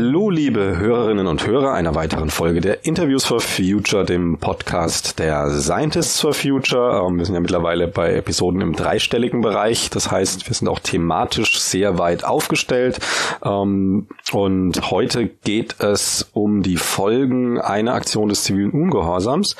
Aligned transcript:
Hallo, 0.00 0.30
liebe 0.30 0.78
Hörerinnen 0.78 1.26
und 1.26 1.44
Hörer 1.44 1.72
einer 1.72 1.96
weiteren 1.96 2.30
Folge 2.30 2.60
der 2.60 2.86
Interviews 2.86 3.24
for 3.24 3.40
Future, 3.40 4.04
dem 4.04 4.38
Podcast 4.38 5.18
der 5.18 5.50
Scientists 5.50 6.20
for 6.20 6.32
Future. 6.32 7.04
Ähm, 7.04 7.18
wir 7.18 7.24
sind 7.24 7.34
ja 7.34 7.40
mittlerweile 7.40 7.88
bei 7.88 8.14
Episoden 8.14 8.60
im 8.60 8.76
dreistelligen 8.76 9.40
Bereich. 9.40 9.90
Das 9.90 10.08
heißt, 10.08 10.48
wir 10.48 10.54
sind 10.54 10.68
auch 10.68 10.78
thematisch 10.78 11.58
sehr 11.58 11.98
weit 11.98 12.22
aufgestellt. 12.22 13.00
Ähm, 13.44 14.06
und 14.30 14.88
heute 14.88 15.26
geht 15.26 15.80
es 15.80 16.30
um 16.32 16.62
die 16.62 16.76
Folgen 16.76 17.60
einer 17.60 17.94
Aktion 17.94 18.28
des 18.28 18.44
zivilen 18.44 18.70
Ungehorsams. 18.70 19.56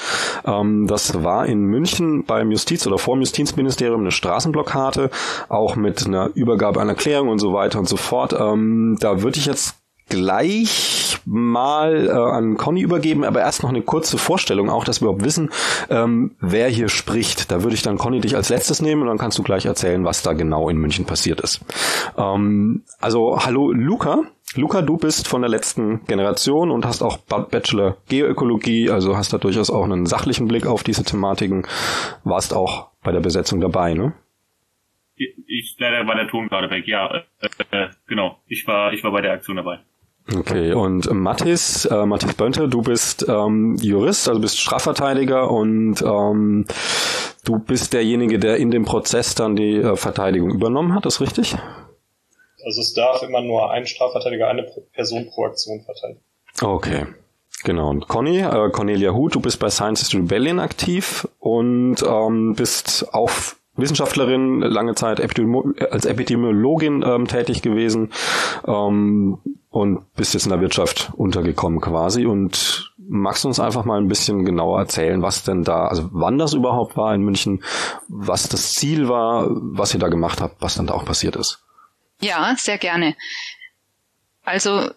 Ähm, 0.46 0.86
das 0.86 1.24
war 1.24 1.46
in 1.46 1.62
München 1.64 2.22
beim 2.26 2.52
Justiz- 2.52 2.86
oder 2.86 2.98
vor 2.98 3.16
dem 3.16 3.22
Justizministerium 3.22 4.02
eine 4.02 4.12
Straßenblockade, 4.12 5.10
auch 5.48 5.74
mit 5.74 6.06
einer 6.06 6.30
Übergabe 6.34 6.80
einer 6.80 6.90
Erklärung 6.90 7.28
und 7.28 7.40
so 7.40 7.52
weiter 7.54 7.80
und 7.80 7.88
so 7.88 7.96
fort. 7.96 8.34
Da 8.34 9.22
würde 9.22 9.38
ich 9.38 9.46
jetzt 9.46 9.77
gleich 10.08 11.18
mal 11.24 12.06
äh, 12.06 12.10
an 12.10 12.56
Conny 12.56 12.80
übergeben, 12.80 13.24
aber 13.24 13.40
erst 13.40 13.62
noch 13.62 13.70
eine 13.70 13.82
kurze 13.82 14.18
Vorstellung, 14.18 14.70
auch 14.70 14.84
dass 14.84 15.00
wir 15.00 15.06
überhaupt 15.06 15.24
wissen, 15.24 15.50
ähm, 15.90 16.36
wer 16.40 16.68
hier 16.68 16.88
spricht. 16.88 17.50
Da 17.50 17.62
würde 17.62 17.74
ich 17.74 17.82
dann 17.82 17.98
Conny 17.98 18.20
dich 18.20 18.36
als 18.36 18.48
letztes 18.48 18.80
nehmen 18.82 19.02
und 19.02 19.08
dann 19.08 19.18
kannst 19.18 19.38
du 19.38 19.42
gleich 19.42 19.66
erzählen, 19.66 20.04
was 20.04 20.22
da 20.22 20.32
genau 20.32 20.68
in 20.68 20.78
München 20.78 21.04
passiert 21.04 21.40
ist. 21.40 21.60
Ähm, 22.16 22.82
also 23.00 23.38
hallo 23.44 23.72
Luca. 23.72 24.22
Luca, 24.54 24.80
du 24.80 24.96
bist 24.96 25.28
von 25.28 25.42
der 25.42 25.50
letzten 25.50 26.06
Generation 26.06 26.70
und 26.70 26.86
hast 26.86 27.02
auch 27.02 27.18
Bachelor 27.18 27.98
Geoökologie, 28.08 28.88
also 28.88 29.14
hast 29.14 29.32
da 29.32 29.38
durchaus 29.38 29.68
auch 29.68 29.84
einen 29.84 30.06
sachlichen 30.06 30.48
Blick 30.48 30.66
auf 30.66 30.82
diese 30.82 31.04
Thematiken, 31.04 31.66
warst 32.24 32.54
auch 32.54 32.88
bei 33.02 33.12
der 33.12 33.20
Besetzung 33.20 33.60
dabei, 33.60 33.92
ne? 33.92 34.14
Ich 35.16 35.76
leider 35.78 36.06
war 36.06 36.14
der 36.14 36.28
Ton 36.28 36.48
gerade 36.48 36.70
weg, 36.70 36.86
ja, 36.86 37.24
äh, 37.40 37.48
äh, 37.72 37.88
genau. 38.06 38.38
Ich 38.46 38.66
war, 38.66 38.92
ich 38.92 39.02
war 39.02 39.10
bei 39.10 39.20
der 39.20 39.32
Aktion 39.32 39.56
dabei. 39.56 39.80
Okay, 40.36 40.74
und 40.74 41.10
Mathis, 41.10 41.86
äh, 41.86 42.04
Mathis 42.04 42.34
Bönte, 42.34 42.68
du 42.68 42.82
bist 42.82 43.26
ähm, 43.28 43.76
Jurist, 43.80 44.28
also 44.28 44.40
bist 44.40 44.58
Strafverteidiger 44.58 45.50
und 45.50 46.02
ähm, 46.02 46.66
du 47.44 47.58
bist 47.58 47.94
derjenige, 47.94 48.38
der 48.38 48.58
in 48.58 48.70
dem 48.70 48.84
Prozess 48.84 49.34
dann 49.34 49.56
die 49.56 49.76
äh, 49.76 49.96
Verteidigung 49.96 50.50
übernommen 50.50 50.94
hat, 50.94 51.06
ist 51.06 51.22
richtig? 51.22 51.56
Also 52.62 52.80
es 52.82 52.92
darf 52.92 53.22
immer 53.22 53.40
nur 53.40 53.70
ein 53.70 53.86
Strafverteidiger 53.86 54.48
eine 54.48 54.66
Person 54.92 55.30
pro 55.30 55.46
Aktion 55.46 55.80
verteidigen. 55.80 56.20
Okay. 56.60 57.06
Genau. 57.64 57.88
Und 57.88 58.06
Conny, 58.06 58.40
äh, 58.40 58.70
Cornelia 58.70 59.12
Huth, 59.12 59.34
du 59.34 59.40
bist 59.40 59.58
bei 59.58 59.70
Scientist 59.70 60.14
Rebellion 60.14 60.60
aktiv 60.60 61.26
und 61.38 61.96
ähm, 62.02 62.54
bist 62.54 63.06
auch 63.12 63.30
Wissenschaftlerin, 63.76 64.60
lange 64.60 64.94
Zeit 64.94 65.20
Epidemi 65.20 65.62
als 65.90 66.04
Epidemiologin 66.04 67.02
ähm, 67.06 67.26
tätig 67.28 67.62
gewesen 67.62 68.12
ähm, 68.66 69.38
und 69.70 70.12
bist 70.14 70.34
jetzt 70.34 70.44
in 70.44 70.50
der 70.50 70.60
Wirtschaft 70.60 71.10
untergekommen 71.14 71.80
quasi. 71.80 72.26
Und 72.26 72.92
magst 72.96 73.44
du 73.44 73.48
uns 73.48 73.60
einfach 73.60 73.84
mal 73.84 74.00
ein 74.00 74.08
bisschen 74.08 74.44
genauer 74.44 74.78
erzählen, 74.80 75.22
was 75.22 75.44
denn 75.44 75.64
da, 75.64 75.86
also 75.86 76.08
wann 76.12 76.38
das 76.38 76.54
überhaupt 76.54 76.96
war 76.96 77.14
in 77.14 77.22
München, 77.22 77.62
was 78.08 78.48
das 78.48 78.74
Ziel 78.74 79.08
war, 79.08 79.48
was 79.50 79.94
ihr 79.94 80.00
da 80.00 80.08
gemacht 80.08 80.40
habt, 80.40 80.60
was 80.60 80.76
dann 80.76 80.86
da 80.86 80.94
auch 80.94 81.04
passiert 81.04 81.36
ist? 81.36 81.60
Ja, 82.20 82.54
sehr 82.56 82.78
gerne. 82.78 83.14
Also 84.44 84.90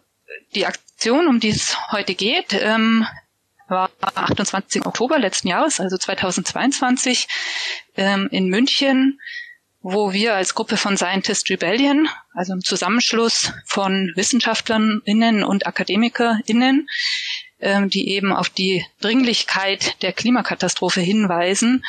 die 0.56 0.66
Aktion, 0.66 1.28
um 1.28 1.40
die 1.40 1.50
es 1.50 1.78
heute 1.92 2.16
geht, 2.16 2.54
ähm, 2.54 3.06
war 3.68 3.90
28. 4.02 4.86
Oktober 4.86 5.18
letzten 5.18 5.48
Jahres, 5.48 5.80
also 5.80 5.98
2022, 5.98 7.28
ähm, 7.96 8.28
in 8.32 8.50
München, 8.50 9.20
wo 9.82 10.14
wir 10.14 10.36
als 10.36 10.54
Gruppe 10.54 10.78
von 10.78 10.96
Scientist 10.96 11.50
Rebellion, 11.50 12.08
also 12.34 12.54
ein 12.54 12.62
Zusammenschluss 12.62 13.52
von 13.66 14.12
WissenschaftlerInnen 14.16 15.44
und 15.44 15.66
AkademikerInnen, 15.66 16.88
ähm, 17.60 17.90
die 17.90 18.10
eben 18.10 18.32
auf 18.32 18.50
die 18.50 18.86
Dringlichkeit 19.02 20.02
der 20.02 20.14
Klimakatastrophe 20.14 21.02
hinweisen 21.02 21.84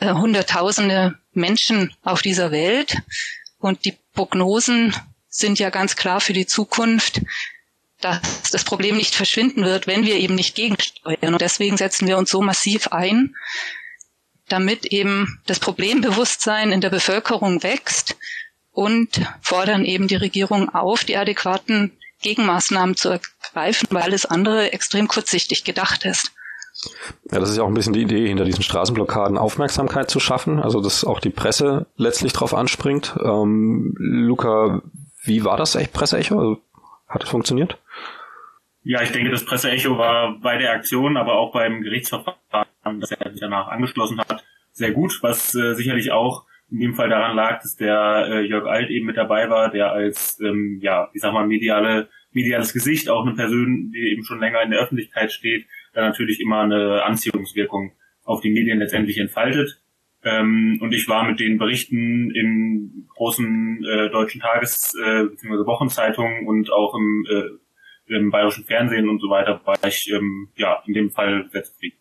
äh, 0.00 0.12
Hunderttausende 0.12 1.18
Menschen 1.32 1.94
auf 2.02 2.22
dieser 2.22 2.50
Welt. 2.50 2.96
Und 3.58 3.84
die 3.84 3.96
Prognosen 4.14 4.94
sind 5.28 5.58
ja 5.58 5.70
ganz 5.70 5.96
klar 5.96 6.20
für 6.20 6.32
die 6.32 6.46
Zukunft, 6.46 7.20
dass 8.00 8.50
das 8.50 8.64
Problem 8.64 8.96
nicht 8.96 9.14
verschwinden 9.14 9.64
wird, 9.64 9.86
wenn 9.86 10.04
wir 10.04 10.16
eben 10.16 10.34
nicht 10.34 10.54
gegensteuern. 10.54 11.34
Und 11.34 11.40
deswegen 11.40 11.76
setzen 11.76 12.06
wir 12.06 12.18
uns 12.18 12.30
so 12.30 12.42
massiv 12.42 12.88
ein, 12.88 13.34
damit 14.48 14.86
eben 14.86 15.40
das 15.46 15.58
Problembewusstsein 15.58 16.72
in 16.72 16.80
der 16.80 16.90
Bevölkerung 16.90 17.62
wächst 17.62 18.16
und 18.70 19.20
fordern 19.40 19.84
eben 19.84 20.06
die 20.06 20.16
Regierung 20.16 20.68
auf, 20.74 21.04
die 21.04 21.16
adäquaten 21.16 21.92
Gegenmaßnahmen 22.22 22.96
zu 22.96 23.08
ergreifen, 23.10 23.88
weil 23.90 24.02
alles 24.02 24.26
andere 24.26 24.72
extrem 24.72 25.08
kurzsichtig 25.08 25.64
gedacht 25.64 26.04
ist. 26.04 26.32
Ja, 27.30 27.40
das 27.40 27.50
ist 27.50 27.56
ja 27.56 27.62
auch 27.62 27.68
ein 27.68 27.74
bisschen 27.74 27.94
die 27.94 28.02
Idee, 28.02 28.28
hinter 28.28 28.44
diesen 28.44 28.62
Straßenblockaden 28.62 29.38
Aufmerksamkeit 29.38 30.10
zu 30.10 30.20
schaffen, 30.20 30.60
also 30.60 30.80
dass 30.80 31.04
auch 31.04 31.20
die 31.20 31.30
Presse 31.30 31.86
letztlich 31.96 32.32
drauf 32.32 32.54
anspringt. 32.54 33.16
Ähm, 33.22 33.94
Luca, 33.98 34.82
wie 35.24 35.44
war 35.44 35.56
das 35.56 35.74
echt 35.74 35.92
Presseecho? 35.92 36.38
Also, 36.38 36.58
hat 37.08 37.22
es 37.22 37.30
funktioniert? 37.30 37.78
Ja, 38.82 39.02
ich 39.02 39.10
denke, 39.10 39.30
das 39.30 39.44
Presseecho 39.44 39.98
war 39.98 40.38
bei 40.40 40.58
der 40.58 40.72
Aktion, 40.72 41.16
aber 41.16 41.34
auch 41.34 41.52
beim 41.52 41.82
Gerichtsverfahren, 41.82 43.00
das 43.00 43.10
er 43.10 43.30
sich 43.32 43.40
danach 43.40 43.68
angeschlossen 43.68 44.18
hat, 44.20 44.44
sehr 44.70 44.92
gut, 44.92 45.18
was 45.22 45.54
äh, 45.54 45.74
sicherlich 45.74 46.12
auch 46.12 46.44
in 46.70 46.80
dem 46.80 46.94
Fall 46.94 47.08
daran 47.08 47.36
lag, 47.36 47.62
dass 47.62 47.76
der 47.76 48.26
äh, 48.28 48.46
Jörg 48.46 48.66
Alt 48.66 48.90
eben 48.90 49.06
mit 49.06 49.16
dabei 49.16 49.48
war, 49.48 49.70
der 49.70 49.92
als, 49.92 50.38
ähm, 50.40 50.78
ja, 50.82 51.10
ich 51.14 51.20
sag 51.20 51.32
mal, 51.32 51.46
mediale, 51.46 52.08
mediales 52.32 52.72
Gesicht, 52.72 53.08
auch 53.08 53.24
eine 53.24 53.34
Person, 53.34 53.90
die 53.92 54.12
eben 54.12 54.24
schon 54.24 54.40
länger 54.40 54.62
in 54.62 54.70
der 54.70 54.80
Öffentlichkeit 54.80 55.32
steht, 55.32 55.66
da 55.94 56.02
natürlich 56.02 56.40
immer 56.40 56.60
eine 56.60 57.04
Anziehungswirkung 57.04 57.92
auf 58.24 58.40
die 58.40 58.50
Medien 58.50 58.78
letztendlich 58.78 59.18
entfaltet. 59.18 59.80
Ähm, 60.26 60.78
und 60.82 60.92
ich 60.92 61.08
war 61.08 61.24
mit 61.24 61.38
den 61.38 61.56
Berichten 61.56 62.32
in 62.32 63.06
großen 63.14 63.84
äh, 63.84 64.10
deutschen 64.10 64.40
Tages- 64.40 64.92
äh, 65.00 65.24
bzw. 65.24 65.66
Wochenzeitungen 65.66 66.48
und 66.48 66.72
auch 66.72 66.94
im, 66.94 67.24
äh, 67.30 68.14
im 68.16 68.30
bayerischen 68.30 68.64
Fernsehen 68.64 69.08
und 69.08 69.20
so 69.20 69.30
weiter, 69.30 69.60
war 69.64 69.76
ich 69.86 70.10
ähm, 70.12 70.48
ja 70.56 70.82
in 70.86 70.94
dem 70.94 71.10
Fall 71.10 71.48
sehr 71.52 71.62
zufrieden. 71.62 71.96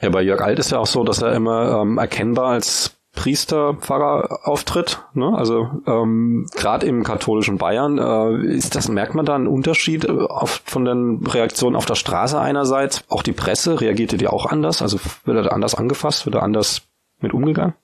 Ja, 0.00 0.08
bei 0.08 0.22
Jörg 0.22 0.40
Alt 0.40 0.58
ist 0.58 0.72
ja 0.72 0.78
auch 0.78 0.86
so, 0.86 1.04
dass 1.04 1.20
er 1.20 1.34
immer 1.34 1.82
ähm, 1.82 1.98
erkennbar 1.98 2.52
als 2.52 2.98
Priester, 3.14 3.74
Pfarrer 3.74 4.40
auftritt. 4.48 5.04
Ne? 5.12 5.36
Also 5.36 5.68
ähm, 5.86 6.46
gerade 6.56 6.86
im 6.86 7.04
katholischen 7.04 7.58
Bayern 7.58 7.98
äh, 7.98 8.46
ist 8.46 8.74
das 8.74 8.88
merkt 8.88 9.14
man 9.14 9.26
da 9.26 9.34
einen 9.34 9.46
Unterschied 9.46 10.06
äh, 10.06 10.10
auf, 10.10 10.62
von 10.64 10.86
den 10.86 11.26
Reaktionen 11.26 11.76
auf 11.76 11.84
der 11.84 11.94
Straße 11.94 12.40
einerseits. 12.40 13.04
Auch 13.10 13.22
die 13.22 13.32
Presse 13.32 13.80
reagierte 13.80 14.16
die 14.16 14.28
auch 14.28 14.46
anders. 14.46 14.80
Also 14.80 14.98
wird 15.24 15.44
er 15.44 15.52
anders 15.52 15.74
angefasst, 15.74 16.24
wird 16.24 16.36
er 16.36 16.42
anders 16.42 16.88
mit 17.22 17.32
umgegangen? 17.32 17.74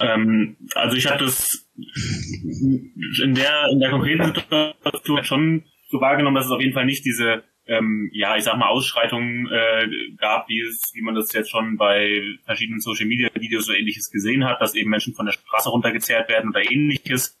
Ähm, 0.00 0.56
also 0.74 0.96
ich 0.96 1.06
habe 1.06 1.24
das 1.24 1.68
in 1.76 3.34
der 3.34 3.68
in 3.70 3.80
der 3.80 3.90
konkreten 3.90 4.34
Situation 4.34 5.24
schon 5.24 5.64
so 5.88 6.00
wahrgenommen, 6.00 6.36
dass 6.36 6.46
es 6.46 6.52
auf 6.52 6.60
jeden 6.60 6.74
Fall 6.74 6.86
nicht 6.86 7.04
diese 7.04 7.44
ähm, 7.66 8.10
ja, 8.12 8.36
ich 8.36 8.44
sag 8.44 8.56
mal, 8.56 8.68
Ausschreitungen 8.68 9.48
äh, 9.50 9.88
gab, 10.16 10.48
wie 10.48 10.60
es, 10.60 10.92
wie 10.94 11.02
man 11.02 11.14
das 11.14 11.32
jetzt 11.32 11.50
schon 11.50 11.76
bei 11.76 12.22
verschiedenen 12.44 12.80
Social 12.80 13.06
Media 13.06 13.28
Videos 13.34 13.68
oder 13.68 13.78
ähnliches 13.78 14.10
gesehen 14.10 14.44
hat, 14.44 14.60
dass 14.60 14.74
eben 14.74 14.90
Menschen 14.90 15.14
von 15.14 15.26
der 15.26 15.32
Straße 15.32 15.68
runtergezerrt 15.68 16.28
werden 16.28 16.50
oder 16.50 16.62
ähnliches, 16.70 17.38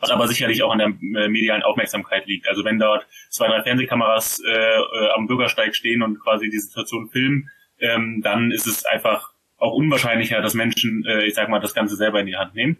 was 0.00 0.10
aber 0.10 0.26
sicherlich 0.26 0.62
auch 0.62 0.72
an 0.72 0.78
der 0.78 1.22
äh, 1.22 1.28
medialen 1.28 1.62
Aufmerksamkeit 1.62 2.26
liegt. 2.26 2.48
Also 2.48 2.64
wenn 2.64 2.78
dort 2.78 3.06
zwei, 3.28 3.48
drei 3.48 3.62
Fernsehkameras 3.62 4.40
äh, 4.40 4.52
äh, 4.52 5.10
am 5.14 5.26
Bürgersteig 5.26 5.76
stehen 5.76 6.02
und 6.02 6.18
quasi 6.20 6.48
die 6.48 6.58
Situation 6.58 7.10
filmen, 7.10 7.50
ähm, 7.78 8.22
dann 8.22 8.50
ist 8.50 8.66
es 8.66 8.86
einfach 8.86 9.32
auch 9.58 9.72
unwahrscheinlicher, 9.72 10.40
dass 10.40 10.54
Menschen, 10.54 11.04
äh, 11.06 11.26
ich 11.26 11.34
sag 11.34 11.48
mal, 11.48 11.60
das 11.60 11.74
Ganze 11.74 11.96
selber 11.96 12.20
in 12.20 12.26
die 12.26 12.36
Hand 12.36 12.54
nehmen. 12.54 12.78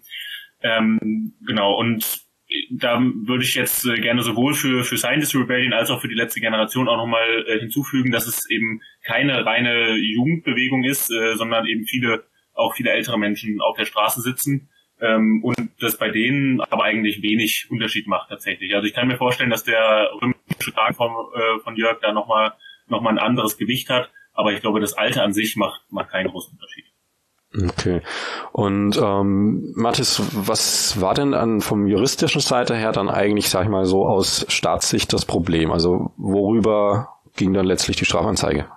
Ähm, 0.63 1.35
genau, 1.47 1.75
und 1.75 2.27
da 2.71 3.01
würde 3.01 3.45
ich 3.45 3.55
jetzt 3.55 3.85
äh, 3.87 4.01
gerne 4.01 4.23
sowohl 4.23 4.55
für, 4.55 4.83
für 4.83 4.97
Scientist 4.97 5.35
Rebellion 5.35 5.73
als 5.73 5.91
auch 5.91 6.01
für 6.01 6.09
die 6.09 6.15
letzte 6.15 6.41
Generation 6.41 6.89
auch 6.89 6.97
nochmal 6.97 7.45
äh, 7.47 7.59
hinzufügen, 7.59 8.11
dass 8.11 8.27
es 8.27 8.49
eben 8.49 8.81
keine 9.05 9.45
reine 9.45 9.97
Jugendbewegung 9.97 10.85
ist, 10.85 11.11
äh, 11.11 11.35
sondern 11.37 11.67
eben 11.67 11.85
viele, 11.85 12.25
auch 12.55 12.75
viele 12.75 12.91
ältere 12.91 13.19
Menschen 13.19 13.61
auf 13.61 13.77
der 13.77 13.85
Straße 13.85 14.23
sitzen 14.23 14.71
ähm, 15.01 15.43
und 15.45 15.71
das 15.81 15.99
bei 15.99 16.11
denen 16.11 16.61
aber 16.61 16.85
eigentlich 16.85 17.23
wenig 17.23 17.67
Unterschied 17.71 18.07
macht 18.07 18.31
tatsächlich. 18.31 18.75
Also 18.75 18.87
ich 18.87 18.95
kann 18.95 19.09
mir 19.09 19.19
vorstellen, 19.19 19.51
dass 19.51 19.65
der 19.65 20.11
römische 20.21 20.73
Tag 20.73 20.97
von, 20.97 21.11
äh, 21.11 21.61
von 21.63 21.77
Jörg 21.77 22.01
da 22.01 22.13
nochmal 22.13 22.55
noch 22.89 23.03
mal 23.03 23.11
ein 23.11 23.19
anderes 23.19 23.59
Gewicht 23.59 23.91
hat, 23.91 24.11
aber 24.39 24.53
ich 24.53 24.61
glaube, 24.61 24.79
das 24.79 24.93
Alter 24.93 25.25
an 25.25 25.33
sich 25.33 25.57
macht, 25.57 25.81
macht 25.91 26.11
keinen 26.11 26.29
großen 26.29 26.53
Unterschied. 26.53 26.85
Okay. 27.61 28.03
Und 28.53 28.97
ähm, 28.97 29.73
Mathis, 29.75 30.23
was 30.33 31.01
war 31.01 31.15
denn 31.15 31.35
an 31.35 31.61
vom 31.61 31.89
juristischen 31.89 32.41
Seite 32.41 32.77
her 32.77 32.93
dann 32.93 33.09
eigentlich, 33.09 33.51
sag 33.51 33.65
ich 33.65 33.69
mal 33.69 33.85
so, 33.85 34.07
aus 34.07 34.47
Staatssicht 34.49 35.13
das 35.13 35.25
Problem? 35.25 35.73
Also 35.73 36.13
worüber 36.17 37.17
ging 37.35 37.53
dann 37.53 37.67
letztlich 37.67 37.97
die 37.97 38.05
Strafanzeige? 38.05 38.69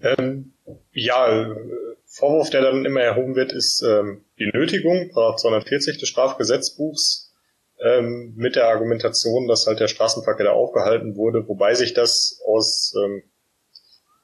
Ähm, 0.00 0.52
ja, 0.92 1.52
Vorwurf, 2.06 2.50
der 2.50 2.62
dann 2.62 2.84
immer 2.84 3.00
erhoben 3.00 3.34
wird, 3.34 3.52
ist 3.52 3.82
ähm, 3.82 4.24
die 4.38 4.50
Nötigung, 4.54 5.10
240 5.12 5.98
des 5.98 6.08
Strafgesetzbuchs, 6.08 7.34
ähm, 7.84 8.34
mit 8.36 8.54
der 8.54 8.68
Argumentation, 8.68 9.48
dass 9.48 9.66
halt 9.66 9.80
der 9.80 9.88
Straßenverkehr 9.88 10.46
da 10.46 10.52
aufgehalten 10.52 11.16
wurde, 11.16 11.48
wobei 11.48 11.74
sich 11.74 11.92
das 11.92 12.40
aus 12.46 12.94
ähm, 13.04 13.24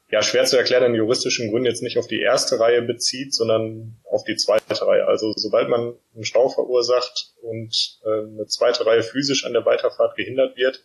ja, 0.08 0.22
schwer 0.22 0.44
zu 0.44 0.56
erklärenden 0.56 0.94
juristischen 0.94 1.50
Gründen 1.50 1.66
jetzt 1.66 1.82
nicht 1.82 1.98
auf 1.98 2.06
die 2.06 2.20
erste 2.20 2.60
Reihe 2.60 2.82
bezieht, 2.82 3.34
sondern 3.34 3.96
auf 4.04 4.22
die 4.24 4.36
zweite 4.36 4.86
Reihe. 4.86 5.06
Also 5.06 5.32
sobald 5.34 5.68
man 5.68 5.94
einen 6.14 6.24
Stau 6.24 6.48
verursacht 6.48 7.32
und 7.42 7.98
äh, 8.04 8.20
eine 8.20 8.46
zweite 8.46 8.86
Reihe 8.86 9.02
physisch 9.02 9.44
an 9.44 9.52
der 9.52 9.66
Weiterfahrt 9.66 10.16
gehindert 10.16 10.56
wird, 10.56 10.84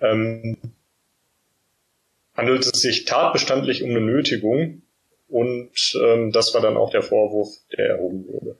ähm, 0.00 0.56
handelt 2.34 2.64
es 2.64 2.80
sich 2.80 3.04
tatbestandlich 3.04 3.82
um 3.82 3.90
eine 3.90 4.00
Nötigung 4.00 4.82
und 5.28 5.72
ähm, 6.02 6.32
das 6.32 6.54
war 6.54 6.60
dann 6.60 6.76
auch 6.76 6.90
der 6.90 7.02
Vorwurf, 7.02 7.48
der 7.76 7.86
erhoben 7.88 8.26
wurde. 8.28 8.58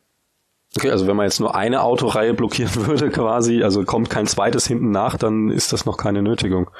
Okay, 0.77 0.91
also 0.91 1.07
wenn 1.07 1.17
man 1.17 1.27
jetzt 1.27 1.41
nur 1.41 1.55
eine 1.55 1.83
Autoreihe 1.83 2.35
blockieren 2.35 2.75
würde 2.87 3.11
quasi, 3.11 3.63
also 3.63 3.85
kommt 3.85 4.11
kein 4.11 4.27
zweites 4.27 4.67
hinten 4.67 4.91
nach, 4.91 5.17
dann 5.17 5.51
ist 5.51 5.73
das 5.73 5.87
noch 5.87 5.97
keine 5.97 6.23
Nötigung. 6.23 6.71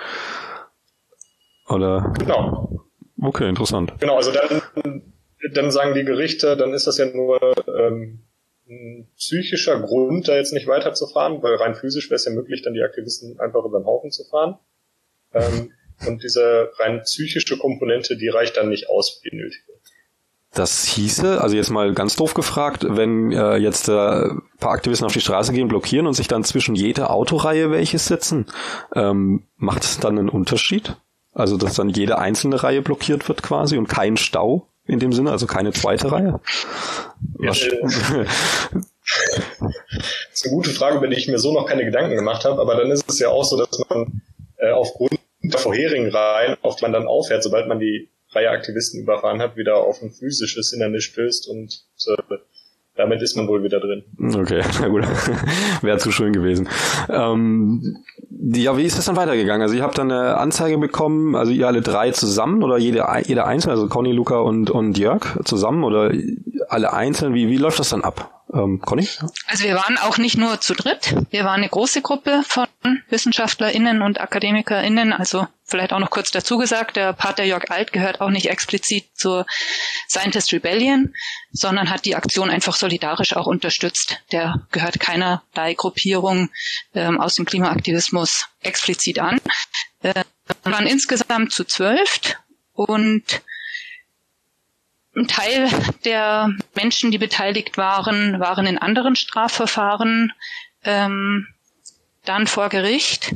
Oder? 1.69 2.13
Genau. 2.19 2.87
Okay, 3.21 3.49
interessant. 3.49 3.95
Genau, 3.99 4.17
also 4.17 4.31
dann, 4.33 5.03
dann 5.53 5.71
sagen 5.71 5.95
die 5.95 6.05
Gerichte, 6.05 6.57
dann 6.57 6.73
ist 6.73 6.87
das 6.87 6.99
ja 6.99 7.07
nur 7.07 7.41
ähm, 7.67 8.21
ein 8.69 9.09
psychischer 9.17 9.81
Grund, 9.81 10.29
da 10.29 10.37
jetzt 10.37 10.53
nicht 10.53 10.67
weiterzufahren, 10.67 11.43
weil 11.43 11.55
rein 11.55 11.75
physisch 11.75 12.11
wäre 12.11 12.17
es 12.17 12.25
ja 12.25 12.33
möglich, 12.33 12.63
dann 12.63 12.75
die 12.75 12.83
Aktivisten 12.83 13.39
einfach 13.41 13.65
über 13.65 13.81
den 13.81 13.87
Haufen 13.87 14.11
zu 14.11 14.25
fahren. 14.25 14.59
Ähm, 15.33 15.73
und 16.07 16.23
diese 16.23 16.71
rein 16.79 17.03
psychische 17.03 17.57
Komponente, 17.57 18.17
die 18.17 18.29
reicht 18.29 18.57
dann 18.57 18.69
nicht 18.69 18.91
aus 18.91 19.11
für 19.11 19.31
die 19.31 19.37
Nötigung. 19.37 19.77
Das 20.53 20.87
hieße, 20.87 21.41
also 21.41 21.55
jetzt 21.55 21.71
mal 21.71 21.93
ganz 21.93 22.17
doof 22.17 22.33
gefragt, 22.33 22.87
wenn 22.89 23.31
äh, 23.31 23.57
jetzt 23.57 23.89
äh, 23.89 23.93
paar 23.93 24.73
Aktivisten 24.73 25.07
auf 25.07 25.13
die 25.13 25.21
Straße 25.21 25.53
gehen, 25.53 25.69
blockieren 25.69 26.07
und 26.07 26.15
sich 26.15 26.29
dann 26.29 26.45
zwischen 26.45 26.75
jeder 26.75 27.11
Autoreihe 27.11 27.71
welches 27.71 28.07
setzen, 28.07 28.47
ähm, 28.95 29.47
macht 29.57 29.85
es 29.85 30.01
dann 30.01 30.19
einen 30.19 30.31
Unterschied? 30.31 30.97
Also, 31.37 31.59
dass 31.59 31.75
dann 31.75 31.91
jede 31.91 32.17
einzelne 32.17 32.63
Reihe 32.63 32.81
blockiert 32.81 33.29
wird 33.29 33.43
quasi 33.43 33.77
und 33.77 33.89
kein 33.89 34.17
Stau 34.17 34.69
in 34.87 35.01
dem 35.01 35.13
Sinne, 35.13 35.33
also 35.33 35.47
keine 35.47 35.73
zweite 35.73 36.11
Reihe? 36.11 36.41
Ja, 37.39 37.49
das 37.51 37.59
ist 40.33 40.47
eine 40.47 40.55
gute 40.55 40.71
Frage, 40.71 40.97
über 40.97 41.09
die 41.09 41.17
ich 41.17 41.29
mir 41.29 41.39
so 41.39 41.53
noch 41.53 41.67
keine 41.67 41.85
Gedanken 41.85 42.17
gemacht 42.17 42.47
habe, 42.47 42.59
aber 42.59 42.75
dann 42.77 42.91
ist 42.91 43.05
es 43.11 43.19
ja 43.19 43.29
auch 43.29 43.45
so, 43.45 43.59
dass 43.59 43.79
man 43.91 44.23
äh, 44.57 44.71
aufgrund 44.71 45.21
der 45.43 45.61
vorherigen 45.61 46.09
Reihen, 46.09 46.57
auf 46.63 46.77
die 46.77 46.85
man 46.85 46.95
dann 46.95 47.07
aufhört, 47.07 47.43
sobald 47.43 47.69
man 47.69 47.81
die 47.81 48.09
Reihe 48.31 48.49
Aktivisten 48.49 49.03
überfahren 49.03 49.43
hat, 49.43 49.57
wieder 49.59 49.77
auf 49.77 50.01
ein 50.01 50.13
physisches 50.13 50.71
Hindernis 50.71 51.05
stößt 51.05 51.49
und 51.49 51.85
äh, 52.07 52.37
damit 52.97 53.21
ist 53.21 53.37
man 53.37 53.47
wohl 53.47 53.63
wieder 53.63 53.79
drin. 53.79 54.05
Okay, 54.19 54.63
na 54.81 54.89
gut. 54.89 55.05
Wäre 55.83 55.99
zu 55.99 56.11
schön 56.11 56.33
gewesen. 56.33 56.67
Ähm, 57.11 57.99
ja, 58.55 58.77
wie 58.77 58.85
ist 58.85 58.97
das 58.97 59.07
dann 59.07 59.17
weitergegangen? 59.17 59.63
Also 59.63 59.75
ihr 59.75 59.83
habt 59.83 59.99
dann 59.99 60.11
eine 60.11 60.37
Anzeige 60.37 60.79
bekommen, 60.79 61.35
also 61.35 61.51
ihr 61.53 61.67
alle 61.67 61.83
drei 61.83 62.13
zusammen 62.13 62.63
oder 62.63 62.79
jede, 62.79 63.05
jeder 63.25 63.47
einzelne, 63.47 63.73
also 63.73 63.89
Conny, 63.89 64.13
Luca 64.13 64.39
und, 64.39 64.71
und 64.71 64.99
Jörg 64.99 65.39
zusammen 65.45 65.83
oder 65.83 66.13
alle 66.69 66.93
einzeln? 66.93 67.35
Wie, 67.35 67.49
wie 67.49 67.57
läuft 67.57 67.79
das 67.81 67.89
dann 67.89 68.03
ab? 68.03 68.36
Ähm, 68.53 68.81
Conny? 68.81 69.09
Also 69.47 69.65
wir 69.65 69.75
waren 69.75 69.99
auch 69.99 70.19
nicht 70.19 70.37
nur 70.37 70.61
zu 70.61 70.75
dritt. 70.75 71.15
Wir 71.31 71.45
waren 71.45 71.61
eine 71.61 71.69
große 71.69 72.01
Gruppe 72.01 72.43
von 72.47 72.69
WissenschaftlerInnen 73.09 74.03
und 74.03 74.21
AkademikerInnen. 74.21 75.13
Also 75.13 75.49
vielleicht 75.65 75.93
auch 75.93 75.99
noch 75.99 76.11
kurz 76.11 76.31
dazu 76.31 76.57
gesagt, 76.57 76.97
der 76.97 77.13
Pater 77.13 77.43
Jörg 77.45 77.71
Alt 77.71 77.93
gehört 77.93 78.21
auch 78.21 78.31
nicht 78.31 78.49
explizit 78.49 79.07
zur 79.15 79.47
Scientist 80.09 80.53
Rebellion, 80.53 81.13
sondern 81.51 81.91
hat 81.91 82.05
die 82.05 82.15
Aktion 82.15 82.51
einfach 82.51 82.77
solidarisch 82.77 83.35
auch 83.35 83.47
unterstützt. 83.47 84.21
Der 84.31 84.67
gehört 84.71 85.01
keinerlei 85.01 85.75
Gruppierung 85.75 86.51
ähm, 86.95 87.21
aus 87.21 87.35
dem 87.35 87.47
Klimaaktivismus 87.47 88.47
explizit 88.61 89.19
an. 89.19 89.41
Äh, 90.03 90.23
wir 90.63 90.73
waren 90.73 90.87
insgesamt 90.87 91.53
zu 91.53 91.65
zwölf 91.65 92.21
und 92.73 93.43
ein 95.17 95.29
Teil 95.29 95.71
der 96.05 96.55
Menschen, 96.75 97.11
die 97.11 97.19
beteiligt 97.19 97.79
waren, 97.79 98.39
waren 98.39 98.67
in 98.67 98.79
anderen 98.79 99.17
Strafverfahren 99.17 100.33
ähm, 100.85 101.49
dann 102.25 102.47
vor 102.47 102.69
Gericht. 102.69 103.35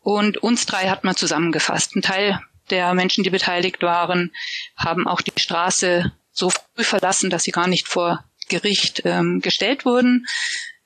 Und 0.00 0.38
uns 0.38 0.66
drei 0.66 0.88
hat 0.88 1.04
man 1.04 1.16
zusammengefasst. 1.16 1.96
Ein 1.96 2.02
Teil 2.02 2.40
der 2.70 2.94
Menschen, 2.94 3.24
die 3.24 3.30
beteiligt 3.30 3.82
waren, 3.82 4.32
haben 4.76 5.06
auch 5.06 5.20
die 5.20 5.32
Straße 5.36 6.12
so 6.32 6.50
früh 6.50 6.84
verlassen, 6.84 7.30
dass 7.30 7.42
sie 7.42 7.50
gar 7.50 7.66
nicht 7.66 7.88
vor 7.88 8.24
Gericht 8.48 9.02
ähm, 9.04 9.40
gestellt 9.40 9.84
wurden. 9.84 10.26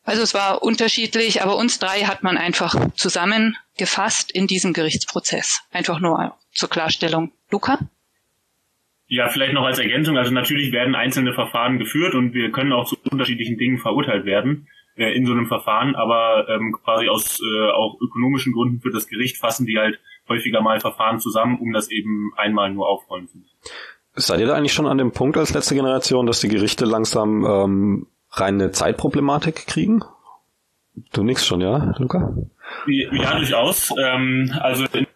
Also 0.03 0.23
es 0.23 0.35
war 0.35 0.63
unterschiedlich, 0.63 1.43
aber 1.43 1.57
uns 1.57 1.79
drei 1.79 2.05
hat 2.05 2.23
man 2.23 2.39
einfach 2.39 2.77
zusammengefasst 2.95 4.31
in 4.31 4.47
diesem 4.47 4.73
Gerichtsprozess. 4.73 5.61
Einfach 5.73 5.99
nur 5.99 6.37
zur 6.53 6.71
Klarstellung. 6.71 7.33
Luca? 7.51 7.79
Ja, 9.09 9.29
vielleicht 9.29 9.53
noch 9.53 9.65
als 9.65 9.79
Ergänzung. 9.79 10.17
Also 10.17 10.33
natürlich 10.33 10.73
werden 10.73 10.95
einzelne 10.95 11.33
Verfahren 11.33 11.79
geführt 11.79 12.15
und 12.15 12.35
wir 12.35 12.51
können 12.51 12.73
auch 12.73 12.87
zu 12.87 12.97
unterschiedlichen 13.11 13.57
Dingen 13.57 13.79
verurteilt 13.79 14.25
werden 14.25 14.67
äh, 14.97 15.17
in 15.17 15.27
so 15.27 15.33
einem 15.33 15.47
Verfahren, 15.47 15.95
aber 15.95 16.49
ähm, 16.49 16.77
quasi 16.83 17.09
aus 17.09 17.39
äh, 17.41 17.71
auch 17.71 18.01
ökonomischen 18.01 18.53
Gründen 18.53 18.81
für 18.81 18.91
das 18.91 19.07
Gericht 19.07 19.39
fassen 19.39 19.67
die 19.67 19.79
halt 19.79 20.01
häufiger 20.29 20.61
mal 20.61 20.81
Verfahren 20.81 21.21
zusammen, 21.21 21.59
um 21.61 21.73
das 21.73 21.91
eben 21.91 22.33
einmal 22.37 22.73
nur 22.73 22.89
aufrollen 22.89 23.29
zu 23.29 23.39
müssen. 23.39 23.57
Seid 24.15 24.41
ihr 24.41 24.47
da 24.47 24.55
eigentlich 24.55 24.73
schon 24.73 24.87
an 24.87 24.99
dem 24.99 25.13
Punkt 25.13 25.37
als 25.37 25.55
letzte 25.55 25.75
Generation, 25.75 26.27
dass 26.27 26.41
die 26.41 26.49
Gerichte 26.49 26.85
langsam 26.85 27.45
ähm, 27.45 28.07
rein 28.31 28.55
eine 28.55 28.73
Zeitproblematik 28.73 29.67
kriegen? 29.67 30.03
Du 31.13 31.23
nix 31.23 31.47
schon, 31.47 31.61
ja, 31.61 31.95
Luca? 31.99 32.35
Ja, 32.87 33.37
durchaus. 33.37 33.93
Ähm, 34.03 34.51
also 34.59 34.87
in 34.95 35.07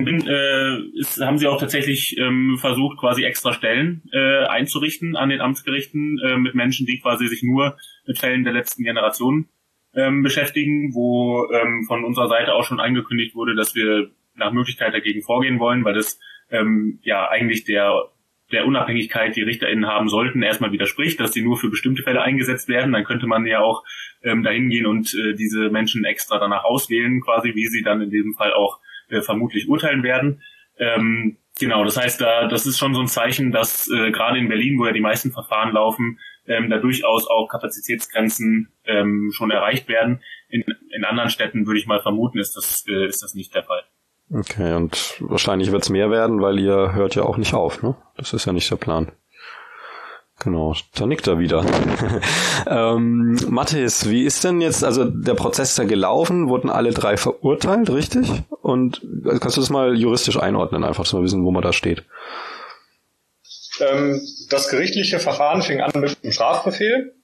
äh, 0.00 0.98
ist, 0.98 1.20
haben 1.20 1.38
sie 1.38 1.46
auch 1.46 1.60
tatsächlich 1.60 2.16
ähm, 2.18 2.56
versucht, 2.58 2.98
quasi 2.98 3.24
extra 3.24 3.52
Stellen 3.52 4.02
äh, 4.12 4.44
einzurichten 4.46 5.16
an 5.16 5.28
den 5.28 5.40
Amtsgerichten 5.40 6.18
äh, 6.18 6.36
mit 6.36 6.54
Menschen, 6.54 6.86
die 6.86 7.00
quasi 7.00 7.26
sich 7.26 7.42
nur 7.42 7.76
mit 8.06 8.18
Fällen 8.18 8.44
der 8.44 8.52
letzten 8.52 8.84
Generation 8.84 9.48
ähm, 9.94 10.22
beschäftigen, 10.22 10.94
wo 10.94 11.46
ähm, 11.52 11.84
von 11.86 12.04
unserer 12.04 12.28
Seite 12.28 12.54
auch 12.54 12.64
schon 12.64 12.80
angekündigt 12.80 13.34
wurde, 13.34 13.54
dass 13.54 13.74
wir 13.74 14.10
nach 14.34 14.52
Möglichkeit 14.52 14.94
dagegen 14.94 15.22
vorgehen 15.22 15.58
wollen, 15.58 15.84
weil 15.84 15.94
das 15.94 16.18
ähm, 16.50 17.00
ja 17.02 17.28
eigentlich 17.28 17.64
der 17.64 18.10
der 18.50 18.66
Unabhängigkeit, 18.66 19.36
die 19.36 19.42
RichterInnen 19.42 19.86
haben 19.86 20.08
sollten, 20.08 20.42
erstmal 20.42 20.72
widerspricht, 20.72 21.20
dass 21.20 21.32
sie 21.32 21.42
nur 21.42 21.58
für 21.58 21.68
bestimmte 21.68 22.02
Fälle 22.02 22.22
eingesetzt 22.22 22.68
werden. 22.68 22.92
Dann 22.92 23.04
könnte 23.04 23.26
man 23.26 23.44
ja 23.44 23.60
auch 23.60 23.84
ähm, 24.22 24.42
dahin 24.42 24.70
gehen 24.70 24.86
und 24.86 25.12
äh, 25.14 25.34
diese 25.34 25.68
Menschen 25.68 26.04
extra 26.04 26.38
danach 26.38 26.64
auswählen, 26.64 27.20
quasi 27.20 27.54
wie 27.54 27.66
sie 27.66 27.82
dann 27.82 28.00
in 28.00 28.10
diesem 28.10 28.32
Fall 28.34 28.54
auch 28.54 28.78
äh, 29.08 29.22
vermutlich 29.22 29.68
urteilen 29.68 30.02
werden. 30.02 30.42
Ähm, 30.78 31.38
genau, 31.58 31.84
das 31.84 31.96
heißt, 31.96 32.20
da 32.20 32.46
das 32.46 32.66
ist 32.66 32.78
schon 32.78 32.94
so 32.94 33.00
ein 33.00 33.08
Zeichen, 33.08 33.52
dass 33.52 33.88
äh, 33.90 34.10
gerade 34.10 34.38
in 34.38 34.48
Berlin, 34.48 34.78
wo 34.78 34.86
ja 34.86 34.92
die 34.92 35.00
meisten 35.00 35.32
Verfahren 35.32 35.72
laufen, 35.72 36.18
ähm, 36.46 36.70
da 36.70 36.78
durchaus 36.78 37.28
auch 37.28 37.48
Kapazitätsgrenzen 37.48 38.72
ähm, 38.84 39.30
schon 39.34 39.50
erreicht 39.50 39.88
werden. 39.88 40.22
In, 40.48 40.64
in 40.90 41.04
anderen 41.04 41.30
Städten 41.30 41.66
würde 41.66 41.78
ich 41.78 41.86
mal 41.86 42.00
vermuten, 42.00 42.38
ist 42.38 42.56
das, 42.56 42.84
äh, 42.88 43.06
ist 43.06 43.22
das 43.22 43.34
nicht 43.34 43.54
der 43.54 43.64
Fall. 43.64 43.82
Okay, 44.30 44.74
und 44.74 45.16
wahrscheinlich 45.20 45.72
wird 45.72 45.82
es 45.82 45.90
mehr 45.90 46.10
werden, 46.10 46.42
weil 46.42 46.58
ihr 46.58 46.94
hört 46.94 47.14
ja 47.14 47.22
auch 47.22 47.38
nicht 47.38 47.54
auf, 47.54 47.82
ne? 47.82 47.96
Das 48.16 48.34
ist 48.34 48.44
ja 48.44 48.52
nicht 48.52 48.70
der 48.70 48.76
Plan. 48.76 49.10
Genau, 50.40 50.74
da 50.94 51.06
nickt 51.06 51.26
er 51.26 51.40
wieder. 51.40 51.64
ähm, 52.66 53.36
Mathis, 53.48 54.08
wie 54.08 54.22
ist 54.22 54.44
denn 54.44 54.60
jetzt, 54.60 54.84
also 54.84 55.04
der 55.04 55.34
Prozess 55.34 55.76
ja 55.76 55.84
gelaufen, 55.84 56.48
wurden 56.48 56.70
alle 56.70 56.90
drei 56.92 57.16
verurteilt, 57.16 57.90
richtig? 57.90 58.28
Und 58.62 59.02
also 59.24 59.40
kannst 59.40 59.56
du 59.56 59.60
das 59.60 59.70
mal 59.70 59.98
juristisch 59.98 60.38
einordnen, 60.38 60.84
einfach, 60.84 61.02
dass 61.02 61.12
wir 61.12 61.22
wissen, 61.22 61.44
wo 61.44 61.50
man 61.50 61.62
da 61.62 61.72
steht? 61.72 62.04
Ähm, 63.80 64.20
das 64.48 64.68
gerichtliche 64.68 65.18
Verfahren 65.18 65.62
fing 65.62 65.80
an 65.80 66.00
mit 66.00 66.22
dem 66.22 66.30
Strafbefehl. 66.30 67.14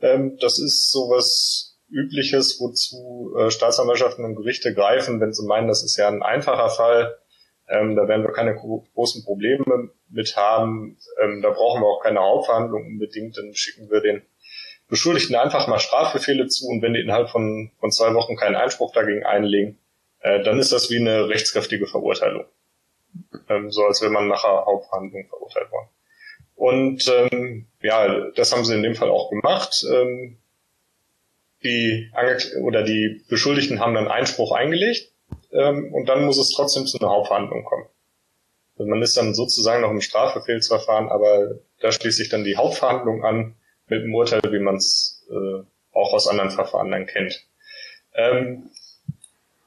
Ähm, 0.00 0.36
das 0.40 0.60
ist 0.60 0.92
sowas 0.92 1.76
Übliches, 1.90 2.60
wozu 2.60 3.34
äh, 3.36 3.50
Staatsanwaltschaften 3.50 4.24
und 4.24 4.36
Gerichte 4.36 4.74
greifen, 4.74 5.20
wenn 5.20 5.32
sie 5.32 5.44
meinen, 5.44 5.66
das 5.66 5.82
ist 5.82 5.96
ja 5.96 6.06
ein 6.06 6.22
einfacher 6.22 6.68
Fall 6.70 7.16
ähm, 7.68 7.96
da 7.96 8.06
werden 8.08 8.22
wir 8.22 8.32
keine 8.32 8.54
großen 8.54 9.24
Probleme 9.24 9.90
mit 10.10 10.36
haben. 10.36 10.98
Ähm, 11.22 11.40
da 11.42 11.50
brauchen 11.50 11.80
wir 11.80 11.86
auch 11.86 12.02
keine 12.02 12.20
Hauptverhandlung 12.20 12.86
unbedingt. 12.86 13.38
Dann 13.38 13.54
schicken 13.54 13.90
wir 13.90 14.00
den 14.00 14.22
Beschuldigten 14.88 15.34
einfach 15.34 15.66
mal 15.66 15.78
Strafbefehle 15.78 16.46
zu 16.46 16.66
und 16.68 16.82
wenn 16.82 16.92
die 16.92 17.00
innerhalb 17.00 17.30
von, 17.30 17.70
von 17.80 17.90
zwei 17.90 18.12
Wochen 18.14 18.36
keinen 18.36 18.54
Einspruch 18.56 18.92
dagegen 18.92 19.24
einlegen, 19.24 19.78
äh, 20.20 20.42
dann 20.42 20.58
ist 20.58 20.72
das 20.72 20.90
wie 20.90 20.98
eine 20.98 21.28
rechtskräftige 21.28 21.86
Verurteilung. 21.86 22.44
Ähm, 23.48 23.70
so 23.70 23.84
als 23.84 24.02
wenn 24.02 24.12
man 24.12 24.28
nachher 24.28 24.66
Hauptverhandlung 24.66 25.26
verurteilt 25.28 25.70
worden. 25.72 25.88
Und 26.56 27.08
ähm, 27.08 27.66
ja, 27.80 28.30
das 28.36 28.52
haben 28.52 28.64
sie 28.64 28.74
in 28.74 28.82
dem 28.82 28.94
Fall 28.94 29.10
auch 29.10 29.30
gemacht. 29.30 29.84
Ähm, 29.90 30.36
die 31.62 32.10
Ange 32.12 32.38
oder 32.60 32.82
die 32.82 33.24
Beschuldigten 33.28 33.80
haben 33.80 33.94
dann 33.94 34.08
Einspruch 34.08 34.52
eingelegt 34.52 35.13
ähm, 35.54 35.94
und 35.94 36.08
dann 36.08 36.24
muss 36.24 36.38
es 36.38 36.52
trotzdem 36.54 36.86
zu 36.86 36.98
einer 36.98 37.10
Hauptverhandlung 37.10 37.64
kommen. 37.64 37.86
Also 38.76 38.90
man 38.90 39.02
ist 39.02 39.16
dann 39.16 39.34
sozusagen 39.34 39.82
noch 39.82 39.90
im 39.90 40.00
Strafbefehlsverfahren, 40.00 41.08
aber 41.08 41.60
da 41.80 41.92
schließt 41.92 42.18
sich 42.18 42.28
dann 42.28 42.44
die 42.44 42.56
Hauptverhandlung 42.56 43.24
an 43.24 43.56
mit 43.86 44.02
dem 44.02 44.14
Urteil, 44.14 44.40
wie 44.50 44.58
man 44.58 44.76
es 44.76 45.24
äh, 45.30 45.62
auch 45.92 46.12
aus 46.12 46.26
anderen 46.26 46.50
Verfahren 46.50 46.90
dann 46.90 47.06
kennt. 47.06 47.46
Ähm, 48.14 48.70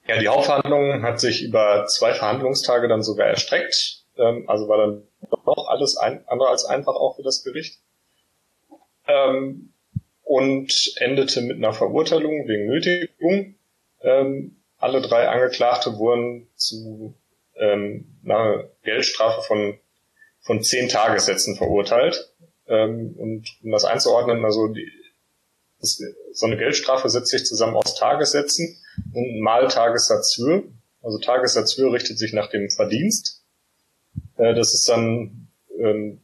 ja, 0.08 0.20
die 0.20 0.28
Hauptverhandlung 0.28 1.04
hat 1.04 1.20
sich 1.20 1.44
über 1.44 1.86
zwei 1.88 2.14
Verhandlungstage 2.14 2.88
dann 2.88 3.04
sogar 3.04 3.28
erstreckt. 3.28 4.04
Ähm, 4.18 4.44
also 4.48 4.68
war 4.68 4.78
dann 4.78 5.04
doch 5.46 5.68
alles 5.68 5.98
ein, 5.98 6.26
andere 6.28 6.50
als 6.50 6.66
einfach 6.66 6.96
auch 6.96 7.16
für 7.16 7.24
das 7.24 7.44
Gericht. 7.44 7.80
Ähm, 9.08 9.74
und 10.24 10.94
endete 10.98 11.42
mit 11.42 11.58
einer 11.58 11.72
Verurteilung 11.72 12.48
wegen 12.48 12.68
Nötigung. 12.68 13.56
Ähm, 14.02 14.57
alle 14.78 15.02
drei 15.02 15.28
Angeklagte 15.28 15.98
wurden 15.98 16.48
zu 16.56 17.16
ähm, 17.56 18.06
einer 18.24 18.66
Geldstrafe 18.84 19.42
von, 19.42 19.80
von 20.42 20.62
zehn 20.62 20.90
Tagessätzen 20.90 21.56
verurteilt. 21.56 22.34
Ähm, 22.68 23.16
und 23.18 23.58
um 23.64 23.72
das 23.72 23.86
einzuordnen, 23.86 24.46
also 24.46 24.68
die, 24.68 24.92
das, 25.80 26.02
so 26.34 26.46
eine 26.46 26.58
Geldstrafe 26.58 27.10
setzt 27.10 27.30
sich 27.30 27.46
zusammen 27.46 27.76
aus 27.76 27.96
Tagessätzen 27.96 28.78
und 29.14 29.40
mal 29.40 29.68
Tagessatz 29.68 30.38
Höhe. 30.38 30.64
Also 31.02 31.20
Tagessatz 31.20 31.78
Höhe 31.78 31.92
richtet 31.92 32.20
sich 32.20 32.34
nach 32.34 32.50
dem 32.50 32.70
Verdienst. 32.70 33.44
Äh, 34.38 34.54
das 34.54 34.74
ist 34.74 34.88
dann 34.90 35.48
ähm, 35.80 36.22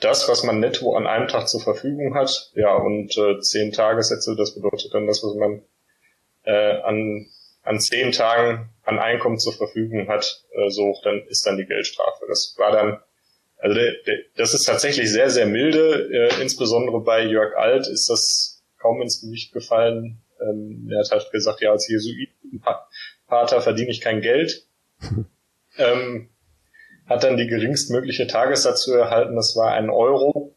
das, 0.00 0.28
was 0.28 0.42
man 0.42 0.60
netto 0.60 0.94
an 0.94 1.06
einem 1.06 1.28
Tag 1.28 1.48
zur 1.48 1.60
Verfügung 1.60 2.14
hat. 2.14 2.50
Ja, 2.54 2.74
und 2.74 3.16
äh, 3.16 3.40
zehn 3.40 3.72
Tagessätze, 3.72 4.36
das 4.36 4.54
bedeutet 4.54 4.94
dann 4.94 5.06
das, 5.06 5.22
was 5.22 5.34
man 5.34 5.62
äh, 6.44 6.80
an 6.82 7.26
an 7.68 7.80
zehn 7.80 8.12
Tagen 8.12 8.70
an 8.82 8.98
Einkommen 8.98 9.38
zur 9.38 9.52
Verfügung 9.52 10.08
hat, 10.08 10.42
äh, 10.52 10.70
so 10.70 10.86
hoch 10.86 11.02
dann 11.04 11.22
ist 11.28 11.46
dann 11.46 11.58
die 11.58 11.66
Geldstrafe. 11.66 12.24
Das 12.26 12.54
war 12.56 12.72
dann, 12.72 12.98
also 13.58 13.74
der, 13.74 13.92
der, 14.06 14.18
das 14.36 14.54
ist 14.54 14.64
tatsächlich 14.64 15.12
sehr, 15.12 15.28
sehr 15.28 15.44
milde. 15.44 16.08
Äh, 16.10 16.40
insbesondere 16.40 17.00
bei 17.02 17.22
Jörg 17.24 17.54
Alt 17.56 17.86
ist 17.86 18.08
das 18.08 18.62
kaum 18.78 19.02
ins 19.02 19.20
Gewicht 19.20 19.52
gefallen. 19.52 20.22
Ähm, 20.40 20.88
er 20.90 21.00
hat 21.00 21.10
halt 21.10 21.30
gesagt, 21.30 21.60
ja, 21.60 21.70
als 21.70 21.86
Jesuitenpater 21.88 23.60
verdiene 23.60 23.90
ich 23.90 24.00
kein 24.00 24.22
Geld. 24.22 24.66
ähm, 25.76 26.30
hat 27.06 27.22
dann 27.22 27.36
die 27.36 27.48
geringstmögliche 27.48 28.26
Tagessatz 28.26 28.82
zu 28.82 28.94
erhalten, 28.94 29.36
das 29.36 29.54
war 29.56 29.72
ein 29.72 29.90
Euro. 29.90 30.54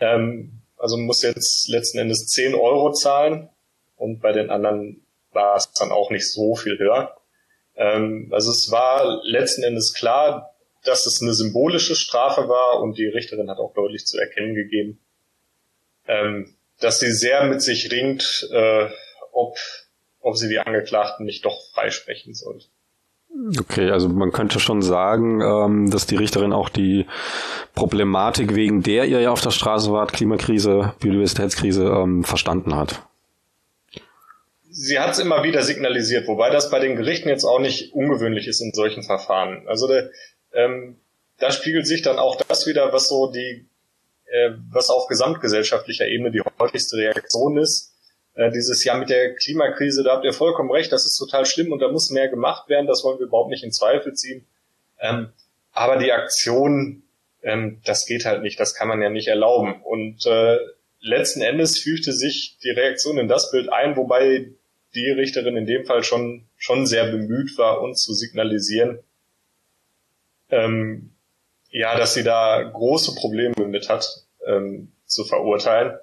Ähm, 0.00 0.60
also 0.76 0.98
muss 0.98 1.22
jetzt 1.22 1.68
letzten 1.70 1.98
Endes 1.98 2.26
zehn 2.26 2.54
Euro 2.54 2.92
zahlen 2.92 3.48
und 3.96 4.20
bei 4.20 4.32
den 4.32 4.50
anderen 4.50 5.01
war 5.32 5.56
es 5.56 5.72
dann 5.72 5.90
auch 5.90 6.10
nicht 6.10 6.30
so 6.30 6.54
viel 6.54 6.78
höher. 6.78 7.16
Ähm, 7.76 8.28
also 8.32 8.50
es 8.50 8.70
war 8.70 9.20
letzten 9.24 9.62
Endes 9.62 9.94
klar, 9.94 10.54
dass 10.84 11.06
es 11.06 11.22
eine 11.22 11.32
symbolische 11.32 11.94
Strafe 11.94 12.48
war 12.48 12.80
und 12.80 12.98
die 12.98 13.06
Richterin 13.06 13.48
hat 13.50 13.58
auch 13.58 13.72
deutlich 13.74 14.06
zu 14.06 14.18
erkennen 14.18 14.54
gegeben, 14.54 14.98
ähm, 16.06 16.54
dass 16.80 16.98
sie 17.00 17.12
sehr 17.12 17.44
mit 17.44 17.62
sich 17.62 17.90
ringt, 17.92 18.48
äh, 18.52 18.88
ob, 19.32 19.56
ob 20.20 20.36
sie 20.36 20.48
die 20.48 20.58
Angeklagten 20.58 21.24
nicht 21.24 21.44
doch 21.44 21.58
freisprechen 21.72 22.34
sollte. 22.34 22.66
Okay, 23.58 23.90
also 23.90 24.08
man 24.10 24.30
könnte 24.30 24.60
schon 24.60 24.82
sagen, 24.82 25.40
ähm, 25.40 25.90
dass 25.90 26.06
die 26.06 26.16
Richterin 26.16 26.52
auch 26.52 26.68
die 26.68 27.06
Problematik, 27.74 28.54
wegen 28.54 28.82
der 28.82 29.06
ihr 29.06 29.20
ja 29.20 29.30
auf 29.30 29.40
der 29.40 29.52
Straße 29.52 29.90
wart, 29.90 30.12
Klimakrise, 30.12 30.92
Biodiversitätskrise, 31.00 31.84
ähm, 31.84 32.24
verstanden 32.24 32.76
hat 32.76 33.06
sie 34.72 34.98
hat 34.98 35.12
es 35.12 35.18
immer 35.18 35.44
wieder 35.44 35.62
signalisiert, 35.62 36.26
wobei 36.26 36.50
das 36.50 36.70
bei 36.70 36.80
den 36.80 36.96
Gerichten 36.96 37.28
jetzt 37.28 37.44
auch 37.44 37.60
nicht 37.60 37.92
ungewöhnlich 37.92 38.48
ist 38.48 38.60
in 38.60 38.72
solchen 38.72 39.02
Verfahren. 39.02 39.68
Also 39.68 39.86
der, 39.86 40.10
ähm, 40.52 40.96
da 41.38 41.50
spiegelt 41.50 41.86
sich 41.86 42.02
dann 42.02 42.18
auch 42.18 42.36
das 42.36 42.66
wieder, 42.66 42.92
was 42.92 43.08
so 43.08 43.30
die, 43.30 43.68
äh, 44.26 44.50
was 44.70 44.88
auf 44.88 45.06
gesamtgesellschaftlicher 45.08 46.06
Ebene 46.06 46.30
die 46.30 46.42
häufigste 46.58 46.96
Reaktion 46.96 47.58
ist. 47.58 47.92
Äh, 48.34 48.50
dieses 48.50 48.82
Jahr 48.84 48.98
mit 48.98 49.10
der 49.10 49.34
Klimakrise, 49.34 50.02
da 50.02 50.12
habt 50.12 50.24
ihr 50.24 50.32
vollkommen 50.32 50.70
recht, 50.70 50.90
das 50.90 51.04
ist 51.04 51.16
total 51.18 51.44
schlimm 51.44 51.70
und 51.70 51.80
da 51.80 51.88
muss 51.88 52.10
mehr 52.10 52.28
gemacht 52.28 52.68
werden, 52.68 52.86
das 52.86 53.04
wollen 53.04 53.18
wir 53.18 53.26
überhaupt 53.26 53.50
nicht 53.50 53.64
in 53.64 53.72
Zweifel 53.72 54.14
ziehen. 54.14 54.46
Ähm, 55.00 55.32
aber 55.72 55.98
die 55.98 56.12
Aktion, 56.12 57.02
ähm, 57.42 57.80
das 57.84 58.06
geht 58.06 58.24
halt 58.24 58.42
nicht, 58.42 58.58
das 58.58 58.74
kann 58.74 58.88
man 58.88 59.02
ja 59.02 59.10
nicht 59.10 59.28
erlauben. 59.28 59.82
Und 59.82 60.24
äh, 60.26 60.56
letzten 61.00 61.42
Endes 61.42 61.78
fügte 61.78 62.12
sich 62.12 62.56
die 62.62 62.70
Reaktion 62.70 63.18
in 63.18 63.28
das 63.28 63.50
Bild 63.50 63.70
ein, 63.70 63.96
wobei 63.96 64.52
die 64.94 65.10
Richterin 65.10 65.56
in 65.56 65.66
dem 65.66 65.84
Fall 65.84 66.02
schon, 66.02 66.48
schon 66.56 66.86
sehr 66.86 67.10
bemüht 67.10 67.56
war, 67.58 67.80
uns 67.80 68.02
zu 68.02 68.12
signalisieren, 68.12 68.98
ähm, 70.50 71.14
ja, 71.70 71.96
dass 71.96 72.14
sie 72.14 72.22
da 72.22 72.62
große 72.62 73.14
Probleme 73.14 73.66
mit 73.66 73.88
hat, 73.88 74.06
ähm, 74.46 74.92
zu 75.06 75.24
verurteilen. 75.24 75.98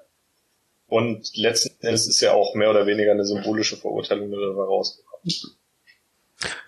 Und 0.86 1.36
letzten 1.36 1.86
Endes 1.86 2.08
ist 2.08 2.20
ja 2.20 2.32
auch 2.32 2.54
mehr 2.54 2.70
oder 2.70 2.86
weniger 2.86 3.12
eine 3.12 3.24
symbolische 3.24 3.76
Verurteilung 3.76 4.32
dabei 4.32 4.64
rausgekommen. 4.64 5.22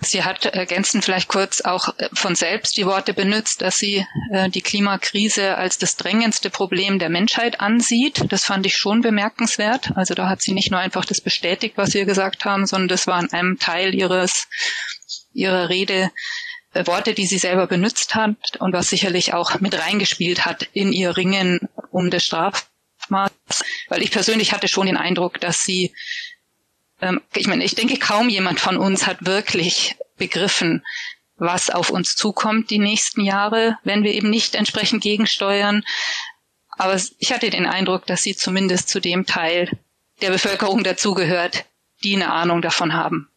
Sie 0.00 0.22
hat 0.22 0.44
ergänzend 0.44 1.04
vielleicht 1.04 1.28
kurz 1.28 1.62
auch 1.62 1.96
äh, 1.98 2.08
von 2.12 2.34
selbst 2.34 2.76
die 2.76 2.86
Worte 2.86 3.14
benutzt, 3.14 3.62
dass 3.62 3.78
sie 3.78 4.06
äh, 4.30 4.50
die 4.50 4.60
Klimakrise 4.60 5.56
als 5.56 5.78
das 5.78 5.96
drängendste 5.96 6.50
Problem 6.50 6.98
der 6.98 7.08
Menschheit 7.08 7.60
ansieht. 7.60 8.24
Das 8.28 8.44
fand 8.44 8.66
ich 8.66 8.76
schon 8.76 9.00
bemerkenswert. 9.00 9.92
Also 9.96 10.14
da 10.14 10.28
hat 10.28 10.42
sie 10.42 10.52
nicht 10.52 10.70
nur 10.70 10.80
einfach 10.80 11.04
das 11.04 11.20
bestätigt, 11.20 11.76
was 11.76 11.94
wir 11.94 12.04
gesagt 12.04 12.44
haben, 12.44 12.66
sondern 12.66 12.88
das 12.88 13.06
war 13.06 13.20
in 13.20 13.32
einem 13.32 13.58
Teil 13.58 13.94
ihres, 13.94 14.48
ihrer 15.32 15.70
Rede 15.70 16.10
äh, 16.74 16.86
Worte, 16.86 17.14
die 17.14 17.26
sie 17.26 17.38
selber 17.38 17.66
benutzt 17.66 18.14
hat 18.14 18.36
und 18.58 18.74
was 18.74 18.90
sicherlich 18.90 19.32
auch 19.32 19.60
mit 19.60 19.78
reingespielt 19.78 20.44
hat 20.44 20.68
in 20.74 20.92
ihr 20.92 21.16
Ringen 21.16 21.68
um 21.90 22.10
das 22.10 22.24
Strafmaß. 22.24 23.30
Weil 23.88 24.02
ich 24.02 24.10
persönlich 24.10 24.52
hatte 24.52 24.68
schon 24.68 24.86
den 24.86 24.98
Eindruck, 24.98 25.40
dass 25.40 25.64
sie 25.64 25.94
ich 27.34 27.48
meine, 27.48 27.64
ich 27.64 27.74
denke, 27.74 27.98
kaum 27.98 28.28
jemand 28.28 28.60
von 28.60 28.76
uns 28.76 29.06
hat 29.06 29.26
wirklich 29.26 29.96
begriffen, 30.16 30.84
was 31.36 31.70
auf 31.70 31.90
uns 31.90 32.14
zukommt 32.14 32.70
die 32.70 32.78
nächsten 32.78 33.22
Jahre, 33.22 33.76
wenn 33.82 34.04
wir 34.04 34.12
eben 34.12 34.30
nicht 34.30 34.54
entsprechend 34.54 35.02
gegensteuern. 35.02 35.84
Aber 36.78 36.96
ich 37.18 37.32
hatte 37.32 37.50
den 37.50 37.66
Eindruck, 37.66 38.06
dass 38.06 38.22
sie 38.22 38.36
zumindest 38.36 38.88
zu 38.88 39.00
dem 39.00 39.26
Teil 39.26 39.70
der 40.20 40.30
Bevölkerung 40.30 40.84
dazugehört, 40.84 41.64
die 42.04 42.14
eine 42.14 42.32
Ahnung 42.32 42.62
davon 42.62 42.92
haben. 42.94 43.28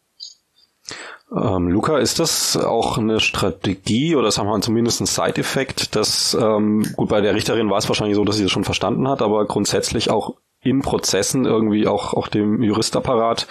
Ähm, 1.32 1.68
Luca, 1.68 1.98
ist 1.98 2.20
das 2.20 2.56
auch 2.56 2.98
eine 2.98 3.18
Strategie 3.18 4.14
oder 4.14 4.30
sagen 4.30 4.46
wir 4.46 4.52
mal 4.52 4.62
zumindest 4.62 5.00
ein 5.00 5.06
Side-Effekt, 5.06 5.96
dass, 5.96 6.34
ähm, 6.34 6.88
gut, 6.94 7.08
bei 7.08 7.20
der 7.20 7.34
Richterin 7.34 7.68
war 7.68 7.78
es 7.78 7.88
wahrscheinlich 7.88 8.14
so, 8.14 8.24
dass 8.24 8.36
sie 8.36 8.44
das 8.44 8.52
schon 8.52 8.64
verstanden 8.64 9.08
hat, 9.08 9.22
aber 9.22 9.44
grundsätzlich 9.46 10.08
auch 10.10 10.36
in 10.68 10.80
Prozessen 10.80 11.44
irgendwie 11.44 11.86
auch, 11.86 12.14
auch 12.14 12.28
dem 12.28 12.62
Juristapparat 12.62 13.46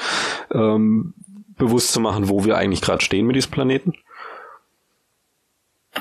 ähm, 0.51 1.13
bewusst 1.57 1.93
zu 1.93 1.99
machen, 1.99 2.29
wo 2.29 2.45
wir 2.45 2.57
eigentlich 2.57 2.81
gerade 2.81 3.03
stehen 3.03 3.25
mit 3.25 3.35
diesem 3.35 3.51
Planeten? 3.51 3.93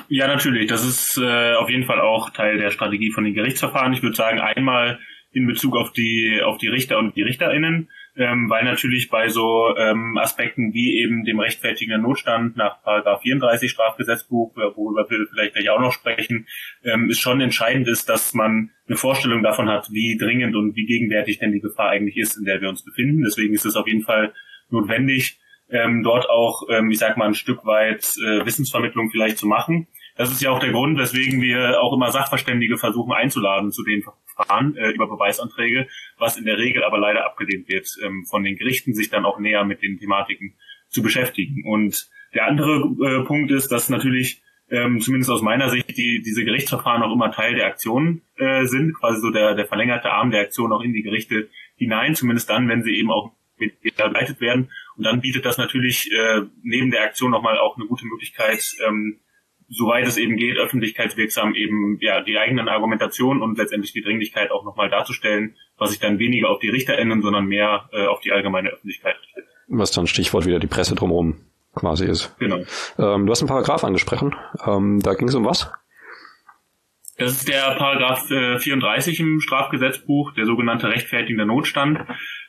Ja, 0.09 0.27
natürlich. 0.27 0.67
Das 0.67 0.85
ist 0.85 1.17
äh, 1.17 1.53
auf 1.55 1.69
jeden 1.69 1.85
Fall 1.85 2.01
auch 2.01 2.29
Teil 2.29 2.57
der 2.57 2.71
Strategie 2.71 3.11
von 3.11 3.23
den 3.23 3.33
Gerichtsverfahren. 3.33 3.93
Ich 3.93 4.03
würde 4.03 4.15
sagen, 4.15 4.39
einmal 4.39 4.99
in 5.31 5.47
Bezug 5.47 5.75
auf 5.75 5.91
die 5.91 6.41
auf 6.43 6.57
die 6.57 6.67
Richter 6.67 6.97
und 6.97 7.15
die 7.15 7.21
Richterinnen, 7.21 7.89
ähm, 8.17 8.49
weil 8.49 8.63
natürlich 8.63 9.09
bei 9.09 9.27
so 9.27 9.75
ähm, 9.77 10.17
Aspekten 10.17 10.73
wie 10.73 11.01
eben 11.01 11.25
dem 11.25 11.39
rechtfertigenden 11.39 12.01
Notstand 12.01 12.55
nach 12.55 12.81
Paragraph 12.83 13.21
34 13.21 13.69
Strafgesetzbuch, 13.69 14.55
worüber 14.55 15.09
wir 15.09 15.27
vielleicht 15.31 15.55
gleich 15.55 15.69
auch 15.69 15.79
noch 15.79 15.91
sprechen, 15.91 16.47
ähm, 16.83 17.09
ist 17.09 17.19
schon 17.19 17.41
entscheidend 17.41 17.87
ist, 17.87 18.07
dass 18.07 18.33
man 18.33 18.71
eine 18.87 18.97
Vorstellung 18.97 19.43
davon 19.43 19.69
hat, 19.69 19.89
wie 19.91 20.17
dringend 20.17 20.55
und 20.55 20.75
wie 20.75 20.85
gegenwärtig 20.85 21.39
denn 21.39 21.51
die 21.51 21.59
Gefahr 21.59 21.89
eigentlich 21.89 22.17
ist, 22.17 22.37
in 22.37 22.45
der 22.45 22.61
wir 22.61 22.69
uns 22.69 22.85
befinden. 22.85 23.23
Deswegen 23.23 23.53
ist 23.53 23.65
es 23.65 23.75
auf 23.75 23.87
jeden 23.87 24.03
Fall 24.03 24.33
notwendig, 24.69 25.39
ähm, 25.69 26.03
dort 26.03 26.29
auch, 26.29 26.63
ähm, 26.69 26.91
ich 26.91 26.99
sag 26.99 27.17
mal, 27.17 27.27
ein 27.27 27.33
Stück 27.33 27.65
weit 27.65 28.03
äh, 28.17 28.45
Wissensvermittlung 28.45 29.09
vielleicht 29.09 29.37
zu 29.37 29.47
machen. 29.47 29.87
Das 30.15 30.31
ist 30.31 30.41
ja 30.41 30.51
auch 30.51 30.59
der 30.59 30.71
Grund, 30.71 30.97
weswegen 30.97 31.41
wir 31.41 31.81
auch 31.81 31.93
immer 31.93 32.11
Sachverständige 32.11 32.77
versuchen 32.77 33.11
einzuladen 33.11 33.71
zu 33.71 33.83
den 33.83 34.01
Verfahren 34.01 34.75
äh, 34.77 34.91
über 34.91 35.07
Beweisanträge, 35.07 35.87
was 36.17 36.37
in 36.37 36.45
der 36.45 36.57
Regel 36.57 36.83
aber 36.83 36.97
leider 36.97 37.25
abgelehnt 37.25 37.67
wird, 37.67 37.87
ähm, 38.03 38.25
von 38.25 38.43
den 38.43 38.55
Gerichten 38.55 38.93
sich 38.93 39.09
dann 39.09 39.25
auch 39.25 39.39
näher 39.39 39.65
mit 39.65 39.81
den 39.81 39.99
Thematiken 39.99 40.55
zu 40.89 41.01
beschäftigen. 41.01 41.63
Und 41.65 42.09
der 42.33 42.47
andere 42.47 42.95
äh, 43.03 43.25
Punkt 43.25 43.51
ist, 43.51 43.71
dass 43.71 43.89
natürlich 43.89 44.41
ähm, 44.69 44.99
zumindest 44.99 45.29
aus 45.29 45.41
meiner 45.41 45.69
Sicht 45.69 45.95
die, 45.97 46.21
diese 46.21 46.43
Gerichtsverfahren 46.43 47.03
auch 47.03 47.13
immer 47.13 47.31
Teil 47.31 47.55
der 47.55 47.67
Aktion 47.67 48.21
äh, 48.37 48.65
sind, 48.65 48.93
quasi 48.97 49.19
so 49.21 49.29
der, 49.31 49.55
der 49.55 49.65
verlängerte 49.65 50.11
Arm 50.11 50.31
der 50.31 50.41
Aktion 50.41 50.71
auch 50.71 50.81
in 50.81 50.93
die 50.93 51.03
Gerichte 51.03 51.49
hinein, 51.75 52.15
zumindest 52.15 52.49
dann, 52.49 52.67
wenn 52.67 52.83
sie 52.83 52.95
eben 52.95 53.11
auch 53.11 53.31
begleitet 53.57 54.41
werden. 54.41 54.71
Und 54.97 55.05
dann 55.05 55.21
bietet 55.21 55.45
das 55.45 55.57
natürlich 55.57 56.09
äh, 56.11 56.41
neben 56.63 56.91
der 56.91 57.03
Aktion 57.03 57.31
nochmal 57.31 57.57
auch 57.57 57.77
eine 57.77 57.85
gute 57.85 58.05
Möglichkeit, 58.05 58.61
ähm, 58.85 59.19
soweit 59.69 60.07
es 60.07 60.17
eben 60.17 60.37
geht, 60.37 60.57
öffentlichkeitswirksam 60.57 61.55
eben 61.55 61.97
ja 62.01 62.21
die 62.21 62.37
eigenen 62.37 62.69
Argumentationen 62.69 63.41
und 63.41 63.57
letztendlich 63.57 63.93
die 63.93 64.01
Dringlichkeit 64.01 64.51
auch 64.51 64.63
nochmal 64.63 64.89
darzustellen, 64.89 65.55
was 65.77 65.91
sich 65.91 65.99
dann 65.99 66.19
weniger 66.19 66.49
auf 66.49 66.59
die 66.59 66.69
RichterInnen, 66.69 67.21
sondern 67.21 67.45
mehr 67.45 67.89
äh, 67.91 68.05
auf 68.05 68.21
die 68.21 68.31
allgemeine 68.31 68.69
Öffentlichkeit 68.69 69.15
richtet. 69.21 69.45
Was 69.67 69.91
dann 69.91 70.07
Stichwort 70.07 70.45
wieder 70.45 70.59
die 70.59 70.67
Presse 70.67 70.95
drumherum 70.95 71.37
quasi 71.73 72.05
ist. 72.05 72.37
Genau. 72.39 72.57
Ähm, 72.97 73.25
du 73.25 73.31
hast 73.31 73.41
einen 73.41 73.49
Paragraph 73.49 73.83
angesprochen. 73.83 74.35
Ähm, 74.65 75.01
da 75.01 75.13
ging 75.13 75.27
es 75.27 75.35
um 75.35 75.45
was? 75.45 75.71
Das 77.17 77.31
ist 77.31 77.47
der 77.47 77.75
Paragraph 77.77 78.29
äh, 78.29 78.59
34 78.59 79.19
im 79.21 79.39
Strafgesetzbuch, 79.39 80.33
der 80.33 80.45
sogenannte 80.45 80.89
rechtfertigende 80.89 81.45
Notstand. 81.45 81.99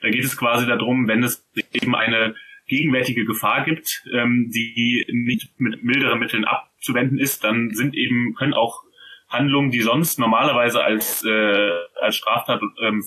Da 0.03 0.11
geht 0.11 0.25
es 0.25 0.37
quasi 0.37 0.67
darum, 0.67 1.07
wenn 1.07 1.23
es 1.23 1.47
eben 1.73 1.95
eine 1.95 2.35
gegenwärtige 2.67 3.25
Gefahr 3.25 3.65
gibt, 3.65 4.03
ähm, 4.13 4.51
die 4.53 5.07
nicht 5.09 5.59
mit 5.59 5.83
milderen 5.85 6.19
Mitteln 6.19 6.45
abzuwenden 6.45 7.19
ist, 7.19 7.45
dann 7.45 7.71
sind 7.75 7.95
eben, 7.95 8.35
können 8.35 8.55
auch 8.55 8.83
Handlungen, 9.29 9.71
die 9.71 9.81
sonst 9.81 10.19
normalerweise 10.19 10.83
als, 10.83 11.25
äh, 11.25 11.71
als 12.01 12.17
Straftat 12.17 12.61
ähm, 12.83 13.05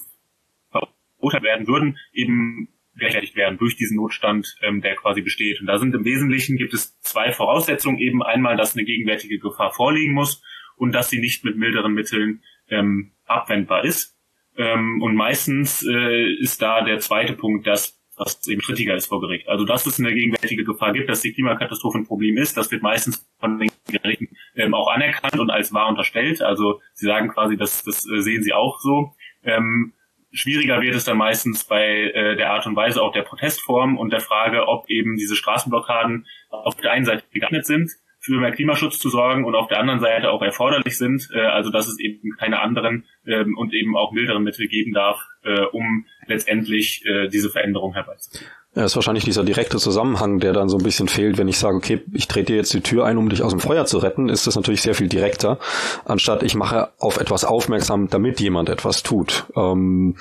verurteilt 0.72 1.44
werden 1.44 1.68
würden, 1.68 1.98
eben 2.14 2.70
gerechtfertigt 2.96 3.36
werden 3.36 3.58
durch 3.58 3.76
diesen 3.76 3.98
Notstand, 3.98 4.56
ähm, 4.62 4.82
der 4.82 4.96
quasi 4.96 5.22
besteht. 5.22 5.60
Und 5.62 5.68
da 5.68 5.78
sind 5.78 5.96
im 5.96 6.06
Wesentlichen 6.06 6.58
gibt 6.58 6.74
es 6.74 7.00
zwei 7.00 7.32
Voraussetzungen. 7.32 7.98
Eben 8.00 8.22
einmal, 8.22 8.58
dass 8.58 8.76
eine 8.76 8.86
gegenwärtige 8.86 9.40
Gefahr 9.40 9.72
vorliegen 9.72 10.14
muss 10.14 10.44
und 10.76 10.94
dass 10.94 11.10
sie 11.10 11.20
nicht 11.20 11.44
mit 11.46 11.58
milderen 11.58 11.94
Mitteln 11.94 12.44
ähm, 12.70 13.12
abwendbar 13.26 13.86
ist. 13.86 14.18
Ähm, 14.58 15.02
und 15.02 15.16
meistens 15.16 15.86
äh, 15.88 16.34
ist 16.34 16.62
da 16.62 16.84
der 16.84 17.00
zweite 17.00 17.34
Punkt, 17.34 17.66
dass 17.68 17.99
das 18.20 18.46
eben 18.48 18.62
strittiger 18.62 18.96
ist 18.96 19.08
vor 19.08 19.22
Gericht. 19.22 19.48
Also 19.48 19.66
dass 19.66 19.86
es 19.86 20.00
eine 20.00 20.14
gegenwärtige 20.14 20.64
Gefahr 20.64 20.94
gibt, 20.94 21.10
dass 21.10 21.22
die 21.22 21.34
Klimakatastrophe 21.34 21.98
ein 21.98 22.06
Problem 22.06 22.38
ist, 22.38 22.58
das 22.58 22.70
wird 22.72 22.84
meistens 22.84 23.28
von 23.40 23.58
den 23.58 23.72
Gerichten 23.88 24.30
ähm, 24.56 24.74
auch 24.74 24.92
anerkannt 24.92 25.40
und 25.40 25.50
als 25.50 25.74
wahr 25.74 25.88
unterstellt. 25.88 26.42
Also 26.42 26.82
sie 26.94 27.06
sagen 27.06 27.30
quasi, 27.30 27.58
das, 27.58 27.84
das 27.84 28.06
äh, 28.10 28.22
sehen 28.22 28.44
sie 28.44 28.54
auch 28.54 28.80
so. 28.80 29.14
Ähm, 29.44 29.94
schwieriger 30.32 30.82
wird 30.82 30.96
es 30.96 31.06
dann 31.06 31.18
meistens 31.18 31.64
bei 31.64 31.86
äh, 31.86 32.36
der 32.36 32.52
Art 32.52 32.68
und 32.68 32.76
Weise 32.76 33.02
auch 33.02 33.14
der 33.14 33.24
Protestform 33.24 33.98
und 33.98 34.12
der 34.12 34.20
Frage, 34.20 34.68
ob 34.68 34.90
eben 34.90 35.16
diese 35.16 35.36
Straßenblockaden 35.36 36.28
auf 36.50 36.76
der 36.76 36.92
einen 36.92 37.06
Seite 37.06 37.24
geeignet 37.32 37.66
sind 37.66 37.92
für 38.20 38.40
mehr 38.40 38.52
Klimaschutz 38.52 39.00
zu 39.00 39.10
sorgen 39.10 39.46
und 39.46 39.56
auf 39.56 39.68
der 39.68 39.80
anderen 39.80 40.00
Seite 40.00 40.32
auch 40.32 40.42
erforderlich 40.42 40.98
sind, 40.98 41.30
äh, 41.34 41.40
also 41.40 41.72
dass 41.72 41.88
es 41.88 42.00
eben 42.00 42.36
keine 42.38 42.62
anderen 42.62 43.06
ähm, 43.26 43.58
und 43.58 43.74
eben 43.74 43.96
auch 43.96 44.12
milderen 44.12 44.44
Mittel 44.44 44.68
geben 44.68 44.94
darf, 44.94 45.20
äh, 45.44 45.62
um 45.72 46.06
letztendlich 46.28 47.04
äh, 47.06 47.30
diese 47.30 47.50
Veränderung 47.50 47.94
herbeizuführen. 47.94 48.52
Ja, 48.76 48.86
ist 48.86 48.96
wahrscheinlich 48.96 49.24
dieser 49.24 49.44
direkte 49.44 49.78
Zusammenhang, 49.78 50.40
der 50.40 50.54
dann 50.54 50.70
so 50.70 50.78
ein 50.78 50.84
bisschen 50.84 51.08
fehlt. 51.08 51.40
Wenn 51.40 51.48
ich 51.48 51.58
sage, 51.58 51.76
okay, 51.76 52.02
ich 52.14 52.28
trete 52.28 52.54
dir 52.54 52.58
jetzt 52.58 52.74
die 52.74 52.82
Tür 52.82 53.04
ein, 53.06 53.18
um 53.18 53.28
dich 53.28 53.42
aus 53.42 53.52
dem 53.52 53.60
Feuer 53.60 53.86
zu 53.86 53.98
retten, 53.98 54.30
ist 54.30 54.46
das 54.46 54.56
natürlich 54.56 54.84
sehr 54.84 54.94
viel 54.94 55.08
direkter, 55.08 55.58
anstatt 56.06 56.44
ich 56.44 56.54
mache 56.54 56.90
auf 57.00 57.20
etwas 57.20 57.46
aufmerksam, 57.46 58.10
damit 58.10 58.40
jemand 58.40 58.70
etwas 58.70 59.02
tut. 59.02 59.46
Ähm, 59.56 60.18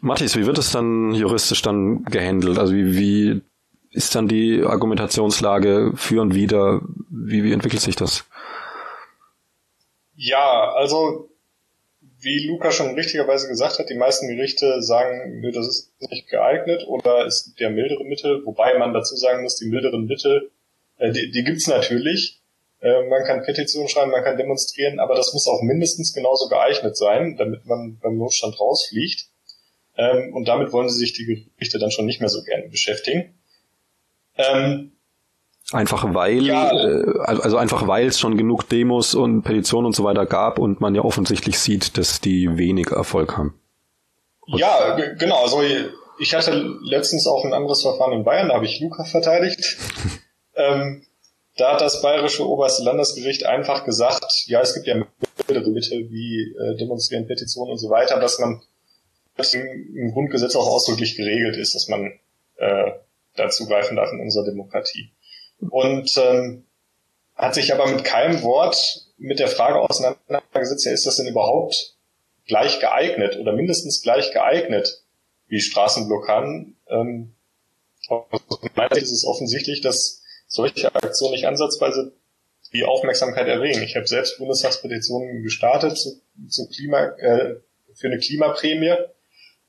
Mathis, 0.00 0.36
wie 0.36 0.46
wird 0.46 0.58
es 0.58 0.72
dann 0.72 1.14
juristisch 1.14 1.62
dann 1.62 2.04
gehandelt? 2.04 2.58
Also 2.58 2.74
wie, 2.74 2.96
wie 2.96 3.42
ist 3.90 4.14
dann 4.14 4.28
die 4.28 4.62
Argumentationslage 4.64 5.92
für 5.96 6.20
und 6.20 6.34
wieder? 6.34 6.80
Wie, 7.10 7.42
wie 7.44 7.52
entwickelt 7.52 7.82
sich 7.82 7.96
das? 7.96 8.24
Ja, 10.14 10.72
also 10.74 11.30
wie 12.20 12.46
Luca 12.46 12.70
schon 12.70 12.94
richtigerweise 12.94 13.48
gesagt 13.48 13.78
hat, 13.78 13.88
die 13.88 13.94
meisten 13.94 14.28
Gerichte 14.28 14.82
sagen, 14.82 15.40
nö, 15.40 15.50
das 15.52 15.66
ist 15.66 15.92
nicht 16.10 16.28
geeignet 16.28 16.86
oder 16.86 17.26
es 17.26 17.44
gibt 17.46 17.60
ja 17.60 17.70
mildere 17.70 18.04
Mittel, 18.04 18.44
wobei 18.44 18.78
man 18.78 18.92
dazu 18.92 19.16
sagen 19.16 19.42
muss, 19.42 19.56
die 19.56 19.68
milderen 19.68 20.04
Mittel, 20.04 20.50
äh, 20.98 21.10
die, 21.12 21.30
die 21.30 21.44
gibt's 21.44 21.66
natürlich. 21.66 22.40
Äh, 22.80 23.08
man 23.08 23.24
kann 23.24 23.42
Petitionen 23.42 23.88
schreiben, 23.88 24.10
man 24.10 24.22
kann 24.22 24.36
demonstrieren, 24.36 25.00
aber 25.00 25.14
das 25.14 25.32
muss 25.32 25.48
auch 25.48 25.62
mindestens 25.62 26.12
genauso 26.12 26.48
geeignet 26.48 26.96
sein, 26.96 27.36
damit 27.36 27.66
man 27.66 27.98
beim 27.98 28.18
Notstand 28.18 28.60
rausfliegt. 28.60 29.26
Ähm, 29.96 30.34
und 30.34 30.46
damit 30.46 30.72
wollen 30.72 30.88
sie 30.88 30.98
sich 30.98 31.12
die 31.12 31.24
Gerichte 31.56 31.78
dann 31.78 31.90
schon 31.90 32.06
nicht 32.06 32.20
mehr 32.20 32.28
so 32.28 32.42
gerne 32.42 32.68
beschäftigen. 32.68 33.39
Ähm, 34.48 34.92
Einfach 35.72 36.14
weil, 36.14 36.46
ja. 36.46 36.72
äh, 36.72 37.18
also 37.26 37.56
einfach 37.56 37.86
weil 37.86 38.08
es 38.08 38.18
schon 38.18 38.36
genug 38.36 38.68
Demos 38.68 39.14
und 39.14 39.42
Petitionen 39.42 39.86
und 39.86 39.94
so 39.94 40.02
weiter 40.02 40.26
gab 40.26 40.58
und 40.58 40.80
man 40.80 40.96
ja 40.96 41.02
offensichtlich 41.02 41.60
sieht, 41.60 41.96
dass 41.96 42.20
die 42.20 42.58
weniger 42.58 42.96
Erfolg 42.96 43.36
haben. 43.36 43.54
Und 44.46 44.58
ja, 44.58 44.96
genau. 45.14 45.40
Also 45.42 45.62
ich 46.18 46.34
hatte 46.34 46.76
letztens 46.82 47.28
auch 47.28 47.44
ein 47.44 47.52
anderes 47.52 47.82
Verfahren 47.82 48.12
in 48.12 48.24
Bayern, 48.24 48.48
da 48.48 48.56
habe 48.56 48.64
ich 48.64 48.80
Luca 48.80 49.04
verteidigt. 49.04 49.76
ähm, 50.56 51.06
da 51.56 51.74
hat 51.74 51.80
das 51.80 52.02
bayerische 52.02 52.48
oberste 52.48 52.82
Landesgericht 52.82 53.46
einfach 53.46 53.84
gesagt, 53.84 54.46
ja, 54.46 54.60
es 54.60 54.74
gibt 54.74 54.88
ja 54.88 54.96
mildere 55.46 55.70
Mittel 55.70 56.10
wie 56.10 56.52
äh, 56.58 56.78
Demonstrieren, 56.78 57.28
Petitionen 57.28 57.72
und 57.72 57.78
so 57.78 57.90
weiter, 57.90 58.18
dass 58.18 58.40
man 58.40 58.60
dass 59.36 59.54
im 59.54 60.10
Grundgesetz 60.12 60.56
auch 60.56 60.66
ausdrücklich 60.66 61.16
geregelt 61.16 61.56
ist, 61.56 61.74
dass 61.74 61.88
man 61.88 62.12
äh, 62.56 62.90
dazu 63.36 63.66
greifen 63.66 63.96
darf 63.96 64.12
in 64.12 64.20
unserer 64.20 64.44
Demokratie. 64.44 65.12
Und 65.70 66.10
ähm, 66.16 66.66
hat 67.34 67.54
sich 67.54 67.72
aber 67.72 67.86
mit 67.86 68.04
keinem 68.04 68.42
Wort 68.42 69.06
mit 69.18 69.38
der 69.38 69.48
Frage 69.48 69.80
auseinandergesetzt, 69.80 70.86
ja, 70.86 70.92
ist 70.92 71.06
das 71.06 71.16
denn 71.16 71.26
überhaupt 71.26 71.96
gleich 72.46 72.80
geeignet 72.80 73.36
oder 73.38 73.52
mindestens 73.52 74.02
gleich 74.02 74.32
geeignet 74.32 75.02
wie 75.46 75.60
Straßenblockaden? 75.60 76.76
Ähm, 76.88 77.34
aus 78.08 78.28
Sicht 78.92 79.04
ist 79.04 79.12
es 79.12 79.24
offensichtlich, 79.24 79.80
dass 79.80 80.22
solche 80.46 80.94
Aktionen 80.94 81.32
nicht 81.32 81.46
ansatzweise 81.46 82.12
die 82.72 82.84
Aufmerksamkeit 82.84 83.46
erregen. 83.46 83.82
Ich 83.82 83.96
habe 83.96 84.06
selbst 84.06 84.38
Bundestagspetitionen 84.38 85.42
gestartet 85.42 85.96
zu, 85.96 86.20
zu 86.48 86.68
Klima, 86.68 87.04
äh, 87.18 87.56
für 87.94 88.06
eine 88.06 88.18
Klimaprämie. 88.18 88.94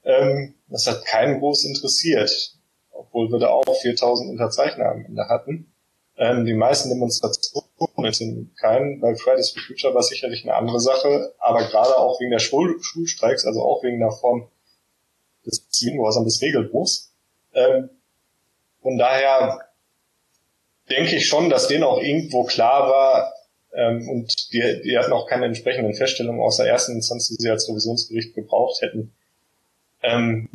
Ähm, 0.04 0.56
das 0.68 0.88
hat 0.88 1.06
keinen 1.06 1.40
groß 1.40 1.66
interessiert 1.66 2.54
obwohl 3.02 3.32
wir 3.32 3.40
da 3.40 3.50
auch 3.50 3.76
4000 3.82 4.30
Unterzeichner 4.30 4.86
am 4.86 5.06
Ende 5.06 5.28
hatten. 5.28 5.72
Ähm, 6.18 6.46
die 6.46 6.54
meisten 6.54 6.90
Demonstrationen 6.90 8.14
sind 8.14 8.56
kein, 8.58 9.02
weil 9.02 9.16
Fridays 9.16 9.52
for 9.52 9.62
Future 9.62 9.96
war 9.96 10.04
sicherlich 10.04 10.44
eine 10.44 10.56
andere 10.56 10.80
Sache, 10.80 11.34
aber 11.40 11.64
gerade 11.66 11.98
auch 11.98 12.20
wegen 12.20 12.32
der 12.32 12.40
Schul 12.40 12.78
Schulstreiks, 12.82 13.46
also 13.46 13.62
auch 13.62 13.84
wegen 13.84 14.02
einer 14.02 14.12
Form 14.12 14.48
des 15.46 15.68
Zivilgehorsams 15.70 16.34
des 16.34 16.42
Regelbruchs. 16.42 17.12
Ähm, 17.54 17.90
von 18.82 18.98
daher 18.98 19.62
denke 20.90 21.16
ich 21.16 21.28
schon, 21.28 21.50
dass 21.50 21.68
denen 21.68 21.84
auch 21.84 22.00
irgendwo 22.00 22.44
klar 22.44 22.90
war, 22.90 23.34
ähm, 23.74 24.08
und 24.10 24.52
die, 24.54 24.82
die 24.84 24.98
hatten 24.98 25.14
auch 25.14 25.28
keine 25.28 25.46
entsprechenden 25.46 25.94
Feststellungen 25.94 26.42
aus 26.42 26.58
der 26.58 26.68
ersten 26.68 26.94
Instanz, 26.94 27.30
die 27.30 27.36
sie 27.36 27.50
als 27.50 27.70
Revisionsgericht 27.70 28.36
gebraucht 28.36 28.82
hätten. 28.82 29.14
Ähm, 30.04 30.50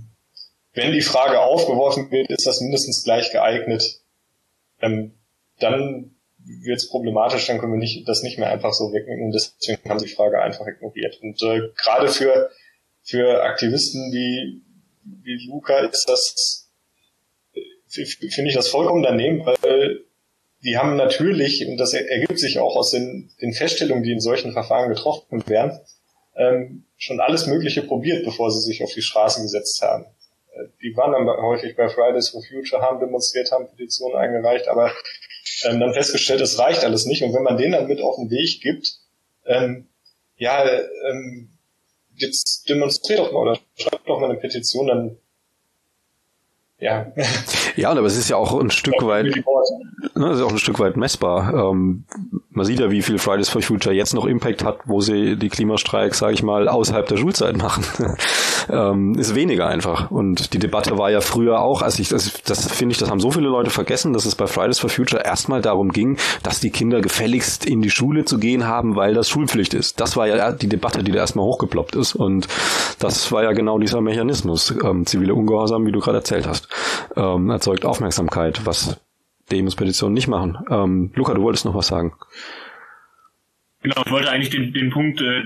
wenn 0.77 0.93
die 0.93 1.01
Frage 1.01 1.41
aufgeworfen 1.41 2.11
wird, 2.11 2.31
ist 2.31 2.47
das 2.47 2.61
mindestens 2.61 3.03
gleich 3.03 3.33
geeignet, 3.33 4.01
ähm, 4.81 5.15
dann 5.59 6.15
wird 6.39 6.77
es 6.77 6.89
problematisch, 6.89 7.47
dann 7.47 7.59
können 7.59 7.73
wir 7.73 7.79
nicht, 7.79 8.07
das 8.07 8.23
nicht 8.23 8.39
mehr 8.39 8.51
einfach 8.51 8.75
so 8.75 8.93
wegnehmen. 8.93 9.33
Deswegen 9.33 9.89
haben 9.89 9.99
sie 9.99 10.07
die 10.07 10.15
Frage 10.15 10.41
einfach 10.41 10.67
ignoriert. 10.67 11.19
Und 11.23 11.43
äh, 11.43 11.71
gerade 11.77 12.09
für, 12.09 12.51
für 13.03 13.43
Aktivisten 13.43 14.13
wie, 14.13 14.61
wie 15.03 15.49
Luca 15.49 15.79
ist 15.79 16.09
das, 16.09 16.69
finde 17.89 18.49
ich 18.49 18.55
das 18.55 18.69
vollkommen 18.69 19.03
daneben, 19.03 19.47
weil 19.47 20.05
die 20.63 20.77
haben 20.77 20.97
natürlich, 20.97 21.67
und 21.67 21.79
das 21.79 21.95
ergibt 21.95 22.39
sich 22.39 22.59
auch 22.59 22.77
aus 22.77 22.91
den, 22.91 23.31
den 23.41 23.55
Feststellungen, 23.55 24.03
die 24.03 24.13
in 24.13 24.21
solchen 24.21 24.53
Verfahren 24.53 24.91
getroffen 24.91 25.43
werden, 25.49 25.81
ähm, 26.37 26.85
schon 26.99 27.21
alles 27.21 27.47
Mögliche 27.47 27.83
probiert, 27.83 28.25
bevor 28.25 28.51
sie 28.51 28.61
sich 28.61 28.83
auf 28.83 28.93
die 28.93 29.03
Straße 29.03 29.41
gesetzt 29.41 29.81
haben. 29.81 30.07
Die 30.83 30.97
waren 30.97 31.13
dann 31.13 31.27
häufig 31.43 31.77
bei 31.77 31.89
Fridays 31.89 32.31
for 32.31 32.43
Future, 32.43 32.83
haben 32.83 33.01
demonstriert, 33.01 33.51
haben 33.53 33.69
Petitionen 33.69 34.17
eingereicht, 34.17 34.69
aber 34.69 34.93
ähm, 35.65 35.81
dann 35.81 35.93
festgestellt, 35.93 36.41
es 36.41 36.59
reicht 36.59 36.85
alles 36.85 37.07
nicht. 37.07 37.23
Und 37.23 37.35
wenn 37.35 37.43
man 37.43 37.57
denen 37.57 37.73
dann 37.73 37.87
mit 37.87 38.01
auf 38.01 38.17
den 38.17 38.31
Weg 38.31 38.61
gibt, 38.61 38.99
ähm, 39.45 39.89
ja, 40.37 40.65
ähm, 40.65 41.51
jetzt 42.15 42.69
demonstriert 42.69 43.21
doch 43.21 43.33
mal 43.33 43.41
oder 43.41 43.59
schreibt 43.77 44.09
doch 44.09 44.21
mal 44.21 44.31
eine 44.31 44.39
Petition, 44.39 44.87
dann 44.87 45.19
ja. 46.79 47.13
Ja, 47.77 47.91
aber 47.91 48.07
es 48.07 48.17
ist 48.17 48.31
ja 48.31 48.37
auch 48.37 48.59
ein 48.59 48.71
Stück 48.71 48.95
weit, 49.03 49.27
ne, 50.15 50.31
ist 50.31 50.41
auch 50.41 50.51
ein 50.51 50.59
Stück 50.59 50.79
weit 50.79 50.97
messbar. 50.97 51.53
Ähm, 51.55 52.05
man 52.51 52.65
sieht 52.65 52.81
ja, 52.81 52.91
wie 52.91 53.03
viel 53.03 53.19
Fridays 53.19 53.49
for 53.49 53.63
Future 53.63 53.95
jetzt 53.95 54.15
noch 54.15 54.27
Impact 54.27 54.65
hat, 54.65 54.79
wo 54.87 55.01
sie 55.01 55.37
die 55.37 55.49
Klimastreiks, 55.49 56.19
sage 56.19 56.35
ich 56.35 56.43
mal, 56.43 56.69
außerhalb 56.69 57.07
der 57.07 57.17
Schulzeit 57.17 57.57
machen. 57.57 57.85
ähm, 58.71 59.15
ist 59.19 59.35
weniger 59.35 59.67
einfach. 59.67 60.11
Und 60.11 60.53
die 60.55 60.59
Debatte 60.59 60.99
war 60.99 61.11
ja 61.11 61.21
früher 61.21 61.61
auch, 61.61 61.83
also 61.83 62.01
ich, 62.01 62.09
das, 62.09 62.33
das 62.45 62.71
finde 62.73 62.93
ich, 62.93 62.99
das 62.99 63.11
haben 63.11 63.21
so 63.21 63.31
viele 63.31 63.49
Leute 63.49 63.71
vergessen, 63.71 64.13
dass 64.13 64.25
es 64.25 64.35
bei 64.35 64.47
Fridays 64.47 64.79
for 64.79 64.91
Future 64.91 65.25
erstmal 65.25 65.61
darum 65.61 65.91
ging, 65.91 66.17
dass 66.43 66.61
die 66.61 66.71
Kinder 66.71 67.01
gefälligst 67.01 67.67
in 67.67 67.83
die 67.83 67.91
Schule 67.91 68.25
zu 68.25 68.39
gehen 68.39 68.67
haben, 68.67 68.97
weil 68.97 69.15
das 69.15 69.29
Schulpflicht 69.29 69.75
ist. 69.75 70.01
Das 70.01 70.17
war 70.17 70.27
ja 70.27 70.53
die 70.53 70.69
Debatte, 70.69 71.03
die 71.03 71.13
da 71.13 71.19
erstmal 71.19 71.45
hochgeploppt 71.45 71.95
ist. 71.97 72.15
Und 72.15 72.49
das 72.99 73.31
war 73.33 73.43
ja 73.43 73.53
genau 73.53 73.79
dieser 73.79 74.01
Mechanismus, 74.01 74.75
ähm, 74.83 75.07
zivile 75.07 75.35
Ungehorsam, 75.35 75.87
wie 75.87 75.93
du 75.93 76.01
gerade 76.01 76.19
erzählt 76.19 76.47
hast, 76.47 76.69
ähm, 77.17 77.51
erzeugt 77.51 77.85
Aufmerksamkeit, 77.85 78.65
was 78.65 78.97
Demonspeditionen 79.51 80.15
nicht 80.15 80.29
machen. 80.29 80.59
Ähm, 80.71 81.13
Luca, 81.15 81.35
du 81.35 81.43
wolltest 81.43 81.65
noch 81.65 81.75
was 81.75 81.87
sagen. 81.87 82.15
Genau, 83.83 84.03
ich 84.05 84.11
wollte 84.11 84.31
eigentlich 84.31 84.51
den, 84.51 84.73
den 84.73 84.91
Punkt, 84.91 85.21
äh, 85.21 85.43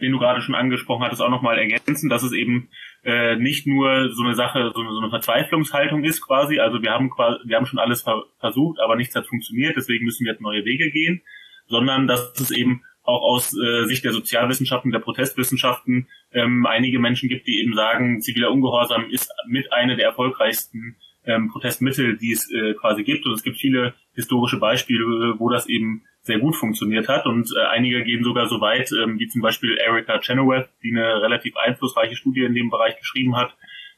den 0.00 0.12
du 0.12 0.18
gerade 0.18 0.40
schon 0.40 0.54
angesprochen 0.54 1.04
hattest, 1.04 1.20
auch 1.20 1.30
nochmal 1.30 1.58
ergänzen, 1.58 2.08
dass 2.08 2.22
es 2.22 2.32
eben 2.32 2.68
äh, 3.04 3.36
nicht 3.36 3.66
nur 3.66 4.10
so 4.12 4.22
eine 4.22 4.34
Sache, 4.34 4.70
so 4.74 4.80
eine, 4.80 4.90
so 4.92 5.00
eine 5.00 5.10
Verzweiflungshaltung 5.10 6.04
ist 6.04 6.24
quasi. 6.24 6.58
Also 6.60 6.82
wir 6.82 6.90
haben 6.90 7.10
quasi, 7.10 7.38
wir 7.44 7.56
haben 7.56 7.66
schon 7.66 7.78
alles 7.78 8.02
ver 8.02 8.22
versucht, 8.38 8.78
aber 8.80 8.96
nichts 8.96 9.14
hat 9.14 9.26
funktioniert, 9.26 9.76
deswegen 9.76 10.04
müssen 10.04 10.24
wir 10.24 10.32
jetzt 10.32 10.40
neue 10.40 10.64
Wege 10.64 10.90
gehen, 10.90 11.22
sondern 11.66 12.06
dass 12.06 12.32
es 12.40 12.50
eben 12.50 12.82
auch 13.02 13.22
aus 13.22 13.52
äh, 13.52 13.86
Sicht 13.86 14.04
der 14.04 14.12
Sozialwissenschaften, 14.12 14.92
der 14.92 15.00
Protestwissenschaften 15.00 16.08
ähm, 16.32 16.66
einige 16.66 17.00
Menschen 17.00 17.28
gibt, 17.28 17.48
die 17.48 17.60
eben 17.60 17.74
sagen, 17.74 18.20
ziviler 18.20 18.52
Ungehorsam 18.52 19.10
ist 19.10 19.32
mit 19.48 19.72
einer 19.72 19.96
der 19.96 20.06
erfolgreichsten 20.06 20.96
ähm, 21.26 21.48
Protestmittel, 21.48 22.16
die 22.16 22.32
es 22.32 22.50
äh, 22.50 22.74
quasi 22.74 23.04
gibt. 23.04 23.26
Und 23.26 23.32
es 23.32 23.42
gibt 23.42 23.58
viele 23.58 23.94
historische 24.14 24.58
Beispiele, 24.58 25.34
wo 25.38 25.48
das 25.48 25.68
eben 25.68 26.02
sehr 26.22 26.38
gut 26.38 26.56
funktioniert 26.56 27.08
hat. 27.08 27.26
Und 27.26 27.48
äh, 27.56 27.64
einige 27.66 28.02
gehen 28.04 28.24
sogar 28.24 28.48
so 28.48 28.60
weit, 28.60 28.90
ähm, 28.92 29.18
wie 29.18 29.28
zum 29.28 29.42
Beispiel 29.42 29.76
Erika 29.76 30.18
Chenoweth, 30.20 30.68
die 30.82 30.92
eine 30.92 31.20
relativ 31.22 31.56
einflussreiche 31.56 32.16
Studie 32.16 32.44
in 32.44 32.54
dem 32.54 32.70
Bereich 32.70 32.98
geschrieben 32.98 33.36
hat, 33.36 33.56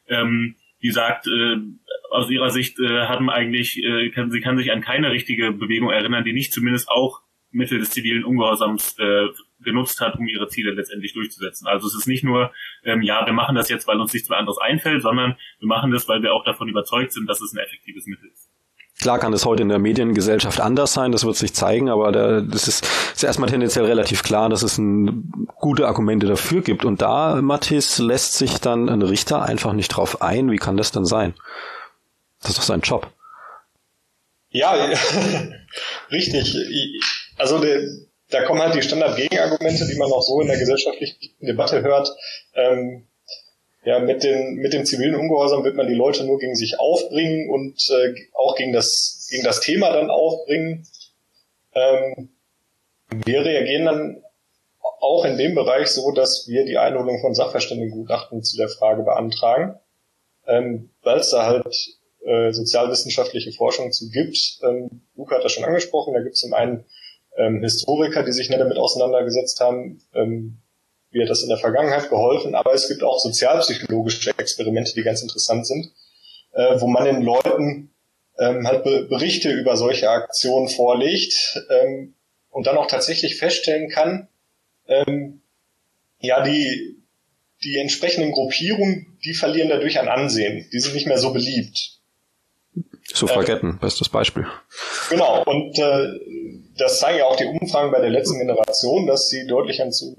ähm, 0.08 0.56
die 0.82 0.90
sagt, 0.90 1.26
äh, 1.26 1.56
aus 2.10 2.30
ihrer 2.30 2.50
Sicht 2.50 2.78
äh, 2.78 3.06
haben 3.06 3.30
eigentlich, 3.30 3.82
äh, 3.82 4.10
kann, 4.10 4.30
sie 4.30 4.40
kann 4.40 4.58
sich 4.58 4.70
an 4.70 4.82
keine 4.82 5.10
richtige 5.10 5.52
Bewegung 5.52 5.90
erinnern, 5.90 6.24
die 6.24 6.32
nicht 6.32 6.52
zumindest 6.52 6.88
auch 6.88 7.22
Mittel 7.50 7.78
des 7.78 7.90
zivilen 7.90 8.24
Ungehorsams 8.24 8.98
äh, 8.98 9.28
genutzt 9.64 10.00
hat, 10.00 10.16
um 10.16 10.26
ihre 10.26 10.48
Ziele 10.48 10.72
letztendlich 10.72 11.14
durchzusetzen. 11.14 11.66
Also 11.66 11.86
es 11.86 11.94
ist 11.94 12.06
nicht 12.06 12.24
nur, 12.24 12.52
ähm, 12.84 13.02
ja, 13.02 13.24
wir 13.26 13.32
machen 13.32 13.54
das 13.56 13.68
jetzt, 13.68 13.88
weil 13.88 14.00
uns 14.00 14.12
nichts 14.12 14.28
mehr 14.28 14.38
anderes 14.38 14.58
einfällt, 14.58 15.02
sondern 15.02 15.36
wir 15.58 15.68
machen 15.68 15.90
das, 15.90 16.08
weil 16.08 16.22
wir 16.22 16.32
auch 16.32 16.44
davon 16.44 16.68
überzeugt 16.68 17.12
sind, 17.12 17.28
dass 17.28 17.40
es 17.40 17.52
ein 17.52 17.58
effektives 17.58 18.06
Mittel 18.06 18.30
ist. 18.32 18.50
Klar 19.00 19.18
kann 19.18 19.32
es 19.32 19.44
heute 19.44 19.62
in 19.62 19.68
der 19.68 19.80
Mediengesellschaft 19.80 20.60
anders 20.60 20.94
sein, 20.94 21.10
das 21.10 21.24
wird 21.24 21.36
sich 21.36 21.52
zeigen, 21.52 21.90
aber 21.90 22.12
der, 22.12 22.42
das 22.42 22.68
ist, 22.68 22.86
ist 23.12 23.24
erstmal 23.24 23.50
tendenziell 23.50 23.84
relativ 23.84 24.22
klar, 24.22 24.48
dass 24.48 24.62
es 24.62 24.78
ein, 24.78 25.46
gute 25.64 25.86
Argumente 25.86 26.26
dafür 26.26 26.60
gibt. 26.60 26.84
Und 26.84 27.00
da, 27.00 27.40
Mathis, 27.40 27.98
lässt 27.98 28.34
sich 28.34 28.58
dann 28.60 28.90
ein 28.90 29.00
Richter 29.00 29.42
einfach 29.42 29.72
nicht 29.72 29.88
drauf 29.88 30.20
ein. 30.20 30.50
Wie 30.50 30.58
kann 30.58 30.76
das 30.76 30.92
denn 30.92 31.06
sein? 31.06 31.32
Das 32.42 32.50
ist 32.50 32.58
doch 32.58 32.64
sein 32.64 32.82
Job. 32.82 33.10
Ja, 34.50 34.74
richtig. 36.12 36.54
Also 37.38 37.58
der, 37.60 37.80
da 38.34 38.42
kommen 38.42 38.60
halt 38.60 38.74
die 38.74 38.82
Standard-Gegenargumente, 38.82 39.86
die 39.86 39.96
man 39.96 40.10
auch 40.10 40.22
so 40.22 40.40
in 40.40 40.48
der 40.48 40.58
gesellschaftlichen 40.58 41.16
Debatte 41.40 41.82
hört. 41.82 42.10
Ähm, 42.54 43.06
ja, 43.84 44.00
mit 44.00 44.24
dem, 44.24 44.56
mit 44.56 44.72
dem 44.72 44.84
zivilen 44.84 45.14
Ungehorsam 45.14 45.62
wird 45.62 45.76
man 45.76 45.86
die 45.86 45.94
Leute 45.94 46.24
nur 46.24 46.38
gegen 46.38 46.56
sich 46.56 46.80
aufbringen 46.80 47.48
und 47.50 47.88
äh, 47.90 48.14
auch 48.32 48.56
gegen 48.56 48.72
das, 48.72 49.28
gegen 49.30 49.44
das 49.44 49.60
Thema 49.60 49.92
dann 49.92 50.10
aufbringen. 50.10 50.86
Ähm, 51.74 52.30
wir 53.24 53.44
reagieren 53.44 53.84
dann 53.84 54.24
auch 54.80 55.24
in 55.24 55.36
dem 55.36 55.54
Bereich 55.54 55.88
so, 55.88 56.10
dass 56.12 56.48
wir 56.48 56.64
die 56.64 56.78
Einholung 56.78 57.20
von 57.20 57.34
Sachverständigengutachten 57.34 58.42
zu 58.42 58.56
der 58.56 58.68
Frage 58.68 59.02
beantragen, 59.02 59.78
ähm, 60.46 60.90
weil 61.02 61.18
es 61.18 61.30
da 61.30 61.46
halt 61.46 61.66
äh, 62.24 62.52
sozialwissenschaftliche 62.52 63.52
Forschung 63.52 63.92
zu 63.92 64.10
gibt. 64.10 64.58
Ähm, 64.62 65.02
Luca 65.14 65.36
hat 65.36 65.44
das 65.44 65.52
schon 65.52 65.64
angesprochen, 65.64 66.14
da 66.14 66.20
gibt 66.20 66.34
es 66.34 66.40
zum 66.40 66.54
einen 66.54 66.84
ähm, 67.36 67.60
Historiker, 67.62 68.22
die 68.22 68.32
sich 68.32 68.48
nicht 68.48 68.60
damit 68.60 68.78
auseinandergesetzt 68.78 69.60
haben, 69.60 70.00
ähm, 70.14 70.58
wie 71.10 71.22
hat 71.22 71.30
das 71.30 71.42
in 71.42 71.48
der 71.48 71.58
Vergangenheit 71.58 72.10
geholfen, 72.10 72.54
aber 72.54 72.74
es 72.74 72.88
gibt 72.88 73.02
auch 73.02 73.18
sozialpsychologische 73.18 74.30
Experimente, 74.36 74.94
die 74.94 75.02
ganz 75.02 75.22
interessant 75.22 75.66
sind, 75.66 75.92
äh, 76.52 76.80
wo 76.80 76.86
man 76.86 77.04
den 77.04 77.22
Leuten 77.22 77.90
ähm, 78.38 78.66
halt 78.66 78.82
Be 78.84 79.06
Berichte 79.08 79.52
über 79.52 79.76
solche 79.76 80.10
Aktionen 80.10 80.68
vorlegt 80.68 81.60
ähm, 81.70 82.14
und 82.50 82.66
dann 82.66 82.76
auch 82.76 82.86
tatsächlich 82.86 83.36
feststellen 83.36 83.88
kann, 83.90 84.28
ähm, 84.88 85.40
ja, 86.18 86.42
die, 86.42 86.96
die 87.62 87.78
entsprechenden 87.78 88.32
Gruppierungen, 88.32 89.18
die 89.24 89.34
verlieren 89.34 89.68
dadurch 89.68 90.00
an 90.00 90.08
Ansehen, 90.08 90.68
die 90.72 90.80
sind 90.80 90.94
nicht 90.94 91.06
mehr 91.06 91.18
so 91.18 91.32
beliebt. 91.32 92.00
Suffragetten, 93.12 93.74
äh, 93.76 93.80
bestes 93.80 94.08
Beispiel. 94.08 94.46
Genau, 95.10 95.44
und 95.44 95.78
äh, 95.78 96.08
das 96.76 96.98
zeigen 96.98 97.18
ja 97.18 97.26
auch 97.26 97.36
die 97.36 97.46
Umfragen 97.46 97.92
bei 97.92 98.00
der 98.00 98.10
letzten 98.10 98.38
Generation, 98.38 99.06
dass 99.06 99.28
sie 99.28 99.46
deutlich 99.46 99.80
an 99.80 99.92
zu, 99.92 100.16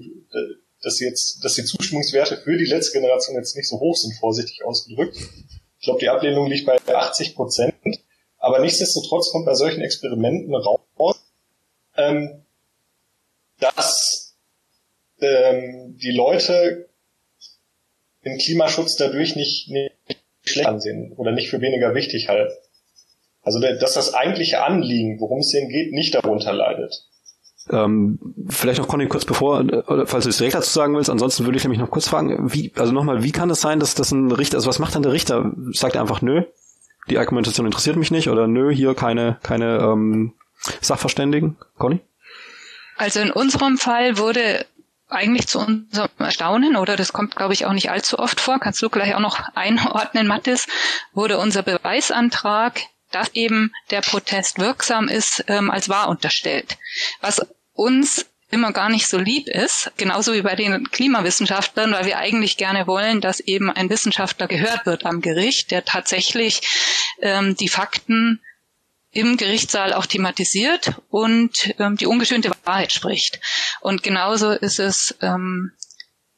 dass 0.82 1.00
jetzt, 1.00 1.44
dass 1.44 1.54
die 1.54 1.64
Zustimmungswerte 1.64 2.38
für 2.38 2.56
die 2.56 2.64
letzte 2.64 2.98
Generation 2.98 3.36
jetzt 3.36 3.56
nicht 3.56 3.68
so 3.68 3.78
hoch 3.78 3.96
sind, 3.96 4.14
vorsichtig 4.14 4.64
ausgedrückt. 4.64 5.16
Ich 5.78 5.84
glaube, 5.84 6.00
die 6.00 6.08
Ablehnung 6.08 6.46
liegt 6.46 6.66
bei 6.66 6.78
80 6.86 7.34
Prozent. 7.34 7.74
Aber 8.38 8.60
nichtsdestotrotz 8.60 9.30
kommt 9.32 9.46
bei 9.46 9.54
solchen 9.54 9.80
Experimenten 9.80 10.54
raus, 10.54 11.16
ähm, 11.96 12.44
dass 13.58 14.36
ähm, 15.20 15.96
die 15.98 16.12
Leute 16.12 16.88
den 18.24 18.38
Klimaschutz 18.38 18.96
dadurch 18.96 19.36
nicht, 19.36 19.70
nicht 19.70 19.92
schlecht 20.44 20.68
ansehen 20.68 21.12
oder 21.16 21.32
nicht 21.32 21.48
für 21.48 21.60
weniger 21.60 21.94
wichtig 21.94 22.28
halten. 22.28 22.54
Also 23.46 23.60
dass 23.60 23.94
das 23.94 24.12
eigentliche 24.12 24.64
Anliegen, 24.64 25.20
worum 25.20 25.38
es 25.38 25.52
denen 25.52 25.68
geht, 25.68 25.92
nicht 25.92 26.12
darunter 26.16 26.52
leidet. 26.52 26.92
Ähm, 27.70 28.18
vielleicht 28.48 28.80
noch 28.80 28.88
Conny 28.88 29.06
kurz 29.06 29.24
bevor, 29.24 29.60
äh, 29.60 30.06
falls 30.06 30.24
du 30.24 30.30
es 30.30 30.38
direkt 30.38 30.56
dazu 30.56 30.70
sagen 30.70 30.96
willst, 30.96 31.10
ansonsten 31.10 31.44
würde 31.44 31.56
ich 31.56 31.62
nämlich 31.62 31.78
noch 31.78 31.90
kurz 31.90 32.08
fragen, 32.08 32.52
wie, 32.52 32.72
also 32.76 32.92
nochmal, 32.92 33.22
wie 33.22 33.30
kann 33.30 33.48
es 33.48 33.60
sein, 33.60 33.78
dass 33.78 33.94
das 33.94 34.10
ein 34.10 34.32
Richter, 34.32 34.56
also 34.56 34.68
was 34.68 34.80
macht 34.80 34.96
dann 34.96 35.04
der 35.04 35.12
Richter? 35.12 35.52
Sagt 35.70 35.94
er 35.94 36.00
einfach, 36.00 36.22
nö, 36.22 36.42
die 37.08 37.18
Argumentation 37.18 37.66
interessiert 37.66 37.94
mich 37.94 38.10
nicht 38.10 38.28
oder 38.28 38.48
nö, 38.48 38.72
hier 38.72 38.94
keine, 38.94 39.38
keine 39.44 39.78
ähm, 39.78 40.34
Sachverständigen? 40.80 41.56
Conny? 41.78 42.00
Also 42.96 43.20
in 43.20 43.30
unserem 43.30 43.78
Fall 43.78 44.18
wurde 44.18 44.66
eigentlich 45.08 45.46
zu 45.46 45.60
unserem 45.60 46.10
Erstaunen, 46.18 46.74
oder 46.74 46.96
das 46.96 47.12
kommt, 47.12 47.36
glaube 47.36 47.54
ich, 47.54 47.64
auch 47.64 47.72
nicht 47.72 47.92
allzu 47.92 48.18
oft 48.18 48.40
vor, 48.40 48.58
kannst 48.58 48.82
du 48.82 48.90
gleich 48.90 49.14
auch 49.14 49.20
noch 49.20 49.38
einordnen, 49.54 50.26
Mathis, 50.26 50.66
wurde 51.12 51.38
unser 51.38 51.62
Beweisantrag 51.62 52.80
dass 53.10 53.34
eben 53.34 53.72
der 53.90 54.00
Protest 54.00 54.58
wirksam 54.58 55.08
ist, 55.08 55.44
ähm, 55.48 55.70
als 55.70 55.88
wahr 55.88 56.08
unterstellt. 56.08 56.76
Was 57.20 57.46
uns 57.72 58.26
immer 58.50 58.72
gar 58.72 58.88
nicht 58.88 59.08
so 59.08 59.18
lieb 59.18 59.48
ist, 59.48 59.90
genauso 59.96 60.32
wie 60.32 60.42
bei 60.42 60.54
den 60.54 60.88
Klimawissenschaftlern, 60.90 61.92
weil 61.92 62.06
wir 62.06 62.18
eigentlich 62.18 62.56
gerne 62.56 62.86
wollen, 62.86 63.20
dass 63.20 63.40
eben 63.40 63.70
ein 63.70 63.90
Wissenschaftler 63.90 64.46
gehört 64.46 64.86
wird 64.86 65.04
am 65.04 65.20
Gericht, 65.20 65.70
der 65.70 65.84
tatsächlich 65.84 66.62
ähm, 67.20 67.56
die 67.56 67.68
Fakten 67.68 68.40
im 69.10 69.36
Gerichtssaal 69.36 69.92
auch 69.92 70.06
thematisiert 70.06 71.00
und 71.08 71.74
ähm, 71.78 71.96
die 71.96 72.06
ungeschönte 72.06 72.50
Wahrheit 72.64 72.92
spricht. 72.92 73.40
Und 73.80 74.02
genauso 74.02 74.50
ist 74.50 74.78
es 74.78 75.16
ähm, 75.22 75.72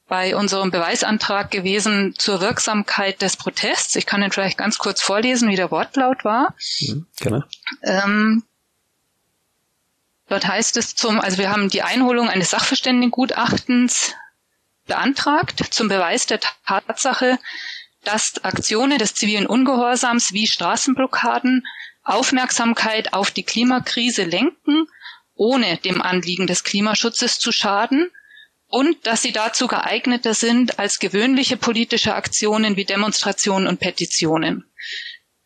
bei 0.09 0.35
unserem 0.35 0.71
Beweisantrag 0.71 1.51
gewesen 1.51 2.15
zur 2.19 2.41
Wirksamkeit 2.41 3.21
des 3.21 3.37
Protests. 3.37 3.95
Ich 3.95 4.07
kann 4.07 4.23
den 4.23 4.33
vielleicht 4.33 4.57
ganz 4.57 4.79
kurz 4.79 5.03
vorlesen, 5.03 5.51
wie 5.51 5.57
der 5.57 5.71
Wortlaut 5.71 6.25
war. 6.25 6.55
Mhm, 6.81 7.07
gerne. 7.17 7.47
Ähm, 7.83 8.43
dort 10.29 10.47
heißt 10.47 10.79
es 10.79 10.95
zum, 10.95 11.21
also 11.21 11.37
wir 11.37 11.51
haben 11.51 11.69
die 11.69 11.83
Einholung 11.83 12.29
eines 12.31 12.51
Sachverständigengutachtens 12.51 14.15
beantragt 14.87 15.63
zum 15.71 15.89
Beweis 15.89 16.25
der 16.25 16.41
Tatsache, 16.41 17.39
dass 18.03 18.43
Aktionen 18.43 18.97
des 18.97 19.15
zivilen 19.15 19.47
Ungehorsams 19.47 20.33
wie 20.33 20.47
Straßenblockaden 20.47 21.67
Aufmerksamkeit 22.03 23.13
auf 23.13 23.31
die 23.31 23.43
Klimakrise 23.43 24.25
lenken, 24.25 24.87
ohne 25.35 25.77
dem 25.77 26.01
Anliegen 26.01 26.47
des 26.47 26.65
Klimaschutzes 26.65 27.39
zu 27.39 27.53
schaden 27.53 28.11
und 28.69 29.07
dass 29.07 29.23
sie 29.23 29.33
dazu 29.33 29.67
geeigneter 29.67 30.35
sind 30.35 30.79
als 30.79 30.99
gewöhnliche 30.99 31.57
politische 31.57 32.15
Aktionen 32.15 32.77
wie 32.77 32.85
Demonstrationen 32.85 33.67
und 33.67 33.81
Petitionen. 33.81 34.71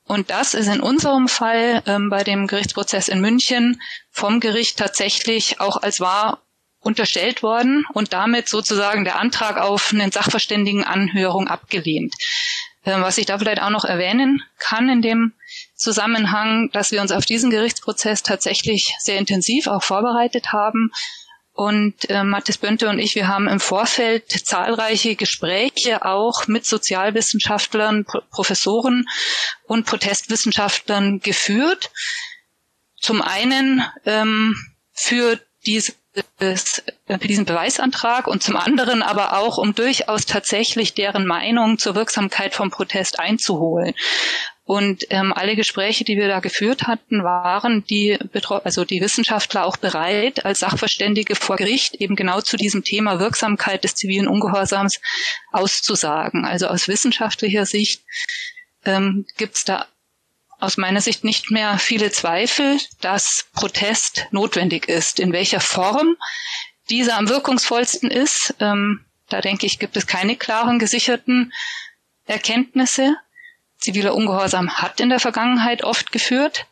Und 0.05 0.31
das 0.31 0.55
ist 0.55 0.67
in 0.67 0.81
unserem 0.81 1.29
Fall 1.29 1.83
ähm, 1.87 2.11
bei 2.11 2.25
dem 2.25 2.49
Gerichtsprozess 2.49 3.09
in 3.09 3.21
München 3.21 3.81
vom 4.11 4.41
Gericht 4.41 4.77
tatsächlich 4.77 5.61
auch 5.61 5.77
als 5.77 6.01
wahr 6.01 6.43
unterstellt 6.81 7.45
worden 7.45 7.87
und 7.95 8.13
damit 8.13 8.49
sozusagen 8.49 9.05
der 9.05 9.21
Antrag 9.21 9.57
auf 9.57 9.93
eine 9.93 10.11
Sachverständigenanhörung 10.11 11.47
abgelehnt. 11.47 12.15
Ähm, 12.85 13.03
was 13.03 13.19
ich 13.19 13.27
da 13.27 13.39
vielleicht 13.39 13.63
auch 13.63 13.71
noch 13.71 13.85
erwähnen 13.85 14.43
kann 14.59 14.89
in 14.89 15.01
dem 15.03 15.33
Zusammenhang, 15.77 16.71
dass 16.73 16.91
wir 16.91 17.01
uns 17.01 17.13
auf 17.13 17.25
diesen 17.25 17.51
Gerichtsprozess 17.51 18.25
tatsächlich 18.25 18.95
sehr 18.99 19.19
intensiv 19.19 19.69
auch 19.69 19.85
vorbereitet 19.85 20.53
haben 20.53 20.91
und 21.55 22.09
äh, 22.09 22.25
Mathis 22.25 22.59
Bönte 22.59 22.89
und 22.89 22.99
ich, 22.99 23.15
wir 23.15 23.29
haben 23.29 23.47
im 23.47 23.61
Vorfeld 23.61 24.31
zahlreiche 24.31 25.17
Gespräche 25.17 26.05
auch 26.05 26.47
mit 26.47 26.65
Sozialwissenschaftlern, 26.65 28.05
Pro 28.05 28.21
Professoren 28.31 29.07
und 29.67 29.85
Protestwissenschaftlern 29.87 31.21
geführt. 31.21 31.91
Zum 33.01 33.21
einen 33.21 33.85
ähm, 34.07 34.55
für 34.93 35.39
dieses 35.67 35.97
für 36.37 37.19
diesen 37.19 37.47
Beweisantrag 37.47 38.27
und 38.27 38.43
zum 38.43 38.57
anderen 38.57 39.03
aber 39.03 39.39
auch, 39.39 39.57
um 39.57 39.75
durchaus 39.75 40.27
tatsächlich 40.27 40.93
deren 40.93 41.27
Meinung 41.27 41.79
zur 41.79 41.95
Wirksamkeit 41.95 42.55
vom 42.55 42.71
Protest 42.71 43.19
einzuholen. 43.19 43.95
Und 44.65 45.05
ähm, 45.11 45.33
alle 45.33 45.57
Gespräche, 45.57 46.05
die 46.05 46.17
wir 46.17 46.29
da 46.29 46.39
geführt 46.39 46.85
hatten, 46.85 47.25
waren 47.25 47.85
die, 47.85 48.17
also 48.65 48.85
die 48.85 49.01
Wissenschaftler 49.01 49.65
auch 49.65 49.77
bereit, 49.77 50.45
als 50.45 50.61
Sachverständige 50.61 51.35
vor 51.35 51.57
Gericht 51.57 51.97
eben 51.97 52.15
genau 52.15 52.41
zu 52.41 52.57
diesem 52.57 52.85
Thema 52.85 53.19
Wirksamkeit 53.19 53.83
des 53.83 53.97
zivilen 53.97 54.29
Ungehorsams 54.29 55.01
auszusagen. 55.51 56.45
Also 56.45 56.69
aus 56.69 56.87
wissenschaftlicher 56.87 57.67
Sicht 57.67 58.03
ähm, 58.85 59.27
gibt 59.37 59.57
es 59.57 59.65
da 59.65 59.87
aus 60.61 60.77
meiner 60.77 61.01
Sicht 61.01 61.25
nicht 61.25 61.51
mehr 61.51 61.79
viele 61.79 62.13
Zweifel, 62.13 62.79
dass 63.01 63.47
Protest 63.53 64.29
notwendig 64.31 64.89
ist. 64.89 65.19
In 65.19 65.33
welcher 65.33 65.59
Form 65.59 66.17
dieser 66.89 67.19
am 67.19 67.29
wirkungsvollsten 67.29 68.13
ist, 68.13 68.55
ähm, 68.61 69.05
da 69.29 69.41
denke 69.41 69.67
ich, 69.67 69.81
gibt 69.81 69.97
es 69.97 70.07
keine 70.07 70.37
klaren 70.37 70.79
gesicherten 70.79 71.53
Erkenntnisse 72.27 73.17
ziviler 73.83 74.15
Ungehorsam 74.15 74.71
hat 74.71 75.01
in 75.01 75.11
der 75.11 75.21
Vergangenheit 75.21 75.85
oft 75.85 76.13
geführt, 76.13 76.67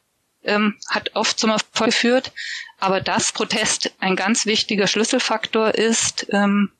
ähm, 0.45 0.77
hat 0.89 1.15
oft 1.15 1.39
zum 1.39 1.51
Erfolg 1.51 1.91
geführt, 1.91 2.33
aber 2.79 3.01
dass 3.01 3.33
Protest 3.33 3.93
ein 4.01 4.17
ganz 4.17 4.47
wichtiger 4.47 4.87
Schlüsselfaktor 4.87 5.75
ist, 5.75 6.27
ähm, 6.31 6.71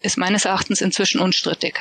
ist 0.00 0.16
meines 0.16 0.44
Erachtens 0.44 0.80
inzwischen 0.80 1.20
unstrittig. 1.20 1.80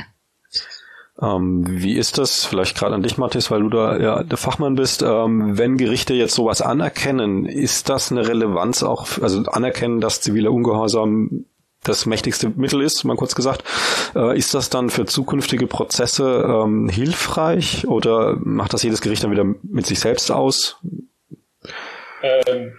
Ähm, 1.22 1.64
wie 1.68 1.94
ist 1.94 2.18
das, 2.18 2.44
vielleicht 2.44 2.76
gerade 2.76 2.96
an 2.96 3.04
dich, 3.04 3.18
Mathis, 3.18 3.52
weil 3.52 3.62
du 3.62 3.70
da 3.70 3.98
ja 3.98 4.24
der 4.24 4.38
Fachmann 4.38 4.76
bist, 4.76 5.04
ähm, 5.04 5.58
wenn 5.58 5.78
Gerichte 5.78 6.16
jetzt 6.16 6.34
sowas 6.34 6.62
anerkennen, 6.62 7.46
ist 7.46 7.90
das 7.90 8.12
eine 8.12 8.28
Relevanz 8.28 8.82
auch, 8.82 9.22
also 9.22 9.44
anerkennen, 9.46 10.02
dass 10.02 10.22
ziviler 10.22 10.52
Ungehorsam 10.52 11.46
das 11.84 12.06
mächtigste 12.06 12.50
Mittel 12.50 12.82
ist, 12.82 13.04
mal 13.04 13.18
kurz 13.18 13.36
gesagt. 13.36 13.64
Äh, 14.16 14.38
ist 14.38 14.54
das 14.54 14.70
dann 14.70 14.90
für 14.90 15.06
zukünftige 15.06 15.68
Prozesse 15.68 16.24
ähm, 16.48 16.90
hilfreich 16.90 17.88
oder 17.88 18.38
macht 18.40 18.74
das 18.74 18.84
jedes 18.84 19.02
Gericht 19.02 19.24
dann 19.24 19.32
wieder 19.32 19.46
mit 19.64 19.86
sich 19.86 20.00
selbst 20.00 20.32
aus? 20.32 20.78
Ähm, 22.22 22.78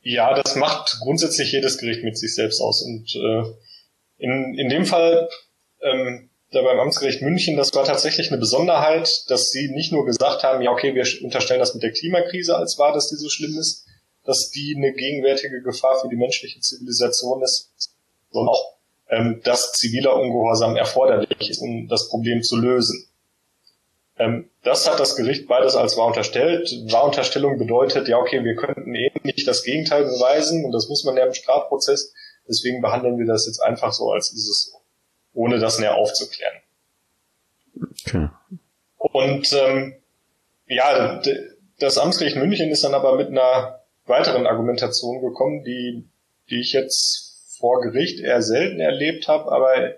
ja, 0.00 0.34
das 0.34 0.56
macht 0.56 0.98
grundsätzlich 1.00 1.52
jedes 1.52 1.78
Gericht 1.78 2.02
mit 2.02 2.16
sich 2.16 2.34
selbst 2.34 2.60
aus. 2.60 2.82
Und 2.82 3.14
äh, 3.14 3.42
in, 4.18 4.54
in 4.58 4.68
dem 4.68 4.86
Fall, 4.86 5.28
ähm, 5.82 6.30
da 6.50 6.62
beim 6.62 6.80
Amtsgericht 6.80 7.20
München, 7.20 7.56
das 7.56 7.74
war 7.74 7.84
tatsächlich 7.84 8.30
eine 8.30 8.40
Besonderheit, 8.40 9.24
dass 9.28 9.50
sie 9.50 9.68
nicht 9.68 9.92
nur 9.92 10.06
gesagt 10.06 10.44
haben, 10.44 10.62
ja 10.62 10.70
okay, 10.70 10.94
wir 10.94 11.06
unterstellen 11.22 11.60
das 11.60 11.74
mit 11.74 11.82
der 11.82 11.92
Klimakrise 11.92 12.56
als 12.56 12.78
wahr, 12.78 12.94
dass 12.94 13.10
die 13.10 13.16
so 13.16 13.28
schlimm 13.28 13.56
ist, 13.58 13.84
dass 14.24 14.50
die 14.50 14.74
eine 14.76 14.92
gegenwärtige 14.92 15.62
Gefahr 15.62 16.00
für 16.00 16.08
die 16.08 16.16
menschliche 16.16 16.60
Zivilisation 16.60 17.42
ist, 17.42 17.87
sondern 18.30 18.54
auch, 18.54 18.74
ähm, 19.08 19.40
dass 19.44 19.72
ziviler 19.72 20.16
Ungehorsam 20.16 20.76
erforderlich 20.76 21.50
ist, 21.50 21.60
um 21.60 21.88
das 21.88 22.08
Problem 22.08 22.42
zu 22.42 22.56
lösen. 22.56 23.08
Ähm, 24.18 24.50
das 24.62 24.90
hat 24.90 25.00
das 25.00 25.16
Gericht 25.16 25.46
beides 25.46 25.76
als 25.76 25.96
wahr 25.96 26.06
unterstellt. 26.06 26.70
Wahrunterstellung 26.90 27.58
bedeutet, 27.58 28.08
ja, 28.08 28.18
okay, 28.18 28.44
wir 28.44 28.56
könnten 28.56 28.94
eh 28.94 29.10
nicht 29.22 29.46
das 29.46 29.62
Gegenteil 29.62 30.04
beweisen 30.04 30.64
und 30.64 30.72
das 30.72 30.88
muss 30.88 31.04
man 31.04 31.16
ja 31.16 31.24
im 31.24 31.34
Strafprozess. 31.34 32.12
Deswegen 32.48 32.80
behandeln 32.80 33.18
wir 33.18 33.26
das 33.26 33.46
jetzt 33.46 33.60
einfach 33.60 33.92
so, 33.92 34.10
als 34.10 34.32
ist 34.32 34.48
es 34.48 34.64
so, 34.64 34.78
ohne 35.34 35.58
das 35.58 35.78
näher 35.78 35.94
aufzuklären. 35.96 36.56
Okay. 38.06 38.28
Und 38.96 39.52
ähm, 39.52 39.94
ja, 40.66 41.22
das 41.78 41.98
Amtsgericht 41.98 42.36
München 42.36 42.70
ist 42.70 42.84
dann 42.84 42.94
aber 42.94 43.16
mit 43.16 43.28
einer 43.28 43.80
weiteren 44.06 44.46
Argumentation 44.46 45.20
gekommen, 45.20 45.62
die, 45.64 46.08
die 46.50 46.60
ich 46.60 46.72
jetzt 46.72 47.27
vor 47.58 47.80
Gericht 47.80 48.20
eher 48.20 48.42
selten 48.42 48.80
erlebt 48.80 49.28
habe, 49.28 49.50
aber 49.50 49.94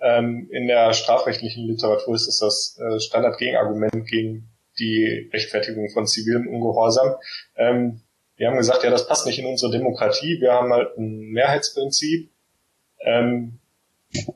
ähm, 0.00 0.48
in 0.50 0.66
der 0.66 0.92
strafrechtlichen 0.92 1.66
Literatur 1.66 2.14
ist 2.14 2.28
es 2.28 2.38
das 2.38 2.78
äh, 2.80 3.00
Standardgegenargument 3.00 4.06
gegen 4.06 4.48
die 4.78 5.28
Rechtfertigung 5.32 5.90
von 5.90 6.06
zivilem 6.06 6.46
Ungehorsam. 6.46 7.14
Ähm, 7.56 8.00
wir 8.36 8.46
haben 8.46 8.56
gesagt, 8.56 8.84
ja, 8.84 8.90
das 8.90 9.08
passt 9.08 9.26
nicht 9.26 9.40
in 9.40 9.46
unsere 9.46 9.72
Demokratie. 9.72 10.40
Wir 10.40 10.52
haben 10.52 10.72
halt 10.72 10.96
ein 10.96 11.30
Mehrheitsprinzip. 11.30 12.30
Ähm, 13.00 13.58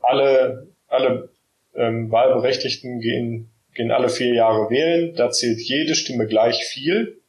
alle 0.01 0.67
alle 0.87 1.29
ähm, 1.75 2.11
Wahlberechtigten 2.11 2.99
gehen, 2.99 3.49
gehen 3.73 3.91
alle 3.91 4.09
vier 4.09 4.33
Jahre 4.33 4.69
wählen. 4.69 5.15
Da 5.15 5.31
zählt 5.31 5.59
jede 5.59 5.95
Stimme 5.95 6.27
gleich 6.27 6.63
viel. 6.65 7.19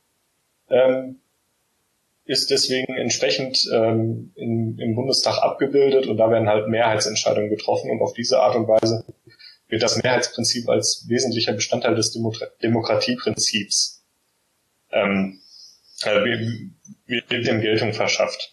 Ähm, 0.68 1.20
ist 2.26 2.50
deswegen 2.50 2.94
entsprechend 2.96 3.68
ähm, 3.72 4.32
in, 4.34 4.78
im 4.78 4.94
Bundestag 4.94 5.38
abgebildet 5.38 6.06
und 6.06 6.16
da 6.16 6.30
werden 6.30 6.48
halt 6.48 6.68
Mehrheitsentscheidungen 6.68 7.50
getroffen 7.50 7.90
und 7.90 8.00
auf 8.00 8.14
diese 8.14 8.40
Art 8.40 8.56
und 8.56 8.66
Weise 8.66 9.04
wird 9.68 9.82
das 9.82 10.02
Mehrheitsprinzip 10.02 10.68
als 10.68 11.04
wesentlicher 11.08 11.52
Bestandteil 11.52 11.94
des 11.94 12.12
Demo 12.12 12.32
Demokratieprinzips 12.62 14.04
ähm, 14.92 15.40
äh, 16.02 16.70
wird 17.06 17.46
dem 17.46 17.60
Geltung 17.60 17.92
verschafft. 17.92 18.52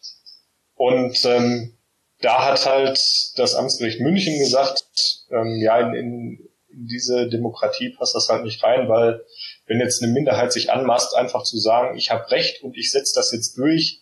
Und 0.76 1.24
ähm, 1.26 1.78
da 2.22 2.46
hat 2.46 2.66
halt 2.66 3.00
das 3.38 3.56
Amtsgericht 3.56 4.00
München 4.00 4.38
gesagt, 4.40 4.84
ähm, 5.32 5.58
ja, 5.62 5.80
in, 5.80 5.94
in, 5.94 6.50
in 6.70 6.88
diese 6.88 7.30
Demokratie 7.30 7.92
passt 7.92 8.16
das 8.16 8.30
halt 8.30 8.44
nicht 8.44 8.64
rein, 8.64 8.90
weil 8.90 9.24
wenn 9.66 9.80
jetzt 9.80 10.04
eine 10.04 10.12
Minderheit 10.12 10.52
sich 10.52 10.72
anmaßt, 10.72 11.16
einfach 11.16 11.44
zu 11.44 11.58
sagen, 11.58 11.98
ich 11.98 12.12
habe 12.12 12.30
Recht 12.32 12.64
und 12.64 12.78
ich 12.78 12.92
setze 12.92 13.14
das 13.16 13.32
jetzt 13.32 13.58
durch, 13.58 14.02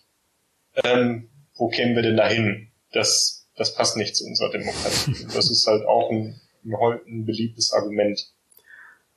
ähm, 0.84 1.28
wo 1.54 1.68
kämen 1.68 1.94
wir 1.94 2.02
denn 2.02 2.16
dahin? 2.16 2.68
Das, 2.92 3.46
das 3.56 3.74
passt 3.74 3.96
nicht 3.96 4.16
zu 4.16 4.24
unserer 4.24 4.50
Demokratie. 4.50 5.26
Das 5.34 5.50
ist 5.50 5.66
halt 5.66 5.84
auch 5.86 6.10
ein, 6.10 6.40
ein, 6.64 7.00
ein 7.06 7.26
beliebtes 7.26 7.72
Argument, 7.72 8.32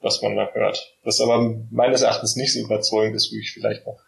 was 0.02 0.22
man 0.22 0.36
da 0.36 0.50
hört. 0.54 0.94
Das 1.04 1.20
aber 1.22 1.56
meines 1.72 2.02
Erachtens 2.02 2.36
nicht 2.36 2.54
so 2.54 2.60
überzeugend 2.60 3.16
ist, 3.16 3.32
wie 3.32 3.40
ich 3.40 3.52
vielleicht 3.52 3.86
noch 3.86 4.00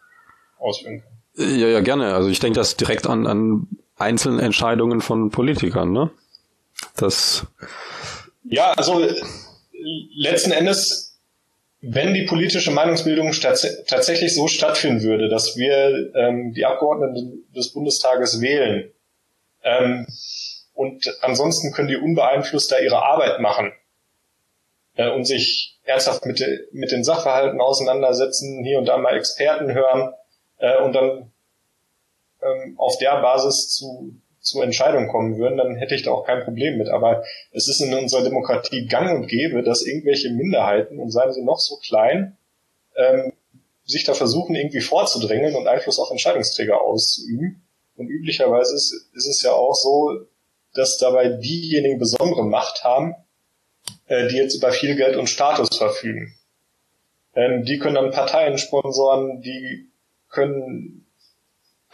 ausführen 0.58 1.02
kann. 1.02 1.48
Ja, 1.58 1.68
ja, 1.68 1.80
gerne. 1.80 2.14
Also 2.14 2.28
ich 2.28 2.40
denke 2.40 2.58
das 2.58 2.76
direkt 2.76 3.06
an, 3.06 3.26
an 3.26 3.68
einzelne 3.96 4.42
Entscheidungen 4.42 5.00
von 5.00 5.30
Politikern, 5.30 5.92
ne? 5.92 6.10
Das. 6.96 7.46
Ja, 8.44 8.72
also 8.72 9.06
letzten 10.14 10.52
Endes 10.52 11.05
wenn 11.88 12.14
die 12.14 12.24
politische 12.24 12.70
Meinungsbildung 12.70 13.32
tatsächlich 13.32 14.34
so 14.34 14.48
stattfinden 14.48 15.02
würde, 15.02 15.28
dass 15.28 15.56
wir 15.56 16.12
ähm, 16.14 16.52
die 16.52 16.64
Abgeordneten 16.64 17.44
des 17.54 17.72
Bundestages 17.72 18.40
wählen 18.40 18.90
ähm, 19.62 20.06
und 20.74 21.16
ansonsten 21.22 21.72
können 21.72 21.88
die 21.88 21.96
unbeeinflusst 21.96 22.70
da 22.70 22.78
ihre 22.78 23.04
Arbeit 23.04 23.40
machen 23.40 23.72
äh, 24.96 25.10
und 25.10 25.24
sich 25.24 25.78
ernsthaft 25.84 26.26
mit, 26.26 26.42
mit 26.72 26.90
den 26.90 27.04
Sachverhalten 27.04 27.60
auseinandersetzen, 27.60 28.64
hier 28.64 28.78
und 28.78 28.86
da 28.86 28.96
mal 28.96 29.16
Experten 29.16 29.72
hören 29.72 30.12
äh, 30.58 30.78
und 30.78 30.92
dann 30.92 31.32
ähm, 32.42 32.74
auf 32.78 32.98
der 32.98 33.20
Basis 33.20 33.70
zu, 33.70 34.14
zu 34.46 34.62
Entscheidungen 34.62 35.08
kommen 35.08 35.38
würden, 35.38 35.58
dann 35.58 35.76
hätte 35.76 35.94
ich 35.94 36.02
da 36.02 36.12
auch 36.12 36.24
kein 36.24 36.44
Problem 36.44 36.78
mit. 36.78 36.88
Aber 36.88 37.24
es 37.50 37.68
ist 37.68 37.80
in 37.80 37.92
unserer 37.92 38.22
Demokratie 38.22 38.86
gang 38.86 39.18
und 39.18 39.26
gäbe, 39.26 39.62
dass 39.62 39.84
irgendwelche 39.84 40.30
Minderheiten, 40.30 40.98
und 41.00 41.10
seien 41.10 41.32
sie 41.32 41.42
noch 41.42 41.58
so 41.58 41.76
klein, 41.76 42.36
ähm, 42.96 43.32
sich 43.84 44.04
da 44.04 44.14
versuchen, 44.14 44.54
irgendwie 44.54 44.80
vorzudrängeln 44.80 45.56
und 45.56 45.66
Einfluss 45.66 45.98
auf 45.98 46.10
Entscheidungsträger 46.10 46.80
auszuüben. 46.80 47.62
Und 47.96 48.08
üblicherweise 48.08 48.74
ist, 48.74 49.10
ist 49.14 49.26
es 49.26 49.42
ja 49.42 49.52
auch 49.52 49.74
so, 49.74 50.26
dass 50.74 50.98
dabei 50.98 51.28
diejenigen 51.28 51.98
besondere 51.98 52.44
Macht 52.44 52.84
haben, 52.84 53.14
äh, 54.06 54.28
die 54.28 54.36
jetzt 54.36 54.54
über 54.54 54.70
viel 54.70 54.94
Geld 54.96 55.16
und 55.16 55.28
Status 55.28 55.76
verfügen. 55.76 56.34
Ähm, 57.34 57.64
die 57.64 57.78
können 57.78 57.96
dann 57.96 58.10
Parteien 58.10 58.58
sponsoren, 58.58 59.40
die 59.40 59.90
können 60.28 61.05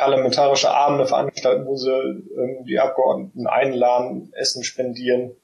parlamentarische 0.02 0.70
Abende 0.70 1.06
veranstalten, 1.06 1.64
wo 1.66 1.76
sie 1.76 1.90
ähm, 1.90 2.64
die 2.66 2.78
Abgeordneten 2.78 3.46
einladen, 3.46 4.32
Essen 4.34 4.64
spendieren, 4.64 5.36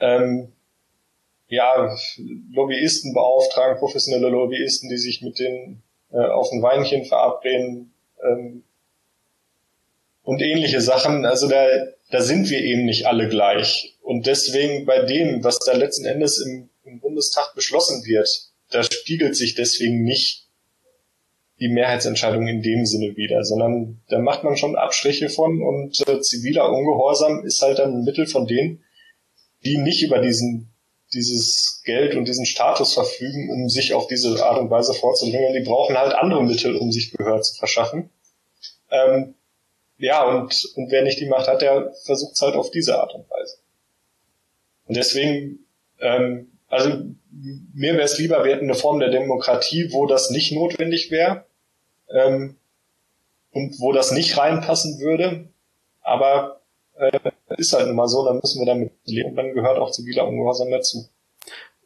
ähm, 0.00 0.52
ja, 1.48 1.94
Lobbyisten 2.50 3.12
beauftragen, 3.12 3.78
professionelle 3.78 4.28
Lobbyisten, 4.28 4.88
die 4.88 4.96
sich 4.96 5.20
mit 5.20 5.38
denen 5.38 5.82
äh, 6.12 6.18
auf 6.18 6.50
ein 6.52 6.62
Weinchen 6.62 7.04
verabreden 7.04 7.92
ähm, 8.22 8.64
und 10.22 10.40
ähnliche 10.40 10.80
Sachen. 10.80 11.26
Also 11.26 11.48
da, 11.48 11.66
da 12.10 12.22
sind 12.22 12.48
wir 12.48 12.60
eben 12.60 12.86
nicht 12.86 13.06
alle 13.06 13.28
gleich. 13.28 13.98
Und 14.00 14.26
deswegen 14.26 14.86
bei 14.86 15.02
dem, 15.02 15.44
was 15.44 15.58
da 15.58 15.74
letzten 15.74 16.06
Endes 16.06 16.40
im, 16.40 16.70
im 16.84 17.00
Bundestag 17.00 17.54
beschlossen 17.54 18.02
wird, 18.06 18.28
da 18.70 18.82
spiegelt 18.82 19.36
sich 19.36 19.54
deswegen 19.54 20.02
nicht 20.04 20.43
die 21.60 21.68
Mehrheitsentscheidung 21.68 22.46
in 22.48 22.62
dem 22.62 22.84
Sinne 22.84 23.16
wieder, 23.16 23.44
sondern 23.44 24.00
da 24.08 24.18
macht 24.18 24.44
man 24.44 24.56
schon 24.56 24.76
Abstriche 24.76 25.28
von 25.28 25.62
und 25.62 26.06
äh, 26.08 26.20
ziviler 26.20 26.70
Ungehorsam 26.70 27.44
ist 27.44 27.62
halt 27.62 27.78
dann 27.78 27.92
ein 27.92 28.04
Mittel 28.04 28.26
von 28.26 28.46
denen, 28.46 28.82
die 29.64 29.78
nicht 29.78 30.02
über 30.02 30.18
diesen 30.18 30.74
dieses 31.14 31.82
Geld 31.84 32.16
und 32.16 32.26
diesen 32.26 32.44
Status 32.44 32.94
verfügen, 32.94 33.50
um 33.50 33.68
sich 33.68 33.94
auf 33.94 34.06
diese 34.06 34.44
Art 34.44 34.58
und 34.58 34.70
Weise 34.70 34.94
vorzudrängeln. 34.94 35.54
Die 35.54 35.68
brauchen 35.68 35.96
halt 35.96 36.12
andere 36.14 36.42
Mittel, 36.42 36.76
um 36.76 36.90
sich 36.92 37.12
Gehör 37.12 37.40
zu 37.40 37.54
verschaffen. 37.54 38.10
Ähm, 38.90 39.34
ja, 39.98 40.24
und, 40.24 40.72
und 40.74 40.90
wer 40.90 41.02
nicht 41.02 41.20
die 41.20 41.28
Macht 41.28 41.46
hat, 41.46 41.62
der 41.62 41.92
versucht 42.04 42.34
es 42.34 42.42
halt 42.42 42.56
auf 42.56 42.70
diese 42.70 42.98
Art 42.98 43.14
und 43.14 43.30
Weise. 43.30 43.58
Und 44.86 44.96
deswegen, 44.96 45.60
ähm, 46.00 46.53
also 46.74 46.90
mir 47.72 47.94
wäre 47.94 48.02
es 48.02 48.18
lieber, 48.18 48.44
wir 48.44 48.52
hätten 48.52 48.64
eine 48.64 48.74
Form 48.74 48.98
der 48.98 49.10
Demokratie, 49.10 49.92
wo 49.92 50.06
das 50.06 50.30
nicht 50.30 50.52
notwendig 50.52 51.10
wäre 51.10 51.44
ähm, 52.10 52.56
und 53.52 53.78
wo 53.78 53.92
das 53.92 54.10
nicht 54.10 54.36
reinpassen 54.36 54.98
würde. 55.00 55.48
Aber 56.02 56.60
äh, 56.96 57.18
ist 57.56 57.72
halt 57.72 57.86
nun 57.86 57.96
mal 57.96 58.08
so, 58.08 58.24
dann 58.24 58.40
müssen 58.40 58.60
wir 58.60 58.66
damit 58.66 58.92
leben 59.04 59.36
dann 59.36 59.54
gehört 59.54 59.78
auch 59.78 59.92
ziviler 59.92 60.26
Ungehorsam 60.26 60.70
dazu. 60.70 61.08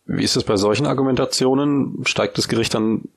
Wie 0.06 0.24
ist 0.24 0.36
es 0.36 0.44
bei 0.44 0.56
solchen 0.56 0.86
Argumentationen? 0.86 2.04
Steigt 2.06 2.38
das 2.38 2.48
Gericht 2.48 2.72
dann 2.72 3.08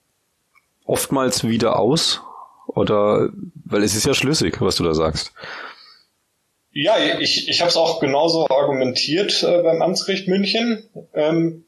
oftmals 0.86 1.46
wieder 1.46 1.80
aus? 1.80 2.22
Oder, 2.68 3.30
weil 3.66 3.84
es 3.84 3.96
ist 3.96 4.06
ja 4.06 4.14
schlüssig, 4.14 4.60
was 4.60 4.76
du 4.76 4.84
da 4.84 4.94
sagst. 4.94 5.34
Ja, 6.74 6.98
ich, 7.20 7.50
ich 7.50 7.60
habe 7.62 7.70
es 7.70 7.76
auch 7.76 8.00
genauso 8.00 8.48
argumentiert 8.48 9.44
äh, 9.44 9.62
beim 9.62 9.82
Amtsgericht 9.82 10.28
München. 10.28 10.90
Ähm, 11.14 11.66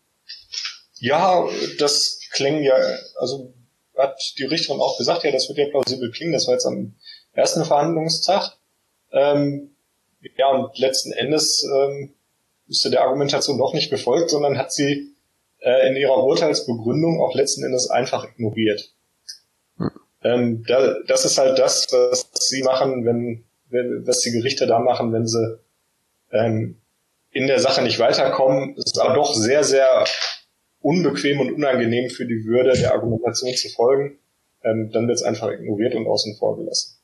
ja, 0.96 1.46
das 1.78 2.22
klingt 2.32 2.63
ja, 2.63 2.76
also 3.18 3.54
hat 3.98 4.18
die 4.38 4.46
Richterin 4.46 4.80
auch 4.80 4.98
gesagt, 4.98 5.24
ja, 5.24 5.32
das 5.32 5.50
wird 5.50 5.58
ja 5.58 5.70
plausibel 5.70 6.12
klingen, 6.12 6.34
das 6.34 6.48
war 6.48 6.54
jetzt 6.54 6.66
am 6.66 6.96
ersten 7.34 7.66
Verhandlungstag. 7.66 8.58
Ähm, 9.12 9.76
ja, 10.38 10.50
und 10.50 10.78
letzten 10.80 11.12
Endes 11.12 11.68
ähm, 11.70 12.13
ist 12.68 12.86
der 12.86 13.02
Argumentation 13.02 13.58
doch 13.58 13.74
nicht 13.74 13.89
gefolgt, 13.89 14.30
sondern 14.30 14.58
hat 14.58 14.72
sie 14.72 15.13
äh, 15.60 15.89
in 15.89 15.98
ihrer 15.98 16.24
Urteilsbegründung 16.24 17.22
auch 17.22 17.36
letzten 17.36 17.63
Endes 17.66 17.89
einfach 17.89 18.26
ignoriert. 18.26 18.94
Hm. 19.78 19.92
Ähm, 20.24 20.66
da, 20.66 20.96
das 21.08 21.26
ist 21.26 21.38
halt 21.38 21.60
das, 21.60 21.88
was 21.92 22.30
sie 22.34 22.63
machen, 22.63 23.06
wenn, 23.06 23.44
wenn 23.44 23.44
was 24.06 24.20
die 24.20 24.32
Gerichte 24.32 24.68
da 24.68 24.80
machen, 24.80 25.12
wenn 25.14 25.28
sie 25.28 25.60
ähm, 26.32 26.78
in 27.32 27.48
der 27.48 27.60
Sache 27.60 27.82
nicht 27.82 28.00
weiterkommen. 28.00 28.76
Es 28.78 28.86
ist 28.86 29.00
aber 29.00 29.16
doch 29.16 29.34
sehr, 29.34 29.64
sehr 29.64 30.06
unbequem 30.80 31.40
und 31.40 31.54
unangenehm 31.54 32.10
für 32.10 32.26
die 32.26 32.46
Würde 32.46 32.74
der 32.74 32.94
Argumentation 32.94 33.54
zu 33.54 33.70
folgen. 33.70 34.20
Ähm, 34.64 34.92
dann 34.94 35.08
wird 35.08 35.18
es 35.18 35.24
einfach 35.24 35.50
ignoriert 35.50 35.96
und 35.96 36.08
außen 36.08 36.36
vor 36.38 36.58
gelassen. 36.58 36.98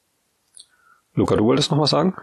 Luca, 1.15 1.35
du 1.35 1.43
wolltest 1.43 1.71
noch 1.71 1.79
was 1.79 1.89
sagen? 1.89 2.15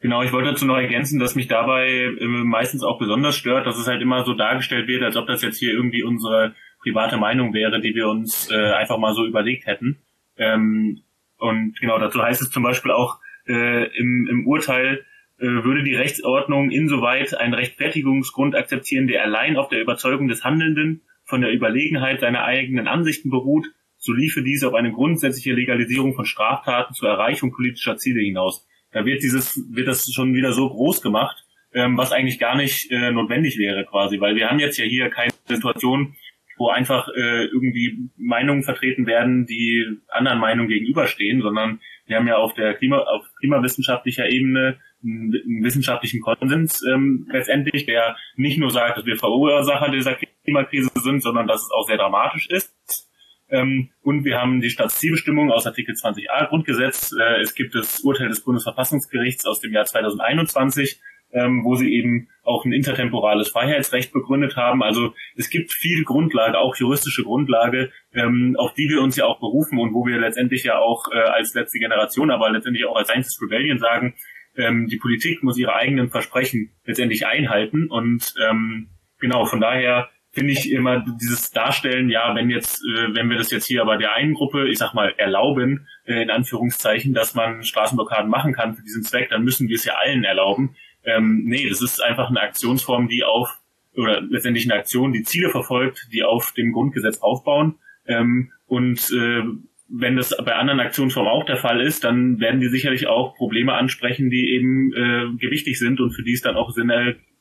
Genau, 0.00 0.22
ich 0.22 0.32
wollte 0.32 0.50
dazu 0.50 0.66
noch 0.66 0.76
ergänzen, 0.76 1.20
dass 1.20 1.36
mich 1.36 1.46
dabei 1.46 1.86
äh, 1.88 2.26
meistens 2.26 2.82
auch 2.82 2.98
besonders 2.98 3.36
stört, 3.36 3.66
dass 3.66 3.78
es 3.78 3.86
halt 3.86 4.02
immer 4.02 4.24
so 4.24 4.34
dargestellt 4.34 4.88
wird, 4.88 5.02
als 5.02 5.16
ob 5.16 5.28
das 5.28 5.42
jetzt 5.42 5.58
hier 5.58 5.72
irgendwie 5.72 6.02
unsere 6.02 6.54
private 6.82 7.16
Meinung 7.16 7.54
wäre, 7.54 7.80
die 7.80 7.94
wir 7.94 8.08
uns 8.08 8.50
äh, 8.50 8.72
einfach 8.72 8.98
mal 8.98 9.14
so 9.14 9.24
überlegt 9.24 9.66
hätten. 9.66 10.02
Ähm, 10.36 11.02
und 11.42 11.74
genau 11.80 11.98
dazu 11.98 12.22
heißt 12.22 12.40
es 12.40 12.50
zum 12.50 12.62
Beispiel 12.62 12.92
auch 12.92 13.18
äh, 13.48 13.86
im, 13.96 14.28
im 14.30 14.46
Urteil, 14.46 15.04
äh, 15.38 15.44
würde 15.44 15.82
die 15.82 15.96
Rechtsordnung 15.96 16.70
insoweit 16.70 17.34
einen 17.34 17.52
Rechtfertigungsgrund 17.52 18.54
akzeptieren, 18.54 19.08
der 19.08 19.24
allein 19.24 19.56
auf 19.56 19.68
der 19.68 19.82
Überzeugung 19.82 20.28
des 20.28 20.44
Handelnden 20.44 21.02
von 21.24 21.40
der 21.40 21.52
Überlegenheit 21.52 22.20
seiner 22.20 22.44
eigenen 22.44 22.86
Ansichten 22.86 23.28
beruht, 23.28 23.66
so 23.98 24.12
liefe 24.12 24.44
dies 24.44 24.62
auf 24.62 24.74
eine 24.74 24.92
grundsätzliche 24.92 25.52
Legalisierung 25.52 26.14
von 26.14 26.26
Straftaten 26.26 26.94
zur 26.94 27.08
Erreichung 27.08 27.50
politischer 27.50 27.96
Ziele 27.96 28.20
hinaus. 28.20 28.64
Da 28.92 29.04
wird 29.04 29.24
dieses, 29.24 29.60
wird 29.72 29.88
das 29.88 30.12
schon 30.12 30.34
wieder 30.34 30.52
so 30.52 30.68
groß 30.68 31.02
gemacht, 31.02 31.44
ähm, 31.74 31.96
was 31.96 32.12
eigentlich 32.12 32.38
gar 32.38 32.56
nicht 32.56 32.88
äh, 32.92 33.10
notwendig 33.10 33.58
wäre 33.58 33.84
quasi, 33.84 34.20
weil 34.20 34.36
wir 34.36 34.48
haben 34.48 34.60
jetzt 34.60 34.78
ja 34.78 34.84
hier 34.84 35.10
keine 35.10 35.32
Situation, 35.48 36.14
wo 36.62 36.68
einfach 36.68 37.08
äh, 37.08 37.46
irgendwie 37.46 38.08
Meinungen 38.16 38.62
vertreten 38.62 39.06
werden, 39.06 39.46
die 39.46 39.84
anderen 40.08 40.38
Meinungen 40.38 40.68
gegenüberstehen, 40.68 41.42
sondern 41.42 41.80
wir 42.06 42.16
haben 42.16 42.28
ja 42.28 42.36
auf 42.36 42.54
der 42.54 42.74
Klima, 42.74 42.98
auf 42.98 43.24
klimawissenschaftlicher 43.40 44.30
Ebene 44.30 44.78
einen, 45.02 45.32
wissenschaftlichen 45.64 46.20
Konsens 46.20 46.80
ähm, 46.88 47.26
letztendlich, 47.32 47.84
der 47.86 48.16
nicht 48.36 48.58
nur 48.58 48.70
sagt, 48.70 48.98
dass 48.98 49.06
wir 49.06 49.16
Verursacher 49.16 49.90
dieser 49.90 50.16
Klimakrise 50.44 50.90
sind, 50.94 51.20
sondern 51.20 51.48
dass 51.48 51.62
es 51.62 51.70
auch 51.72 51.86
sehr 51.88 51.96
dramatisch 51.96 52.48
ist 52.48 53.08
ähm, 53.52 53.90
und 54.02 54.24
wir 54.24 54.38
haben 54.38 54.60
die 54.60 54.70
Staatszielbestimmung 54.70 55.52
aus 55.52 55.66
Artikel 55.66 55.94
20a 55.94 56.48
Grundgesetz. 56.48 57.12
Äh, 57.12 57.40
es 57.42 57.54
gibt 57.54 57.74
das 57.74 58.00
Urteil 58.00 58.28
des 58.28 58.42
Bundesverfassungsgerichts 58.42 59.44
aus 59.44 59.60
dem 59.60 59.72
Jahr 59.72 59.84
2021, 59.84 61.00
ähm, 61.32 61.64
wo 61.64 61.74
sie 61.74 61.92
eben 61.92 62.28
auch 62.44 62.64
ein 62.64 62.72
intertemporales 62.72 63.48
Freiheitsrecht 63.48 64.12
begründet 64.12 64.56
haben. 64.56 64.82
Also 64.82 65.14
es 65.36 65.48
gibt 65.48 65.72
viel 65.72 66.04
Grundlage, 66.04 66.58
auch 66.58 66.76
juristische 66.76 67.22
Grundlage, 67.22 67.90
ähm, 68.12 68.56
auf 68.58 68.74
die 68.74 68.88
wir 68.88 69.00
uns 69.00 69.16
ja 69.16 69.26
auch 69.26 69.40
berufen 69.40 69.78
und 69.78 69.94
wo 69.94 70.06
wir 70.06 70.18
letztendlich 70.18 70.64
ja 70.64 70.78
auch 70.78 71.06
äh, 71.12 71.18
als 71.18 71.54
letzte 71.54 71.78
Generation, 71.78 72.30
aber 72.30 72.50
letztendlich 72.50 72.86
auch 72.86 72.96
als 72.96 73.08
Scientist 73.08 73.40
Rebellion 73.42 73.78
sagen, 73.78 74.14
ähm, 74.56 74.86
die 74.88 74.98
Politik 74.98 75.42
muss 75.42 75.56
ihre 75.56 75.74
eigenen 75.74 76.10
Versprechen 76.10 76.72
letztendlich 76.84 77.26
einhalten 77.26 77.88
und 77.88 78.34
ähm, 78.44 78.88
genau, 79.20 79.44
von 79.44 79.60
daher 79.60 80.10
finde 80.32 80.52
ich 80.52 80.72
immer 80.72 81.04
dieses 81.20 81.50
Darstellen, 81.50 82.08
ja, 82.08 82.34
wenn 82.34 82.50
jetzt, 82.50 82.82
äh, 82.82 83.14
wenn 83.14 83.28
wir 83.28 83.36
das 83.36 83.50
jetzt 83.50 83.66
hier 83.66 83.82
aber 83.82 83.98
der 83.98 84.14
einen 84.14 84.34
Gruppe, 84.34 84.68
ich 84.68 84.78
sag 84.78 84.94
mal, 84.94 85.14
erlauben, 85.18 85.86
äh, 86.06 86.22
in 86.22 86.30
Anführungszeichen, 86.30 87.12
dass 87.12 87.34
man 87.34 87.62
Straßenblockaden 87.62 88.30
machen 88.30 88.54
kann 88.54 88.74
für 88.74 88.82
diesen 88.82 89.02
Zweck, 89.02 89.28
dann 89.28 89.44
müssen 89.44 89.68
wir 89.68 89.76
es 89.76 89.84
ja 89.84 89.94
allen 89.94 90.24
erlauben. 90.24 90.74
Ähm, 91.04 91.42
nee, 91.44 91.68
das 91.68 91.82
ist 91.82 92.02
einfach 92.02 92.28
eine 92.28 92.40
Aktionsform, 92.40 93.08
die 93.08 93.24
auf, 93.24 93.48
oder 93.96 94.20
letztendlich 94.20 94.70
eine 94.70 94.80
Aktion, 94.80 95.12
die 95.12 95.22
Ziele 95.22 95.50
verfolgt, 95.50 96.08
die 96.12 96.22
auf 96.22 96.52
dem 96.52 96.72
Grundgesetz 96.72 97.18
aufbauen. 97.18 97.76
Ähm, 98.06 98.52
und 98.66 99.10
äh, 99.10 99.42
wenn 99.88 100.16
das 100.16 100.34
bei 100.44 100.54
anderen 100.54 100.80
Aktionsformen 100.80 101.30
auch 101.30 101.44
der 101.44 101.58
Fall 101.58 101.82
ist, 101.82 102.04
dann 102.04 102.40
werden 102.40 102.60
die 102.60 102.68
sicherlich 102.68 103.08
auch 103.08 103.34
Probleme 103.36 103.74
ansprechen, 103.74 104.30
die 104.30 104.54
eben 104.54 104.92
äh, 104.94 105.36
gewichtig 105.38 105.78
sind 105.78 106.00
und 106.00 106.12
für 106.12 106.22
die 106.22 106.32
es 106.32 106.40
dann 106.40 106.56
auch 106.56 106.70
Sinn 106.70 106.90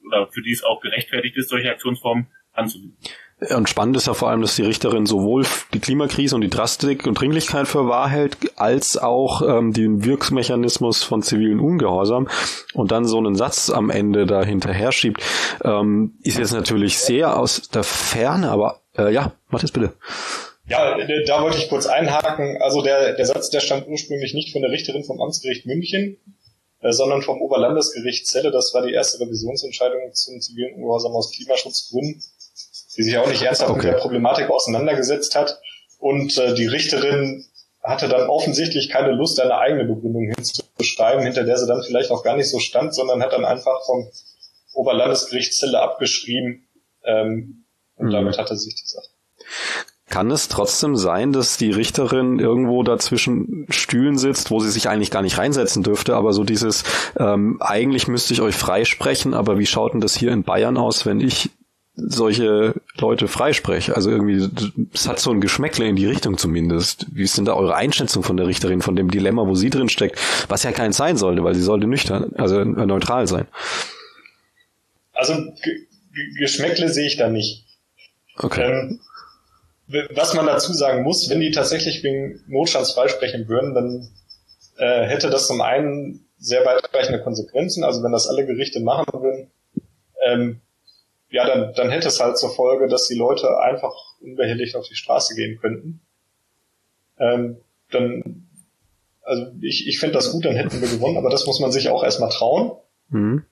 oder 0.06 0.28
für 0.32 0.42
die 0.42 0.52
es 0.52 0.64
auch 0.64 0.82
gerechtfertigt 0.82 1.38
ist, 1.38 1.50
solche 1.50 1.72
Aktionsformen 1.72 2.28
anzunehmen. 2.52 2.98
Und 3.50 3.70
spannend 3.70 3.98
ist 3.98 4.06
ja 4.06 4.14
vor 4.14 4.30
allem, 4.30 4.42
dass 4.42 4.56
die 4.56 4.62
Richterin 4.62 5.08
sowohl 5.08 5.48
die 5.74 5.80
Klimakrise 5.80 6.36
und 6.36 6.42
die 6.42 6.50
Drastik 6.50 7.08
und 7.08 7.20
Dringlichkeit 7.20 7.68
für 7.68 7.88
wahr 7.88 8.08
hält, 8.08 8.38
als 8.56 8.98
auch 8.98 9.42
ähm, 9.42 9.74
den 9.74 10.06
Wirkmechanismus 10.06 11.02
von 11.02 11.24
zivilen 11.24 11.60
Ungehorsam 11.60 12.30
und 12.76 12.92
dann 12.92 13.06
so 13.06 13.18
einen 13.18 13.34
Satz 13.34 13.72
am 13.72 13.90
Ende 13.90 14.28
da 14.28 14.44
hinterher 14.44 14.92
schiebt, 14.92 15.24
ähm, 15.64 16.20
ist 16.22 16.38
jetzt 16.38 16.54
natürlich 16.54 17.00
sehr 17.00 17.40
aus 17.40 17.70
der 17.70 17.84
Ferne, 17.84 18.52
aber 18.52 18.82
äh, 18.96 19.12
ja, 19.12 19.34
mach 19.50 19.62
das 19.62 19.72
bitte. 19.72 19.94
Ja, 20.68 20.96
da 21.26 21.42
wollte 21.42 21.58
ich 21.58 21.68
kurz 21.68 21.88
einhaken. 21.88 22.62
Also 22.62 22.84
der, 22.84 23.14
der 23.14 23.26
Satz, 23.26 23.50
der 23.50 23.60
stammt 23.60 23.88
ursprünglich 23.88 24.36
nicht 24.36 24.54
von 24.54 24.62
der 24.62 24.72
Richterin 24.72 25.04
vom 25.04 25.20
Amtsgericht 25.20 25.66
München, 25.66 26.18
äh, 26.82 26.92
sondern 26.92 27.24
vom 27.24 27.42
Oberlandesgericht 27.42 28.28
Celle. 28.28 28.52
Das 28.52 28.72
war 28.76 28.86
die 28.86 28.94
erste 28.94 29.20
Revisionsentscheidung 29.20 30.14
zum 30.14 30.40
zivilen 30.40 30.76
Ungehorsam 30.76 31.14
aus 31.14 31.32
Klimaschutzgründen, 31.32 32.22
die 32.98 33.04
sich 33.04 33.18
auch 33.18 33.28
nicht 33.28 33.42
ernsthaft 33.42 33.72
okay. 33.72 33.88
mit 33.88 33.96
der 33.96 34.00
Problematik 34.00 34.50
auseinandergesetzt 34.50 35.36
hat. 35.36 35.60
Und 36.00 36.38
äh, 36.38 36.54
die 36.54 36.68
Richterin 36.68 37.46
hatte 37.84 38.08
dann 38.08 38.30
offensichtlich 38.30 38.90
keine 38.90 39.12
Lust, 39.12 39.40
eine 39.40 39.58
eigene 39.58 39.86
Begründung 39.86 40.34
hinzuschreiben, 40.36 41.24
hinter 41.24 41.44
der 41.44 41.58
sie 41.58 41.68
dann 41.68 41.84
vielleicht 41.84 42.12
auch 42.12 42.24
gar 42.24 42.36
nicht 42.36 42.50
so 42.50 42.60
stand, 42.60 42.94
sondern 42.94 43.22
hat 43.22 43.34
dann 43.34 43.46
einfach 43.46 43.84
vom 43.86 44.08
Oberlandesgericht 44.74 45.54
Celle 45.54 45.82
abgeschrieben 45.82 46.68
ähm, 47.04 47.66
und 47.96 48.08
mhm. 48.08 48.12
damit 48.12 48.38
hatte 48.38 48.56
sich 48.56 48.76
die 48.76 48.88
Sache. 48.88 49.08
Kann 50.10 50.30
es 50.30 50.50
trotzdem 50.50 50.98
sein, 50.98 51.32
dass 51.32 51.58
die 51.58 51.72
Richterin 51.72 52.38
irgendwo 52.38 52.84
dazwischen 52.84 53.66
Stühlen 53.70 54.18
sitzt, 54.18 54.52
wo 54.52 54.60
sie 54.60 54.70
sich 54.70 54.90
eigentlich 54.90 55.10
gar 55.10 55.22
nicht 55.22 55.38
reinsetzen 55.38 55.84
dürfte, 55.84 56.16
aber 56.16 56.34
so 56.34 56.44
dieses, 56.44 56.84
ähm, 57.18 57.58
eigentlich 57.62 58.08
müsste 58.10 58.34
ich 58.34 58.42
euch 58.42 58.56
freisprechen, 58.56 59.34
aber 59.34 59.58
wie 59.58 59.66
schaut 59.66 59.94
denn 59.94 60.02
das 60.02 60.16
hier 60.16 60.32
in 60.32 60.44
Bayern 60.44 60.78
aus, 60.78 61.06
wenn 61.06 61.22
ich 61.22 61.50
solche 62.08 62.74
Leute 62.98 63.28
freispreche? 63.28 63.96
Also 63.96 64.10
irgendwie, 64.10 64.50
es 64.94 65.08
hat 65.08 65.20
so 65.20 65.32
ein 65.32 65.42
Geschmäckle 65.42 65.88
in 65.88 65.96
die 65.96 66.06
Richtung 66.06 66.38
zumindest. 66.38 67.08
Wie 67.14 67.24
ist 67.24 67.38
denn 67.38 67.46
da 67.46 67.54
eure 67.54 67.76
Einschätzung 67.76 68.24
von 68.24 68.38
der 68.38 68.48
Richterin, 68.48 68.82
von 68.82 68.96
dem 68.96 69.12
Dilemma, 69.12 69.48
wo 69.48 69.56
sie 69.56 69.70
drin 69.70 69.90
steckt, 69.90 70.20
was 70.50 70.64
ja 70.64 70.72
kein 70.72 70.94
sein 70.94 71.18
sollte, 71.18 71.44
weil 71.44 71.56
sie 71.56 71.62
sollte 71.62 71.88
nüchtern, 71.88 72.34
also 72.38 72.64
neutral 72.64 73.28
sein? 73.28 73.48
Also 75.14 75.54
Geschmäckle 76.40 76.90
sehe 76.90 77.08
ich 77.08 77.18
da 77.18 77.30
nicht. 77.30 77.66
Okay. 78.38 78.64
Ähm, 78.64 79.00
was 80.16 80.34
man 80.34 80.46
dazu 80.46 80.74
sagen 80.74 81.04
muss, 81.04 81.30
wenn 81.30 81.42
die 81.42 81.52
tatsächlich 81.52 82.04
wegen 82.04 82.42
Notstands 82.48 82.94
freisprechen 82.94 83.48
würden, 83.48 83.74
dann 83.74 84.10
äh, 84.78 85.06
hätte 85.06 85.30
das 85.30 85.48
zum 85.48 85.62
einen 85.62 86.26
sehr 86.38 86.66
weitreichende 86.66 87.22
Konsequenzen. 87.22 87.84
Also 87.84 88.04
wenn 88.04 88.12
das 88.12 88.28
alle 88.28 88.46
Gerichte 88.46 88.80
machen 88.80 89.06
würden, 89.14 89.52
ähm, 90.26 90.62
ja, 91.32 91.48
dann, 91.48 91.74
dann 91.74 91.90
hätte 91.90 92.10
es 92.10 92.20
halt 92.20 92.38
zur 92.38 92.54
Folge, 92.54 92.88
dass 92.88 93.08
die 93.08 93.16
Leute 93.16 93.60
einfach 93.60 93.94
unbehelligt 94.20 94.76
auf 94.76 94.88
die 94.88 94.96
Straße 94.96 95.34
gehen 95.36 95.60
könnten. 95.60 96.02
Ähm, 97.18 97.58
dann, 97.90 98.48
also 99.24 99.48
ich, 99.62 99.88
ich 99.88 100.00
finde 100.00 100.16
das 100.16 100.32
gut, 100.32 100.46
dann 100.46 100.56
hätten 100.56 100.82
wir 100.82 100.90
gewonnen, 100.90 101.18
aber 101.18 101.30
das 101.30 101.46
muss 101.46 101.60
man 101.60 101.72
sich 101.72 101.90
auch 101.90 102.04
erstmal 102.04 102.30
trauen. 102.30 102.72
Mhm. 103.10 103.46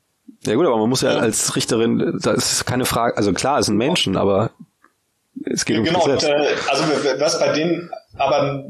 Ja 0.44 0.56
gut, 0.56 0.66
aber 0.66 0.78
man 0.78 0.90
muss 0.90 1.02
ja, 1.02 1.14
ja. 1.14 1.20
als 1.20 1.56
Richterin, 1.56 2.20
da 2.22 2.34
ist 2.34 2.66
keine 2.66 2.86
Frage, 2.86 3.18
also 3.18 3.34
klar, 3.34 3.60
es 3.60 3.66
sind 3.66 3.78
Menschen, 3.78 4.16
aber 4.16 4.52
es 5.46 5.66
geht 5.66 5.78
um 5.78 5.86
Genau, 5.86 6.04
und, 6.04 6.24
äh, 6.24 6.56
also 6.68 6.84
was 7.20 7.40
bei 7.40 7.54
denen 7.54 7.90
aber 8.18 8.66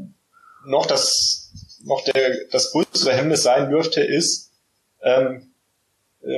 noch 0.64 0.86
das 0.86 1.52
noch 1.84 2.04
der 2.04 2.46
das 2.50 2.72
größere 2.72 3.12
Hemmnis 3.12 3.42
sein 3.42 3.70
dürfte, 3.70 4.00
ist 4.00 4.52
ähm, 5.02 5.36
äh, 5.36 5.49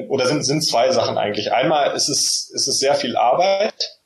oder 0.09 0.27
sind 0.27 0.45
sind 0.45 0.65
zwei 0.65 0.91
Sachen 0.93 1.19
eigentlich. 1.19 1.53
Einmal 1.53 1.95
ist 1.97 2.09
es 2.09 2.51
ist 2.55 2.69
es 2.69 2.79
sehr 2.79 2.95
viel 2.95 3.17
Arbeit, 3.17 3.99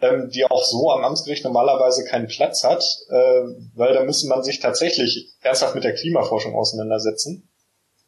ähm, 0.00 0.30
die 0.30 0.44
auch 0.44 0.64
so 0.64 0.90
am 0.90 1.04
Amtsgericht 1.04 1.44
normalerweise 1.44 2.04
keinen 2.04 2.28
Platz 2.28 2.64
hat, 2.64 2.82
äh, 3.10 3.42
weil 3.74 3.94
da 3.94 4.02
müsste 4.04 4.28
man 4.28 4.42
sich 4.42 4.60
tatsächlich 4.60 5.32
ernsthaft 5.40 5.74
mit 5.74 5.84
der 5.84 5.94
Klimaforschung 5.94 6.54
auseinandersetzen 6.54 7.48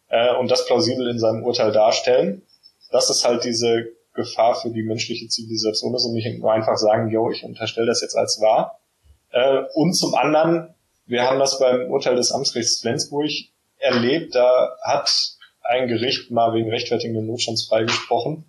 äh, 0.09 0.35
und 0.37 0.51
das 0.51 0.67
plausibel 0.67 1.09
in 1.09 1.19
seinem 1.19 1.45
Urteil 1.45 1.73
darstellen. 1.73 2.43
Das 2.91 3.11
ist 3.11 3.25
halt 3.25 3.45
diese 3.45 3.89
Gefahr 4.15 4.55
für 4.55 4.71
die 4.71 4.83
menschliche 4.83 5.29
Zivilisation 5.29 5.95
ist 5.95 6.05
und 6.05 6.15
nicht 6.15 6.39
nur 6.39 6.53
einfach 6.53 6.77
sagen, 6.77 7.11
yo, 7.11 7.31
ich 7.31 7.45
unterstelle 7.45 7.87
das 7.87 8.01
jetzt 8.01 8.17
als 8.17 8.41
wahr. 8.41 8.81
Äh, 9.31 9.65
und 9.75 9.95
zum 9.95 10.15
anderen, 10.15 10.75
wir 11.07 11.23
haben 11.23 11.39
das 11.39 11.59
beim 11.59 11.91
Urteil 11.91 12.17
des 12.17 12.33
Amtsgerichts 12.33 12.81
Flensburg 12.81 13.31
erlebt, 13.79 14.35
da 14.35 14.77
hat 14.83 15.11
ein 15.65 15.89
Gericht 15.89 16.31
mal 16.31 16.55
wegen 16.55 16.71
rechtfertigenden 16.71 17.27
Notstands 17.27 17.67
freigesprochen. 17.67 18.45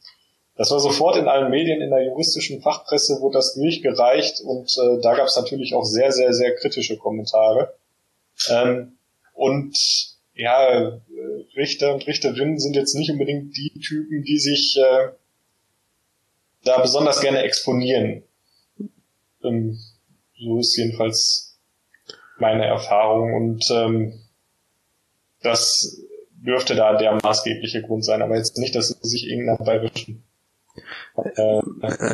Das 0.58 0.72
war 0.72 0.80
sofort 0.80 1.18
in 1.18 1.28
allen 1.28 1.50
Medien, 1.50 1.82
in 1.82 1.90
der 1.90 2.06
juristischen 2.06 2.62
Fachpresse 2.62 3.20
wurde 3.20 3.40
das 3.40 3.56
durchgereicht 3.56 4.42
und 4.42 4.72
äh, 4.78 5.02
da 5.02 5.16
gab 5.16 5.28
es 5.28 5.36
natürlich 5.36 5.74
auch 5.74 5.84
sehr, 5.84 6.12
sehr, 6.12 6.34
sehr 6.34 6.56
kritische 6.56 6.98
Kommentare. 6.98 7.76
Ähm, 8.50 8.98
und 9.34 9.76
ja, 10.34 11.00
Richter 11.56 11.94
und 11.94 12.08
Richterinnen 12.08 12.60
sind 12.60 12.76
jetzt 12.76 12.96
nicht 12.96 13.10
unbedingt 13.10 13.56
die 13.56 13.80
Typen, 13.80 14.24
die 14.24 14.40
sich 14.40 14.78
äh, 14.78 15.10
da 16.64 16.80
besonders 16.82 17.22
gerne 17.22 17.44
exponieren. 17.44 18.24
Ähm, 19.44 19.80
so 20.38 20.60
ist 20.60 20.78
jedenfalls 20.78 21.58
meine 22.38 22.66
Erfahrung 22.66 23.34
und 23.34 23.66
ähm, 23.72 24.22
das 25.42 26.02
dürfte 26.46 26.76
da 26.76 26.98
der 26.98 27.18
maßgebliche 27.22 27.82
Grund 27.82 28.06
sein, 28.06 28.22
aber 28.22 28.38
jetzt 28.38 28.58
nicht, 28.58 28.76
dass 28.76 28.90
sie 28.90 29.08
sich 29.08 29.28
irgendeiner 29.28 29.58
bayerischen 29.58 30.24
äh, 31.38 31.62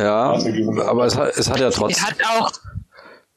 ja, 0.01 0.37
aber 0.85 1.05
es 1.05 1.17
hat, 1.17 1.35
es 1.35 1.49
hat 1.49 1.59
ja 1.59 1.71
trotzdem. 1.71 1.95
Sie 1.95 2.01
hat 2.01 2.23
auch, 2.25 2.51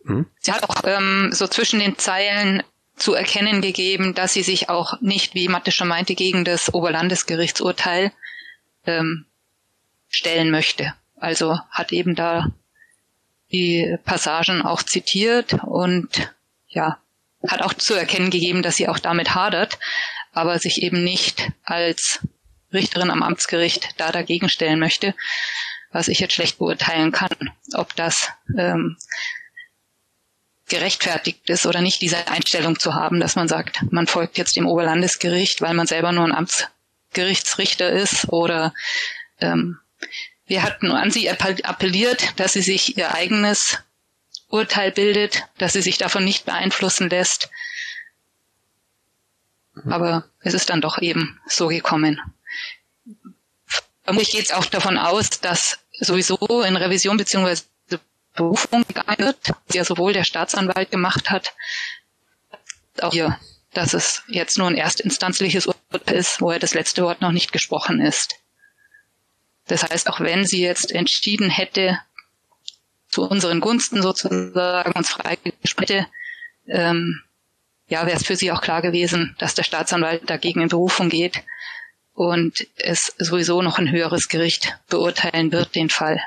hm? 0.04 0.26
sie 0.38 0.52
hat 0.52 0.62
auch 0.64 0.76
ähm, 0.84 1.30
so 1.32 1.46
zwischen 1.46 1.80
den 1.80 1.96
Zeilen 1.96 2.62
zu 2.96 3.14
erkennen 3.14 3.60
gegeben, 3.60 4.14
dass 4.14 4.34
sie 4.34 4.42
sich 4.42 4.68
auch 4.68 5.00
nicht, 5.00 5.34
wie 5.34 5.48
Mathe 5.48 5.72
schon 5.72 5.88
meinte, 5.88 6.14
gegen 6.14 6.44
das 6.44 6.72
Oberlandesgerichtsurteil 6.72 8.12
ähm, 8.86 9.24
stellen 10.08 10.50
möchte. 10.50 10.92
Also 11.16 11.58
hat 11.70 11.92
eben 11.92 12.14
da 12.14 12.48
die 13.50 13.96
Passagen 14.04 14.62
auch 14.62 14.82
zitiert 14.82 15.54
und 15.64 16.34
ja, 16.68 16.98
hat 17.46 17.62
auch 17.62 17.74
zu 17.74 17.94
erkennen 17.94 18.30
gegeben, 18.30 18.62
dass 18.62 18.76
sie 18.76 18.88
auch 18.88 18.98
damit 18.98 19.34
hadert, 19.34 19.78
aber 20.34 20.58
sich 20.58 20.82
eben 20.82 21.02
nicht 21.02 21.50
als 21.62 22.20
Richterin 22.72 23.10
am 23.10 23.22
Amtsgericht 23.22 23.88
da 23.98 24.12
dagegen 24.12 24.48
stellen 24.48 24.78
möchte, 24.78 25.14
was 25.92 26.08
ich 26.08 26.18
jetzt 26.18 26.34
schlecht 26.34 26.58
beurteilen 26.58 27.12
kann, 27.12 27.52
ob 27.74 27.94
das 27.94 28.30
ähm, 28.58 28.96
gerechtfertigt 30.68 31.48
ist 31.48 31.66
oder 31.66 31.80
nicht, 31.80 32.00
diese 32.00 32.26
Einstellung 32.28 32.78
zu 32.78 32.94
haben, 32.94 33.20
dass 33.20 33.36
man 33.36 33.48
sagt, 33.48 33.80
man 33.90 34.06
folgt 34.06 34.38
jetzt 34.38 34.56
dem 34.56 34.66
Oberlandesgericht, 34.66 35.60
weil 35.60 35.74
man 35.74 35.86
selber 35.86 36.12
nur 36.12 36.24
ein 36.24 36.34
Amtsgerichtsrichter 36.34 37.90
ist 37.90 38.28
oder 38.30 38.74
ähm, 39.40 39.78
wir 40.46 40.62
hatten 40.62 40.90
an 40.90 41.10
sie 41.10 41.30
appelliert, 41.30 42.38
dass 42.38 42.54
sie 42.54 42.62
sich 42.62 42.98
ihr 42.98 43.14
eigenes 43.14 43.78
Urteil 44.48 44.92
bildet, 44.92 45.44
dass 45.58 45.72
sie 45.72 45.82
sich 45.82 45.98
davon 45.98 46.24
nicht 46.24 46.44
beeinflussen 46.44 47.08
lässt. 47.08 47.50
Mhm. 49.74 49.92
Aber 49.92 50.24
es 50.40 50.54
ist 50.54 50.70
dann 50.70 50.80
doch 50.80 51.00
eben 51.00 51.40
so 51.46 51.68
gekommen. 51.68 52.20
Vermutlich 54.04 54.32
geht 54.32 54.44
es 54.44 54.52
auch 54.52 54.66
davon 54.66 54.98
aus, 54.98 55.30
dass 55.40 55.78
sowieso 55.92 56.62
in 56.62 56.76
Revision 56.76 57.16
bzw. 57.16 57.62
Berufung 58.34 58.84
gegangen 58.86 59.18
wird, 59.18 59.52
die 59.72 59.76
ja 59.76 59.84
sowohl 59.84 60.12
der 60.12 60.24
Staatsanwalt 60.24 60.90
gemacht 60.90 61.30
hat, 61.30 61.54
auch 63.00 63.12
hier, 63.12 63.38
dass 63.72 63.94
es 63.94 64.22
jetzt 64.28 64.58
nur 64.58 64.66
ein 64.66 64.76
erstinstanzliches 64.76 65.66
Urteil 65.66 66.16
ist, 66.16 66.40
wo 66.40 66.50
er 66.50 66.58
das 66.58 66.74
letzte 66.74 67.02
Wort 67.02 67.20
noch 67.20 67.32
nicht 67.32 67.52
gesprochen 67.52 68.00
ist. 68.00 68.36
Das 69.66 69.82
heißt, 69.82 70.08
auch 70.08 70.20
wenn 70.20 70.44
sie 70.44 70.60
jetzt 70.60 70.92
entschieden 70.92 71.48
hätte, 71.48 71.98
zu 73.08 73.22
unseren 73.22 73.60
Gunsten 73.60 74.02
sozusagen 74.02 74.92
uns 74.92 75.12
freigesprochen 75.12 76.06
ähm, 76.66 77.22
ja, 77.88 78.06
wäre 78.06 78.16
es 78.16 78.26
für 78.26 78.36
sie 78.36 78.52
auch 78.52 78.60
klar 78.60 78.82
gewesen, 78.82 79.34
dass 79.38 79.54
der 79.54 79.62
Staatsanwalt 79.62 80.28
dagegen 80.28 80.62
in 80.62 80.68
Berufung 80.68 81.08
geht 81.08 81.42
und 82.14 82.66
es 82.76 83.14
sowieso 83.18 83.60
noch 83.62 83.78
ein 83.78 83.90
höheres 83.90 84.28
Gericht 84.28 84.78
beurteilen 84.88 85.52
wird, 85.52 85.74
den 85.74 85.90
Fall. 85.90 86.20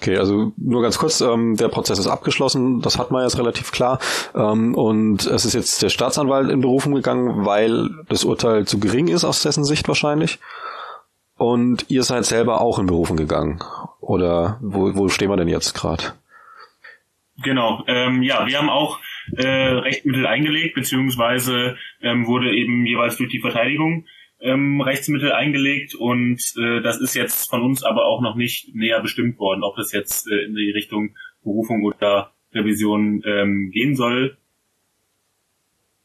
Okay, 0.00 0.18
also 0.18 0.52
nur 0.58 0.82
ganz 0.82 0.98
kurz, 0.98 1.22
ähm, 1.22 1.56
der 1.56 1.68
Prozess 1.68 1.98
ist 1.98 2.06
abgeschlossen, 2.06 2.82
das 2.82 2.98
hat 2.98 3.10
man 3.10 3.22
jetzt 3.22 3.38
relativ 3.38 3.72
klar. 3.72 3.98
Ähm, 4.34 4.74
und 4.74 5.24
es 5.24 5.46
ist 5.46 5.54
jetzt 5.54 5.82
der 5.82 5.88
Staatsanwalt 5.88 6.50
in 6.50 6.60
Berufung 6.60 6.94
gegangen, 6.94 7.46
weil 7.46 7.88
das 8.08 8.24
Urteil 8.24 8.66
zu 8.66 8.78
gering 8.78 9.08
ist 9.08 9.24
aus 9.24 9.40
dessen 9.40 9.64
Sicht 9.64 9.88
wahrscheinlich. 9.88 10.38
Und 11.38 11.86
ihr 11.88 12.02
seid 12.02 12.26
selber 12.26 12.60
auch 12.60 12.78
in 12.78 12.86
Berufen 12.86 13.16
gegangen. 13.16 13.62
Oder 14.00 14.58
wo, 14.60 14.94
wo 14.94 15.08
stehen 15.08 15.30
wir 15.30 15.36
denn 15.36 15.48
jetzt 15.48 15.74
gerade? 15.74 16.12
Genau, 17.42 17.82
ähm, 17.86 18.22
ja, 18.22 18.46
wir 18.46 18.58
haben 18.58 18.70
auch 18.70 18.98
äh, 19.36 19.46
Rechtsmittel 19.46 20.26
eingelegt, 20.26 20.74
beziehungsweise 20.74 21.76
ähm, 22.00 22.26
wurde 22.26 22.54
eben 22.54 22.86
jeweils 22.86 23.16
durch 23.16 23.30
die 23.30 23.40
Verteidigung 23.40 24.06
ähm, 24.40 24.80
Rechtsmittel 24.80 25.32
eingelegt 25.32 25.94
und 25.94 26.40
äh, 26.58 26.82
das 26.82 27.00
ist 27.00 27.14
jetzt 27.14 27.48
von 27.48 27.62
uns 27.62 27.82
aber 27.82 28.04
auch 28.04 28.20
noch 28.20 28.36
nicht 28.36 28.74
näher 28.74 29.00
bestimmt 29.00 29.38
worden, 29.38 29.62
ob 29.62 29.76
das 29.76 29.92
jetzt 29.92 30.28
äh, 30.30 30.44
in 30.44 30.54
die 30.54 30.70
Richtung 30.70 31.16
Berufung 31.42 31.84
oder 31.84 32.32
Revision 32.52 33.22
ähm, 33.24 33.70
gehen 33.72 33.96
soll. 33.96 34.36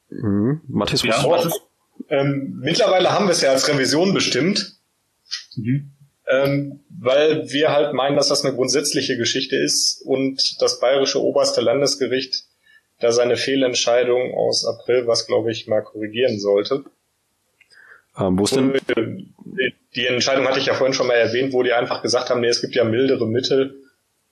Mhm. 0.09 0.61
Matthias, 0.67 1.03
ja, 1.03 1.28
Matthias? 1.28 1.61
Ähm, 2.09 2.59
mittlerweile 2.61 3.11
haben 3.11 3.26
wir 3.26 3.32
es 3.32 3.41
ja 3.41 3.51
als 3.51 3.67
Revision 3.67 4.13
bestimmt. 4.13 4.76
Mhm. 5.55 5.91
Ähm, 6.28 6.80
weil 6.89 7.49
wir 7.51 7.72
halt 7.72 7.93
meinen, 7.93 8.15
dass 8.15 8.30
das 8.30 8.45
eine 8.45 8.55
grundsätzliche 8.55 9.17
Geschichte 9.17 9.55
ist 9.57 10.01
und 10.05 10.61
das 10.61 10.80
bayerische 10.80 11.22
oberste 11.22 11.61
Landesgericht 11.61 12.45
da 13.01 13.11
seine 13.11 13.35
Fehlentscheidung 13.35 14.33
aus 14.33 14.65
April, 14.65 15.07
was 15.07 15.27
glaube 15.27 15.51
ich 15.51 15.67
mal 15.67 15.81
korrigieren 15.81 16.39
sollte. 16.39 16.85
Ähm, 18.17 18.37
wo 18.37 18.43
ist 18.43 18.55
denn? 18.55 18.73
Die 19.95 20.05
Entscheidung 20.05 20.47
hatte 20.47 20.59
ich 20.59 20.67
ja 20.67 20.73
vorhin 20.73 20.93
schon 20.93 21.07
mal 21.07 21.15
erwähnt, 21.15 21.51
wo 21.51 21.63
die 21.63 21.73
einfach 21.73 22.01
gesagt 22.01 22.29
haben, 22.29 22.41
nee, 22.41 22.47
es 22.47 22.61
gibt 22.61 22.75
ja 22.75 22.83
mildere 22.83 23.27
Mittel, 23.27 23.75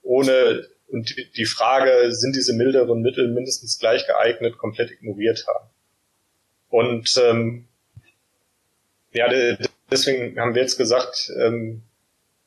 ohne 0.01 0.65
und 0.91 1.15
die 1.38 1.45
Frage, 1.45 2.11
sind 2.11 2.36
diese 2.36 2.53
milderen 2.53 3.01
Mittel 3.01 3.28
mindestens 3.28 3.78
gleich 3.78 4.07
geeignet, 4.07 4.57
komplett 4.57 4.89
ignoriert 4.91 5.45
haben. 5.47 5.70
Und 6.70 7.22
ähm, 7.24 7.67
ja, 9.13 9.28
deswegen 9.91 10.39
haben 10.39 10.55
wir 10.55 10.61
jetzt 10.61 10.78
gesagt, 10.78 11.32
ähm, 11.39 11.84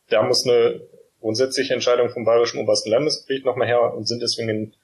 da 0.09 0.23
muss 0.23 0.47
eine 0.47 0.81
grundsätzliche 1.21 1.75
Entscheidung 1.75 2.11
vom 2.11 2.25
Bayerischen 2.25 2.59
Obersten 2.59 2.91
Landesgericht 2.91 3.45
nochmal 3.45 3.69
her 3.69 3.95
und 3.95 4.09
sind 4.09 4.23
deswegen 4.23 4.49
in 4.49 4.75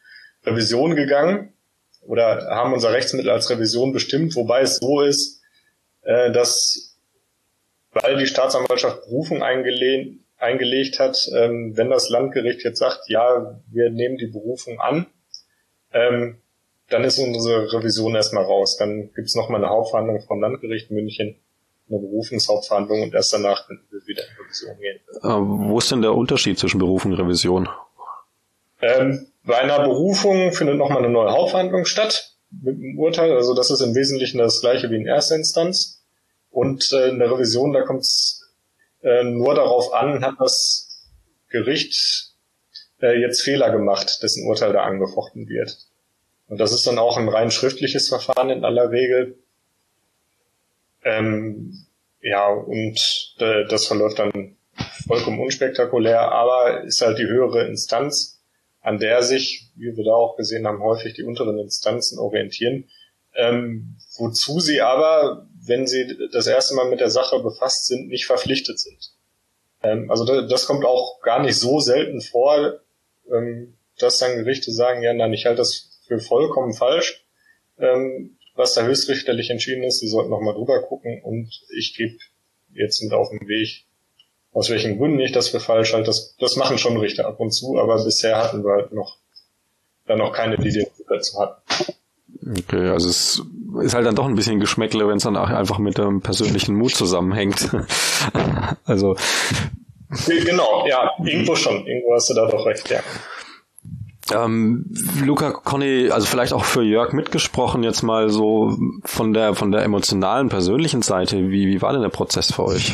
Revision 0.50 0.96
gegangen 0.96 1.52
oder 2.02 2.48
haben 2.50 2.72
unser 2.72 2.92
Rechtsmittel 2.92 3.30
als 3.30 3.50
Revision 3.50 3.92
bestimmt, 3.92 4.34
wobei 4.36 4.62
es 4.62 4.76
so 4.76 5.02
ist, 5.02 5.40
äh, 6.02 6.32
dass 6.32 6.88
weil 7.92 8.16
die 8.16 8.26
Staatsanwaltschaft 8.26 9.02
Berufung 9.04 9.42
eingelehnt, 9.42 10.20
eingelegt 10.36 10.98
hat, 10.98 11.28
ähm, 11.34 11.76
wenn 11.76 11.90
das 11.90 12.10
Landgericht 12.10 12.62
jetzt 12.64 12.78
sagt, 12.78 13.08
ja, 13.08 13.60
wir 13.70 13.90
nehmen 13.90 14.18
die 14.18 14.26
Berufung 14.26 14.78
an, 14.80 15.06
ähm, 15.92 16.38
dann 16.90 17.04
ist 17.04 17.18
unsere 17.18 17.72
Revision 17.72 18.14
erstmal 18.14 18.44
raus. 18.44 18.76
Dann 18.78 19.12
gibt's 19.14 19.34
noch 19.34 19.48
mal 19.48 19.58
eine 19.58 19.68
Hauptverhandlung 19.68 20.22
vom 20.22 20.40
Landgericht 20.40 20.90
München, 20.90 21.36
eine 21.88 21.98
Berufungshauptverhandlung 21.98 23.02
und 23.02 23.14
erst 23.14 23.32
danach 23.32 23.66
können 23.66 23.82
wir 23.90 24.06
wieder 24.06 24.22
in 24.22 24.44
Revision 24.44 24.78
gehen. 24.78 25.00
Äh, 25.22 25.68
wo 25.70 25.78
ist 25.78 25.90
denn 25.90 26.02
der 26.02 26.14
Unterschied 26.14 26.58
zwischen 26.58 26.78
Berufung 26.78 27.12
und 27.12 27.20
Revision? 27.20 27.68
Ähm, 28.80 29.26
bei 29.48 29.56
einer 29.56 29.80
Berufung 29.80 30.52
findet 30.52 30.76
nochmal 30.76 30.98
eine 30.98 31.08
neue 31.08 31.32
Hauptverhandlung 31.32 31.86
statt 31.86 32.34
mit 32.50 32.76
dem 32.76 32.98
Urteil. 32.98 33.32
Also 33.32 33.54
das 33.54 33.70
ist 33.70 33.80
im 33.80 33.94
Wesentlichen 33.94 34.36
das 34.36 34.60
gleiche 34.60 34.90
wie 34.90 34.96
in 34.96 35.06
erster 35.06 35.36
Instanz. 35.36 36.04
Und 36.50 36.92
äh, 36.92 37.08
in 37.08 37.18
der 37.18 37.32
Revision, 37.32 37.72
da 37.72 37.80
kommt 37.80 38.02
es 38.02 38.46
äh, 39.02 39.24
nur 39.24 39.54
darauf 39.54 39.94
an, 39.94 40.22
hat 40.22 40.34
das 40.38 41.08
Gericht 41.48 42.34
äh, 43.00 43.18
jetzt 43.18 43.40
Fehler 43.40 43.70
gemacht, 43.70 44.22
dessen 44.22 44.46
Urteil 44.46 44.74
da 44.74 44.82
angefochten 44.82 45.48
wird. 45.48 45.78
Und 46.48 46.60
das 46.60 46.72
ist 46.72 46.86
dann 46.86 46.98
auch 46.98 47.16
ein 47.16 47.28
rein 47.30 47.50
schriftliches 47.50 48.10
Verfahren 48.10 48.50
in 48.50 48.66
aller 48.66 48.90
Regel. 48.90 49.38
Ähm, 51.04 51.86
ja, 52.20 52.48
und 52.48 53.00
äh, 53.38 53.64
das 53.66 53.86
verläuft 53.86 54.18
dann 54.18 54.56
vollkommen 55.06 55.40
unspektakulär, 55.40 56.20
aber 56.32 56.84
ist 56.84 57.00
halt 57.00 57.18
die 57.18 57.26
höhere 57.26 57.66
Instanz, 57.66 58.37
an 58.88 58.98
der 58.98 59.22
sich, 59.22 59.70
wie 59.76 59.94
wir 59.94 60.04
da 60.04 60.12
auch 60.12 60.36
gesehen 60.38 60.66
haben, 60.66 60.82
häufig 60.82 61.12
die 61.12 61.22
unteren 61.22 61.58
Instanzen 61.58 62.18
orientieren. 62.18 62.88
Ähm, 63.34 63.96
wozu 64.16 64.60
sie 64.60 64.80
aber, 64.80 65.46
wenn 65.60 65.86
sie 65.86 66.16
das 66.32 66.46
erste 66.46 66.74
Mal 66.74 66.88
mit 66.88 67.00
der 67.00 67.10
Sache 67.10 67.38
befasst 67.40 67.86
sind, 67.86 68.08
nicht 68.08 68.24
verpflichtet 68.24 68.80
sind. 68.80 69.12
Ähm, 69.82 70.10
also 70.10 70.24
das, 70.24 70.48
das, 70.48 70.66
kommt 70.66 70.86
auch 70.86 71.20
gar 71.20 71.42
nicht 71.42 71.56
so 71.56 71.80
selten 71.80 72.22
vor, 72.22 72.80
ähm, 73.30 73.74
dass 73.98 74.16
dann 74.16 74.38
Gerichte 74.38 74.72
sagen, 74.72 75.02
ja, 75.02 75.12
nein, 75.12 75.34
ich 75.34 75.44
halte 75.44 75.58
das 75.58 76.00
für 76.06 76.18
vollkommen 76.18 76.72
falsch, 76.72 77.26
ähm, 77.78 78.38
was 78.54 78.72
da 78.72 78.86
höchstrichterlich 78.86 79.50
entschieden 79.50 79.84
ist. 79.84 80.00
Sie 80.00 80.08
sollten 80.08 80.30
nochmal 80.30 80.54
drüber 80.54 80.82
gucken 80.82 81.20
und 81.22 81.50
ich 81.76 81.94
gebe 81.94 82.16
jetzt 82.72 83.02
mit 83.02 83.12
auf 83.12 83.28
den 83.28 83.46
Weg, 83.48 83.84
aus 84.58 84.70
welchen 84.70 84.98
Gründen 84.98 85.20
ich 85.20 85.30
das 85.30 85.48
für 85.48 85.60
falsch 85.60 85.92
halte. 85.94 86.06
Das, 86.06 86.34
das 86.40 86.56
machen 86.56 86.78
schon 86.78 86.96
Richter 86.96 87.28
ab 87.28 87.38
und 87.38 87.52
zu, 87.52 87.78
aber 87.78 88.02
bisher 88.04 88.36
hatten 88.36 88.64
wir 88.64 88.72
halt 88.72 88.92
noch 88.92 89.16
dann 90.06 90.18
noch 90.18 90.32
keine, 90.32 90.56
die 90.56 90.72
den 90.72 90.86
dazu 91.08 91.38
hatten. 91.38 91.62
Okay, 92.44 92.88
also 92.88 93.08
es 93.08 93.42
ist 93.82 93.94
halt 93.94 94.06
dann 94.06 94.16
doch 94.16 94.26
ein 94.26 94.34
bisschen 94.34 94.58
Geschmäckle, 94.58 95.06
wenn 95.06 95.18
es 95.18 95.22
dann 95.22 95.36
auch 95.36 95.50
einfach 95.50 95.78
mit 95.78 95.96
dem 95.96 96.22
persönlichen 96.22 96.74
Mut 96.74 96.94
zusammenhängt. 96.94 97.70
also 98.84 99.14
genau, 100.26 100.86
ja, 100.88 101.12
irgendwo 101.22 101.54
schon, 101.54 101.86
irgendwo 101.86 102.14
hast 102.14 102.30
du 102.30 102.34
da 102.34 102.46
doch 102.48 102.66
recht, 102.66 102.90
ja. 102.90 103.00
Ähm, 104.34 104.86
Luca, 105.24 105.52
Conny, 105.52 106.10
also 106.10 106.26
vielleicht 106.26 106.52
auch 106.52 106.64
für 106.64 106.82
Jörg 106.82 107.12
mitgesprochen, 107.12 107.82
jetzt 107.82 108.02
mal 108.02 108.28
so 108.28 108.76
von 109.04 109.32
der 109.32 109.54
von 109.54 109.70
der 109.70 109.82
emotionalen, 109.82 110.48
persönlichen 110.48 111.02
Seite, 111.02 111.50
wie, 111.50 111.66
wie 111.68 111.80
war 111.80 111.92
denn 111.92 112.02
der 112.02 112.08
Prozess 112.08 112.52
für 112.52 112.64
euch? 112.64 112.92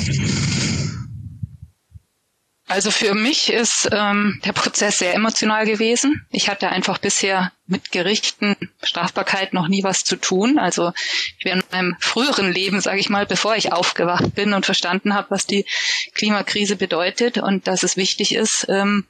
Also 2.74 2.90
für 2.90 3.14
mich 3.14 3.52
ist 3.52 3.88
ähm, 3.92 4.40
der 4.44 4.52
Prozess 4.52 4.98
sehr 4.98 5.14
emotional 5.14 5.64
gewesen. 5.64 6.26
Ich 6.32 6.48
hatte 6.48 6.70
einfach 6.70 6.98
bisher 6.98 7.52
mit 7.68 7.92
Gerichten, 7.92 8.56
Strafbarkeit 8.82 9.52
noch 9.52 9.68
nie 9.68 9.84
was 9.84 10.02
zu 10.02 10.16
tun. 10.16 10.58
Also 10.58 10.90
ich 11.38 11.44
wäre 11.44 11.58
in 11.58 11.64
meinem 11.70 11.96
früheren 12.00 12.50
Leben, 12.50 12.80
sage 12.80 12.98
ich 12.98 13.08
mal, 13.08 13.26
bevor 13.26 13.54
ich 13.54 13.72
aufgewacht 13.72 14.34
bin 14.34 14.54
und 14.54 14.66
verstanden 14.66 15.14
habe, 15.14 15.30
was 15.30 15.46
die 15.46 15.66
Klimakrise 16.14 16.74
bedeutet 16.74 17.38
und 17.38 17.68
dass 17.68 17.84
es 17.84 17.96
wichtig 17.96 18.34
ist, 18.34 18.66
ähm, 18.68 19.06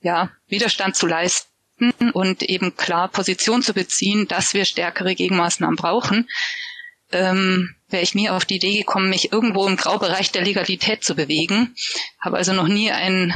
ja, 0.00 0.30
Widerstand 0.48 0.96
zu 0.96 1.06
leisten 1.06 1.44
und 2.14 2.42
eben 2.42 2.74
klar 2.74 3.08
Position 3.08 3.62
zu 3.62 3.74
beziehen, 3.74 4.28
dass 4.28 4.54
wir 4.54 4.64
stärkere 4.64 5.14
Gegenmaßnahmen 5.14 5.76
brauchen, 5.76 6.26
ähm, 7.10 7.74
wäre 7.92 8.02
ich 8.02 8.14
nie 8.14 8.30
auf 8.30 8.44
die 8.44 8.56
Idee 8.56 8.78
gekommen, 8.78 9.10
mich 9.10 9.32
irgendwo 9.32 9.66
im 9.66 9.76
Graubereich 9.76 10.32
der 10.32 10.42
Legalität 10.42 11.04
zu 11.04 11.14
bewegen. 11.14 11.74
Habe 12.20 12.38
also 12.38 12.52
noch 12.52 12.68
nie 12.68 12.90
einen 12.90 13.34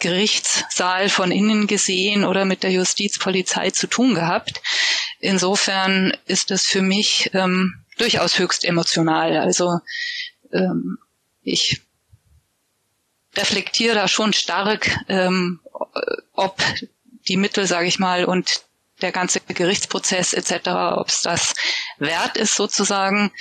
Gerichtssaal 0.00 1.08
von 1.08 1.30
innen 1.32 1.66
gesehen 1.66 2.24
oder 2.24 2.44
mit 2.44 2.62
der 2.62 2.70
Justizpolizei 2.70 3.70
zu 3.70 3.86
tun 3.86 4.14
gehabt. 4.14 4.62
Insofern 5.20 6.16
ist 6.26 6.50
das 6.50 6.62
für 6.62 6.82
mich 6.82 7.30
ähm, 7.34 7.84
durchaus 7.98 8.38
höchst 8.38 8.64
emotional. 8.64 9.36
Also 9.36 9.78
ähm, 10.52 10.98
ich 11.42 11.82
reflektiere 13.36 13.94
da 13.94 14.08
schon 14.08 14.32
stark, 14.32 14.98
ähm, 15.08 15.60
ob 16.32 16.62
die 17.26 17.36
Mittel, 17.36 17.66
sage 17.66 17.88
ich 17.88 17.98
mal, 17.98 18.24
und 18.24 18.62
der 19.00 19.12
ganze 19.12 19.40
Gerichtsprozess 19.40 20.32
etc., 20.32 20.68
ob 20.96 21.08
es 21.08 21.22
das 21.22 21.54
wert 21.98 22.36
ist 22.36 22.54
sozusagen, 22.54 23.32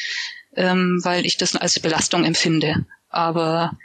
ähm, 0.58 1.00
weil 1.04 1.26
ich 1.26 1.38
das 1.38 1.56
als 1.56 1.80
Belastung 1.80 2.26
empfinde. 2.26 2.86
Aber 3.10 3.78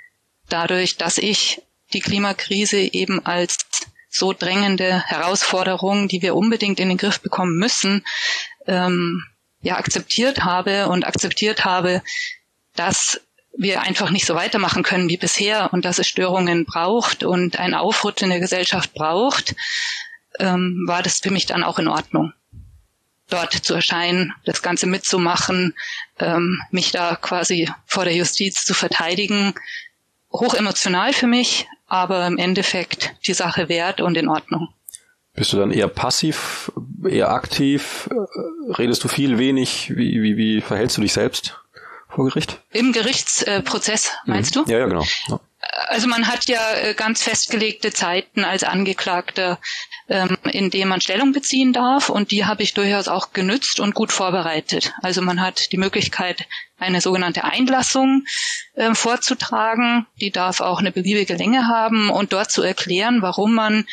dadurch, 0.48 0.96
dass 0.96 1.18
ich 1.18 1.62
die 1.92 2.00
Klimakrise 2.00 2.78
eben 2.78 3.24
als 3.24 3.58
so 4.08 4.32
drängende 4.32 5.02
Herausforderung, 5.06 6.08
die 6.08 6.22
wir 6.22 6.34
unbedingt 6.34 6.80
in 6.80 6.88
den 6.88 6.98
Griff 6.98 7.20
bekommen 7.20 7.56
müssen, 7.56 8.04
ähm, 8.66 9.24
ja 9.60 9.76
akzeptiert 9.76 10.44
habe 10.44 10.88
und 10.88 11.06
akzeptiert 11.06 11.64
habe, 11.64 12.02
dass 12.74 13.20
wir 13.56 13.82
einfach 13.82 14.10
nicht 14.10 14.26
so 14.26 14.34
weitermachen 14.34 14.82
können 14.82 15.08
wie 15.08 15.18
bisher 15.18 15.72
und 15.72 15.84
dass 15.84 15.98
es 15.98 16.08
Störungen 16.08 16.64
braucht 16.64 17.22
und 17.22 17.58
ein 17.58 17.74
Aufrutschen 17.74 18.30
der 18.30 18.40
Gesellschaft 18.40 18.94
braucht, 18.94 19.54
ähm, 20.38 20.84
war 20.86 21.02
das 21.02 21.20
für 21.20 21.30
mich 21.30 21.46
dann 21.46 21.62
auch 21.62 21.78
in 21.78 21.88
Ordnung, 21.88 22.32
dort 23.32 23.52
zu 23.52 23.74
erscheinen, 23.74 24.32
das 24.44 24.62
Ganze 24.62 24.86
mitzumachen, 24.86 25.74
ähm, 26.18 26.60
mich 26.70 26.90
da 26.90 27.16
quasi 27.16 27.70
vor 27.86 28.04
der 28.04 28.14
Justiz 28.14 28.64
zu 28.64 28.74
verteidigen. 28.74 29.54
Hoch 30.32 30.54
emotional 30.54 31.12
für 31.12 31.26
mich, 31.26 31.68
aber 31.86 32.26
im 32.26 32.38
Endeffekt 32.38 33.14
die 33.26 33.34
Sache 33.34 33.68
wert 33.68 34.00
und 34.00 34.16
in 34.16 34.28
Ordnung. 34.28 34.68
Bist 35.34 35.52
du 35.52 35.56
dann 35.56 35.70
eher 35.70 35.88
passiv, 35.88 36.70
eher 37.08 37.30
aktiv? 37.30 38.08
Redest 38.78 39.02
du 39.04 39.08
viel, 39.08 39.38
wenig? 39.38 39.90
Wie, 39.96 40.22
wie, 40.22 40.36
wie 40.36 40.60
verhältst 40.60 40.98
du 40.98 41.00
dich 41.00 41.14
selbst? 41.14 41.62
vor 42.12 42.26
Gericht? 42.26 42.60
Im 42.70 42.92
Gerichtsprozess, 42.92 44.12
meinst 44.26 44.54
mhm. 44.54 44.64
du? 44.64 44.72
Ja, 44.72 44.78
ja, 44.80 44.86
genau. 44.86 45.04
Ja. 45.28 45.40
Also 45.88 46.08
man 46.08 46.26
hat 46.26 46.48
ja 46.48 46.74
äh, 46.74 46.94
ganz 46.94 47.22
festgelegte 47.22 47.92
Zeiten 47.92 48.44
als 48.44 48.64
Angeklagter, 48.64 49.60
ähm, 50.08 50.36
in 50.50 50.70
denen 50.70 50.88
man 50.88 51.00
Stellung 51.00 51.32
beziehen 51.32 51.72
darf 51.72 52.08
und 52.08 52.32
die 52.32 52.44
habe 52.44 52.64
ich 52.64 52.74
durchaus 52.74 53.06
auch 53.06 53.32
genützt 53.32 53.78
und 53.78 53.94
gut 53.94 54.12
vorbereitet. 54.12 54.92
Also 55.02 55.22
man 55.22 55.40
hat 55.40 55.70
die 55.70 55.78
Möglichkeit, 55.78 56.46
eine 56.78 57.00
sogenannte 57.00 57.44
Einlassung 57.44 58.24
äh, 58.74 58.92
vorzutragen. 58.94 60.06
Die 60.20 60.32
darf 60.32 60.60
auch 60.60 60.80
eine 60.80 60.90
beliebige 60.90 61.34
Länge 61.34 61.68
haben 61.68 62.10
und 62.10 62.32
dort 62.32 62.50
zu 62.50 62.62
erklären, 62.62 63.22
warum 63.22 63.54
man 63.54 63.86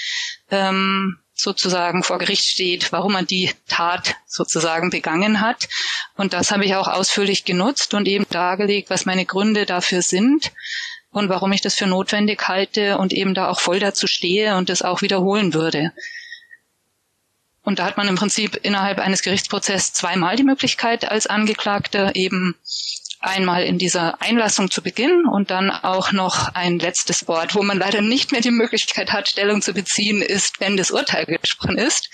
ähm, 0.49 1.19
sozusagen 1.35 2.03
vor 2.03 2.17
Gericht 2.17 2.45
steht, 2.45 2.91
warum 2.91 3.13
man 3.13 3.27
die 3.27 3.51
Tat 3.67 4.15
sozusagen 4.25 4.89
begangen 4.89 5.39
hat. 5.39 5.69
Und 6.15 6.33
das 6.33 6.51
habe 6.51 6.65
ich 6.65 6.75
auch 6.75 6.87
ausführlich 6.87 7.45
genutzt 7.45 7.93
und 7.93 8.07
eben 8.07 8.25
dargelegt, 8.29 8.89
was 8.89 9.05
meine 9.05 9.25
Gründe 9.25 9.65
dafür 9.67 10.01
sind 10.01 10.51
und 11.11 11.29
warum 11.29 11.51
ich 11.51 11.61
das 11.61 11.75
für 11.75 11.87
notwendig 11.87 12.47
halte 12.47 12.97
und 12.97 13.13
eben 13.13 13.33
da 13.33 13.49
auch 13.49 13.59
voll 13.59 13.79
dazu 13.79 14.07
stehe 14.07 14.55
und 14.57 14.69
das 14.69 14.81
auch 14.81 15.01
wiederholen 15.01 15.53
würde. 15.53 15.91
Und 17.63 17.79
da 17.79 17.85
hat 17.85 17.97
man 17.97 18.07
im 18.07 18.15
Prinzip 18.15 18.59
innerhalb 18.63 18.99
eines 18.99 19.21
Gerichtsprozesses 19.21 19.93
zweimal 19.93 20.35
die 20.35 20.43
Möglichkeit 20.43 21.09
als 21.09 21.27
Angeklagter 21.27 22.15
eben 22.15 22.55
einmal 23.19 23.63
in 23.63 23.77
dieser 23.77 24.21
Einlassung 24.21 24.71
zu 24.71 24.81
Beginn 24.81 25.25
und 25.25 25.51
dann 25.51 25.69
auch 25.69 26.11
noch 26.11 26.55
ein 26.55 26.79
letztes 26.79 27.27
Wort, 27.27 27.53
wo 27.53 27.63
man 27.63 27.77
leider 27.77 28.01
nicht 28.01 28.31
mehr 28.31 28.41
die 28.41 28.51
Möglichkeit 28.51 29.11
hat, 29.11 29.27
Stellung 29.27 29.61
zu 29.61 29.73
beziehen, 29.73 30.21
ist, 30.21 30.59
wenn 30.61 30.77
das 30.77 30.91
Urteil 30.91 31.25
gesprochen 31.25 31.77
ist. 31.77 32.09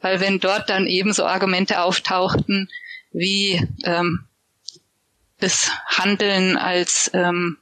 Weil 0.00 0.20
wenn 0.20 0.38
dort 0.38 0.70
dann 0.70 0.86
eben 0.86 1.12
so 1.12 1.26
Argumente 1.26 1.80
auftauchten, 1.82 2.68
wie 3.12 3.66
ähm, 3.84 4.26
das 5.40 5.72
Handeln 5.88 6.56
als 6.56 7.10
ähm, 7.12 7.58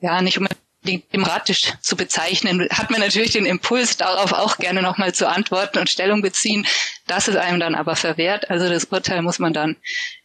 ja 0.00 0.22
nicht 0.22 0.38
unbedingt 0.38 1.12
demokratisch 1.12 1.72
zu 1.80 1.96
bezeichnen, 1.96 2.68
hat 2.70 2.90
man 2.90 3.00
natürlich 3.00 3.32
den 3.32 3.46
Impuls, 3.46 3.96
darauf 3.96 4.32
auch 4.32 4.56
gerne 4.56 4.82
nochmal 4.82 5.12
zu 5.12 5.28
antworten 5.28 5.78
und 5.78 5.90
Stellung 5.90 6.22
beziehen. 6.22 6.66
Das 7.06 7.28
ist 7.28 7.36
einem 7.36 7.60
dann 7.60 7.74
aber 7.74 7.96
verwehrt. 7.96 8.50
Also 8.50 8.68
das 8.68 8.84
Urteil 8.86 9.22
muss 9.22 9.38
man 9.38 9.52
dann 9.52 9.76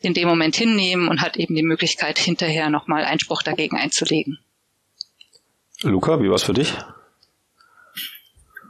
in 0.02 0.14
dem 0.14 0.28
Moment 0.28 0.56
hinnehmen 0.56 1.08
und 1.08 1.22
hat 1.22 1.38
eben 1.38 1.56
die 1.56 1.64
Möglichkeit, 1.64 2.18
hinterher 2.18 2.70
nochmal 2.70 3.06
Einspruch 3.06 3.44
dagegen 3.44 3.78
einzulegen. 3.78 4.40
Luca, 5.82 6.22
wie 6.22 6.30
war's 6.30 6.44
für 6.44 6.54
dich? 6.54 6.74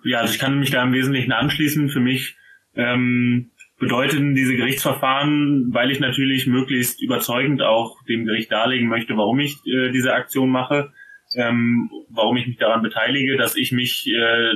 Ja, 0.03 0.19
also 0.19 0.33
ich 0.33 0.39
kann 0.39 0.59
mich 0.59 0.71
da 0.71 0.83
im 0.83 0.93
Wesentlichen 0.93 1.31
anschließen. 1.31 1.89
Für 1.89 1.99
mich 1.99 2.35
ähm, 2.75 3.51
bedeuten 3.77 4.35
diese 4.35 4.55
Gerichtsverfahren, 4.55 5.73
weil 5.73 5.91
ich 5.91 5.99
natürlich 5.99 6.47
möglichst 6.47 7.01
überzeugend 7.01 7.61
auch 7.61 8.01
dem 8.03 8.25
Gericht 8.25 8.51
darlegen 8.51 8.87
möchte, 8.87 9.17
warum 9.17 9.39
ich 9.39 9.57
äh, 9.65 9.91
diese 9.91 10.13
Aktion 10.13 10.49
mache, 10.49 10.93
ähm, 11.35 11.89
warum 12.09 12.37
ich 12.37 12.47
mich 12.47 12.57
daran 12.57 12.81
beteilige, 12.81 13.35
dass 13.37 13.57
ich 13.57 13.71
mich 13.71 14.07
äh, 14.07 14.55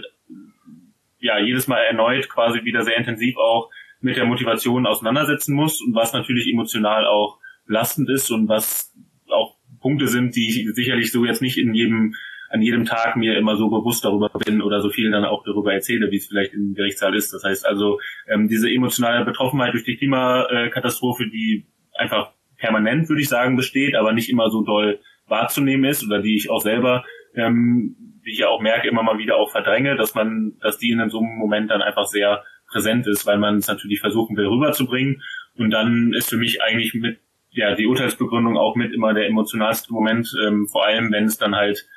ja 1.19 1.39
jedes 1.39 1.67
Mal 1.67 1.81
erneut 1.81 2.29
quasi 2.29 2.63
wieder 2.63 2.83
sehr 2.83 2.97
intensiv 2.97 3.35
auch 3.37 3.69
mit 4.01 4.15
der 4.15 4.25
Motivation 4.25 4.85
auseinandersetzen 4.85 5.53
muss 5.53 5.81
und 5.81 5.93
was 5.93 6.13
natürlich 6.13 6.47
emotional 6.47 7.05
auch 7.05 7.39
belastend 7.67 8.09
ist 8.09 8.31
und 8.31 8.47
was 8.47 8.93
auch 9.27 9.57
Punkte 9.81 10.07
sind, 10.07 10.35
die 10.35 10.47
ich 10.47 10.75
sicherlich 10.75 11.11
so 11.11 11.25
jetzt 11.25 11.41
nicht 11.41 11.57
in 11.57 11.73
jedem 11.73 12.15
an 12.49 12.61
jedem 12.61 12.85
Tag 12.85 13.15
mir 13.15 13.37
immer 13.37 13.55
so 13.55 13.69
bewusst 13.69 14.03
darüber 14.03 14.29
bin 14.29 14.61
oder 14.61 14.81
so 14.81 14.89
viel 14.89 15.11
dann 15.11 15.25
auch 15.25 15.43
darüber 15.43 15.73
erzähle, 15.73 16.11
wie 16.11 16.17
es 16.17 16.27
vielleicht 16.27 16.53
im 16.53 16.73
Gerichtssaal 16.73 17.15
ist. 17.15 17.31
Das 17.33 17.43
heißt 17.43 17.65
also, 17.65 17.99
ähm, 18.27 18.47
diese 18.47 18.69
emotionale 18.69 19.23
Betroffenheit 19.23 19.73
durch 19.73 19.83
die 19.83 19.97
Klimakatastrophe, 19.97 21.29
die 21.29 21.67
einfach 21.93 22.31
permanent, 22.57 23.07
würde 23.09 23.21
ich 23.21 23.29
sagen, 23.29 23.55
besteht, 23.55 23.95
aber 23.95 24.13
nicht 24.13 24.29
immer 24.29 24.49
so 24.49 24.63
doll 24.63 24.99
wahrzunehmen 25.27 25.89
ist 25.89 26.03
oder 26.03 26.21
die 26.21 26.35
ich 26.35 26.49
auch 26.49 26.61
selber, 26.61 27.05
ähm, 27.35 27.95
wie 28.23 28.31
ich 28.31 28.39
ja 28.39 28.49
auch 28.49 28.61
merke, 28.61 28.87
immer 28.87 29.03
mal 29.03 29.17
wieder 29.17 29.37
auch 29.37 29.51
verdränge, 29.51 29.95
dass 29.95 30.15
man, 30.15 30.53
dass 30.61 30.77
die 30.77 30.89
in 30.89 31.09
so 31.09 31.19
einem 31.19 31.37
Moment 31.37 31.71
dann 31.71 31.81
einfach 31.81 32.05
sehr 32.05 32.43
präsent 32.67 33.07
ist, 33.07 33.25
weil 33.25 33.37
man 33.37 33.57
es 33.57 33.67
natürlich 33.67 33.99
versuchen 33.99 34.35
will 34.37 34.47
rüberzubringen. 34.47 35.21
Und 35.55 35.71
dann 35.71 36.13
ist 36.13 36.29
für 36.29 36.37
mich 36.37 36.61
eigentlich 36.61 36.93
mit 36.93 37.19
ja 37.51 37.75
die 37.75 37.87
Urteilsbegründung 37.87 38.57
auch 38.57 38.75
mit 38.75 38.93
immer 38.93 39.13
der 39.13 39.27
emotionalste 39.27 39.91
Moment, 39.91 40.31
ähm, 40.45 40.67
vor 40.67 40.85
allem 40.85 41.11
wenn 41.11 41.25
es 41.25 41.37
dann 41.37 41.55
halt 41.55 41.87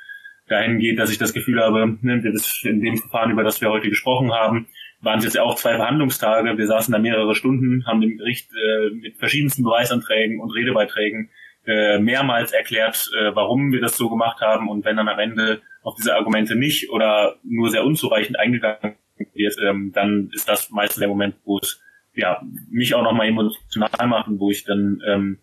dahin 0.53 0.79
geht, 0.79 0.99
dass 0.99 1.11
ich 1.11 1.17
das 1.17 1.33
Gefühl 1.33 1.59
habe, 1.59 1.97
ne, 2.01 2.23
in 2.63 2.81
dem 2.81 2.97
Verfahren, 2.97 3.31
über 3.31 3.43
das 3.43 3.61
wir 3.61 3.69
heute 3.69 3.89
gesprochen 3.89 4.31
haben, 4.31 4.67
waren 5.01 5.19
es 5.19 5.25
jetzt 5.25 5.39
auch 5.39 5.55
zwei 5.55 5.75
Verhandlungstage. 5.75 6.57
Wir 6.57 6.67
saßen 6.67 6.91
da 6.91 6.99
mehrere 6.99 7.35
Stunden, 7.35 7.85
haben 7.85 8.01
dem 8.01 8.17
Gericht 8.17 8.49
äh, 8.53 8.89
mit 8.95 9.17
verschiedensten 9.17 9.63
Beweisanträgen 9.63 10.39
und 10.39 10.51
Redebeiträgen 10.51 11.29
äh, 11.65 11.99
mehrmals 11.99 12.51
erklärt, 12.51 13.09
äh, 13.17 13.35
warum 13.35 13.71
wir 13.71 13.81
das 13.81 13.97
so 13.97 14.09
gemacht 14.09 14.41
haben 14.41 14.69
und 14.69 14.85
wenn 14.85 14.97
dann 14.97 15.09
am 15.09 15.19
Ende 15.19 15.61
auf 15.81 15.95
diese 15.95 16.15
Argumente 16.15 16.55
nicht 16.55 16.89
oder 16.89 17.35
nur 17.43 17.69
sehr 17.69 17.85
unzureichend 17.85 18.39
eingegangen 18.39 18.95
wird, 19.33 19.55
ähm, 19.63 19.91
dann 19.93 20.29
ist 20.33 20.47
das 20.47 20.71
meistens 20.71 20.99
der 20.99 21.07
Moment, 21.09 21.35
wo 21.45 21.59
es 21.59 21.81
ja 22.15 22.41
mich 22.69 22.95
auch 22.95 23.03
nochmal 23.03 23.27
emotional 23.27 24.07
macht 24.07 24.27
und 24.27 24.39
wo 24.39 24.51
ich 24.51 24.63
dann 24.63 25.01
ähm, 25.07 25.39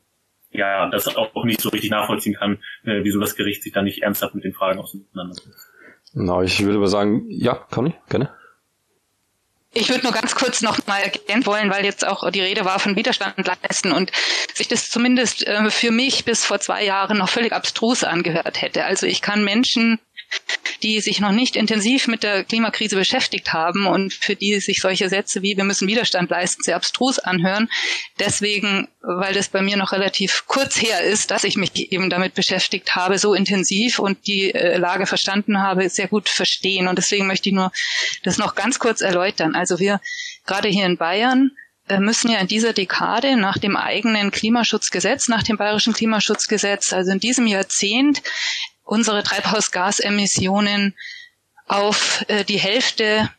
ja 0.51 0.89
das 0.91 1.09
auch 1.17 1.45
nicht 1.45 1.61
so 1.61 1.69
richtig 1.69 1.91
nachvollziehen 1.91 2.35
kann, 2.35 2.59
äh, 2.85 3.03
wieso 3.03 3.21
das 3.21 3.37
Gericht 3.37 3.63
sich 3.63 3.73
da 3.73 3.83
nicht 3.83 4.03
ernsthaft 4.03 4.35
mit 4.35 4.45
den 4.45 4.53
Fragen 4.53 4.79
auseinandersetzt. 4.79 5.71
Na, 6.13 6.43
ich 6.43 6.65
würde 6.65 6.79
aber 6.79 6.89
sagen, 6.89 7.27
ja, 7.29 7.55
Conny, 7.55 7.95
gerne. 8.09 8.31
Ich 9.73 9.89
würde 9.89 10.03
nur 10.03 10.13
ganz 10.13 10.35
kurz 10.35 10.63
noch 10.63 10.85
mal 10.89 10.99
ergänzen 10.99 11.47
wollen, 11.47 11.71
weil 11.71 11.85
jetzt 11.85 12.05
auch 12.05 12.29
die 12.33 12.41
Rede 12.41 12.65
war 12.65 12.81
von 12.81 12.97
Widerstand 12.97 13.47
leisten 13.47 13.93
und 13.93 14.11
sich 14.53 14.67
das 14.67 14.91
zumindest 14.91 15.47
äh, 15.47 15.71
für 15.71 15.93
mich 15.93 16.25
bis 16.25 16.45
vor 16.45 16.59
zwei 16.59 16.85
Jahren 16.85 17.19
noch 17.19 17.29
völlig 17.29 17.53
abstrus 17.53 18.03
angehört 18.03 18.61
hätte. 18.61 18.85
Also 18.85 19.07
ich 19.07 19.23
kann 19.23 19.45
Menschen 19.45 20.01
die 20.83 21.01
sich 21.01 21.21
noch 21.21 21.33
nicht 21.33 21.57
intensiv 21.57 22.07
mit 22.07 22.23
der 22.23 22.45
Klimakrise 22.45 22.97
beschäftigt 22.97 23.53
haben 23.53 23.87
und 23.87 24.13
für 24.13 24.35
die 24.35 24.61
sich 24.61 24.81
solche 24.81 25.09
Sätze 25.09 25.43
wie 25.43 25.57
wir 25.57 25.65
müssen 25.65 25.89
Widerstand 25.89 26.31
leisten 26.31 26.63
sehr 26.63 26.77
abstrus 26.77 27.19
anhören. 27.19 27.69
Deswegen, 28.19 28.89
weil 29.01 29.35
das 29.35 29.49
bei 29.49 29.63
mir 29.63 29.77
noch 29.77 29.93
relativ 29.93 30.45
kurz 30.47 30.81
her 30.81 31.03
ist, 31.03 31.31
dass 31.31 31.45
ich 31.45 31.57
mich 31.57 31.93
eben 31.93 32.11
damit 32.11 32.35
beschäftigt 32.35 32.95
habe, 32.95 33.19
so 33.19 33.35
intensiv 33.35 33.99
und 33.99 34.27
die 34.27 34.55
äh, 34.55 34.77
Lage 34.77 35.07
verstanden 35.07 35.61
habe, 35.61 35.89
sehr 35.89 36.09
gut 36.09 36.29
verstehen. 36.29 36.89
Und 36.89 36.97
deswegen 36.97 37.27
möchte 37.27 37.49
ich 37.49 37.55
nur 37.55 37.73
das 38.23 38.39
noch 38.39 38.55
ganz 38.55 38.79
kurz 38.79 39.01
erläutern. 39.01 39.55
Also 39.55 39.79
wir 39.79 40.01
gerade 40.47 40.69
hier 40.69 40.87
in 40.87 40.97
Bayern 40.97 41.51
äh, 41.89 41.99
müssen 41.99 42.31
ja 42.31 42.39
in 42.39 42.47
dieser 42.47 42.73
Dekade 42.73 43.37
nach 43.37 43.59
dem 43.59 43.77
eigenen 43.77 44.31
Klimaschutzgesetz, 44.31 45.29
nach 45.29 45.43
dem 45.43 45.57
bayerischen 45.57 45.93
Klimaschutzgesetz, 45.93 46.93
also 46.93 47.11
in 47.11 47.21
diesem 47.21 47.47
Jahrzehnt 47.47 48.23
unsere 48.91 49.23
Treibhausgasemissionen 49.23 50.97
auf 51.69 52.25
äh, 52.27 52.45
die 52.45 52.59
Hälfte 52.59 53.31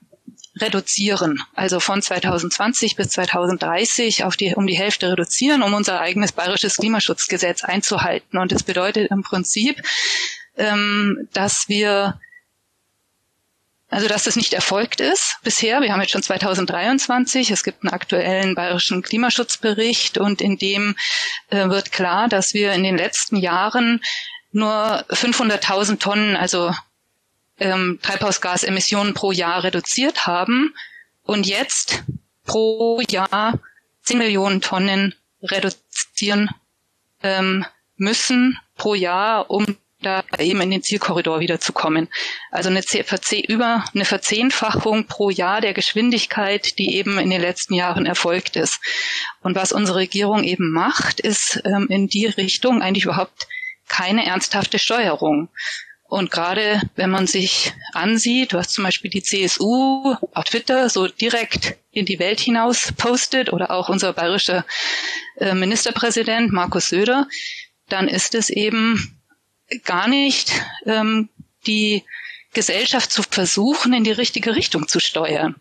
reduzieren, 0.56 1.41
also 1.56 1.80
von 1.80 2.02
2020 2.02 2.95
bis 2.95 3.10
2030 3.10 4.24
auf 4.24 4.38
die, 4.38 4.56
um 4.56 4.66
die 4.66 4.78
Hälfte 4.78 5.12
reduzieren, 5.12 5.62
um 5.62 5.74
unser 5.74 5.99
eigenes 5.99 6.32
bayerisches 6.32 6.78
Klimaschutzgesetz 6.78 7.64
einzuhalten. 7.64 8.38
Und 8.38 8.52
das 8.52 8.64
bedeutet 8.64 9.12
im 9.12 9.24
Prinzip, 9.24 9.82
ähm, 10.58 11.28
dass 11.34 11.68
wir 11.68 12.20
also 13.89 14.08
dass 14.08 14.24
das 14.24 14.38
nicht 14.38 14.54
erfolgt 14.54 15.02
ist 15.02 15.36
bisher. 15.43 15.82
Wir 15.82 15.91
haben 15.91 15.99
jetzt 15.99 16.12
schon 16.12 16.24
2023. 16.24 17.52
Es 17.52 17.62
gibt 17.62 17.84
einen 17.84 17.93
aktuellen 17.93 18.56
bayerischen 18.56 19.02
Klimaschutzbericht 19.02 20.18
und 20.18 20.39
in 20.39 20.58
dem 20.58 20.95
äh, 21.49 21.68
wird 21.68 21.91
klar, 21.91 22.30
dass 22.30 22.54
wir 22.54 22.72
in 22.72 22.84
den 22.84 22.97
letzten 22.97 23.36
Jahren 23.36 23.99
nur 24.52 25.06
500.000 25.10 25.99
Tonnen, 25.99 26.36
also 26.36 26.74
ähm, 27.60 27.99
Treibhausgasemissionen 28.02 29.14
pro 29.14 29.32
Jahr 29.32 29.64
reduziert 29.64 30.28
haben 30.28 30.74
und 31.24 31.47
jetzt 31.47 32.04
pro 32.45 33.02
Jahr 33.10 33.60
10 34.04 34.18
Millionen 34.18 34.62
Tonnen 34.62 35.16
reduzieren 35.41 36.49
ähm, 37.24 37.66
müssen 37.97 38.58
pro 38.76 38.95
Jahr, 38.95 39.49
um 39.49 39.78
da 40.02 40.24
eben 40.39 40.62
in 40.62 40.72
den 40.72 40.82
Zielkorridor 40.82 41.39
wiederzukommen. 41.39 42.10
Also 42.49 42.70
eine 42.70 42.82
über 43.47 43.86
eine 43.93 44.06
Verzehnfachung 44.06 45.06
pro 45.06 45.30
Jahr 45.30 45.62
der 45.62 45.74
Geschwindigkeit, 45.74 46.80
die 46.80 46.95
eben 46.95 47.20
in 47.20 47.30
den 47.30 47.41
letzten 47.41 47.76
Jahren 47.76 48.08
erfolgt 48.08 48.56
ist. 48.56 48.80
Und 49.41 49.56
was 49.56 49.72
unsere 49.72 49.99
Regierung 49.99 50.43
eben 50.43 50.72
macht, 50.72 51.20
ist 51.20 51.62
ähm, 51.66 51.88
in 51.89 52.08
die 52.08 52.26
Richtung 52.26 52.82
eigentlich 52.82 53.04
überhaupt 53.04 53.47
keine 53.92 54.26
ernsthafte 54.26 54.80
Steuerung. 54.80 55.50
Und 56.04 56.32
gerade 56.32 56.82
wenn 56.96 57.10
man 57.10 57.28
sich 57.28 57.74
ansieht, 57.94 58.54
was 58.54 58.70
zum 58.70 58.86
Beispiel 58.86 59.12
die 59.12 59.22
CSU 59.22 60.16
auf 60.34 60.46
Twitter 60.46 60.89
so 60.89 61.08
direkt 61.08 61.78
in 61.92 62.06
die 62.06 62.20
Welt 62.20 62.39
hinaus 62.39 62.94
postet 62.98 63.52
oder 63.52 63.70
auch 63.72 63.89
unser 63.89 64.14
bayerischer 64.14 64.66
äh, 65.38 65.54
Ministerpräsident 65.54 66.52
Markus 66.54 66.88
Söder, 66.88 67.28
dann 67.89 68.08
ist 68.08 68.34
es 68.34 68.50
eben 68.50 69.22
gar 69.84 70.08
nicht 70.08 70.54
ähm, 70.86 71.30
die 71.68 72.04
Gesellschaft 72.54 73.12
zu 73.12 73.24
versuchen, 73.24 73.94
in 73.94 74.04
die 74.04 74.12
richtige 74.12 74.56
Richtung 74.56 74.88
zu 74.88 75.00
steuern. 75.00 75.56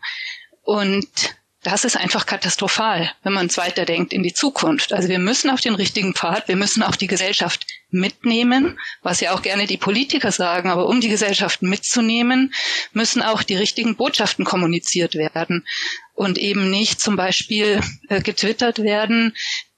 Und 0.63 1.35
das 1.63 1.85
ist 1.85 1.95
einfach 1.95 2.25
katastrophal, 2.25 3.11
wenn 3.21 3.33
man 3.33 3.55
weiterdenkt 3.55 4.13
in 4.13 4.23
die 4.23 4.33
Zukunft. 4.33 4.93
Also 4.93 5.09
wir 5.09 5.19
müssen 5.19 5.51
auf 5.51 5.61
den 5.61 5.75
richtigen 5.75 6.15
Pfad, 6.15 6.47
wir 6.47 6.55
müssen 6.55 6.81
auch 6.81 6.95
die 6.95 7.07
Gesellschaft 7.07 7.67
mitnehmen, 7.91 8.79
was 9.03 9.19
ja 9.19 9.33
auch 9.33 9.43
gerne 9.43 9.67
die 9.67 9.77
Politiker 9.77 10.31
sagen, 10.31 10.71
aber 10.71 10.87
um 10.87 11.01
die 11.01 11.09
Gesellschaft 11.09 11.61
mitzunehmen, 11.61 12.53
müssen 12.93 13.21
auch 13.21 13.43
die 13.43 13.55
richtigen 13.55 13.95
Botschaften 13.95 14.43
kommuniziert 14.43 15.13
werden 15.13 15.67
und 16.15 16.39
eben 16.39 16.71
nicht 16.71 16.99
zum 16.99 17.15
Beispiel 17.15 17.79
äh, 18.09 18.21
getwittert 18.21 18.79
werden, 18.79 19.35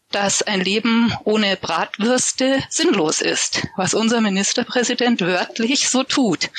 dass 0.09 0.41
ein 0.41 0.61
Leben 0.61 1.13
ohne 1.25 1.57
Bratwürste 1.57 2.63
sinnlos 2.69 3.19
ist, 3.19 3.67
was 3.75 3.93
unser 3.93 4.21
Ministerpräsident 4.21 5.19
wörtlich 5.21 5.89
so 5.89 6.03
tut. 6.03 6.49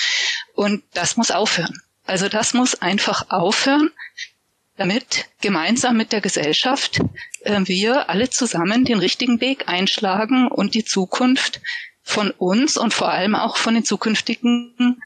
Und 0.55 0.83
das 0.93 1.17
muss 1.17 1.31
aufhören. 1.31 1.81
Also 2.05 2.29
das 2.29 2.53
muss 2.53 2.75
einfach 2.75 3.31
aufhören 3.31 3.91
damit 4.77 5.27
gemeinsam 5.41 5.97
mit 5.97 6.13
der 6.13 6.21
Gesellschaft 6.21 7.01
äh, 7.43 7.61
wir 7.65 8.11
alle 8.11 8.31
zusammen 8.31 8.85
den 8.85 8.99
richtigen 8.99 9.41
Weg 9.41 9.69
einschlagen 9.69 10.49
und 10.49 10.75
die 10.75 10.85
Zukunft 10.85 11.61
von 12.03 12.31
uns 12.33 12.77
und 12.77 12.93
vor 12.93 13.11
allem 13.11 13.35
auch 13.35 13.57
von 13.57 13.75
den 13.75 13.85
zukünftigen 13.85 15.01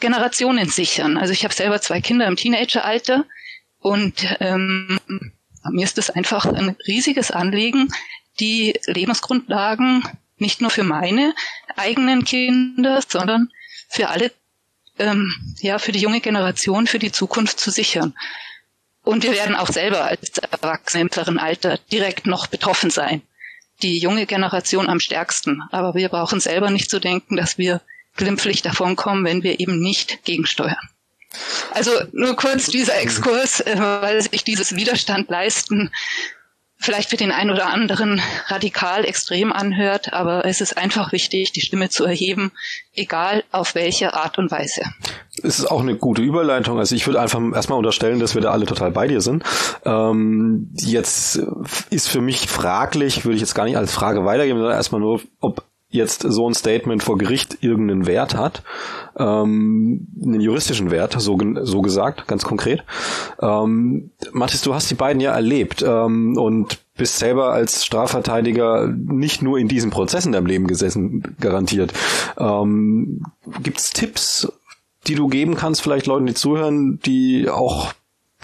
Generationen 0.00 0.68
sichern. 0.68 1.16
Also 1.18 1.32
ich 1.32 1.44
habe 1.44 1.54
selber 1.54 1.80
zwei 1.80 2.00
Kinder 2.00 2.26
im 2.26 2.36
Teenageralter 2.36 3.24
und 3.78 4.36
ähm, 4.40 4.98
mir 5.70 5.84
ist 5.84 5.98
es 5.98 6.10
einfach 6.10 6.46
ein 6.46 6.76
riesiges 6.86 7.30
Anliegen, 7.30 7.88
die 8.40 8.78
Lebensgrundlagen 8.86 10.04
nicht 10.36 10.60
nur 10.60 10.70
für 10.70 10.84
meine 10.84 11.34
eigenen 11.76 12.24
Kinder, 12.24 13.00
sondern 13.06 13.50
für 13.88 14.08
alle, 14.08 14.32
ähm, 14.98 15.32
ja, 15.60 15.78
für 15.78 15.92
die 15.92 16.00
junge 16.00 16.20
Generation, 16.20 16.86
für 16.86 16.98
die 16.98 17.12
Zukunft 17.12 17.60
zu 17.60 17.70
sichern. 17.70 18.14
Und 19.04 19.24
wir 19.24 19.32
werden 19.32 19.56
auch 19.56 19.68
selber 19.68 20.04
als 20.04 20.38
Erwachsene 20.38 21.02
im 21.02 21.06
mittleren 21.06 21.38
Alter 21.38 21.78
direkt 21.90 22.26
noch 22.26 22.46
betroffen 22.46 22.90
sein. 22.90 23.22
die 23.82 23.98
junge 23.98 24.26
Generation 24.26 24.88
am 24.88 25.00
stärksten. 25.00 25.60
Aber 25.72 25.94
wir 25.94 26.08
brauchen 26.08 26.38
selber 26.38 26.70
nicht 26.70 26.88
zu 26.88 27.00
denken, 27.00 27.36
dass 27.36 27.58
wir 27.58 27.80
glimpflich 28.16 28.62
davonkommen, 28.62 29.24
wenn 29.24 29.42
wir 29.42 29.58
eben 29.58 29.80
nicht 29.80 30.24
gegensteuern. 30.24 30.88
Also 31.72 31.90
nur 32.12 32.36
kurz 32.36 32.66
dieser 32.66 33.00
Exkurs, 33.00 33.60
äh, 33.60 33.74
weil 33.78 34.22
sich 34.22 34.44
dieses 34.44 34.76
Widerstand 34.76 35.30
leisten 35.30 35.90
vielleicht 36.82 37.10
für 37.10 37.16
den 37.16 37.30
einen 37.30 37.50
oder 37.50 37.68
anderen 37.68 38.20
radikal 38.46 39.04
extrem 39.04 39.52
anhört, 39.52 40.12
aber 40.12 40.44
es 40.44 40.60
ist 40.60 40.76
einfach 40.76 41.12
wichtig, 41.12 41.52
die 41.52 41.60
Stimme 41.60 41.88
zu 41.88 42.04
erheben, 42.04 42.52
egal 42.94 43.44
auf 43.52 43.74
welche 43.74 44.14
Art 44.14 44.38
und 44.38 44.50
Weise. 44.50 44.82
Es 45.42 45.58
ist 45.58 45.70
auch 45.70 45.80
eine 45.80 45.96
gute 45.96 46.22
Überleitung. 46.22 46.78
Also 46.78 46.94
ich 46.94 47.06
würde 47.06 47.20
einfach 47.20 47.40
erstmal 47.54 47.78
unterstellen, 47.78 48.20
dass 48.20 48.34
wir 48.34 48.42
da 48.42 48.50
alle 48.50 48.66
total 48.66 48.90
bei 48.90 49.06
dir 49.06 49.20
sind. 49.20 49.44
Ähm, 49.84 50.70
jetzt 50.74 51.40
ist 51.90 52.08
für 52.08 52.20
mich 52.20 52.48
fraglich, 52.48 53.24
würde 53.24 53.36
ich 53.36 53.40
jetzt 53.40 53.54
gar 53.54 53.64
nicht 53.64 53.76
als 53.76 53.92
Frage 53.92 54.24
weitergeben, 54.24 54.58
sondern 54.58 54.76
erstmal 54.76 55.00
nur, 55.00 55.20
ob 55.40 55.64
jetzt 55.92 56.22
so 56.22 56.48
ein 56.48 56.54
Statement 56.54 57.02
vor 57.02 57.18
Gericht 57.18 57.58
irgendeinen 57.60 58.06
Wert 58.06 58.34
hat, 58.34 58.62
ähm, 59.16 60.08
einen 60.20 60.40
juristischen 60.40 60.90
Wert, 60.90 61.14
so, 61.18 61.38
so 61.62 61.82
gesagt, 61.82 62.26
ganz 62.26 62.44
konkret. 62.44 62.82
Ähm, 63.40 64.10
Mathis, 64.32 64.62
du 64.62 64.74
hast 64.74 64.90
die 64.90 64.94
beiden 64.94 65.20
ja 65.20 65.32
erlebt 65.32 65.84
ähm, 65.86 66.36
und 66.36 66.78
bist 66.96 67.18
selber 67.18 67.52
als 67.52 67.84
Strafverteidiger 67.84 68.88
nicht 68.88 69.42
nur 69.42 69.58
in 69.58 69.68
diesen 69.68 69.90
Prozessen 69.90 70.32
deinem 70.32 70.46
Leben 70.46 70.66
gesessen, 70.66 71.36
garantiert. 71.40 71.92
Ähm, 72.38 73.24
Gibt 73.62 73.94
Tipps, 73.94 74.50
die 75.06 75.14
du 75.14 75.28
geben 75.28 75.54
kannst, 75.54 75.82
vielleicht 75.82 76.06
Leuten, 76.06 76.26
die 76.26 76.34
zuhören, 76.34 77.00
die 77.04 77.48
auch 77.48 77.92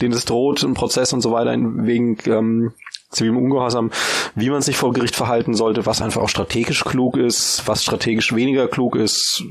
denen 0.00 0.14
es 0.14 0.24
droht, 0.24 0.62
ein 0.62 0.74
Prozess 0.74 1.12
und 1.12 1.20
so 1.22 1.32
weiter 1.32 1.56
wegen 1.58 2.18
ähm, 2.26 2.72
zivilem 3.10 3.38
Ungehorsam, 3.38 3.90
wie 4.34 4.50
man 4.50 4.60
sich 4.60 4.76
vor 4.76 4.92
Gericht 4.92 5.16
verhalten 5.16 5.54
sollte, 5.54 5.86
was 5.86 6.02
einfach 6.02 6.22
auch 6.22 6.28
strategisch 6.28 6.84
klug 6.84 7.16
ist, 7.16 7.62
was 7.66 7.82
strategisch 7.82 8.34
weniger 8.34 8.68
klug 8.68 8.96
ist, 8.96 9.42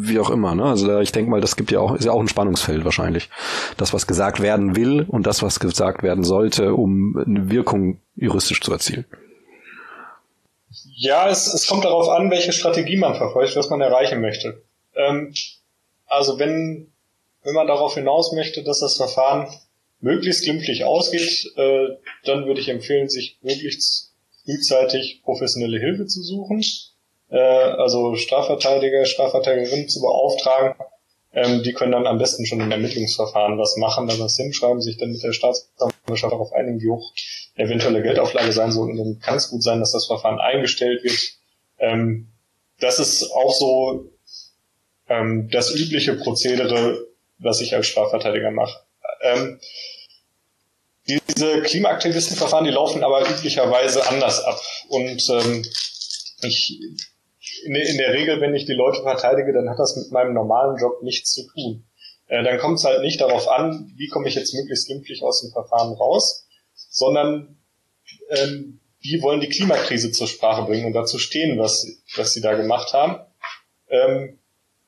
wie 0.00 0.18
auch 0.18 0.30
immer. 0.30 0.54
Ne? 0.54 0.64
Also 0.64 0.98
ich 1.00 1.12
denke 1.12 1.30
mal, 1.30 1.40
das 1.40 1.56
gibt 1.56 1.70
ja 1.70 1.80
auch, 1.80 1.94
ist 1.94 2.04
ja 2.04 2.12
auch 2.12 2.20
ein 2.20 2.28
Spannungsfeld 2.28 2.84
wahrscheinlich. 2.84 3.28
Das, 3.76 3.92
was 3.92 4.06
gesagt 4.06 4.40
werden 4.40 4.76
will 4.76 5.04
und 5.08 5.26
das, 5.26 5.42
was 5.42 5.60
gesagt 5.60 6.02
werden 6.02 6.24
sollte, 6.24 6.74
um 6.74 7.22
eine 7.26 7.50
Wirkung 7.50 8.00
juristisch 8.16 8.60
zu 8.60 8.72
erzielen. 8.72 9.04
Ja, 10.94 11.28
es, 11.28 11.52
es 11.52 11.66
kommt 11.66 11.84
darauf 11.84 12.08
an, 12.08 12.30
welche 12.30 12.52
Strategie 12.52 12.96
man 12.96 13.14
verfolgt, 13.14 13.56
was 13.56 13.68
man 13.68 13.80
erreichen 13.80 14.20
möchte. 14.20 14.62
Ähm, 14.94 15.34
also 16.06 16.38
wenn, 16.38 16.92
wenn 17.42 17.54
man 17.54 17.66
darauf 17.66 17.94
hinaus 17.94 18.32
möchte, 18.32 18.62
dass 18.62 18.80
das 18.80 18.96
Verfahren 18.96 19.48
möglichst 20.02 20.44
glimpflich 20.44 20.84
ausgeht, 20.84 21.52
äh, 21.56 21.88
dann 22.24 22.46
würde 22.46 22.60
ich 22.60 22.68
empfehlen, 22.68 23.08
sich 23.08 23.38
möglichst 23.40 24.12
frühzeitig 24.44 25.22
professionelle 25.22 25.78
Hilfe 25.78 26.06
zu 26.06 26.22
suchen, 26.22 26.62
äh, 27.30 27.38
also 27.38 28.16
Strafverteidiger, 28.16 29.06
Strafverteidigerinnen 29.06 29.88
zu 29.88 30.00
beauftragen. 30.00 30.74
Ähm, 31.34 31.62
die 31.62 31.72
können 31.72 31.92
dann 31.92 32.06
am 32.06 32.18
besten 32.18 32.44
schon 32.44 32.60
im 32.60 32.70
Ermittlungsverfahren 32.70 33.58
was 33.58 33.76
machen, 33.78 34.06
da 34.06 34.18
was 34.18 34.36
hinschreiben, 34.36 34.82
sich 34.82 34.98
dann 34.98 35.12
mit 35.12 35.22
der 35.22 35.32
Staatsanwaltschaft 35.32 36.32
darauf 36.32 36.52
einigen, 36.52 36.80
wie 36.82 36.90
hoch 36.90 37.12
eventuelle 37.54 38.02
Geldauflage 38.02 38.52
sein 38.52 38.70
soll. 38.70 38.90
Und 38.90 38.98
dann 38.98 39.18
kann 39.20 39.36
es 39.36 39.48
gut 39.48 39.62
sein, 39.62 39.80
dass 39.80 39.92
das 39.92 40.06
Verfahren 40.06 40.40
eingestellt 40.40 41.02
wird. 41.04 41.18
Ähm, 41.78 42.28
das 42.80 42.98
ist 42.98 43.30
auch 43.32 43.54
so 43.54 44.10
ähm, 45.08 45.48
das 45.50 45.74
übliche 45.74 46.16
Prozedere, 46.16 47.06
was 47.38 47.60
ich 47.60 47.74
als 47.74 47.86
Strafverteidiger 47.86 48.50
mache. 48.50 48.80
Ähm, 49.22 49.60
diese 51.28 51.62
Klimaaktivistenverfahren, 51.62 52.64
die 52.64 52.70
laufen 52.70 53.02
aber 53.02 53.28
üblicherweise 53.28 54.06
anders 54.08 54.40
ab. 54.44 54.60
Und 54.88 55.22
ähm, 55.30 55.64
ich, 56.42 56.78
in, 57.64 57.74
in, 57.74 57.98
der 57.98 58.12
Regel, 58.12 58.40
wenn 58.40 58.54
ich 58.54 58.66
die 58.66 58.72
Leute 58.72 59.02
verteidige, 59.02 59.52
dann 59.52 59.68
hat 59.68 59.78
das 59.78 59.96
mit 59.96 60.12
meinem 60.12 60.34
normalen 60.34 60.76
Job 60.78 61.02
nichts 61.02 61.32
zu 61.32 61.46
tun. 61.48 61.84
Äh, 62.28 62.42
dann 62.44 62.58
kommt 62.58 62.78
es 62.78 62.84
halt 62.84 63.02
nicht 63.02 63.20
darauf 63.20 63.48
an, 63.48 63.92
wie 63.96 64.08
komme 64.08 64.28
ich 64.28 64.34
jetzt 64.34 64.54
möglichst 64.54 64.86
glimpflich 64.86 65.22
aus 65.22 65.40
dem 65.40 65.50
Verfahren 65.50 65.92
raus, 65.94 66.46
sondern 66.74 67.58
ähm, 68.30 68.80
wie 69.00 69.20
wollen 69.22 69.40
die 69.40 69.48
Klimakrise 69.48 70.12
zur 70.12 70.28
Sprache 70.28 70.62
bringen 70.64 70.86
und 70.86 70.92
dazu 70.92 71.18
stehen, 71.18 71.58
was, 71.58 71.86
was 72.16 72.32
sie 72.32 72.40
da 72.40 72.54
gemacht 72.54 72.92
haben. 72.92 73.18
Ähm, 73.88 74.38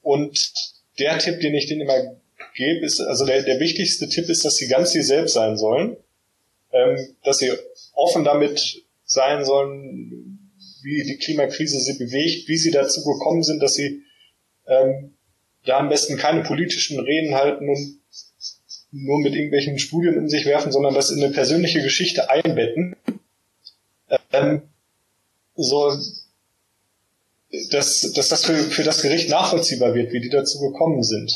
und 0.02 0.52
der 0.98 1.18
Tipp, 1.18 1.40
den 1.40 1.54
ich 1.54 1.66
denen 1.66 1.80
immer 1.80 2.16
gebe, 2.54 2.84
ist, 2.84 3.00
also 3.00 3.26
der, 3.26 3.42
der 3.42 3.58
wichtigste 3.58 4.08
Tipp 4.08 4.28
ist, 4.28 4.44
dass 4.44 4.56
sie 4.56 4.68
ganz 4.68 4.92
sie 4.92 5.02
selbst 5.02 5.34
sein 5.34 5.56
sollen 5.56 5.96
ähm, 6.74 7.16
dass 7.22 7.38
sie 7.38 7.50
offen 7.94 8.24
damit 8.24 8.82
sein 9.04 9.44
sollen, 9.44 10.50
wie 10.82 11.02
die 11.04 11.16
Klimakrise 11.16 11.78
sie 11.78 11.98
bewegt, 11.98 12.48
wie 12.48 12.58
sie 12.58 12.70
dazu 12.70 13.02
gekommen 13.04 13.42
sind, 13.42 13.62
dass 13.62 13.74
sie 13.74 14.02
ähm, 14.66 15.14
da 15.64 15.78
am 15.78 15.88
besten 15.88 16.18
keine 16.18 16.42
politischen 16.42 17.00
Reden 17.00 17.34
halten 17.34 17.68
und 17.68 18.00
nur 18.90 19.20
mit 19.20 19.34
irgendwelchen 19.34 19.78
Studien 19.78 20.14
in 20.14 20.28
sich 20.28 20.44
werfen, 20.46 20.72
sondern 20.72 20.94
das 20.94 21.10
in 21.10 21.22
eine 21.22 21.32
persönliche 21.32 21.82
Geschichte 21.82 22.30
einbetten. 22.30 22.96
Ähm, 24.32 24.62
so, 25.56 25.92
dass, 27.70 28.12
dass 28.12 28.28
das 28.28 28.44
für, 28.44 28.56
für 28.56 28.82
das 28.82 29.02
Gericht 29.02 29.30
nachvollziehbar 29.30 29.94
wird, 29.94 30.12
wie 30.12 30.20
die 30.20 30.28
dazu 30.28 30.60
gekommen 30.60 31.02
sind. 31.02 31.32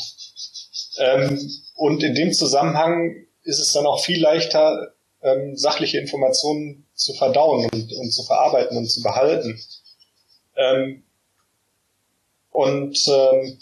Ähm, 0.97 1.39
und 1.75 2.03
in 2.03 2.13
dem 2.13 2.33
Zusammenhang 2.33 3.25
ist 3.43 3.59
es 3.59 3.71
dann 3.71 3.85
auch 3.85 4.03
viel 4.03 4.21
leichter, 4.21 4.93
ähm, 5.21 5.55
sachliche 5.55 5.99
Informationen 5.99 6.85
zu 6.93 7.13
verdauen 7.13 7.69
und, 7.71 7.93
und, 7.93 8.11
zu 8.11 8.23
verarbeiten 8.23 8.77
und 8.77 8.87
zu 8.87 9.01
behalten. 9.01 9.59
Ähm, 10.55 11.03
und 12.51 12.97
ähm, 13.07 13.59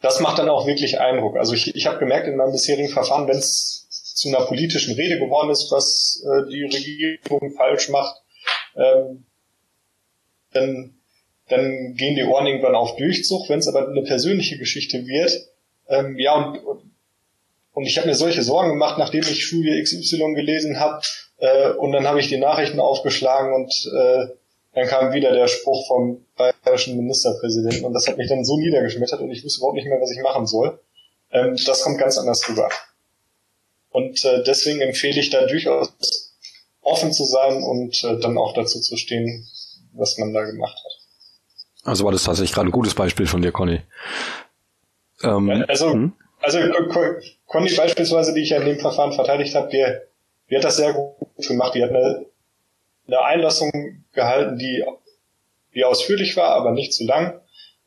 das 0.00 0.20
macht 0.20 0.38
dann 0.38 0.48
auch 0.48 0.66
wirklich 0.66 1.00
Eindruck. 1.00 1.36
Also 1.36 1.54
ich, 1.54 1.74
ich 1.74 1.86
habe 1.86 1.98
gemerkt 1.98 2.26
in 2.26 2.36
meinem 2.36 2.52
bisherigen 2.52 2.88
Verfahren, 2.88 3.26
wenn 3.28 3.38
es 3.38 3.86
zu 3.90 4.28
einer 4.28 4.46
politischen 4.46 4.94
Rede 4.94 5.18
geworden 5.18 5.50
ist, 5.50 5.70
was 5.70 6.22
äh, 6.24 6.48
die 6.50 6.64
Regierung 6.64 7.52
falsch 7.56 7.88
macht, 7.88 8.22
ähm, 8.76 9.24
dann, 10.52 10.94
dann 11.48 11.94
gehen 11.94 12.14
die 12.14 12.24
Ohren 12.24 12.46
irgendwann 12.46 12.74
auf 12.74 12.96
Durchzug. 12.96 13.48
Wenn 13.48 13.58
es 13.58 13.68
aber 13.68 13.88
eine 13.88 14.02
persönliche 14.02 14.58
Geschichte 14.58 15.06
wird, 15.06 15.48
ähm, 15.88 16.18
ja, 16.18 16.34
und, 16.34 16.58
und 16.58 16.93
und 17.74 17.86
ich 17.86 17.98
habe 17.98 18.06
mir 18.06 18.14
solche 18.14 18.42
Sorgen 18.42 18.70
gemacht, 18.70 18.98
nachdem 18.98 19.22
ich 19.22 19.44
Studie 19.44 19.82
XY 19.82 20.34
gelesen 20.34 20.78
habe. 20.78 21.02
Äh, 21.38 21.70
und 21.72 21.92
dann 21.92 22.06
habe 22.06 22.20
ich 22.20 22.28
die 22.28 22.38
Nachrichten 22.38 22.78
aufgeschlagen 22.78 23.52
und 23.52 23.72
äh, 23.92 24.28
dann 24.74 24.86
kam 24.86 25.12
wieder 25.12 25.32
der 25.32 25.48
Spruch 25.48 25.86
vom 25.88 26.24
bayerischen 26.36 26.96
Ministerpräsidenten. 26.96 27.84
Und 27.84 27.92
das 27.92 28.06
hat 28.06 28.16
mich 28.16 28.28
dann 28.28 28.44
so 28.44 28.56
niedergeschmettert 28.56 29.20
und 29.20 29.30
ich 29.30 29.44
wusste 29.44 29.58
überhaupt 29.58 29.76
nicht 29.76 29.86
mehr, 29.86 30.00
was 30.00 30.12
ich 30.12 30.22
machen 30.22 30.46
soll. 30.46 30.78
Ähm, 31.32 31.56
das 31.66 31.82
kommt 31.82 31.98
ganz 31.98 32.16
anders 32.16 32.48
rüber. 32.48 32.68
Und 33.90 34.24
äh, 34.24 34.44
deswegen 34.44 34.80
empfehle 34.80 35.18
ich 35.18 35.30
da 35.30 35.44
durchaus 35.46 36.32
offen 36.80 37.12
zu 37.12 37.24
sein 37.24 37.62
und 37.62 38.04
äh, 38.04 38.20
dann 38.20 38.38
auch 38.38 38.54
dazu 38.54 38.80
zu 38.80 38.96
stehen, 38.96 39.46
was 39.92 40.16
man 40.18 40.32
da 40.32 40.44
gemacht 40.44 40.76
hat. 40.76 40.92
Also 41.84 42.04
war 42.04 42.12
das 42.12 42.24
tatsächlich 42.24 42.54
gerade 42.54 42.68
ein 42.68 42.72
gutes 42.72 42.94
Beispiel 42.94 43.26
von 43.26 43.42
dir, 43.42 43.52
Conny. 43.52 43.80
Ähm, 45.22 45.64
also 45.68 45.92
hm? 45.92 46.12
Also 46.44 46.58
Conny 47.46 47.74
beispielsweise, 47.74 48.34
die 48.34 48.42
ich 48.42 48.50
ja 48.50 48.58
in 48.58 48.66
dem 48.66 48.78
Verfahren 48.78 49.12
verteidigt 49.12 49.54
habe, 49.54 49.68
die, 49.68 49.84
die 50.50 50.56
hat 50.56 50.64
das 50.64 50.76
sehr 50.76 50.92
gut 50.92 51.46
gemacht. 51.46 51.74
Die 51.74 51.82
hat 51.82 51.90
eine, 51.90 52.26
eine 53.06 53.22
Einlassung 53.22 53.70
gehalten, 54.12 54.58
die, 54.58 54.84
die 55.74 55.84
ausführlich 55.84 56.36
war, 56.36 56.50
aber 56.50 56.72
nicht 56.72 56.92
zu 56.92 57.04
lang. 57.04 57.40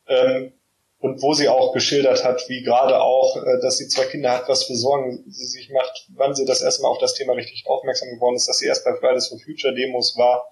Ähm, 0.08 0.52
und 1.00 1.22
wo 1.22 1.32
sie 1.32 1.48
auch 1.48 1.72
geschildert 1.72 2.24
hat, 2.24 2.48
wie 2.48 2.62
gerade 2.62 3.00
auch, 3.00 3.36
äh, 3.36 3.60
dass 3.62 3.78
sie 3.78 3.86
zwei 3.88 4.04
Kinder 4.04 4.32
hat, 4.32 4.48
was 4.48 4.64
für 4.64 4.74
Sorgen 4.74 5.22
sie 5.28 5.46
sich 5.46 5.70
macht, 5.70 6.06
wann 6.08 6.34
sie 6.34 6.44
das 6.44 6.60
erste 6.60 6.82
Mal 6.82 6.88
auf 6.88 6.98
das 6.98 7.14
Thema 7.14 7.34
richtig 7.34 7.64
aufmerksam 7.66 8.10
geworden 8.10 8.34
ist, 8.34 8.48
dass 8.48 8.58
sie 8.58 8.66
erst 8.66 8.84
bei 8.84 8.94
Fridays 8.94 9.28
for 9.28 9.38
Future 9.38 9.74
Demos 9.74 10.16
war, 10.16 10.50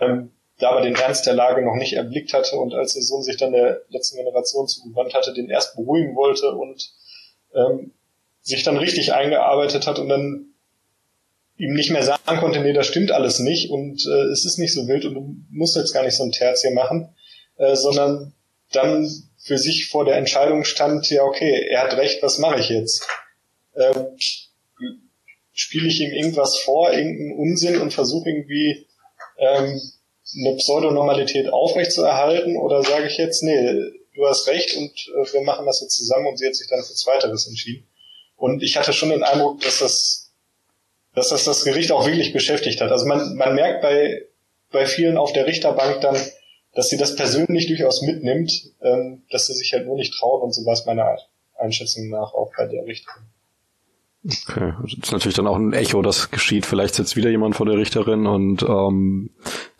ähm, 0.00 0.32
da 0.58 0.70
aber 0.70 0.80
den 0.80 0.94
Ernst 0.94 1.26
der 1.26 1.34
Lage 1.34 1.62
noch 1.62 1.74
nicht 1.74 1.92
erblickt 1.92 2.32
hatte 2.32 2.56
und 2.56 2.72
als 2.72 2.96
ihr 2.96 3.02
Sohn 3.02 3.22
sich 3.22 3.36
dann 3.36 3.52
der 3.52 3.82
letzten 3.88 4.16
Generation 4.16 4.66
zugewandt 4.68 5.14
hatte, 5.14 5.34
den 5.34 5.50
erst 5.50 5.76
beruhigen 5.76 6.16
wollte 6.16 6.52
und 6.52 6.92
ähm, 7.54 7.92
sich 8.40 8.62
dann 8.62 8.76
richtig 8.76 9.12
eingearbeitet 9.12 9.86
hat 9.86 9.98
und 9.98 10.08
dann 10.08 10.54
ihm 11.58 11.74
nicht 11.74 11.90
mehr 11.90 12.02
sagen 12.02 12.38
konnte, 12.38 12.60
nee, 12.60 12.72
das 12.72 12.86
stimmt 12.86 13.12
alles 13.12 13.38
nicht 13.38 13.70
und 13.70 14.06
äh, 14.06 14.30
es 14.30 14.44
ist 14.44 14.58
nicht 14.58 14.74
so 14.74 14.86
wild 14.88 15.04
und 15.04 15.14
du 15.14 15.36
musst 15.50 15.76
jetzt 15.76 15.92
gar 15.92 16.04
nicht 16.04 16.16
so 16.16 16.22
ein 16.22 16.32
Terz 16.32 16.62
hier 16.62 16.72
machen, 16.72 17.14
äh, 17.56 17.74
sondern 17.74 18.34
dann 18.72 19.08
für 19.38 19.58
sich 19.58 19.88
vor 19.88 20.04
der 20.04 20.16
Entscheidung 20.16 20.64
stand, 20.64 21.08
ja 21.10 21.22
okay, 21.22 21.66
er 21.70 21.82
hat 21.82 21.96
recht, 21.96 22.22
was 22.22 22.38
mache 22.38 22.60
ich 22.60 22.68
jetzt? 22.68 23.06
Ähm, 23.74 24.16
Spiele 25.52 25.88
ich 25.88 26.00
ihm 26.00 26.12
irgendwas 26.12 26.58
vor, 26.58 26.92
irgendeinen 26.92 27.38
Unsinn 27.38 27.80
und 27.80 27.94
versuche 27.94 28.28
irgendwie 28.28 28.86
ähm, 29.38 29.80
eine 30.34 30.56
Pseudonormalität 30.56 31.48
aufrechtzuerhalten 31.52 32.56
oder 32.56 32.82
sage 32.82 33.06
ich 33.06 33.16
jetzt, 33.16 33.42
nee, 33.42 33.92
du 34.14 34.26
hast 34.26 34.46
recht 34.48 34.76
und 34.76 34.90
äh, 34.90 35.32
wir 35.32 35.42
machen 35.42 35.66
das 35.66 35.80
jetzt 35.80 35.96
zusammen 35.96 36.26
und 36.26 36.38
sie 36.38 36.46
hat 36.46 36.54
sich 36.54 36.68
dann 36.68 36.82
für 36.82 36.94
Zweiteres 36.94 37.46
entschieden. 37.46 37.86
Und 38.36 38.62
ich 38.62 38.76
hatte 38.76 38.92
schon 38.92 39.10
den 39.10 39.22
Eindruck, 39.22 39.60
dass 39.60 39.78
das, 39.78 40.32
dass 41.14 41.28
das 41.28 41.44
das 41.44 41.64
Gericht 41.64 41.92
auch 41.92 42.06
wirklich 42.06 42.32
beschäftigt 42.32 42.80
hat. 42.80 42.90
Also 42.90 43.06
man, 43.06 43.36
man 43.36 43.54
merkt 43.54 43.82
bei, 43.82 44.26
bei 44.70 44.86
vielen 44.86 45.16
auf 45.16 45.32
der 45.32 45.46
Richterbank 45.46 46.00
dann, 46.00 46.16
dass 46.74 46.90
sie 46.90 46.98
das 46.98 47.16
persönlich 47.16 47.68
durchaus 47.68 48.02
mitnimmt, 48.02 48.52
ähm, 48.82 49.22
dass 49.30 49.46
sie 49.46 49.54
sich 49.54 49.72
halt 49.72 49.86
nur 49.86 49.96
nicht 49.96 50.12
trauen 50.18 50.42
und 50.42 50.52
so 50.52 50.64
war 50.66 50.74
es 50.74 50.84
meiner 50.84 51.18
Einschätzung 51.56 52.08
nach 52.10 52.34
auch 52.34 52.52
bei 52.56 52.66
der 52.66 52.84
Richterin. 52.84 53.22
Okay, 54.26 54.74
das 54.82 54.92
ist 54.94 55.12
natürlich 55.12 55.36
dann 55.36 55.46
auch 55.46 55.56
ein 55.56 55.72
Echo, 55.72 56.02
das 56.02 56.30
geschieht. 56.30 56.66
Vielleicht 56.66 56.94
sitzt 56.94 57.14
wieder 57.14 57.30
jemand 57.30 57.54
vor 57.54 57.66
der 57.66 57.76
Richterin 57.76 58.26
und 58.26 58.62
ähm, 58.62 59.30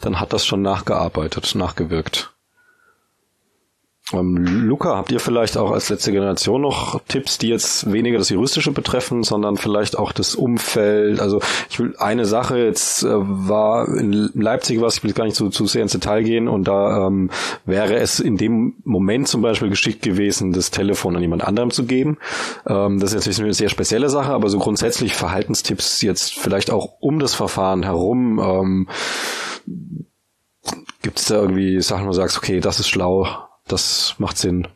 dann 0.01 0.21
hat 0.21 0.33
das 0.33 0.47
schon 0.47 0.63
nachgearbeitet, 0.63 1.55
nachgewirkt. 1.57 2.36
Ähm, 4.13 4.37
Luca, 4.69 4.97
habt 4.97 5.11
ihr 5.11 5.19
vielleicht 5.19 5.57
auch 5.57 5.73
als 5.73 5.89
letzte 5.89 6.13
Generation 6.13 6.63
noch 6.63 7.01
Tipps, 7.09 7.39
die 7.39 7.49
jetzt 7.49 7.91
weniger 7.91 8.19
das 8.19 8.29
Juristische 8.29 8.71
betreffen, 8.71 9.25
sondern 9.25 9.57
vielleicht 9.57 9.99
auch 9.99 10.13
das 10.13 10.37
Umfeld? 10.37 11.19
Also 11.19 11.41
ich 11.69 11.81
will 11.81 11.97
eine 11.99 12.25
Sache 12.25 12.57
jetzt 12.57 13.03
äh, 13.03 13.09
war 13.11 13.89
in 13.89 14.31
Leipzig 14.35 14.81
was, 14.81 14.99
ich 14.99 15.05
will 15.05 15.13
gar 15.13 15.25
nicht 15.25 15.35
zu, 15.35 15.49
zu 15.49 15.67
sehr 15.67 15.83
ins 15.83 15.91
Detail 15.91 16.23
gehen 16.23 16.47
und 16.47 16.69
da 16.69 17.09
ähm, 17.09 17.31
wäre 17.65 17.97
es 17.97 18.21
in 18.21 18.37
dem 18.37 18.75
Moment 18.85 19.27
zum 19.27 19.43
Beispiel 19.43 19.71
geschickt 19.71 20.03
gewesen, 20.03 20.53
das 20.53 20.71
Telefon 20.71 21.17
an 21.17 21.23
jemand 21.23 21.43
anderem 21.43 21.73
zu 21.73 21.85
geben. 21.85 22.19
Ähm, 22.69 23.01
das 23.01 23.13
ist 23.13 23.27
jetzt 23.27 23.41
eine 23.41 23.55
sehr 23.55 23.71
spezielle 23.71 24.09
Sache, 24.09 24.33
aber 24.33 24.49
so 24.51 24.61
grundsätzlich 24.61 25.15
Verhaltenstipps 25.15 26.01
jetzt 26.03 26.33
vielleicht 26.35 26.71
auch 26.71 26.93
um 27.01 27.19
das 27.19 27.35
Verfahren 27.35 27.83
herum. 27.83 28.39
Ähm, 28.39 28.89
Gibt 31.03 31.19
es 31.19 31.27
da 31.27 31.37
irgendwie 31.37 31.81
Sachen, 31.81 32.05
wo 32.05 32.11
du 32.11 32.17
sagst, 32.17 32.39
okay, 32.39 32.61
das 32.61 32.79
ist 32.79 32.89
schlau, 32.89 33.46
das 33.67 34.15
macht 34.19 34.39
Sinn. 34.39 34.69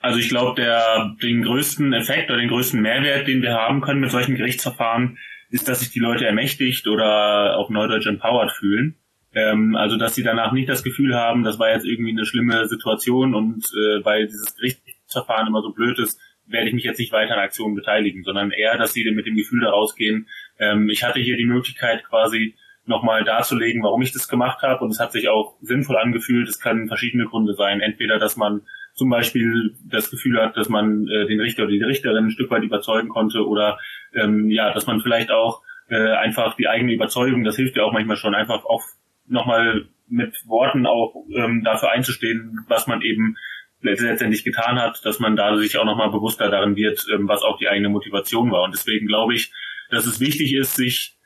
Also 0.00 0.18
ich 0.18 0.28
glaube, 0.28 0.60
der 0.60 1.14
den 1.22 1.42
größten 1.42 1.92
Effekt 1.92 2.30
oder 2.30 2.38
den 2.38 2.48
größten 2.48 2.80
Mehrwert, 2.80 3.26
den 3.26 3.42
wir 3.42 3.54
haben 3.54 3.80
können 3.80 4.00
mit 4.00 4.10
solchen 4.10 4.36
Gerichtsverfahren, 4.36 5.18
ist, 5.50 5.66
dass 5.66 5.80
sich 5.80 5.90
die 5.90 5.98
Leute 5.98 6.26
ermächtigt 6.26 6.86
oder 6.86 7.56
auf 7.56 7.70
Neudeutsch 7.70 8.06
empowered 8.06 8.52
fühlen. 8.52 8.96
Ähm, 9.34 9.76
also 9.76 9.96
dass 9.96 10.14
sie 10.14 10.22
danach 10.22 10.52
nicht 10.52 10.68
das 10.68 10.84
Gefühl 10.84 11.14
haben, 11.14 11.42
das 11.42 11.58
war 11.58 11.70
jetzt 11.70 11.84
irgendwie 11.84 12.12
eine 12.12 12.26
schlimme 12.26 12.66
Situation 12.68 13.34
und 13.34 13.64
äh, 13.64 14.04
weil 14.04 14.26
dieses 14.26 14.56
Gerichtsverfahren 14.56 15.46
immer 15.46 15.62
so 15.62 15.72
blöd 15.72 15.98
ist, 15.98 16.18
werde 16.46 16.68
ich 16.68 16.74
mich 16.74 16.84
jetzt 16.84 16.98
nicht 16.98 17.12
weiter 17.12 17.34
an 17.34 17.40
Aktionen 17.40 17.74
beteiligen, 17.74 18.24
sondern 18.24 18.50
eher, 18.50 18.78
dass 18.78 18.94
sie 18.94 19.04
mit 19.10 19.26
dem 19.26 19.36
Gefühl 19.36 19.60
daraus 19.60 19.94
gehen, 19.96 20.28
ähm, 20.58 20.88
ich 20.88 21.04
hatte 21.04 21.20
hier 21.20 21.36
die 21.36 21.44
Möglichkeit 21.44 22.04
quasi 22.04 22.54
nochmal 22.88 23.24
darzulegen, 23.24 23.82
warum 23.82 24.02
ich 24.02 24.12
das 24.12 24.28
gemacht 24.28 24.62
habe. 24.62 24.84
Und 24.84 24.90
es 24.90 25.00
hat 25.00 25.12
sich 25.12 25.28
auch 25.28 25.56
sinnvoll 25.60 25.96
angefühlt. 25.96 26.48
Es 26.48 26.58
kann 26.58 26.88
verschiedene 26.88 27.26
Gründe 27.26 27.54
sein. 27.54 27.80
Entweder, 27.80 28.18
dass 28.18 28.36
man 28.36 28.62
zum 28.94 29.10
Beispiel 29.10 29.76
das 29.84 30.10
Gefühl 30.10 30.42
hat, 30.42 30.56
dass 30.56 30.68
man 30.68 31.06
äh, 31.06 31.26
den 31.26 31.40
Richter 31.40 31.62
oder 31.62 31.72
die 31.72 31.82
Richterin 31.82 32.26
ein 32.26 32.30
Stück 32.30 32.50
weit 32.50 32.64
überzeugen 32.64 33.08
konnte 33.08 33.46
oder 33.46 33.78
ähm, 34.12 34.50
ja, 34.50 34.72
dass 34.72 34.86
man 34.86 35.00
vielleicht 35.00 35.30
auch 35.30 35.62
äh, 35.88 36.12
einfach 36.12 36.56
die 36.56 36.66
eigene 36.66 36.92
Überzeugung, 36.92 37.44
das 37.44 37.56
hilft 37.56 37.76
ja 37.76 37.84
auch 37.84 37.92
manchmal 37.92 38.16
schon, 38.16 38.34
einfach 38.34 38.64
auch 38.64 38.82
nochmal 39.28 39.86
mit 40.08 40.34
Worten 40.46 40.86
auch 40.86 41.14
ähm, 41.32 41.62
dafür 41.64 41.92
einzustehen, 41.92 42.64
was 42.66 42.86
man 42.86 43.02
eben 43.02 43.36
letztendlich 43.80 44.42
getan 44.42 44.80
hat, 44.80 45.04
dass 45.04 45.20
man 45.20 45.36
da 45.36 45.56
sich 45.56 45.78
auch 45.78 45.84
nochmal 45.84 46.10
bewusster 46.10 46.50
darin 46.50 46.74
wird, 46.74 47.06
ähm, 47.14 47.28
was 47.28 47.42
auch 47.42 47.58
die 47.58 47.68
eigene 47.68 47.90
Motivation 47.90 48.50
war. 48.50 48.64
Und 48.64 48.74
deswegen 48.74 49.06
glaube 49.06 49.34
ich, 49.34 49.52
dass 49.90 50.06
es 50.06 50.20
wichtig 50.20 50.54
ist, 50.54 50.74
sich 50.74 51.17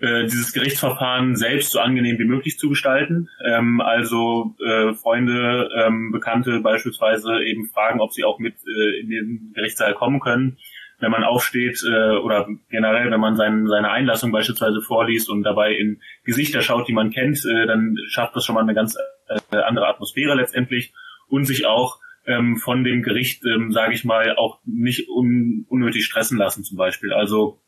äh, 0.00 0.24
dieses 0.24 0.52
Gerichtsverfahren 0.52 1.36
selbst 1.36 1.72
so 1.72 1.80
angenehm 1.80 2.18
wie 2.18 2.24
möglich 2.24 2.58
zu 2.58 2.68
gestalten. 2.68 3.28
Ähm, 3.44 3.80
also 3.80 4.54
äh, 4.64 4.94
Freunde, 4.94 5.70
ähm, 5.74 6.12
Bekannte 6.12 6.60
beispielsweise 6.60 7.42
eben 7.42 7.66
fragen, 7.66 8.00
ob 8.00 8.12
sie 8.12 8.24
auch 8.24 8.38
mit 8.38 8.54
äh, 8.66 9.00
in 9.00 9.10
den 9.10 9.52
Gerichtssaal 9.54 9.94
kommen 9.94 10.20
können. 10.20 10.58
Wenn 11.00 11.10
man 11.12 11.24
aufsteht 11.24 11.80
äh, 11.88 12.16
oder 12.16 12.48
generell, 12.70 13.10
wenn 13.10 13.20
man 13.20 13.36
sein, 13.36 13.66
seine 13.66 13.90
Einlassung 13.90 14.32
beispielsweise 14.32 14.80
vorliest 14.82 15.30
und 15.30 15.44
dabei 15.44 15.74
in 15.74 16.00
Gesichter 16.24 16.60
schaut, 16.60 16.88
die 16.88 16.92
man 16.92 17.10
kennt, 17.10 17.38
äh, 17.44 17.66
dann 17.66 17.96
schafft 18.08 18.34
das 18.34 18.44
schon 18.44 18.54
mal 18.54 18.62
eine 18.62 18.74
ganz 18.74 18.96
äh, 19.28 19.56
andere 19.56 19.86
Atmosphäre 19.88 20.34
letztendlich 20.34 20.92
und 21.28 21.44
sich 21.44 21.66
auch 21.66 21.98
ähm, 22.26 22.56
von 22.56 22.84
dem 22.84 23.02
Gericht, 23.02 23.44
ähm, 23.46 23.72
sage 23.72 23.94
ich 23.94 24.04
mal, 24.04 24.36
auch 24.36 24.58
nicht 24.64 25.08
un 25.08 25.66
unnötig 25.68 26.04
stressen 26.04 26.38
lassen 26.38 26.62
zum 26.62 26.76
Beispiel. 26.76 27.12
Also 27.12 27.60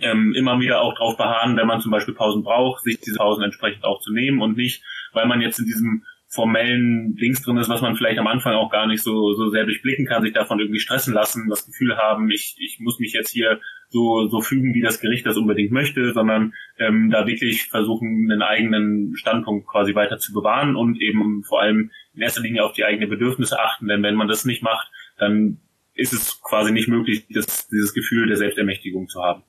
ähm, 0.00 0.34
immer 0.34 0.60
wieder 0.60 0.80
auch 0.80 0.94
darauf 0.94 1.16
beharren, 1.16 1.56
wenn 1.56 1.66
man 1.66 1.80
zum 1.80 1.90
Beispiel 1.90 2.14
Pausen 2.14 2.42
braucht, 2.42 2.84
sich 2.84 3.00
diese 3.00 3.16
Pausen 3.16 3.42
entsprechend 3.42 3.84
auch 3.84 4.00
zu 4.00 4.12
nehmen 4.12 4.40
und 4.42 4.56
nicht, 4.56 4.82
weil 5.12 5.26
man 5.26 5.40
jetzt 5.40 5.58
in 5.58 5.66
diesem 5.66 6.04
formellen 6.30 7.16
Dings 7.16 7.42
drin 7.42 7.56
ist, 7.56 7.70
was 7.70 7.80
man 7.80 7.96
vielleicht 7.96 8.18
am 8.18 8.26
Anfang 8.26 8.54
auch 8.54 8.70
gar 8.70 8.86
nicht 8.86 9.02
so, 9.02 9.32
so 9.32 9.48
sehr 9.48 9.64
durchblicken 9.64 10.06
kann, 10.06 10.22
sich 10.22 10.34
davon 10.34 10.60
irgendwie 10.60 10.78
stressen 10.78 11.14
lassen, 11.14 11.48
das 11.48 11.64
Gefühl 11.64 11.96
haben, 11.96 12.30
ich, 12.30 12.54
ich 12.58 12.78
muss 12.80 12.98
mich 12.98 13.14
jetzt 13.14 13.30
hier 13.30 13.60
so, 13.88 14.28
so 14.28 14.42
fügen, 14.42 14.74
wie 14.74 14.82
das 14.82 15.00
Gericht 15.00 15.24
das 15.24 15.38
unbedingt 15.38 15.72
möchte, 15.72 16.12
sondern 16.12 16.52
ähm, 16.78 17.08
da 17.10 17.26
wirklich 17.26 17.64
versuchen, 17.64 18.28
einen 18.30 18.42
eigenen 18.42 19.16
Standpunkt 19.16 19.66
quasi 19.66 19.94
weiter 19.94 20.18
zu 20.18 20.34
bewahren 20.34 20.76
und 20.76 21.00
eben 21.00 21.44
vor 21.44 21.62
allem 21.62 21.90
in 22.14 22.20
erster 22.20 22.42
Linie 22.42 22.62
auf 22.64 22.72
die 22.72 22.84
eigenen 22.84 23.08
Bedürfnisse 23.08 23.58
achten, 23.58 23.88
denn 23.88 24.02
wenn 24.02 24.14
man 24.14 24.28
das 24.28 24.44
nicht 24.44 24.62
macht, 24.62 24.90
dann 25.16 25.60
ist 25.94 26.12
es 26.12 26.42
quasi 26.42 26.72
nicht 26.72 26.88
möglich, 26.88 27.26
das, 27.30 27.68
dieses 27.68 27.94
Gefühl 27.94 28.26
der 28.28 28.36
Selbstermächtigung 28.36 29.08
zu 29.08 29.22
haben. 29.22 29.42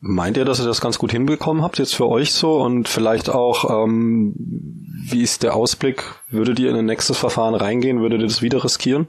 Meint 0.00 0.36
ihr, 0.36 0.44
dass 0.44 0.60
ihr 0.60 0.66
das 0.66 0.82
ganz 0.82 0.98
gut 0.98 1.12
hinbekommen 1.12 1.62
habt 1.62 1.78
jetzt 1.78 1.94
für 1.94 2.06
euch 2.06 2.32
so 2.32 2.60
und 2.60 2.88
vielleicht 2.88 3.30
auch, 3.30 3.84
ähm, 3.84 4.34
wie 5.08 5.22
ist 5.22 5.42
der 5.42 5.54
Ausblick? 5.54 6.02
Würdet 6.28 6.58
ihr 6.58 6.68
in 6.68 6.76
ein 6.76 6.84
nächstes 6.84 7.18
Verfahren 7.18 7.54
reingehen? 7.54 8.00
Würdet 8.00 8.20
ihr 8.20 8.26
das 8.26 8.42
wieder 8.42 8.62
riskieren? 8.62 9.08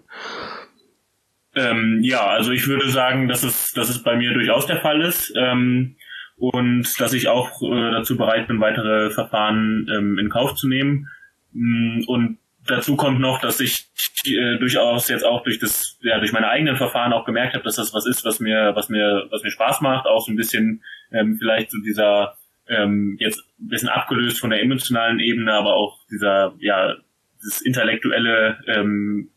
Ähm, 1.54 2.00
ja, 2.02 2.26
also 2.26 2.52
ich 2.52 2.68
würde 2.68 2.90
sagen, 2.90 3.28
dass 3.28 3.44
es, 3.44 3.72
dass 3.74 3.90
es 3.90 4.04
bei 4.04 4.16
mir 4.16 4.34
durchaus 4.34 4.68
der 4.68 4.80
Fall 4.80 5.02
ist 5.02 5.34
ähm, 5.36 5.96
und 6.38 6.88
dass 7.00 7.14
ich 7.14 7.28
auch 7.28 7.62
äh, 7.62 7.92
dazu 7.92 8.16
bereit 8.16 8.48
bin, 8.48 8.62
weitere 8.62 9.10
Verfahren 9.10 9.88
ähm, 9.94 10.18
in 10.18 10.30
Kauf 10.30 10.56
zu 10.56 10.68
nehmen. 10.68 11.10
Mm, 11.52 12.04
und 12.08 12.38
dazu 12.68 12.96
kommt 12.96 13.20
noch, 13.20 13.40
dass 13.40 13.60
ich 13.60 13.88
äh, 14.26 14.58
durchaus 14.58 15.08
jetzt 15.10 15.24
auch 15.24 15.44
durch 15.44 15.60
das, 15.60 15.98
ja, 16.02 16.20
durch 16.20 16.32
meine 16.32 16.50
eigenen 16.50 16.76
Verfahren 16.76 17.14
auch 17.14 17.26
gemerkt 17.26 17.54
habe, 17.54 17.64
dass 17.64 17.76
das 17.76 17.94
was 17.94 18.06
ist, 18.06 18.26
was 18.26 18.40
mir, 18.40 18.74
was 18.76 18.90
mir, 18.90 19.28
was 19.32 19.44
mir 19.44 19.52
Spaß 19.52 19.82
macht, 19.82 20.08
auch 20.08 20.26
so 20.26 20.32
ein 20.32 20.36
bisschen 20.36 20.84
ähm, 21.12 21.38
vielleicht 21.40 21.72
so 21.72 21.78
dieser 21.86 22.38
ähm, 22.68 23.18
jetzt 23.20 23.40
ein 23.60 23.70
bisschen 23.70 23.90
abgelöst 23.90 24.40
von 24.40 24.50
der 24.50 24.62
emotionalen 24.62 25.20
Ebene, 25.20 25.54
aber 25.54 25.76
auch 25.76 26.00
dieser, 26.10 26.56
ja, 26.60 26.96
das 27.44 27.62
intellektuelle, 27.62 28.60
ähm, 28.68 29.30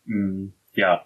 ja, 0.75 1.05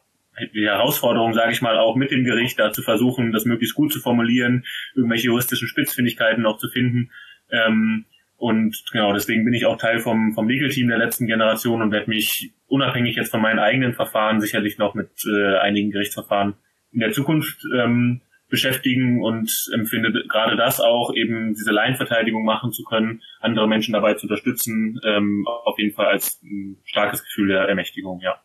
die 0.55 0.65
Herausforderung, 0.65 1.35
sage 1.35 1.53
ich 1.53 1.63
mal, 1.63 1.77
auch 1.77 1.97
mit 1.97 2.11
dem 2.11 2.25
Gericht 2.25 2.59
da 2.59 2.73
zu 2.73 2.83
versuchen, 2.83 3.33
das 3.33 3.45
möglichst 3.45 3.75
gut 3.75 3.93
zu 3.93 4.01
formulieren, 4.01 4.65
irgendwelche 4.95 5.27
juristischen 5.27 5.69
Spitzfindigkeiten 5.69 6.43
noch 6.43 6.59
zu 6.59 6.69
finden. 6.69 7.11
Ähm, 7.51 8.07
und 8.43 8.83
genau, 8.91 9.13
deswegen 9.13 9.45
bin 9.45 9.55
ich 9.55 9.67
auch 9.67 9.77
Teil 9.77 10.01
vom, 10.01 10.33
vom 10.33 10.49
Legal-Team 10.49 10.89
der 10.89 10.99
letzten 10.99 11.29
Generation 11.29 11.81
und 11.81 11.93
werde 11.93 12.11
mich 12.11 12.53
unabhängig 12.67 13.15
jetzt 13.15 13.31
von 13.31 13.41
meinen 13.41 13.61
eigenen 13.61 13.95
Verfahren 13.95 14.41
sicherlich 14.41 14.79
noch 14.79 14.95
mit 14.95 15.11
äh, 15.25 15.59
einigen 15.59 15.93
Gerichtsverfahren 15.93 16.55
in 16.91 16.99
der 16.99 17.13
Zukunft 17.13 17.61
ähm, 17.73 18.21
beschäftigen 18.49 19.23
und 19.23 19.49
empfinde 19.73 20.25
gerade 20.29 20.57
das 20.57 20.81
auch, 20.81 21.15
eben 21.15 21.55
diese 21.55 21.71
Laienverteidigung 21.71 22.45
machen 22.45 22.73
zu 22.73 22.83
können, 22.83 23.23
andere 23.39 23.69
Menschen 23.69 23.93
dabei 23.93 24.15
zu 24.15 24.27
unterstützen, 24.27 24.99
ähm, 25.05 25.47
auf 25.47 25.79
jeden 25.79 25.95
Fall 25.95 26.07
als 26.07 26.43
ein 26.43 26.79
starkes 26.83 27.23
Gefühl 27.23 27.47
der 27.47 27.69
Ermächtigung, 27.69 28.19
ja. 28.23 28.43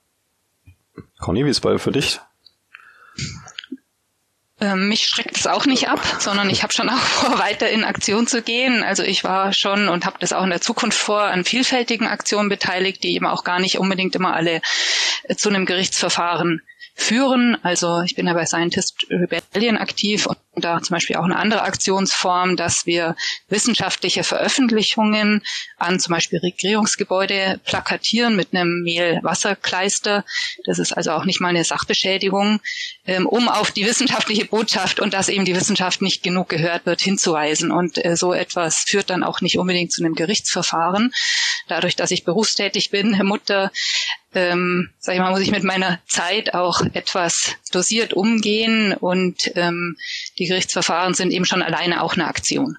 Conny, 1.20 1.44
wie 1.44 1.50
ist 1.50 1.66
es 1.66 1.82
für 1.82 1.92
dich? 1.92 2.20
Ähm, 4.60 4.90
mich 4.90 5.08
schreckt 5.08 5.38
es 5.38 5.46
auch 5.46 5.66
nicht 5.68 5.88
ab, 5.88 6.02
sondern 6.20 6.50
ich 6.50 6.64
habe 6.64 6.74
schon 6.74 6.90
auch 6.90 6.98
vor, 6.98 7.40
weiter 7.40 7.70
in 7.70 7.84
Aktion 7.84 8.26
zu 8.26 8.42
gehen. 8.42 8.84
Also 8.84 9.04
ich 9.04 9.24
war 9.24 9.54
schon 9.54 9.88
und 9.88 10.06
habe 10.06 10.18
das 10.20 10.34
auch 10.34 10.44
in 10.44 10.50
der 10.50 10.62
Zukunft 10.62 10.98
vor, 10.98 11.22
an 11.22 11.44
vielfältigen 11.44 12.08
Aktionen 12.08 12.50
beteiligt, 12.50 13.04
die 13.04 13.14
eben 13.14 13.28
auch 13.28 13.44
gar 13.44 13.60
nicht 13.60 13.78
unbedingt 13.78 14.16
immer 14.16 14.36
alle 14.36 14.62
äh, 15.24 15.36
zu 15.36 15.50
einem 15.50 15.66
Gerichtsverfahren 15.66 16.62
führen. 16.96 17.58
Also 17.62 18.02
ich 18.02 18.16
bin 18.16 18.26
ja 18.26 18.34
bei 18.34 18.46
Scientist 18.46 19.06
Rebellion 19.12 19.78
aktiv 19.78 20.26
und 20.26 20.38
da 20.62 20.82
zum 20.82 20.96
Beispiel 20.96 21.16
auch 21.16 21.24
eine 21.24 21.38
andere 21.38 21.62
Aktionsform, 21.64 22.56
dass 22.56 22.86
wir 22.86 23.16
wissenschaftliche 23.50 24.24
Veröffentlichungen 24.24 25.44
an 25.78 26.00
zum 26.00 26.14
Beispiel 26.14 26.40
Regierungsgebäude 26.40 27.60
plakatieren 27.66 28.36
mit 28.36 28.54
einem 28.54 28.82
Mehl-Wasserkleister. 28.84 30.26
Das 30.66 30.80
ist 30.80 30.94
also 30.94 31.12
auch 31.12 31.26
nicht 31.26 31.40
mal 31.40 31.50
eine 31.50 31.64
Sachbeschädigung, 31.64 32.60
ähm, 33.06 33.28
um 33.28 33.48
auf 33.48 33.72
die 33.72 33.86
wissenschaftliche 33.86 34.46
Botschaft 34.46 35.00
und 35.00 35.14
dass 35.14 35.30
eben 35.30 35.46
die 35.46 35.56
Wissenschaft 35.56 36.02
nicht 36.02 36.24
genug 36.24 36.50
gehört 36.50 36.86
wird 36.86 37.02
hinzuweisen. 37.02 37.72
Und 37.72 38.04
äh, 38.04 38.16
so 38.16 38.34
etwas 38.34 38.86
führt 38.88 39.10
dann 39.10 39.24
auch 39.24 39.42
nicht 39.42 39.58
unbedingt 39.58 39.92
zu 39.92 40.04
einem 40.04 40.16
Gerichtsverfahren. 40.16 41.12
dadurch, 41.68 41.96
dass 41.96 42.12
ich 42.12 42.24
berufstätig 42.24 42.90
bin, 42.90 43.22
Mutter, 43.24 43.72
ähm, 44.34 44.90
sag 45.00 45.16
ich 45.16 45.22
mal, 45.22 45.32
muss 45.32 45.42
ich 45.42 45.52
mit 45.52 45.64
meiner 45.64 46.00
Zeit 46.08 46.54
auch 46.54 46.82
etwas 46.94 47.56
dosiert 47.72 48.14
umgehen 48.14 48.94
und 48.94 49.52
ähm, 49.56 49.98
die 50.38 50.47
Gerichtsverfahren 50.48 51.14
sind 51.14 51.32
eben 51.32 51.46
schon 51.46 51.62
alleine 51.62 52.02
auch 52.02 52.14
eine 52.14 52.28
Aktion. 52.28 52.78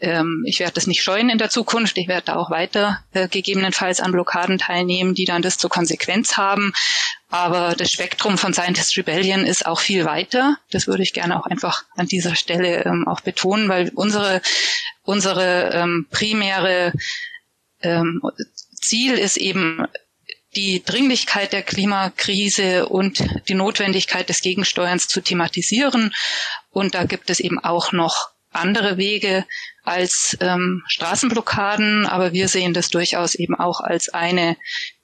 Ähm, 0.00 0.44
ich 0.46 0.60
werde 0.60 0.74
das 0.74 0.86
nicht 0.86 1.02
scheuen 1.02 1.30
in 1.30 1.38
der 1.38 1.50
Zukunft. 1.50 1.98
Ich 1.98 2.08
werde 2.08 2.26
da 2.26 2.36
auch 2.36 2.50
weiter 2.50 3.04
äh, 3.12 3.28
gegebenenfalls 3.28 4.00
an 4.00 4.12
Blockaden 4.12 4.58
teilnehmen, 4.58 5.14
die 5.14 5.24
dann 5.24 5.42
das 5.42 5.58
zur 5.58 5.70
Konsequenz 5.70 6.36
haben. 6.36 6.72
Aber 7.30 7.74
das 7.76 7.90
Spektrum 7.90 8.38
von 8.38 8.54
Scientist 8.54 8.96
Rebellion 8.96 9.44
ist 9.44 9.66
auch 9.66 9.80
viel 9.80 10.04
weiter. 10.04 10.56
Das 10.70 10.86
würde 10.86 11.02
ich 11.02 11.12
gerne 11.12 11.38
auch 11.38 11.46
einfach 11.46 11.84
an 11.94 12.06
dieser 12.06 12.34
Stelle 12.34 12.84
ähm, 12.84 13.06
auch 13.06 13.20
betonen, 13.20 13.68
weil 13.68 13.90
unsere, 13.94 14.40
unsere 15.02 15.70
ähm, 15.74 16.06
primäre 16.10 16.92
ähm, 17.82 18.22
Ziel 18.74 19.14
ist 19.14 19.36
eben 19.36 19.86
die 20.58 20.82
Dringlichkeit 20.84 21.52
der 21.52 21.62
Klimakrise 21.62 22.88
und 22.88 23.24
die 23.48 23.54
Notwendigkeit 23.54 24.28
des 24.28 24.40
Gegensteuerns 24.40 25.06
zu 25.06 25.20
thematisieren. 25.20 26.12
Und 26.70 26.96
da 26.96 27.04
gibt 27.04 27.30
es 27.30 27.38
eben 27.38 27.60
auch 27.60 27.92
noch 27.92 28.30
andere 28.50 28.96
Wege 28.96 29.44
als 29.84 30.36
ähm, 30.40 30.82
Straßenblockaden, 30.88 32.06
aber 32.06 32.32
wir 32.32 32.48
sehen 32.48 32.74
das 32.74 32.88
durchaus 32.88 33.36
eben 33.36 33.54
auch 33.54 33.80
als 33.80 34.08
eine 34.08 34.56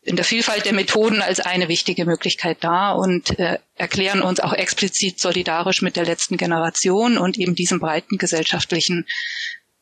in 0.03 0.17
der 0.17 0.25
Vielfalt 0.25 0.65
der 0.67 0.75
Methoden 0.75 1.23
als 1.23 1.39
eine 1.39 1.69
wichtige 1.69 2.05
Möglichkeit 2.05 2.59
da 2.61 2.91
und 2.91 3.39
äh, 3.39 3.59
erklären 3.77 4.23
uns 4.23 4.41
auch 4.41 4.53
explizit 4.53 5.21
solidarisch 5.21 5.83
mit 5.83 5.95
der 5.95 6.05
letzten 6.05 6.37
Generation 6.37 7.17
und 7.17 7.39
eben 7.39 7.55
diesem 7.55 7.79
breiten 7.79 8.19
gesellschaftlichen 8.19 9.07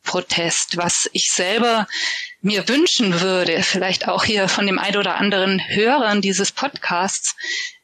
Protest. 0.03 0.77
Was 0.77 1.09
ich 1.13 1.31
selber 1.33 1.87
mir 2.43 2.67
wünschen 2.67 3.21
würde, 3.21 3.63
vielleicht 3.63 4.07
auch 4.07 4.25
hier 4.25 4.49
von 4.49 4.67
dem 4.67 4.77
ein 4.77 4.97
oder 4.97 5.15
anderen 5.15 5.61
Hörern 5.69 6.21
dieses 6.21 6.51
Podcasts, 6.51 7.35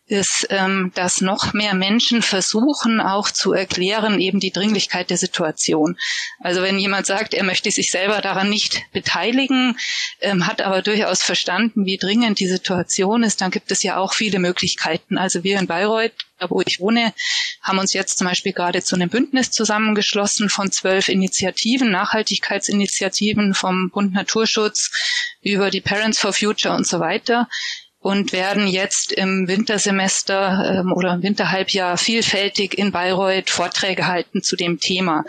ist, 0.10 0.48
ähm, 0.50 0.92
dass 0.96 1.22
noch 1.22 1.54
mehr 1.54 1.76
Menschen 1.76 2.22
versuchen 2.22 3.00
auch 3.00 3.30
zu 3.30 3.54
erklären 3.54 4.20
eben 4.20 4.40
die 4.40 4.52
Dringlichkeit 4.52 5.10
der 5.10 5.18
Situation. 5.18 5.98
Also 6.40 6.62
wenn 6.64 6.80
jemand 6.80 7.06
sagt, 7.06 7.34
er 7.34 7.44
möchte 7.44 7.70
sich 7.70 7.92
selber 7.92 8.20
daran 8.22 8.50
nicht 8.50 8.82
beteiligen, 8.92 9.78
ähm, 10.20 10.48
hat 10.48 10.62
aber 10.62 10.82
durchaus 10.82 11.22
verstanden, 11.22 11.86
wie 11.86 11.98
dringend 11.98 12.40
die 12.40 12.48
Situation 12.48 13.24
ist, 13.24 13.42
dann 13.42 13.52
gibt 13.52 13.72
es 13.72 13.84
ja 13.84 13.98
auch 13.98 14.14
viele 14.14 14.40
Möglichkeiten. 14.40 15.18
Also 15.18 15.44
wir 15.44 15.60
in 15.60 15.68
Bayreuth, 15.68 16.14
da 16.40 16.50
wo 16.50 16.62
ich 16.62 16.80
wohne, 16.80 17.14
haben 17.62 17.78
uns 17.78 17.94
jetzt 17.94 18.18
zum 18.18 18.28
Beispiel 18.28 18.54
gerade 18.54 18.82
zu 18.82 18.96
einem 18.96 19.10
Bündnis 19.10 19.52
zusammengeschlossen 19.52 20.50
von 20.50 20.72
zwölf 20.72 21.08
Initiativen, 21.08 21.92
Nachhaltigkeitsinitiativen 21.92 23.54
vom 23.54 23.92
Bund 23.92 24.14
Naturschutz 24.14 24.90
über 25.42 25.70
die 25.70 25.82
Parents 25.82 26.20
for 26.20 26.34
Future 26.34 26.76
und 26.76 26.88
so 26.88 27.00
weiter 27.00 27.48
und 28.10 28.34
werden 28.34 28.66
jetzt 28.66 29.12
im 29.12 29.48
Wintersemester 29.48 30.80
ähm, 30.80 30.94
oder 30.94 31.14
im 31.14 31.22
Winterhalbjahr 31.22 31.96
vielfältig 31.96 32.76
in 32.76 32.92
Bayreuth 32.92 33.52
Vorträge 33.52 34.08
halten 34.08 34.42
zu 34.42 34.56
dem 34.56 34.80
Thema. 34.80 35.26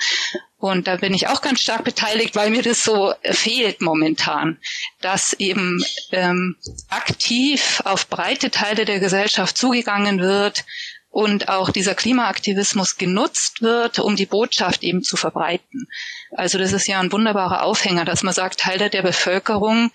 Und 0.56 0.86
da 0.86 0.96
bin 0.96 1.12
ich 1.12 1.28
auch 1.28 1.42
ganz 1.42 1.60
stark 1.60 1.84
beteiligt, 1.84 2.36
weil 2.36 2.48
mir 2.48 2.62
das 2.62 2.82
so 2.82 3.12
fehlt 3.22 3.82
momentan, 3.82 4.56
dass 5.02 5.34
eben 5.34 5.84
ähm, 6.12 6.56
aktiv 6.88 7.82
auf 7.84 8.08
breite 8.08 8.50
Teile 8.50 8.86
der 8.86 8.98
Gesellschaft 8.98 9.58
zugegangen 9.58 10.18
wird 10.18 10.64
und 11.10 11.50
auch 11.50 11.68
dieser 11.68 11.94
Klimaaktivismus 11.94 12.96
genutzt 12.96 13.60
wird, 13.60 13.98
um 13.98 14.16
die 14.16 14.26
Botschaft 14.26 14.84
eben 14.84 15.02
zu 15.02 15.18
verbreiten. 15.18 15.86
Also 16.34 16.56
das 16.56 16.72
ist 16.72 16.88
ja 16.88 16.98
ein 16.98 17.12
wunderbarer 17.12 17.62
Aufhänger, 17.62 18.06
dass 18.06 18.22
man 18.22 18.32
sagt, 18.32 18.60
Teile 18.60 18.88
der 18.88 19.02
Bevölkerung 19.02 19.90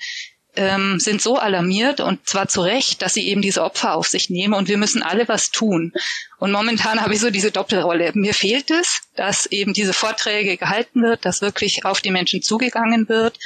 ähm, 0.56 1.00
sind 1.00 1.22
so 1.22 1.38
alarmiert 1.38 2.00
und 2.00 2.28
zwar 2.28 2.48
zu 2.48 2.62
Recht, 2.62 3.02
dass 3.02 3.14
sie 3.14 3.28
eben 3.28 3.42
diese 3.42 3.64
Opfer 3.64 3.96
auf 3.96 4.08
sich 4.08 4.30
nehmen 4.30 4.54
und 4.54 4.68
wir 4.68 4.78
müssen 4.78 5.04
alle 5.04 5.28
was 5.28 5.52
tun. 5.52 5.94
Und 6.38 6.52
momentan 6.52 7.02
habe 7.02 7.14
ich 7.14 7.20
so 7.20 7.30
diese 7.30 7.52
Doppelrolle. 7.52 8.12
Mir 8.14 8.34
fehlt 8.34 8.72
es, 8.72 9.02
dass 9.16 9.46
eben 9.48 9.74
diese 9.74 9.94
Vorträge 9.94 10.58
gehalten 10.58 11.02
wird, 11.02 11.26
dass 11.26 11.42
wirklich 11.42 11.86
auf 11.86 12.02
die 12.02 12.12
Menschen 12.12 12.42
zugegangen 12.42 13.10
wird. 13.10 13.38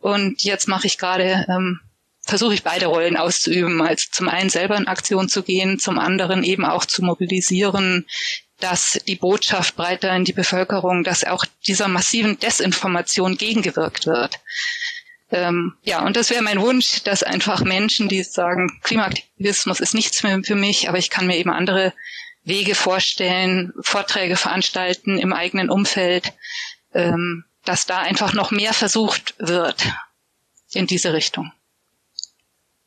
Und 0.00 0.42
jetzt 0.42 0.68
mache 0.68 0.86
ich 0.86 0.98
gerade, 0.98 1.46
ähm, 1.48 1.80
versuche 2.22 2.54
ich 2.54 2.62
beide 2.62 2.86
Rollen 2.86 3.16
auszuüben, 3.16 3.80
als 3.80 4.10
zum 4.10 4.28
einen 4.28 4.50
selber 4.50 4.76
in 4.76 4.88
Aktion 4.88 5.28
zu 5.28 5.42
gehen, 5.42 5.78
zum 5.78 5.98
anderen 5.98 6.42
eben 6.44 6.64
auch 6.64 6.84
zu 6.84 7.02
mobilisieren, 7.02 8.06
dass 8.60 8.98
die 9.06 9.16
Botschaft 9.16 9.76
breiter 9.76 10.14
in 10.16 10.24
die 10.24 10.32
Bevölkerung, 10.32 11.04
dass 11.04 11.24
auch 11.24 11.44
dieser 11.66 11.88
massiven 11.88 12.38
Desinformation 12.38 13.36
gegengewirkt 13.36 14.06
wird. 14.06 14.40
Ähm, 15.30 15.74
ja, 15.82 16.04
und 16.04 16.16
das 16.16 16.30
wäre 16.30 16.42
mein 16.42 16.60
Wunsch, 16.60 17.02
dass 17.02 17.22
einfach 17.22 17.64
Menschen, 17.64 18.08
die 18.08 18.22
sagen, 18.22 18.80
Klimaaktivismus 18.82 19.80
ist 19.80 19.94
nichts 19.94 20.22
mehr 20.22 20.40
für 20.44 20.54
mich, 20.54 20.88
aber 20.88 20.98
ich 20.98 21.10
kann 21.10 21.26
mir 21.26 21.36
eben 21.36 21.50
andere 21.50 21.92
Wege 22.44 22.76
vorstellen, 22.76 23.72
Vorträge 23.80 24.36
veranstalten 24.36 25.18
im 25.18 25.32
eigenen 25.32 25.68
Umfeld, 25.68 26.32
ähm, 26.94 27.44
dass 27.64 27.86
da 27.86 27.98
einfach 27.98 28.34
noch 28.34 28.52
mehr 28.52 28.72
versucht 28.72 29.34
wird 29.38 29.84
in 30.72 30.86
diese 30.86 31.12
Richtung. 31.12 31.52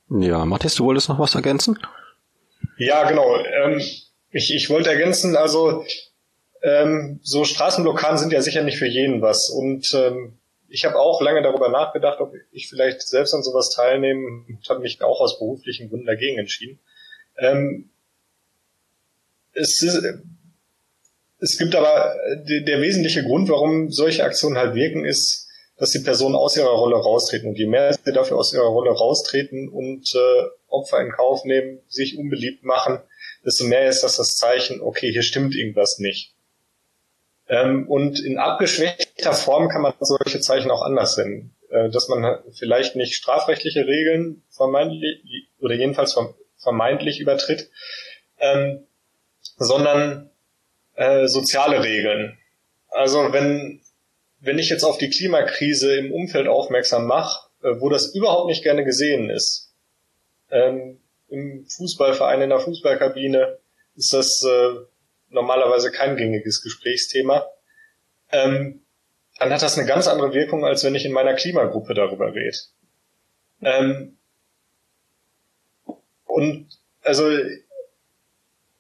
Ja, 0.10 0.46
Matthias, 0.46 0.76
du 0.76 0.86
wolltest 0.86 1.10
noch 1.10 1.20
was 1.20 1.36
ergänzen? 1.36 1.78
Ja, 2.78 3.08
genau. 3.08 3.36
Ähm, 3.36 3.82
ich, 4.32 4.54
ich 4.54 4.70
wollte 4.70 4.90
ergänzen, 4.90 5.36
also 5.36 5.86
ähm, 6.62 7.20
so 7.22 7.44
Straßenblockaden 7.44 8.18
sind 8.18 8.32
ja 8.32 8.42
sicher 8.42 8.64
nicht 8.64 8.78
für 8.78 8.88
jeden 8.88 9.22
was. 9.22 9.50
Und 9.50 9.94
ähm, 9.94 10.40
ich 10.70 10.86
habe 10.86 11.00
auch 11.00 11.22
lange 11.22 11.42
darüber 11.42 11.70
nachgedacht, 11.70 12.20
ob 12.20 12.34
ich 12.52 12.70
vielleicht 12.70 13.02
selbst 13.02 13.34
an 13.34 13.44
sowas 13.44 13.70
teilnehme 13.70 14.44
und 14.48 14.70
habe 14.70 14.82
mich 14.82 15.02
auch 15.02 15.20
aus 15.20 15.40
beruflichen 15.40 15.90
Gründen 15.90 16.06
dagegen 16.06 16.38
entschieden. 16.38 16.80
Ähm, 17.38 17.90
es, 19.54 19.82
ist, 19.82 20.04
es 21.40 21.58
gibt 21.58 21.76
aber 21.76 22.16
der, 22.48 22.62
der 22.62 22.82
wesentliche 22.82 23.24
Grund, 23.24 23.50
warum 23.50 23.92
solche 23.92 24.24
Aktionen 24.24 24.58
halt 24.58 24.76
wirken, 24.76 25.06
ist, 25.06 25.48
dass 25.78 25.92
die 25.92 26.00
Personen 26.00 26.36
aus 26.36 26.58
ihrer 26.58 26.70
Rolle 26.70 26.98
raustreten. 26.98 27.50
Und 27.50 27.58
je 27.58 27.68
mehr 27.68 27.94
sie 27.94 28.12
dafür 28.12 28.38
aus 28.38 28.54
ihrer 28.54 28.68
Rolle 28.68 28.92
raustreten 28.92 29.70
und 29.70 30.14
äh, 30.14 30.48
Opfer 30.68 31.00
in 31.02 31.12
Kauf 31.12 31.46
nehmen, 31.46 31.80
sich 31.88 32.18
unbeliebt 32.18 32.64
machen, 32.64 33.00
desto 33.46 33.64
mehr 33.64 33.88
ist 33.88 34.04
das 34.04 34.18
das 34.18 34.36
Zeichen, 34.36 34.82
okay, 34.82 35.12
hier 35.12 35.24
stimmt 35.24 35.56
irgendwas 35.56 36.00
nicht. 36.00 36.34
Ähm, 37.50 37.90
und 37.90 38.24
in 38.24 38.38
abgeschwächter 38.38 39.34
Form 39.34 39.70
kann 39.70 39.82
man 39.82 39.94
solche 40.00 40.40
Zeichen 40.40 40.72
auch 40.72 40.84
anders 40.84 41.16
senden. 41.16 41.56
Äh, 41.70 41.90
dass 41.90 42.08
man 42.08 42.40
vielleicht 42.54 42.96
nicht 42.96 43.14
strafrechtliche 43.14 43.86
Regeln 43.86 44.42
vermeintlich 44.50 45.50
oder 45.60 45.76
jedenfalls 45.76 46.18
vermeintlich 46.58 47.20
übertritt, 47.20 47.70
ähm, 48.40 48.88
sondern 49.58 50.32
äh, 50.96 51.28
soziale 51.28 51.84
Regeln. 51.84 52.40
Also 52.90 53.32
wenn, 53.34 53.82
wenn 54.40 54.58
ich 54.58 54.70
jetzt 54.70 54.84
auf 54.84 54.98
die 54.98 55.12
Klimakrise 55.12 55.96
im 55.96 56.12
Umfeld 56.12 56.48
aufmerksam 56.48 57.06
mache, 57.06 57.50
äh, 57.62 57.80
wo 57.80 57.90
das 57.90 58.16
überhaupt 58.16 58.48
nicht 58.48 58.64
gerne 58.64 58.84
gesehen 58.84 59.30
ist, 59.30 59.72
ähm, 60.50 61.00
im 61.30 61.68
Fußballverein, 61.68 62.42
in 62.42 62.50
der 62.50 62.60
Fußballkabine, 62.60 63.60
ist 63.96 64.14
das 64.14 64.44
äh, 64.44 64.76
normalerweise 65.30 65.92
kein 65.92 66.18
gängiges 66.18 66.62
Gesprächsthema, 66.62 67.48
ähm, 68.32 68.82
dann 69.38 69.54
hat 69.54 69.62
das 69.62 69.78
eine 69.78 69.88
ganz 69.88 70.08
andere 70.08 70.34
Wirkung, 70.34 70.66
als 70.66 70.84
wenn 70.84 70.96
ich 70.96 71.06
in 71.06 71.14
meiner 71.14 71.34
Klimagruppe 71.34 71.94
darüber 71.94 72.34
rede. 72.34 72.58
Ähm, 73.62 74.18
und 76.26 76.68
also 77.02 77.30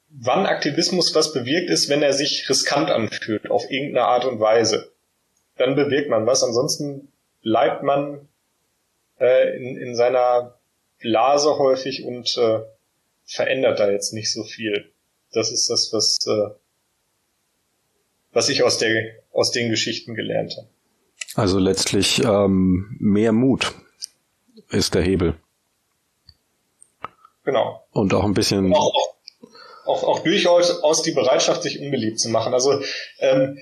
wann 0.09 0.45
Aktivismus 0.45 1.15
was 1.15 1.33
bewirkt, 1.33 1.69
ist, 1.69 1.89
wenn 1.89 2.01
er 2.01 2.13
sich 2.13 2.49
riskant 2.49 2.89
anfühlt, 2.89 3.49
auf 3.49 3.69
irgendeine 3.69 4.07
Art 4.07 4.25
und 4.25 4.39
Weise. 4.39 4.91
Dann 5.57 5.75
bewirkt 5.75 6.09
man 6.09 6.25
was. 6.25 6.43
Ansonsten 6.43 7.11
bleibt 7.41 7.83
man 7.83 8.27
äh, 9.19 9.55
in, 9.57 9.77
in 9.77 9.95
seiner 9.95 10.59
Blase 10.99 11.57
häufig 11.57 12.03
und 12.03 12.37
äh, 12.37 12.59
verändert 13.25 13.79
da 13.79 13.89
jetzt 13.89 14.13
nicht 14.13 14.31
so 14.31 14.43
viel. 14.43 14.91
Das 15.31 15.51
ist 15.51 15.69
das, 15.69 15.89
was, 15.91 16.17
äh, 16.27 16.55
was 18.31 18.49
ich 18.49 18.63
aus, 18.63 18.77
der, 18.77 19.15
aus 19.31 19.51
den 19.51 19.69
Geschichten 19.69 20.15
gelernt 20.15 20.55
habe. 20.57 20.67
Also 21.35 21.59
letztlich 21.59 22.23
ähm, 22.23 22.95
mehr 22.99 23.31
Mut 23.31 23.73
ist 24.69 24.95
der 24.95 25.03
Hebel. 25.03 25.35
Genau. 27.43 27.83
Und 27.91 28.13
auch 28.13 28.23
ein 28.23 28.33
bisschen. 28.33 28.73
Auch, 28.73 28.93
auch, 29.85 30.03
auch 30.03 30.19
durchaus 30.19 30.83
aus 30.83 31.01
die 31.01 31.11
Bereitschaft, 31.11 31.63
sich 31.63 31.79
unbeliebt 31.79 32.19
zu 32.19 32.29
machen. 32.29 32.53
Also 32.53 32.81
ähm, 33.19 33.59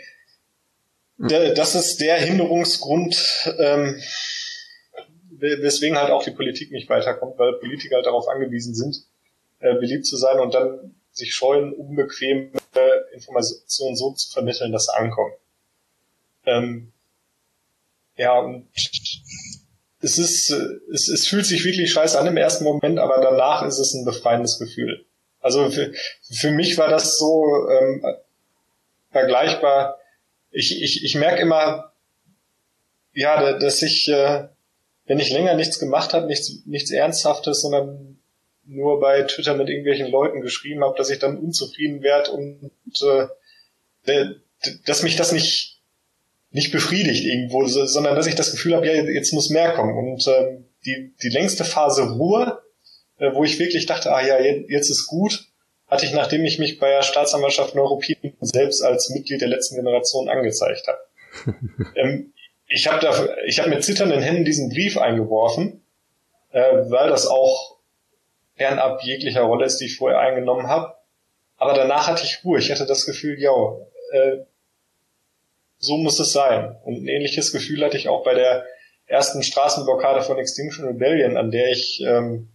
der, 1.18 1.54
das 1.54 1.76
ist 1.76 2.00
der 2.00 2.18
Hinderungsgrund, 2.18 3.16
ähm, 3.60 4.02
weswegen 5.32 5.98
halt 5.98 6.12
auch 6.12 6.24
die 6.24 6.32
Politik 6.32 6.72
nicht 6.72 6.90
weiterkommt, 6.90 7.38
weil 7.40 7.54
Politiker 7.54 7.96
halt 7.96 8.06
darauf 8.06 8.28
angewiesen 8.28 8.76
sind, 8.76 9.06
äh, 9.60 9.76
beliebt 9.76 10.06
zu 10.06 10.18
sein 10.18 10.40
und 10.40 10.54
dann 10.54 10.96
sich 11.18 11.34
scheuen, 11.34 11.74
unbequeme 11.74 12.52
Informationen 13.14 13.96
so 13.96 14.14
zu 14.14 14.32
vermitteln, 14.32 14.72
dass 14.72 14.86
sie 14.86 14.96
ankommen. 14.98 15.34
Ähm, 16.46 16.94
ja, 18.16 18.40
und 18.40 18.68
es 20.02 20.18
ist, 20.18 20.50
es, 20.50 21.08
es 21.08 21.28
fühlt 21.28 21.46
sich 21.46 21.64
wirklich 21.66 21.92
scheiße 21.92 22.20
an 22.20 22.28
im 22.28 22.38
ersten 22.38 22.64
Moment, 22.64 23.00
aber 23.00 23.22
danach 23.22 23.64
ist 23.66 23.80
es 23.80 23.94
ein 23.94 24.06
befreiendes 24.06 24.60
Gefühl. 24.60 25.06
Also 25.40 25.70
für, 25.70 25.94
für 26.32 26.52
mich 26.52 26.78
war 26.78 26.90
das 26.90 27.18
so 27.18 27.68
ähm, 27.70 28.06
vergleichbar. 29.12 30.00
Ich, 30.52 30.82
ich, 30.82 31.04
ich 31.04 31.16
merke 31.16 31.42
immer, 31.42 31.94
ja, 33.14 33.58
dass 33.58 33.82
ich, 33.82 34.08
äh, 34.10 34.48
wenn 35.06 35.20
ich 35.20 35.32
länger 35.32 35.56
nichts 35.56 35.80
gemacht 35.80 36.14
habe, 36.14 36.28
nichts, 36.28 36.66
nichts 36.66 36.92
Ernsthaftes, 36.92 37.62
sondern 37.62 38.17
nur 38.68 39.00
bei 39.00 39.24
Twitter 39.24 39.56
mit 39.56 39.70
irgendwelchen 39.70 40.12
Leuten 40.12 40.42
geschrieben 40.42 40.84
habe, 40.84 40.98
dass 40.98 41.10
ich 41.10 41.20
dann 41.20 41.38
unzufrieden 41.38 42.02
werde 42.04 42.32
und 42.32 42.72
äh, 43.02 44.26
dass 44.86 45.04
mich 45.04 45.16
das 45.16 45.32
nicht 45.32 45.78
nicht 46.52 46.72
befriedigt 46.72 47.26
irgendwo, 47.26 47.66
sondern 47.68 48.16
dass 48.16 48.28
ich 48.28 48.36
das 48.36 48.52
Gefühl 48.52 48.76
habe, 48.76 48.88
ja, 48.88 48.94
jetzt 48.94 49.34
muss 49.34 49.50
mehr 49.50 49.74
kommen. 49.74 49.98
Und 49.98 50.26
äh, 50.28 50.58
die, 50.86 51.14
die 51.22 51.30
längste 51.30 51.66
Phase 51.66 52.10
Ruhe, 52.12 52.62
äh, 53.20 53.32
wo 53.34 53.44
ich 53.44 53.60
wirklich 53.60 53.86
dachte, 53.86 54.14
ah 54.14 54.26
ja, 54.26 54.40
jetzt 54.40 54.90
ist 54.90 55.08
gut, 55.08 55.48
hatte 55.88 56.06
ich, 56.06 56.14
nachdem 56.14 56.46
ich 56.46 56.58
mich 56.58 56.80
bei 56.80 56.90
der 56.90 57.04
Staatsanwaltschaft 57.04 57.76
Neuruppin 57.76 58.34
selbst 58.42 58.84
als 58.84 59.10
Mitglied 59.10 59.42
der 59.42 59.50
letzten 59.50 59.76
Generation 59.76 60.30
angezeigt 60.30 60.88
habe. 60.88 61.56
ähm, 61.96 62.34
ich 62.68 62.88
habe 62.88 63.02
da, 63.02 63.28
ich 63.46 63.60
habe 63.60 63.70
mit 63.70 63.84
zitternden 63.84 64.22
Händen 64.22 64.44
diesen 64.44 64.70
Brief 64.70 64.98
eingeworfen, 64.98 65.82
äh, 66.52 66.62
weil 66.90 67.10
das 67.10 67.28
auch 67.28 67.77
fernab 68.58 69.04
jeglicher 69.04 69.44
Rolle 69.44 69.66
ist, 69.66 69.78
die 69.78 69.86
ich 69.86 69.98
vorher 69.98 70.20
eingenommen 70.20 70.68
habe. 70.68 70.96
Aber 71.58 71.74
danach 71.74 72.08
hatte 72.08 72.24
ich 72.24 72.44
Ruhe. 72.44 72.60
Ich 72.60 72.72
hatte 72.72 72.86
das 72.86 73.06
Gefühl, 73.06 73.40
ja, 73.40 73.52
äh, 74.12 74.38
so 75.80 75.98
muss 75.98 76.20
es 76.20 76.34
sein. 76.34 76.76
Und 76.84 76.96
ein 76.96 77.08
ähnliches 77.08 77.52
Gefühl 77.52 77.84
hatte 77.84 77.98
ich 77.98 78.10
auch 78.10 78.24
bei 78.24 78.34
der 78.34 78.66
ersten 79.06 79.42
Straßenblockade 79.44 80.22
von 80.22 80.38
Extinction 80.38 80.86
Rebellion, 80.86 81.38
an 81.38 81.52
der 81.52 81.72
ich 81.72 82.02
ähm, 82.02 82.50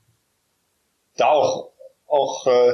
da 1.17 1.29
auch, 1.29 1.73
auch 2.07 2.47
äh, 2.47 2.73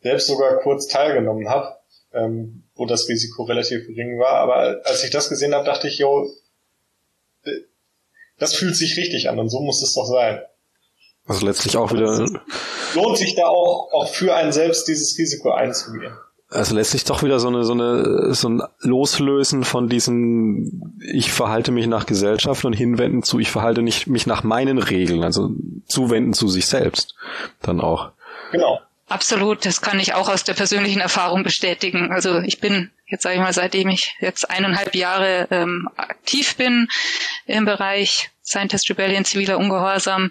selbst 0.00 0.26
sogar 0.26 0.58
kurz 0.58 0.86
teilgenommen 0.86 1.48
habe, 1.48 1.76
ähm, 2.12 2.64
wo 2.74 2.86
das 2.86 3.08
Risiko 3.08 3.44
relativ 3.44 3.86
gering 3.86 4.18
war. 4.18 4.34
Aber 4.34 4.80
als 4.84 5.02
ich 5.04 5.10
das 5.10 5.28
gesehen 5.28 5.54
habe, 5.54 5.64
dachte 5.64 5.88
ich, 5.88 5.98
yo, 5.98 6.30
äh, 7.44 7.50
das 8.38 8.54
fühlt 8.54 8.76
sich 8.76 8.96
richtig 8.96 9.28
an 9.28 9.38
und 9.38 9.48
so 9.48 9.60
muss 9.60 9.82
es 9.82 9.94
doch 9.94 10.06
sein. 10.06 10.42
Also 11.26 11.44
letztlich 11.44 11.76
auch 11.76 11.92
wieder. 11.92 12.26
Lohnt 12.94 13.18
sich 13.18 13.34
da 13.34 13.46
auch, 13.46 13.92
auch 13.92 14.08
für 14.08 14.34
einen 14.34 14.52
selbst 14.52 14.86
dieses 14.86 15.18
Risiko 15.18 15.50
einzugehen. 15.50 16.16
Also 16.48 16.76
lässt 16.76 16.92
sich 16.92 17.02
doch 17.02 17.24
wieder 17.24 17.40
so 17.40 17.48
eine, 17.48 17.64
so 17.64 17.72
eine, 17.72 18.32
so 18.32 18.48
ein 18.48 18.62
Loslösen 18.80 19.64
von 19.64 19.88
diesem, 19.88 20.94
ich 21.00 21.32
verhalte 21.32 21.72
mich 21.72 21.88
nach 21.88 22.06
Gesellschaft 22.06 22.64
und 22.64 22.72
hinwenden 22.72 23.24
zu, 23.24 23.40
ich 23.40 23.50
verhalte 23.50 23.82
nicht 23.82 24.06
mich 24.06 24.28
nach 24.28 24.44
meinen 24.44 24.78
Regeln, 24.78 25.24
also 25.24 25.50
zuwenden 25.86 26.34
zu 26.34 26.46
sich 26.46 26.66
selbst 26.66 27.16
dann 27.62 27.80
auch. 27.80 28.12
Genau. 28.52 28.80
Absolut, 29.08 29.66
das 29.66 29.80
kann 29.80 29.98
ich 29.98 30.14
auch 30.14 30.28
aus 30.28 30.44
der 30.44 30.54
persönlichen 30.54 31.00
Erfahrung 31.00 31.42
bestätigen. 31.42 32.12
Also 32.12 32.38
ich 32.38 32.60
bin 32.60 32.90
jetzt 33.06 33.22
sage 33.22 33.36
ich 33.36 33.40
mal, 33.40 33.52
seitdem 33.52 33.88
ich 33.88 34.16
jetzt 34.20 34.50
eineinhalb 34.50 34.94
Jahre 34.94 35.46
ähm, 35.50 35.88
aktiv 35.96 36.56
bin 36.56 36.88
im 37.46 37.64
Bereich 37.64 38.30
Scientist 38.46 38.88
Rebellion, 38.88 39.24
ziviler 39.24 39.58
Ungehorsam, 39.58 40.30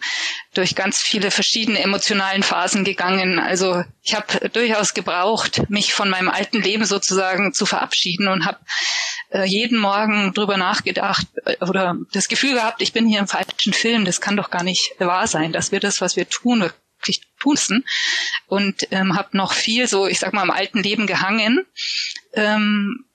durch 0.53 0.75
ganz 0.75 1.01
viele 1.01 1.31
verschiedene 1.31 1.79
emotionalen 1.79 2.43
Phasen 2.43 2.85
gegangen. 2.85 3.39
Also 3.39 3.83
ich 4.01 4.15
habe 4.15 4.49
durchaus 4.49 4.93
gebraucht, 4.93 5.69
mich 5.69 5.93
von 5.93 6.09
meinem 6.09 6.29
alten 6.29 6.61
Leben 6.61 6.85
sozusagen 6.85 7.53
zu 7.53 7.65
verabschieden 7.65 8.29
und 8.29 8.45
habe 8.45 8.59
äh, 9.31 9.43
jeden 9.43 9.77
Morgen 9.77 10.33
drüber 10.33 10.55
nachgedacht 10.55 11.27
äh, 11.45 11.57
oder 11.65 11.97
das 12.13 12.29
Gefühl 12.29 12.53
gehabt, 12.53 12.81
ich 12.81 12.93
bin 12.93 13.05
hier 13.05 13.19
im 13.19 13.27
falschen 13.27 13.73
Film, 13.73 14.05
das 14.05 14.21
kann 14.21 14.37
doch 14.37 14.49
gar 14.49 14.63
nicht 14.63 14.93
wahr 14.99 15.27
sein, 15.27 15.51
dass 15.51 15.73
wir 15.73 15.81
das, 15.81 15.99
was 15.99 16.15
wir 16.15 16.29
tun, 16.29 16.61
wirklich 16.61 17.21
tunsten 17.39 17.83
und 18.47 18.87
ähm, 18.91 19.15
habe 19.15 19.35
noch 19.35 19.53
viel 19.53 19.87
so, 19.87 20.07
ich 20.07 20.19
sag 20.19 20.33
mal, 20.33 20.43
im 20.43 20.51
alten 20.51 20.81
Leben 20.81 21.05
gehangen. 21.05 21.65
Ähm, 22.33 23.05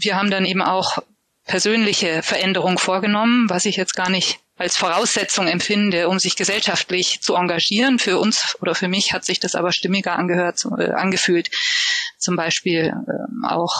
wir 0.00 0.16
haben 0.16 0.30
dann 0.30 0.44
eben 0.44 0.62
auch 0.62 0.98
persönliche 1.44 2.22
Veränderungen 2.22 2.78
vorgenommen, 2.78 3.48
was 3.48 3.64
ich 3.64 3.76
jetzt 3.76 3.94
gar 3.94 4.10
nicht 4.10 4.40
als 4.56 4.76
Voraussetzung 4.76 5.48
empfinde, 5.48 6.08
um 6.08 6.18
sich 6.18 6.36
gesellschaftlich 6.36 7.20
zu 7.20 7.34
engagieren. 7.34 7.98
Für 7.98 8.18
uns 8.18 8.56
oder 8.60 8.74
für 8.74 8.88
mich 8.88 9.12
hat 9.12 9.24
sich 9.24 9.40
das 9.40 9.54
aber 9.54 9.72
stimmiger 9.72 10.16
angehört, 10.16 10.64
äh, 10.78 10.90
angefühlt. 10.90 11.50
Zum 12.18 12.36
Beispiel 12.36 12.92
äh, 12.92 13.46
auch 13.46 13.72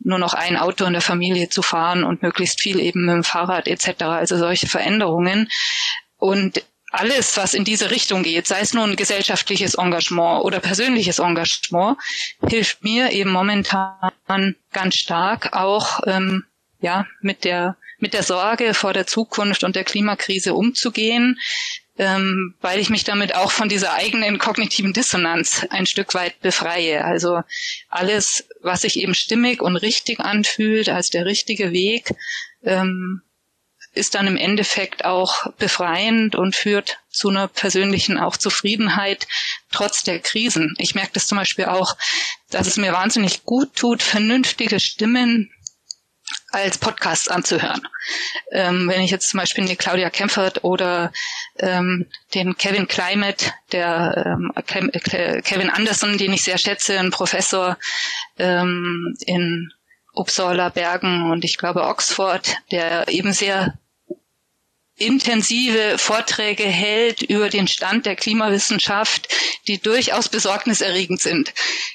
nur 0.00 0.18
noch 0.18 0.34
ein 0.34 0.56
Auto 0.56 0.84
in 0.84 0.92
der 0.92 1.02
Familie 1.02 1.48
zu 1.48 1.62
fahren 1.62 2.04
und 2.04 2.22
möglichst 2.22 2.60
viel 2.60 2.80
eben 2.80 3.06
mit 3.06 3.14
dem 3.14 3.24
Fahrrad 3.24 3.68
etc. 3.68 4.02
Also 4.02 4.36
solche 4.36 4.66
Veränderungen. 4.66 5.48
Und 6.16 6.64
alles, 6.90 7.36
was 7.36 7.54
in 7.54 7.64
diese 7.64 7.90
Richtung 7.90 8.22
geht, 8.22 8.46
sei 8.46 8.60
es 8.60 8.72
nun 8.72 8.96
gesellschaftliches 8.96 9.74
Engagement 9.74 10.44
oder 10.44 10.60
persönliches 10.60 11.18
Engagement, 11.18 11.98
hilft 12.48 12.84
mir 12.84 13.10
eben 13.12 13.30
momentan 13.30 14.56
ganz 14.72 14.94
stark 14.94 15.52
auch 15.52 16.00
ähm, 16.06 16.44
ja 16.86 17.06
mit 17.20 17.44
der 17.44 17.76
mit 17.98 18.14
der 18.14 18.22
Sorge 18.22 18.74
vor 18.74 18.92
der 18.92 19.06
Zukunft 19.06 19.64
und 19.64 19.74
der 19.74 19.84
Klimakrise 19.84 20.54
umzugehen, 20.54 21.38
ähm, 21.98 22.54
weil 22.60 22.78
ich 22.78 22.90
mich 22.90 23.04
damit 23.04 23.34
auch 23.34 23.50
von 23.50 23.68
dieser 23.68 23.94
eigenen 23.94 24.38
kognitiven 24.38 24.92
Dissonanz 24.92 25.66
ein 25.70 25.86
Stück 25.86 26.14
weit 26.14 26.40
befreie. 26.40 27.04
Also 27.04 27.40
alles, 27.88 28.46
was 28.60 28.82
sich 28.82 28.98
eben 28.98 29.14
stimmig 29.14 29.62
und 29.62 29.76
richtig 29.76 30.20
anfühlt 30.20 30.90
als 30.90 31.08
der 31.08 31.24
richtige 31.24 31.72
Weg, 31.72 32.10
ähm, 32.62 33.22
ist 33.94 34.14
dann 34.14 34.26
im 34.26 34.36
Endeffekt 34.36 35.06
auch 35.06 35.50
befreiend 35.54 36.36
und 36.36 36.54
führt 36.54 36.98
zu 37.08 37.30
einer 37.30 37.48
persönlichen 37.48 38.18
auch 38.18 38.36
Zufriedenheit 38.36 39.26
trotz 39.72 40.02
der 40.02 40.20
Krisen. 40.20 40.74
Ich 40.76 40.94
merke 40.94 41.12
das 41.14 41.26
zum 41.26 41.38
Beispiel 41.38 41.64
auch, 41.64 41.96
dass 42.50 42.66
es 42.66 42.76
mir 42.76 42.92
wahnsinnig 42.92 43.44
gut 43.44 43.74
tut, 43.74 44.02
vernünftige 44.02 44.80
Stimmen 44.80 45.50
als 46.62 46.78
Podcast 46.78 47.30
anzuhören. 47.30 47.86
Ähm, 48.52 48.88
wenn 48.88 49.02
ich 49.02 49.10
jetzt 49.10 49.28
zum 49.30 49.40
Beispiel 49.40 49.64
die 49.66 49.76
Claudia 49.76 50.10
Kempfert 50.10 50.64
oder 50.64 51.12
ähm, 51.58 52.06
den 52.34 52.56
Kevin 52.56 52.88
Climate, 52.88 53.52
der 53.72 54.38
ähm, 54.38 54.52
Kevin 55.42 55.70
Anderson, 55.70 56.18
den 56.18 56.32
ich 56.32 56.42
sehr 56.42 56.58
schätze, 56.58 56.98
ein 56.98 57.10
Professor 57.10 57.76
ähm, 58.38 59.16
in 59.26 59.72
Uppsala, 60.14 60.70
Bergen 60.70 61.30
und 61.30 61.44
ich 61.44 61.58
glaube 61.58 61.82
Oxford, 61.82 62.56
der 62.70 63.08
eben 63.08 63.32
sehr 63.32 63.74
intensive 64.96 65.98
Vorträge 65.98 66.64
hält 66.64 67.22
über 67.22 67.50
den 67.50 67.68
Stand 67.68 68.06
der 68.06 68.16
Klimawissenschaft, 68.16 69.28
die 69.68 69.78
durchaus 69.78 70.28
besorgniserregend 70.28 71.20
sind, 71.20 71.52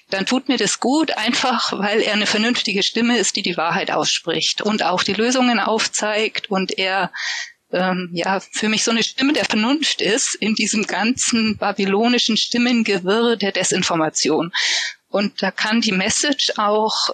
dann 0.10 0.26
tut 0.26 0.47
mir 0.47 0.58
das 0.58 0.80
gut, 0.80 1.12
einfach 1.18 1.74
weil 1.74 2.02
er 2.02 2.14
eine 2.14 2.28
vernünftige 2.28 2.84
Stimme 2.84 3.18
ist, 3.18 3.36
die 3.36 3.41
die 3.41 3.58
Wahrheit 3.58 3.91
ausspricht 3.91 4.62
und 4.62 4.84
auch 4.84 5.04
die 5.04 5.14
Lösungen 5.14 5.60
aufzeigt 5.60 6.52
und 6.52 6.78
er 6.78 7.12
ähm, 7.72 8.10
ja 8.14 8.39
für 8.39 8.70
mich 8.70 8.84
so 8.84 8.91
eine 8.91 9.04
Stimme 9.04 9.34
der 9.34 9.46
Vernunft 9.46 10.01
ist 10.01 10.36
in 10.36 10.54
diesem 10.54 10.86
ganzen 10.86 11.58
babylonischen 11.58 12.38
Stimmengewirr 12.38 13.36
der 13.36 13.51
Desinformation. 13.51 14.51
Und 15.09 15.42
da 15.42 15.51
kann 15.51 15.82
die 15.82 15.92
Message 15.92 16.54
auch 16.58 17.09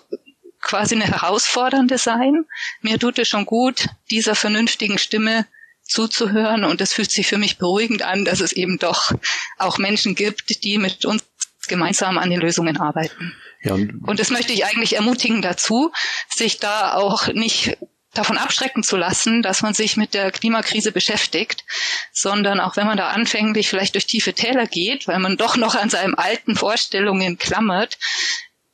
quasi 0.62 0.96
eine 0.96 1.06
herausfordernde 1.06 1.98
sein. 1.98 2.46
Mir 2.82 3.00
tut 3.00 3.20
es 3.20 3.28
schon 3.30 3.46
gut, 3.46 3.88
dieser 4.12 4.36
vernünftigen 4.36 4.98
Stimme 4.98 5.46
zuzuhören 5.88 6.64
und 6.64 6.82
es 6.82 6.94
fühlt 6.94 7.12
sich 7.12 7.28
für 7.28 7.38
mich 7.38 7.58
beruhigend 7.58 8.02
an, 8.02 8.26
dass 8.26 8.40
es 8.40 8.52
eben 8.52 8.78
doch 8.78 9.12
auch 9.58 9.78
Menschen 9.78 10.16
gibt, 10.16 10.64
die 10.64 10.78
mit 10.78 11.06
uns 11.06 11.24
gemeinsam 11.68 12.18
an 12.18 12.30
den 12.30 12.40
Lösungen 12.40 12.78
arbeiten. 12.78 13.36
Ja, 13.64 13.74
und, 13.74 14.08
und 14.08 14.20
das 14.20 14.30
möchte 14.30 14.54
ich 14.54 14.66
eigentlich 14.66 14.96
ermutigen 14.96 15.42
dazu, 15.42 15.92
sich 16.30 16.60
da 16.60 16.94
auch 16.94 17.28
nicht 17.28 17.78
davon 18.14 18.38
abschrecken 18.38 18.84
zu 18.84 18.98
lassen, 18.98 19.42
dass 19.42 19.62
man 19.62 19.74
sich 19.74 19.98
mit 19.98 20.14
der 20.14 20.32
Klimakrise 20.32 20.92
beschäftigt, 20.92 21.64
sondern 22.12 22.60
auch 22.60 22.76
wenn 22.76 22.88
man 22.88 22.98
da 22.98 23.10
anfänglich 23.10 23.70
vielleicht 23.70 23.96
durch 23.96 24.08
tiefe 24.08 24.34
Täler 24.34 24.66
geht, 24.66 25.08
weil 25.08 25.20
man 25.20 25.38
doch 25.38 25.56
noch 25.58 25.76
an 25.76 25.90
seinen 25.90 26.16
alten 26.16 26.56
Vorstellungen 26.56 27.38
klammert, 27.38 27.98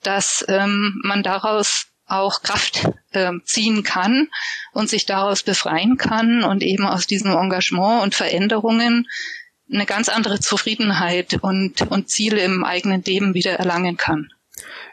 dass 0.02 0.46
ähm, 0.48 1.02
man 1.04 1.24
daraus 1.24 1.88
auch 2.14 2.42
Kraft 2.42 2.90
äh, 3.12 3.32
ziehen 3.46 3.84
kann 3.84 4.30
und 4.74 4.90
sich 4.90 5.06
daraus 5.06 5.44
befreien 5.44 5.98
kann 5.98 6.44
und 6.44 6.64
eben 6.64 6.86
aus 6.86 7.08
diesem 7.08 7.32
Engagement 7.32 8.04
und 8.04 8.16
Veränderungen 8.16 9.08
eine 9.72 9.86
ganz 9.86 10.10
andere 10.10 10.40
Zufriedenheit 10.40 11.40
und, 11.42 11.82
und 11.90 12.10
Ziele 12.10 12.42
im 12.42 12.64
eigenen 12.64 13.04
Leben 13.04 13.34
wieder 13.34 13.54
erlangen 13.54 13.98
kann. 13.98 14.30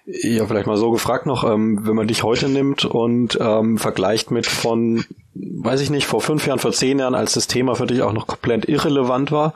Ja, 0.07 0.47
vielleicht 0.47 0.67
mal 0.67 0.77
so 0.77 0.91
gefragt 0.91 1.27
noch, 1.27 1.45
ähm, 1.45 1.81
wenn 1.83 1.95
man 1.95 2.09
dich 2.09 2.23
heute 2.23 2.49
nimmt 2.49 2.85
und 2.85 3.39
ähm, 3.41 3.79
vergleicht 3.79 4.31
mit 4.31 4.47
von, 4.47 5.05
weiß 5.35 5.81
ich 5.83 5.91
nicht, 5.91 6.07
vor 6.07 6.21
fünf 6.21 6.47
Jahren, 6.47 6.59
vor 6.59 6.73
zehn 6.73 6.99
Jahren, 6.99 7.15
als 7.15 7.35
das 7.35 7.47
Thema 7.47 7.75
für 7.75 7.87
dich 7.87 8.03
auch 8.03 8.13
noch 8.13 8.27
komplett 8.27 8.67
irrelevant 8.69 9.31
war, 9.31 9.55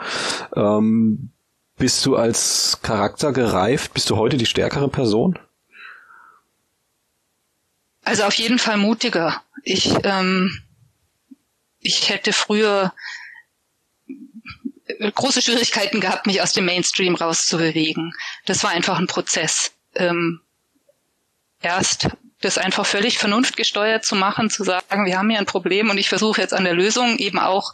ähm, 0.55 1.31
bist 1.77 2.05
du 2.07 2.16
als 2.16 2.78
Charakter 2.82 3.32
gereift? 3.32 3.95
Bist 3.95 4.11
du 4.11 4.16
heute 4.16 4.36
die 4.36 4.47
stärkere 4.47 4.89
Person? 4.89 5.39
Also 8.05 8.24
auf 8.24 8.35
jeden 8.35 8.59
Fall 8.59 8.76
mutiger. 8.76 9.43
Ich, 9.62 9.90
ähm, 10.05 10.62
ich 11.81 12.10
hätte 12.10 12.32
früher 12.32 12.93
große 15.14 15.43
Schwierigkeiten 15.43 16.01
gehabt, 16.01 16.26
mich 16.26 16.43
aus 16.43 16.52
dem 16.52 16.66
Mainstream 16.66 17.14
rauszubewegen. 17.14 18.12
Das 18.47 18.62
war 18.62 18.70
einfach 18.70 18.98
ein 18.98 19.06
Prozess. 19.06 19.72
Ähm, 19.94 20.40
erst 21.62 22.09
das 22.40 22.59
einfach 22.59 22.85
völlig 22.85 23.18
vernunftgesteuert 23.18 24.05
zu 24.05 24.16
machen, 24.16 24.51
zu 24.51 24.64
sagen, 24.64 25.06
wir 25.06 25.16
haben 25.16 25.31
hier 25.31 25.39
ein 25.39 25.47
Problem 25.47 25.89
und 25.89 25.97
ich 25.97 26.10
versuche 26.10 26.43
jetzt 26.43 26.52
an 26.52 26.64
der 26.64 26.74
Lösung 26.74 27.16
eben 27.16 27.39
auch 27.39 27.72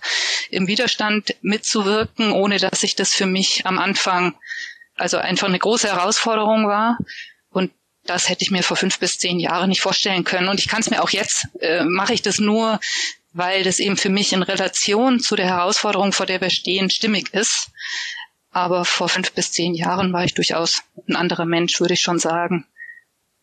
im 0.49 0.69
Widerstand 0.69 1.35
mitzuwirken, 1.43 2.31
ohne 2.31 2.59
dass 2.59 2.85
ich 2.85 2.95
das 2.95 3.13
für 3.13 3.27
mich 3.27 3.67
am 3.67 3.79
Anfang 3.79 4.37
also 4.95 5.17
einfach 5.17 5.49
eine 5.49 5.59
große 5.59 5.89
Herausforderung 5.89 6.69
war. 6.69 6.99
Das 8.05 8.29
hätte 8.29 8.43
ich 8.43 8.51
mir 8.51 8.63
vor 8.63 8.77
fünf 8.77 8.99
bis 8.99 9.19
zehn 9.19 9.39
Jahren 9.39 9.69
nicht 9.69 9.83
vorstellen 9.83 10.25
können. 10.25 10.49
Und 10.49 10.61
ich 10.61 10.69
kann 10.69 10.81
es 10.81 10.91
mir 10.91 11.03
auch 11.03 11.11
jetzt, 11.11 11.47
äh, 11.61 11.85
mache 11.85 12.15
ich 12.15 12.23
das 12.23 12.39
nur, 12.39 12.81
weil 13.33 13.63
das 13.63 13.79
eben 13.79 13.97
für 13.97 14.09
mich 14.09 14.33
in 14.33 14.43
Relation 14.43 15.21
zu 15.21 15.37
der 15.37 15.47
Herausforderung, 15.47 16.13
vor 16.13 16.27
der 16.27 16.41
wir 16.41 16.51
stehen, 16.51 16.91
stimmig 16.91 17.33
ist. 17.33 17.69
Aber 18.51 18.85
vor 18.85 19.09
fünf 19.09 19.33
bis 19.33 19.53
zehn 19.53 19.75
Jahren 19.75 20.13
war 20.13 20.25
ich 20.25 20.35
durchaus 20.35 20.83
ein 21.09 21.15
anderer 21.15 21.45
Mensch, 21.45 21.79
würde 21.81 21.95
ich 21.95 22.01
schon 22.01 22.19
sagen. 22.19 22.67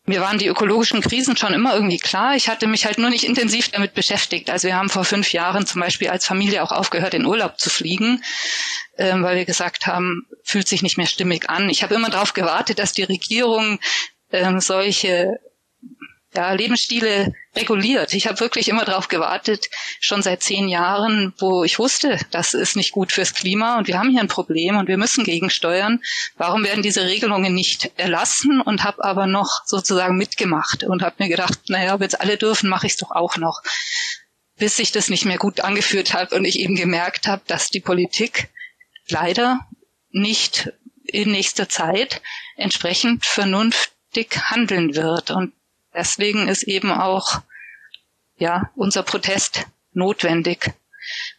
Mir 0.10 0.22
waren 0.22 0.38
die 0.38 0.48
ökologischen 0.48 1.02
Krisen 1.02 1.36
schon 1.36 1.54
immer 1.54 1.74
irgendwie 1.74 1.98
klar. 1.98 2.36
Ich 2.36 2.48
hatte 2.48 2.66
mich 2.66 2.86
halt 2.86 2.98
nur 2.98 3.10
nicht 3.10 3.26
intensiv 3.26 3.70
damit 3.70 3.94
beschäftigt. 3.94 4.50
Also 4.50 4.70
wir 4.70 4.76
haben 4.76 4.90
vor 4.90 5.04
fünf 5.04 5.34
Jahren 5.34 5.66
zum 5.66 5.82
Beispiel 5.82 6.08
als 6.08 6.26
Familie 6.26 6.64
auch 6.64 6.72
aufgehört, 6.72 7.14
in 7.14 7.26
Urlaub 7.26 7.60
zu 7.60 7.70
fliegen, 7.70 8.24
ähm, 8.98 9.22
weil 9.24 9.36
wir 9.36 9.44
gesagt 9.44 9.86
haben, 9.86 10.26
fühlt 10.44 10.68
sich 10.70 10.82
nicht 10.82 10.98
mehr 10.98 11.08
stimmig 11.08 11.50
an. 11.50 11.70
Ich 11.70 11.84
habe 11.84 11.96
immer 11.96 12.10
darauf 12.10 12.34
gewartet, 12.34 12.80
dass 12.80 12.94
die 12.94 13.04
Regierung 13.04 13.80
ähm, 14.32 14.60
solche 14.60 15.40
ja, 16.38 16.52
Lebensstile 16.52 17.34
reguliert. 17.56 18.14
Ich 18.14 18.28
habe 18.28 18.40
wirklich 18.40 18.68
immer 18.70 18.86
darauf 18.86 19.08
gewartet, 19.08 19.70
schon 20.00 20.22
seit 20.22 20.44
zehn 20.44 20.68
Jahren, 20.68 21.34
wo 21.40 21.64
ich 21.64 21.80
wusste, 21.80 22.20
das 22.32 22.54
ist 22.54 22.76
nicht 22.76 22.92
gut 22.92 23.12
fürs 23.12 23.34
Klima 23.34 23.78
und 23.78 23.88
wir 23.88 23.98
haben 23.98 24.12
hier 24.12 24.22
ein 24.22 24.28
Problem 24.28 24.78
und 24.78 24.88
wir 24.88 24.98
müssen 24.98 25.24
gegensteuern. 25.24 26.02
Warum 26.36 26.64
werden 26.64 26.84
diese 26.84 27.06
Regelungen 27.06 27.54
nicht 27.54 27.92
erlassen 27.98 28.62
und 28.62 28.84
habe 28.84 29.04
aber 29.04 29.26
noch 29.26 29.50
sozusagen 29.66 30.16
mitgemacht 30.16 30.84
und 30.84 31.02
habe 31.02 31.16
mir 31.20 31.30
gedacht, 31.30 31.58
naja, 31.70 32.00
wenn 32.00 32.08
es 32.08 32.16
alle 32.16 32.38
dürfen, 32.38 32.70
mache 32.70 32.86
ich 32.86 32.94
es 32.94 33.00
doch 33.00 33.12
auch 33.12 33.38
noch. 33.38 33.64
Bis 34.58 34.76
sich 34.76 34.92
das 34.92 35.10
nicht 35.10 35.26
mehr 35.26 35.38
gut 35.38 35.62
angeführt 35.62 36.14
hat 36.14 36.34
und 36.34 36.46
ich 36.46 36.60
eben 36.60 36.76
gemerkt 36.76 37.28
habe, 37.28 37.42
dass 37.48 37.70
die 37.70 37.80
Politik 37.80 38.50
leider 39.10 39.62
nicht 40.12 40.72
in 41.06 41.32
nächster 41.32 41.70
Zeit 41.70 42.22
entsprechend 42.58 43.26
vernünftig 44.18 44.50
handeln 44.50 44.96
wird. 44.96 45.32
Und 45.32 45.54
deswegen 45.94 46.48
ist 46.48 46.64
eben 46.64 46.92
auch 46.92 47.42
ja 48.38 48.72
unser 48.76 49.04
Protest 49.04 49.66
notwendig. 49.94 50.74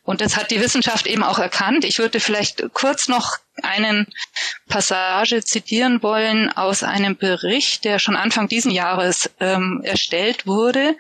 Und 0.03 0.23
das 0.23 0.37
hat 0.37 0.51
die 0.51 0.61
Wissenschaft 0.61 1.07
eben 1.07 1.23
auch 1.23 1.39
erkannt. 1.39 1.85
Ich 1.85 1.99
würde 1.99 2.21
vielleicht 2.21 2.73
kurz 2.73 3.09
noch 3.09 3.37
einen 3.63 4.07
Passage 4.67 5.45
zitieren 5.45 6.03
wollen 6.03 6.51
aus 6.51 6.83
einem 6.83 7.17
Bericht, 7.17 7.85
der 7.85 7.99
schon 7.99 8.17
Anfang 8.17 8.49
diesen 8.49 8.71
Jahres 8.71 9.31
ähm, 9.41 9.83
erstellt 9.85 10.47
wurde 10.47 10.97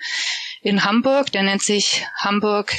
in 0.61 0.85
Hamburg. 0.85 1.33
Der 1.33 1.45
nennt 1.45 1.63
sich 1.63 2.05
Hamburg 2.19 2.75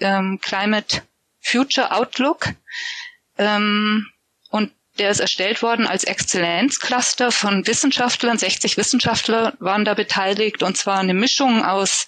ähm, 0.00 0.38
Climate 0.40 1.02
Future 1.40 1.90
Outlook. 1.90 2.50
Ähm, 3.36 4.11
der 5.02 5.10
ist 5.10 5.18
erstellt 5.18 5.62
worden 5.62 5.88
als 5.88 6.04
Exzellenzcluster 6.04 7.32
von 7.32 7.66
Wissenschaftlern. 7.66 8.38
60 8.38 8.76
Wissenschaftler 8.76 9.54
waren 9.58 9.84
da 9.84 9.94
beteiligt 9.94 10.62
und 10.62 10.76
zwar 10.76 11.00
eine 11.00 11.12
Mischung 11.12 11.64
aus 11.64 12.06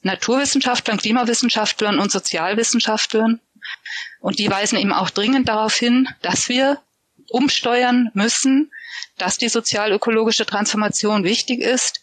Naturwissenschaftlern, 0.00 0.96
Klimawissenschaftlern 0.96 1.98
und 1.98 2.10
Sozialwissenschaftlern. 2.10 3.38
Und 4.20 4.38
die 4.38 4.48
weisen 4.50 4.78
eben 4.78 4.94
auch 4.94 5.10
dringend 5.10 5.46
darauf 5.50 5.74
hin, 5.76 6.08
dass 6.22 6.48
wir 6.48 6.80
umsteuern 7.28 8.10
müssen, 8.14 8.72
dass 9.18 9.36
die 9.36 9.50
sozial-ökologische 9.50 10.46
Transformation 10.46 11.24
wichtig 11.24 11.60
ist. 11.60 12.00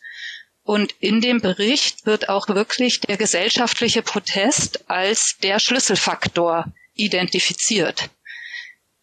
Und 0.61 0.93
in 0.99 1.21
dem 1.21 1.41
Bericht 1.41 2.05
wird 2.05 2.29
auch 2.29 2.47
wirklich 2.49 2.99
der 3.01 3.17
gesellschaftliche 3.17 4.03
Protest 4.03 4.87
als 4.91 5.37
der 5.41 5.59
Schlüsselfaktor 5.59 6.65
identifiziert. 6.93 8.11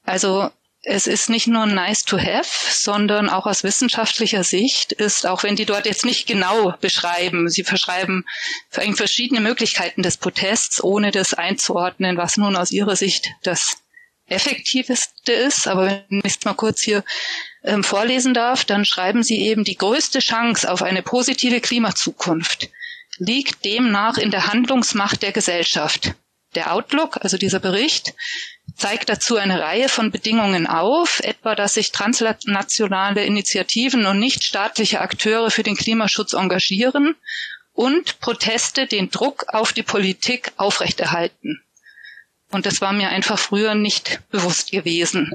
Also 0.04 0.52
es 0.88 1.08
ist 1.08 1.28
nicht 1.28 1.48
nur 1.48 1.66
nice 1.66 2.04
to 2.04 2.16
have, 2.16 2.48
sondern 2.70 3.28
auch 3.28 3.46
aus 3.46 3.64
wissenschaftlicher 3.64 4.44
Sicht 4.44 4.92
ist, 4.92 5.26
auch 5.26 5.42
wenn 5.42 5.56
die 5.56 5.64
dort 5.64 5.84
jetzt 5.84 6.04
nicht 6.04 6.28
genau 6.28 6.74
beschreiben, 6.80 7.48
sie 7.48 7.64
verschreiben 7.64 8.24
verschiedene 8.70 9.40
Möglichkeiten 9.40 10.02
des 10.02 10.16
Protests, 10.16 10.82
ohne 10.82 11.10
das 11.10 11.34
einzuordnen, 11.34 12.16
was 12.16 12.36
nun 12.36 12.54
aus 12.54 12.70
ihrer 12.70 12.94
Sicht 12.94 13.26
das 13.42 13.78
effektivste 14.28 15.32
ist. 15.32 15.66
Aber 15.66 16.04
wenn 16.08 16.22
ich 16.24 16.36
es 16.36 16.44
mal 16.44 16.54
kurz 16.54 16.82
hier 16.82 17.02
ähm, 17.64 17.82
vorlesen 17.82 18.32
darf, 18.32 18.64
dann 18.64 18.84
schreiben 18.84 19.24
sie 19.24 19.40
eben, 19.40 19.64
die 19.64 19.76
größte 19.76 20.20
Chance 20.20 20.70
auf 20.70 20.82
eine 20.84 21.02
positive 21.02 21.60
Klimazukunft 21.60 22.70
liegt 23.18 23.64
demnach 23.64 24.18
in 24.18 24.30
der 24.30 24.46
Handlungsmacht 24.46 25.22
der 25.22 25.32
Gesellschaft. 25.32 26.14
Der 26.54 26.72
Outlook, 26.72 27.18
also 27.22 27.38
dieser 27.38 27.58
Bericht, 27.58 28.14
zeigt 28.74 29.08
dazu 29.08 29.36
eine 29.36 29.60
Reihe 29.60 29.88
von 29.88 30.10
Bedingungen 30.10 30.66
auf, 30.66 31.20
etwa 31.20 31.54
dass 31.54 31.74
sich 31.74 31.92
transnationale 31.92 33.24
Initiativen 33.24 34.06
und 34.06 34.18
nichtstaatliche 34.18 35.00
Akteure 35.00 35.50
für 35.50 35.62
den 35.62 35.76
Klimaschutz 35.76 36.32
engagieren 36.32 37.14
und 37.72 38.20
Proteste 38.20 38.86
den 38.86 39.10
Druck 39.10 39.46
auf 39.48 39.72
die 39.72 39.82
Politik 39.82 40.52
aufrechterhalten. 40.56 41.62
Und 42.50 42.66
das 42.66 42.80
war 42.80 42.92
mir 42.92 43.08
einfach 43.10 43.38
früher 43.38 43.74
nicht 43.74 44.20
bewusst 44.30 44.70
gewesen, 44.70 45.34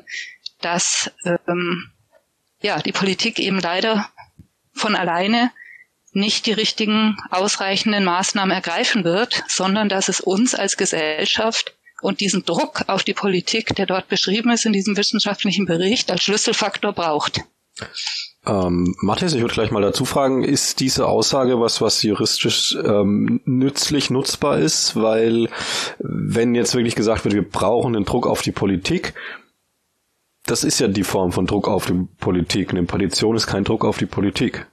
dass 0.60 1.12
ähm, 1.48 1.92
ja 2.62 2.80
die 2.80 2.92
Politik 2.92 3.40
eben 3.40 3.60
leider 3.60 4.10
von 4.74 4.96
alleine 4.96 5.52
nicht 6.14 6.46
die 6.46 6.54
richtigen 6.54 7.18
ausreichenden 7.30 8.04
Maßnahmen 8.04 8.54
ergreifen 8.54 9.04
wird, 9.04 9.44
sondern 9.48 9.90
dass 9.90 10.10
es 10.10 10.20
uns 10.20 10.56
als 10.56 10.78
Gesellschaft 10.78 11.74
und 12.02 12.20
diesen 12.20 12.44
Druck 12.46 12.84
auf 12.88 13.04
die 13.04 13.14
Politik, 13.14 13.76
der 13.76 13.86
dort 13.86 14.08
beschrieben 14.08 14.52
ist 14.52 14.66
in 14.66 14.74
diesem 14.74 14.98
wissenschaftlichen 14.98 15.66
Bericht, 15.66 16.12
als 16.12 16.24
Schlüsselfaktor 16.24 16.94
braucht. 16.94 17.42
Ähm, 18.46 18.96
Matthias, 19.02 19.34
ich 19.34 19.42
würde 19.42 19.54
gleich 19.54 19.72
mal 19.72 19.82
dazu 19.82 20.04
fragen, 20.04 20.44
ist 20.44 20.80
diese 20.80 21.08
Aussage 21.08 21.60
was, 21.60 21.80
was 21.80 22.02
juristisch 22.02 22.76
ähm, 22.84 23.40
nützlich 23.46 24.10
nutzbar 24.10 24.58
ist? 24.58 24.96
Weil 24.96 25.48
wenn 26.00 26.56
jetzt 26.56 26.74
wirklich 26.74 26.96
gesagt 26.96 27.24
wird, 27.24 27.36
wir 27.36 27.48
brauchen 27.48 27.94
den 27.94 28.04
Druck 28.04 28.26
auf 28.26 28.42
die 28.42 28.52
Politik, 28.52 29.14
das 30.46 30.64
ist 30.64 30.80
ja 30.80 30.88
die 30.88 31.04
Form 31.04 31.32
von 31.32 31.46
Druck 31.46 31.68
auf 31.68 31.86
die 31.86 32.08
Politik. 32.20 32.72
Eine 32.72 32.84
Petition 32.84 33.36
ist 33.36 33.46
kein 33.46 33.64
Druck 33.64 33.86
auf 33.86 34.00
die 34.00 34.08
Politik. 34.08 34.68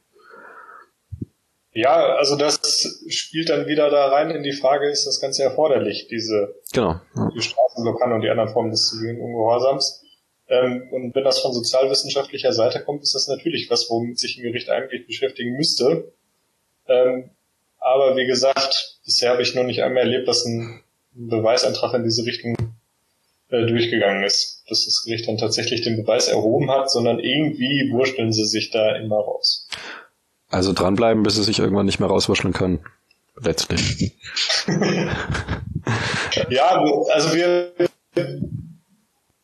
Ja, 1.72 2.16
also 2.16 2.36
das 2.36 3.02
spielt 3.08 3.50
dann 3.50 3.66
wieder 3.66 3.90
da 3.90 4.08
rein 4.08 4.30
in 4.30 4.42
die 4.42 4.52
Frage, 4.52 4.90
ist 4.90 5.06
das 5.06 5.20
Ganze 5.20 5.42
erforderlich, 5.42 6.08
diese 6.08 6.54
genau, 6.72 7.00
die 7.34 7.42
Straßenblockade 7.42 8.14
und 8.14 8.22
die 8.22 8.30
anderen 8.30 8.50
Formen 8.50 8.70
des 8.70 8.88
zivilen 8.88 9.20
Ungehorsams. 9.20 10.02
Ähm, 10.48 10.88
und 10.90 11.14
wenn 11.14 11.24
das 11.24 11.40
von 11.40 11.52
sozialwissenschaftlicher 11.52 12.52
Seite 12.52 12.82
kommt, 12.82 13.02
ist 13.02 13.14
das 13.14 13.28
natürlich 13.28 13.70
was, 13.70 13.88
womit 13.90 14.18
sich 14.18 14.38
ein 14.38 14.42
Gericht 14.42 14.70
eigentlich 14.70 15.06
beschäftigen 15.06 15.56
müsste. 15.56 16.12
Ähm, 16.88 17.30
aber 17.78 18.16
wie 18.16 18.26
gesagt, 18.26 18.98
bisher 19.04 19.30
habe 19.30 19.42
ich 19.42 19.54
noch 19.54 19.64
nicht 19.64 19.82
einmal 19.82 20.04
erlebt, 20.04 20.26
dass 20.26 20.44
ein, 20.44 20.82
Beweisantrag 21.18 21.94
in 21.94 22.04
diese 22.04 22.24
Richtung 22.24 22.54
äh, 23.48 23.66
durchgegangen 23.66 24.22
ist. 24.22 24.62
Dass 24.68 24.84
das 24.84 25.02
Gericht 25.04 25.26
dann 25.26 25.36
tatsächlich 25.36 25.82
den 25.82 25.96
Beweis 25.96 26.28
erhoben 26.28 26.70
hat, 26.70 26.90
sondern 26.90 27.18
irgendwie 27.18 27.90
wursteln 27.90 28.32
sie 28.32 28.44
sich 28.44 28.70
da 28.70 28.96
immer 28.96 29.16
raus. 29.16 29.68
Also 30.50 30.72
dranbleiben, 30.72 31.22
bis 31.22 31.34
sie 31.34 31.42
sich 31.42 31.58
irgendwann 31.58 31.86
nicht 31.86 32.00
mehr 32.00 32.08
rauswaschen 32.08 32.52
können. 32.52 32.80
Letztlich. 33.40 34.16
ja, 36.50 36.82
also 37.12 37.34
wir 37.34 37.72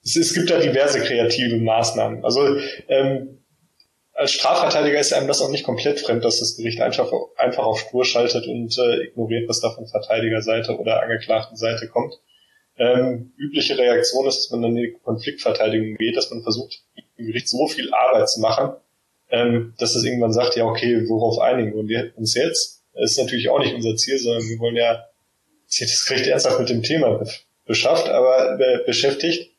es, 0.05 0.17
es, 0.17 0.35
gibt 0.35 0.51
da 0.51 0.59
diverse 0.59 1.01
kreative 1.01 1.57
Maßnahmen. 1.59 2.25
Also 2.25 2.57
ähm, 2.89 3.45
als 4.13 4.33
Strafverteidiger 4.33 4.99
ist 4.99 5.13
einem 5.13 5.29
das 5.29 5.41
auch 5.41 5.51
nicht 5.51 5.65
komplett 5.65 6.01
fremd, 6.01 6.25
dass 6.25 6.41
das 6.41 6.57
Gericht 6.57 6.81
einfach, 6.81 7.11
einfach 7.37 7.65
auf 7.65 7.81
Spur 7.81 8.05
schaltet 8.05 8.47
und 8.47 8.77
äh, 8.79 9.05
ignoriert, 9.05 9.49
was 9.49 9.61
da 9.61 9.71
von 9.71 9.87
Verteidigerseite 9.87 10.79
oder 10.79 11.03
angeklagten 11.03 11.57
Seite 11.57 11.89
kommt. 11.89 12.15
Ähm, 12.77 13.33
übliche 13.37 13.79
Reaktion 13.79 14.27
ist, 14.27 14.39
dass 14.39 14.51
man 14.51 14.63
dann 14.63 14.77
in 14.77 14.83
die 14.83 14.97
Konfliktverteidigung 15.03 15.97
geht, 15.97 16.17
dass 16.17 16.31
man 16.31 16.43
versucht, 16.43 16.83
dem 17.19 17.27
Gericht 17.27 17.49
so 17.49 17.67
viel 17.69 17.93
Arbeit 17.93 18.29
zu 18.29 18.41
machen, 18.41 18.75
ähm, 19.31 19.75
dass 19.79 19.95
es 19.95 20.05
irgendwann 20.05 20.33
sagt, 20.33 20.57
ja 20.57 20.65
okay, 20.65 21.09
worauf 21.09 21.39
einigen 21.41 21.89
wir 21.89 22.13
uns 22.17 22.35
jetzt? 22.35 22.83
Das 22.95 23.13
ist 23.13 23.19
natürlich 23.19 23.49
auch 23.49 23.59
nicht 23.59 23.75
unser 23.75 23.97
Ziel, 23.97 24.19
sondern 24.19 24.49
wir 24.49 24.59
wollen 24.59 24.77
ja 24.77 25.05
das 25.67 26.05
Gericht 26.07 26.27
ernsthaft 26.27 26.61
mit 26.61 26.69
dem 26.69 26.83
Thema 26.83 27.25
beschafft, 27.67 28.09
aber 28.09 28.59
äh, 28.61 28.85
beschäftigt. 28.85 29.51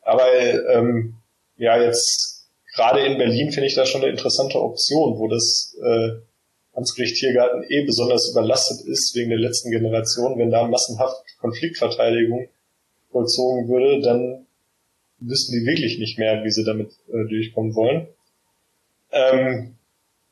Aber 0.00 0.26
ähm, 0.72 1.16
ja, 1.56 1.80
jetzt 1.80 2.48
gerade 2.74 3.04
in 3.04 3.18
Berlin 3.18 3.52
finde 3.52 3.66
ich 3.66 3.74
das 3.74 3.88
schon 3.88 4.02
eine 4.02 4.10
interessante 4.10 4.60
Option, 4.60 5.18
wo 5.18 5.28
das 5.28 5.76
äh, 5.82 6.10
Amtsgericht 6.72 7.16
Tiergarten 7.16 7.64
eh 7.68 7.84
besonders 7.84 8.30
überlastet 8.30 8.86
ist 8.86 9.14
wegen 9.14 9.30
der 9.30 9.38
letzten 9.38 9.70
Generation, 9.70 10.38
wenn 10.38 10.50
da 10.50 10.66
massenhaft 10.66 11.22
Konfliktverteidigung 11.38 12.48
vollzogen 13.10 13.68
würde, 13.68 14.00
dann 14.00 14.46
wüssten 15.18 15.52
die 15.52 15.66
wirklich 15.66 15.98
nicht 15.98 16.18
mehr, 16.18 16.42
wie 16.44 16.50
sie 16.50 16.64
damit 16.64 16.92
äh, 17.08 17.28
durchkommen 17.28 17.74
wollen. 17.74 18.08
Ähm, 19.12 19.76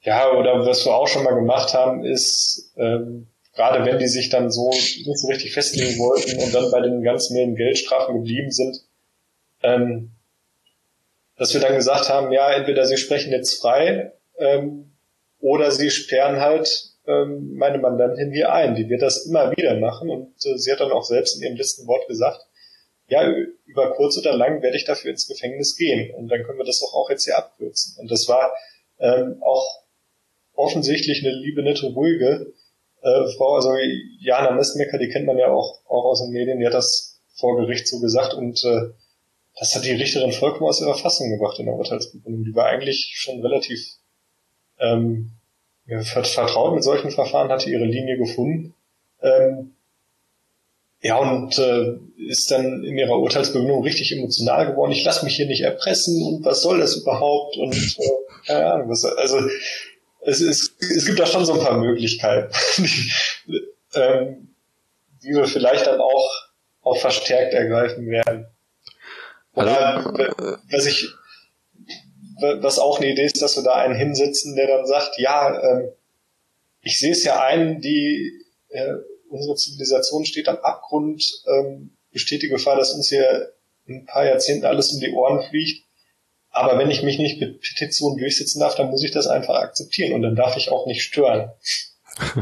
ja, 0.02 0.32
oder 0.32 0.64
was 0.64 0.84
wir 0.84 0.94
auch 0.94 1.08
schon 1.08 1.24
mal 1.24 1.34
gemacht 1.34 1.74
haben, 1.74 2.04
ist, 2.04 2.72
ähm, 2.76 3.26
gerade 3.54 3.84
wenn 3.84 3.98
die 3.98 4.06
sich 4.06 4.28
dann 4.28 4.50
so 4.50 4.70
nicht 4.70 5.18
so 5.18 5.28
richtig 5.28 5.52
festlegen 5.52 5.98
wollten 5.98 6.40
und 6.40 6.54
dann 6.54 6.70
bei 6.70 6.80
den 6.80 7.02
ganz 7.02 7.30
milden 7.30 7.56
Geldstrafen 7.56 8.14
geblieben 8.16 8.50
sind, 8.50 8.84
ähm, 9.62 10.12
dass 11.36 11.54
wir 11.54 11.60
dann 11.60 11.74
gesagt 11.74 12.08
haben, 12.08 12.32
ja, 12.32 12.52
entweder 12.52 12.84
sie 12.84 12.96
sprechen 12.96 13.32
jetzt 13.32 13.60
frei 13.60 14.12
ähm, 14.38 14.92
oder 15.40 15.70
sie 15.70 15.90
sperren 15.90 16.40
halt 16.40 16.92
ähm, 17.06 17.54
meine 17.54 17.78
Mandantin 17.78 18.32
hier 18.32 18.52
ein. 18.52 18.74
Die 18.74 18.88
wird 18.88 19.02
das 19.02 19.26
immer 19.26 19.50
wieder 19.56 19.76
machen 19.76 20.10
und 20.10 20.34
äh, 20.44 20.58
sie 20.58 20.72
hat 20.72 20.80
dann 20.80 20.92
auch 20.92 21.04
selbst 21.04 21.36
in 21.36 21.42
ihrem 21.42 21.56
letzten 21.56 21.86
Wort 21.86 22.06
gesagt, 22.06 22.46
ja, 23.08 23.30
über 23.66 23.92
kurz 23.92 24.18
oder 24.18 24.34
lang 24.34 24.62
werde 24.62 24.76
ich 24.76 24.84
dafür 24.84 25.10
ins 25.10 25.26
Gefängnis 25.26 25.76
gehen 25.76 26.14
und 26.14 26.28
dann 26.28 26.42
können 26.42 26.58
wir 26.58 26.64
das 26.64 26.80
doch 26.80 26.94
auch 26.94 27.10
jetzt 27.10 27.24
hier 27.24 27.38
abkürzen. 27.38 27.96
Und 27.98 28.10
das 28.10 28.28
war 28.28 28.52
ähm, 28.98 29.42
auch 29.42 29.82
offensichtlich 30.54 31.24
eine 31.24 31.34
liebe, 31.34 31.62
nette, 31.62 31.86
ruhige 31.86 32.52
äh, 33.02 33.26
Frau, 33.36 33.54
also 33.54 33.74
Jana 34.20 34.50
Mestmecker, 34.50 34.98
die 34.98 35.08
kennt 35.08 35.26
man 35.26 35.38
ja 35.38 35.50
auch, 35.50 35.80
auch 35.86 36.04
aus 36.04 36.22
den 36.22 36.32
Medien, 36.32 36.58
die 36.58 36.66
hat 36.66 36.74
das 36.74 37.20
vor 37.34 37.56
Gericht 37.56 37.86
so 37.86 38.00
gesagt 38.00 38.34
und 38.34 38.62
äh, 38.64 38.90
das 39.58 39.74
hat 39.74 39.84
die 39.84 39.92
Richterin 39.92 40.32
vollkommen 40.32 40.68
aus 40.68 40.80
ihrer 40.80 40.94
Fassung 40.94 41.30
gebracht 41.30 41.58
in 41.58 41.66
der 41.66 41.74
Urteilsbegründung. 41.74 42.44
Die 42.44 42.54
war 42.54 42.66
eigentlich 42.66 43.12
schon 43.14 43.40
relativ 43.40 43.96
ähm, 44.78 45.32
vertraut 45.86 46.74
mit 46.74 46.84
solchen 46.84 47.10
Verfahren, 47.10 47.48
hatte 47.48 47.70
ihre 47.70 47.84
Linie 47.84 48.18
gefunden. 48.18 48.74
Ähm, 49.20 49.74
ja, 51.00 51.16
und 51.16 51.56
äh, 51.58 51.96
ist 52.28 52.50
dann 52.50 52.82
in 52.82 52.98
ihrer 52.98 53.18
Urteilsbegründung 53.18 53.82
richtig 53.82 54.12
emotional 54.12 54.66
geworden. 54.66 54.92
Ich 54.92 55.04
lasse 55.04 55.24
mich 55.24 55.36
hier 55.36 55.46
nicht 55.46 55.62
erpressen 55.62 56.20
und 56.22 56.44
was 56.44 56.62
soll 56.62 56.78
das 56.78 56.96
überhaupt? 56.96 57.56
Und 57.56 57.74
äh, 57.74 58.46
keine 58.46 58.72
Ahnung, 58.72 58.90
was, 58.90 59.04
also 59.04 59.40
es, 60.22 60.40
es, 60.40 60.74
es 60.80 61.06
gibt 61.06 61.20
da 61.20 61.26
schon 61.26 61.44
so 61.44 61.54
ein 61.54 61.64
paar 61.64 61.78
Möglichkeiten, 61.78 62.52
die, 62.78 63.12
ähm, 63.94 64.54
die 65.22 65.28
wir 65.28 65.46
vielleicht 65.46 65.86
dann 65.86 66.00
auch, 66.00 66.30
auch 66.82 66.96
verstärkt 66.96 67.54
ergreifen 67.54 68.08
werden. 68.08 68.46
Oder 69.54 69.96
also, 69.96 70.10
was 70.70 70.86
ich, 70.86 71.08
was 72.40 72.78
auch 72.78 72.98
eine 72.98 73.10
Idee 73.10 73.24
ist, 73.24 73.40
dass 73.40 73.56
wir 73.56 73.62
da 73.62 73.74
einen 73.74 73.96
hinsetzen, 73.96 74.56
der 74.56 74.66
dann 74.66 74.86
sagt, 74.86 75.18
ja, 75.18 75.60
ähm, 75.62 75.88
ich 76.82 76.98
sehe 76.98 77.12
es 77.12 77.24
ja 77.24 77.40
ein, 77.40 77.80
die 77.80 78.32
äh, 78.68 78.94
unsere 79.28 79.56
Zivilisation 79.56 80.24
steht 80.24 80.48
am 80.48 80.58
Abgrund, 80.58 81.24
ähm, 81.46 81.96
besteht 82.12 82.42
die 82.42 82.48
Gefahr, 82.48 82.76
dass 82.76 82.92
uns 82.92 83.08
hier 83.08 83.52
in 83.86 84.00
ein 84.00 84.06
paar 84.06 84.26
Jahrzehnten 84.26 84.66
alles 84.66 84.92
um 84.92 85.00
die 85.00 85.12
Ohren 85.12 85.42
fliegt. 85.48 85.86
Aber 86.50 86.78
wenn 86.78 86.90
ich 86.90 87.02
mich 87.02 87.18
nicht 87.18 87.40
mit 87.40 87.60
Petitionen 87.60 88.18
durchsetzen 88.18 88.60
darf, 88.60 88.74
dann 88.74 88.90
muss 88.90 89.04
ich 89.04 89.10
das 89.10 89.26
einfach 89.26 89.56
akzeptieren 89.56 90.14
und 90.14 90.22
dann 90.22 90.34
darf 90.34 90.56
ich 90.56 90.70
auch 90.70 90.86
nicht 90.86 91.02
stören. 91.02 91.52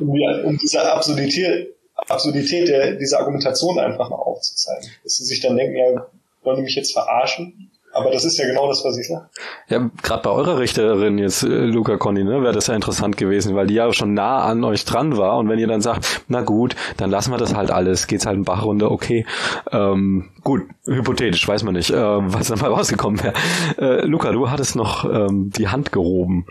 um, 0.00 0.10
um 0.44 0.58
diese 0.58 0.80
Absurdität, 0.90 1.74
Absurdität 1.94 2.68
der, 2.68 2.94
dieser 2.94 3.18
Argumentation 3.18 3.78
einfach 3.78 4.08
mal 4.08 4.16
aufzuzeigen. 4.16 4.88
Dass 5.02 5.16
sie 5.16 5.24
sich 5.24 5.40
dann 5.40 5.56
denken, 5.56 5.76
ja, 5.76 6.06
wollen 6.42 6.56
die 6.56 6.62
mich 6.62 6.76
jetzt 6.76 6.92
verarschen? 6.92 7.70
Aber 7.94 8.10
das 8.10 8.24
ist 8.24 8.36
ja 8.38 8.46
genau 8.46 8.68
das, 8.68 8.84
was 8.84 8.98
ich 8.98 9.06
sage. 9.06 9.28
Ja, 9.68 9.90
gerade 10.02 10.22
bei 10.22 10.30
eurer 10.30 10.58
Richterin 10.58 11.16
jetzt, 11.18 11.44
äh, 11.44 11.46
Luca 11.46 11.96
Conny, 11.96 12.24
ne, 12.24 12.42
wäre 12.42 12.52
das 12.52 12.66
ja 12.66 12.74
interessant 12.74 13.16
gewesen, 13.16 13.54
weil 13.54 13.68
die 13.68 13.74
ja 13.74 13.92
schon 13.92 14.14
nah 14.14 14.42
an 14.42 14.64
euch 14.64 14.84
dran 14.84 15.16
war 15.16 15.38
und 15.38 15.48
wenn 15.48 15.58
ihr 15.58 15.68
dann 15.68 15.80
sagt, 15.80 16.24
na 16.28 16.42
gut, 16.42 16.74
dann 16.96 17.10
lassen 17.10 17.30
wir 17.30 17.38
das 17.38 17.54
halt 17.54 17.70
alles, 17.70 18.06
geht's 18.08 18.26
halt 18.26 18.34
einen 18.34 18.44
Bach 18.44 18.64
runter, 18.64 18.90
okay. 18.90 19.24
Ähm, 19.70 20.30
gut, 20.42 20.62
hypothetisch, 20.86 21.46
weiß 21.46 21.62
man 21.62 21.74
nicht, 21.74 21.90
äh, 21.90 21.94
was 21.96 22.48
dann 22.48 22.58
mal 22.58 22.72
rausgekommen 22.72 23.22
wäre. 23.22 23.34
Äh, 23.78 24.06
Luca, 24.06 24.32
du 24.32 24.50
hattest 24.50 24.74
noch 24.74 25.04
ähm, 25.04 25.50
die 25.56 25.68
Hand 25.68 25.92
gehoben. 25.92 26.46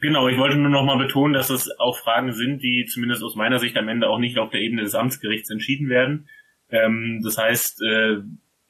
Genau, 0.00 0.26
ich 0.26 0.36
wollte 0.36 0.56
nur 0.56 0.70
noch 0.70 0.84
mal 0.84 0.98
betonen, 0.98 1.32
dass 1.32 1.48
es 1.48 1.70
auch 1.78 1.96
Fragen 1.96 2.32
sind, 2.32 2.60
die 2.64 2.86
zumindest 2.86 3.22
aus 3.22 3.36
meiner 3.36 3.60
Sicht 3.60 3.76
am 3.76 3.88
Ende 3.88 4.08
auch 4.08 4.18
nicht 4.18 4.36
auf 4.38 4.50
der 4.50 4.60
Ebene 4.60 4.82
des 4.82 4.96
Amtsgerichts 4.96 5.48
entschieden 5.50 5.88
werden. 5.88 6.28
Ähm, 6.70 7.20
das 7.22 7.38
heißt, 7.38 7.80
äh, 7.82 8.16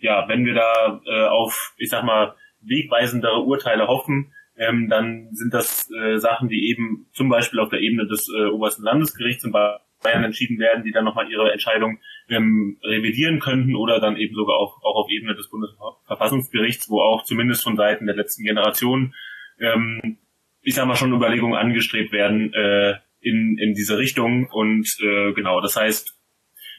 ja, 0.02 0.28
wenn 0.28 0.44
wir 0.44 0.54
da 0.54 1.00
äh, 1.06 1.26
auf, 1.28 1.74
ich 1.78 1.88
sag 1.88 2.04
mal, 2.04 2.34
wegweisendere 2.60 3.40
Urteile 3.40 3.86
hoffen, 3.86 4.32
ähm, 4.56 4.88
dann 4.88 5.28
sind 5.32 5.54
das 5.54 5.90
äh, 5.90 6.18
Sachen, 6.18 6.48
die 6.48 6.68
eben 6.70 7.06
zum 7.12 7.28
Beispiel 7.28 7.60
auf 7.60 7.70
der 7.70 7.80
Ebene 7.80 8.06
des 8.06 8.28
äh, 8.28 8.46
obersten 8.46 8.82
Landesgerichts 8.82 9.44
in 9.44 9.52
Bayern 9.52 10.24
entschieden 10.24 10.58
werden, 10.58 10.84
die 10.84 10.92
dann 10.92 11.04
nochmal 11.04 11.30
ihre 11.30 11.52
Entscheidung 11.52 11.98
ähm, 12.28 12.78
revidieren 12.82 13.38
könnten 13.38 13.76
oder 13.76 14.00
dann 14.00 14.16
eben 14.16 14.34
sogar 14.34 14.56
auch, 14.56 14.82
auch 14.82 15.04
auf 15.04 15.10
Ebene 15.10 15.34
des 15.34 15.48
Bundesverfassungsgerichts, 15.48 16.90
wo 16.90 17.00
auch 17.00 17.24
zumindest 17.24 17.62
von 17.62 17.76
Seiten 17.76 18.06
der 18.06 18.16
letzten 18.16 18.44
Generation, 18.44 19.14
ähm, 19.60 20.18
ich 20.62 20.74
sag 20.74 20.86
mal, 20.86 20.96
schon 20.96 21.12
Überlegungen 21.12 21.56
angestrebt 21.56 22.12
werden 22.12 22.52
äh, 22.52 22.96
in, 23.20 23.56
in 23.58 23.74
diese 23.74 23.98
Richtung. 23.98 24.48
Und 24.50 24.88
äh, 25.00 25.32
genau, 25.32 25.60
das 25.60 25.76
heißt, 25.76 26.18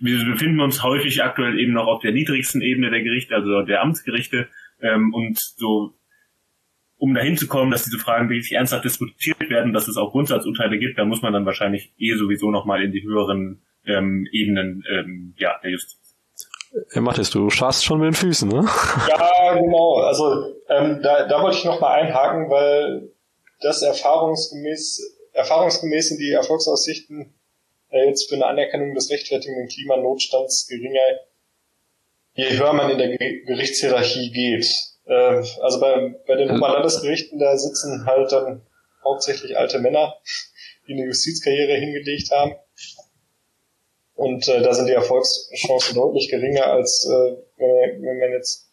wir 0.04 0.26
befinden 0.26 0.60
uns 0.60 0.84
häufig 0.84 1.24
aktuell 1.24 1.58
eben 1.58 1.72
noch 1.72 1.88
auf 1.88 2.02
der 2.02 2.12
niedrigsten 2.12 2.62
Ebene 2.62 2.92
der 2.92 3.02
Gerichte, 3.02 3.36
also 3.36 3.62
der 3.62 3.82
Amtsgerichte. 3.82 4.50
Ähm, 4.82 5.14
und 5.14 5.40
so, 5.40 5.94
um 6.98 7.14
dahin 7.14 7.38
zu 7.38 7.48
kommen, 7.48 7.72
dass 7.72 7.86
diese 7.86 8.00
Fragen 8.00 8.30
wirklich 8.30 8.52
ernsthaft 8.52 8.84
diskutiert 8.84 9.50
werden, 9.50 9.72
dass 9.72 9.88
es 9.88 9.96
auch 9.96 10.12
Grundsatzurteile 10.12 10.78
gibt, 10.78 10.98
da 10.98 11.06
muss 11.06 11.22
man 11.22 11.32
dann 11.32 11.46
wahrscheinlich 11.46 11.94
eh 11.98 12.16
sowieso 12.16 12.52
nochmal 12.52 12.84
in 12.84 12.92
die 12.92 13.04
höheren 13.04 13.62
ähm, 13.86 14.28
Ebenen 14.34 14.84
ähm, 14.90 15.36
ja, 15.38 15.58
der 15.64 15.72
Justiz. 15.72 16.18
Ja, 16.94 17.02
Mathis, 17.02 17.30
du 17.30 17.50
schaust 17.50 17.86
schon 17.86 18.00
mit 18.00 18.08
den 18.08 18.14
Füßen, 18.14 18.50
ne? 18.50 18.66
Ja, 19.08 19.54
genau. 19.54 20.00
Also 20.00 20.56
ähm, 20.68 21.00
da, 21.02 21.28
da 21.28 21.42
wollte 21.42 21.58
ich 21.58 21.66
noch 21.66 21.80
mal 21.80 21.94
einhaken, 21.94 22.50
weil 22.50 23.10
das 23.62 23.82
erfahrungsgemäß, 23.84 25.18
erfahrungsgemäß 25.32 26.10
sind 26.10 26.20
die 26.20 26.32
Erfolgsaussichten 26.32 27.34
äh, 27.94 28.07
jetzt 28.07 28.28
für 28.28 28.36
eine 28.36 28.48
Anerkennung 28.48 28.94
des 28.95 29.10
rechtfertigenden 29.10 29.68
Klimanotstands 29.68 30.68
geringer, 30.68 31.20
je 32.34 32.57
höher 32.57 32.74
man 32.74 32.90
in 32.90 32.98
der 32.98 33.18
Gerichtshierarchie 33.18 34.32
geht. 34.32 34.65
Äh, 35.06 35.44
also 35.61 35.80
bei, 35.80 36.15
bei 36.28 36.36
den 36.36 36.52
Oberlandesgerichten, 36.52 37.40
da 37.40 37.56
sitzen 37.56 38.06
halt 38.06 38.32
dann 38.32 38.65
hauptsächlich 39.03 39.57
alte 39.57 39.80
Männer, 39.80 40.15
die 40.88 40.94
eine 40.94 41.06
Justizkarriere 41.06 41.78
hingelegt 41.78 42.32
haben. 42.32 42.56
Und 44.15 44.48
äh, 44.48 44.61
da 44.61 44.74
sind 44.74 44.88
die 44.88 44.94
Erfolgschancen 44.94 45.95
deutlich 45.95 46.30
geringer, 46.30 46.68
als 46.68 47.07
äh, 47.10 47.36
wenn 47.57 48.20
man 48.20 48.32
jetzt 48.32 48.70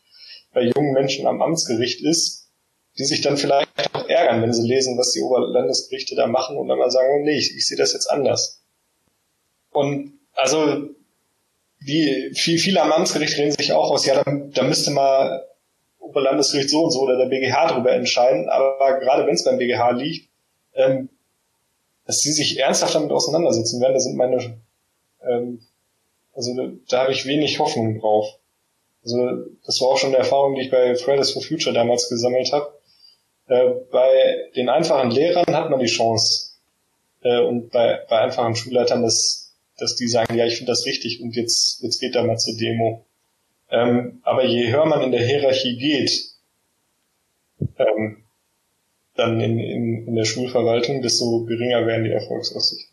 bei 0.53 0.63
jungen 0.63 0.93
Menschen 0.93 1.27
am 1.27 1.43
Amtsgericht 1.43 2.03
ist, 2.03 2.51
die 2.99 3.05
sich 3.05 3.21
dann 3.21 3.37
vielleicht 3.37 3.95
auch 3.95 4.09
ärgern, 4.09 4.43
wenn 4.43 4.53
sie 4.53 4.67
lesen, 4.67 4.99
was 4.99 5.13
die 5.13 5.21
Oberlandesgerichte 5.21 6.17
da 6.17 6.27
machen 6.27 6.57
und 6.57 6.69
dann 6.69 6.79
mal 6.79 6.91
sagen, 6.91 7.09
oh, 7.13 7.25
nee, 7.25 7.39
ich, 7.39 7.55
ich 7.55 7.67
sehe 7.67 7.79
das 7.79 7.93
jetzt 7.93 8.11
anders. 8.11 8.60
Und 9.71 10.19
also 10.35 10.89
wie 11.79 12.33
viel, 12.35 12.59
viele 12.59 12.83
am 12.83 12.93
Amtsgericht 12.93 13.39
reden 13.39 13.53
sich 13.53 13.73
auch 13.73 13.91
aus, 13.91 14.05
ja, 14.07 14.23
da, 14.23 14.31
da 14.31 14.63
müsste 14.63 14.91
mal 14.91 15.47
Oberlandesgericht 15.99 16.71
so 16.71 16.85
und 16.85 16.91
so 16.91 17.01
oder 17.01 17.17
der 17.17 17.27
BGH 17.27 17.69
darüber 17.69 17.93
entscheiden, 17.93 18.49
aber 18.49 18.99
gerade 18.99 19.27
wenn 19.27 19.35
es 19.35 19.45
beim 19.45 19.59
BGH 19.59 19.91
liegt, 19.93 20.29
ähm, 20.75 21.09
dass 22.07 22.19
sie 22.19 22.33
sich 22.33 22.59
ernsthaft 22.59 22.95
damit 22.95 23.13
auseinandersetzen 23.13 23.81
werden, 23.81 23.95
da 23.95 24.01
sind 24.01 24.17
meine, 24.17 24.61
ähm, 25.27 25.61
also 26.35 26.55
da, 26.55 26.71
da 26.89 27.03
habe 27.03 27.13
ich 27.13 27.27
wenig 27.27 27.59
Hoffnung 27.59 28.01
drauf. 28.01 28.27
Also 29.03 29.19
das 29.65 29.81
war 29.81 29.89
auch 29.89 29.99
schon 29.99 30.11
eine 30.11 30.19
Erfahrung, 30.19 30.55
die 30.55 30.63
ich 30.63 30.71
bei 30.71 30.95
Fridays 30.97 31.31
for 31.31 31.43
Future 31.43 31.75
damals 31.75 32.09
gesammelt 32.09 32.53
habe. 32.53 32.75
Äh, 33.47 33.71
bei 33.91 34.51
den 34.57 34.69
einfachen 34.69 35.11
Lehrern 35.11 35.57
hat 35.57 35.71
man 35.71 35.81
die 35.81 35.87
Chance 35.87 36.57
äh, 37.23 37.41
und 37.41 37.71
bei, 37.71 38.01
bei 38.09 38.19
einfachen 38.19 38.55
Schulleitern 38.55 39.03
das 39.03 39.50
dass 39.81 39.97
die 39.97 40.09
sagen, 40.09 40.37
ja, 40.37 40.47
ich 40.47 40.57
finde 40.57 40.73
das 40.73 40.87
richtig 40.87 41.21
und 41.21 41.35
jetzt, 41.35 41.83
jetzt 41.83 42.01
geht 42.01 42.15
da 42.15 42.23
mal 42.23 42.39
zur 42.39 42.57
Demo. 42.57 43.07
Ähm, 43.71 44.21
aber 44.23 44.45
je 44.45 44.73
höher 44.73 44.87
man 44.87 45.03
in 45.03 45.13
der 45.13 45.25
Hierarchie 45.25 45.77
geht, 45.77 46.11
ähm, 47.79 48.25
dann 49.15 49.41
in, 49.41 49.59
in, 49.59 50.09
in 50.09 50.15
der 50.15 50.25
Schulverwaltung, 50.25 51.03
desto 51.03 51.45
geringer 51.45 51.87
werden 51.87 52.05
die 52.05 52.11
Erfolgsaussichten. 52.11 52.91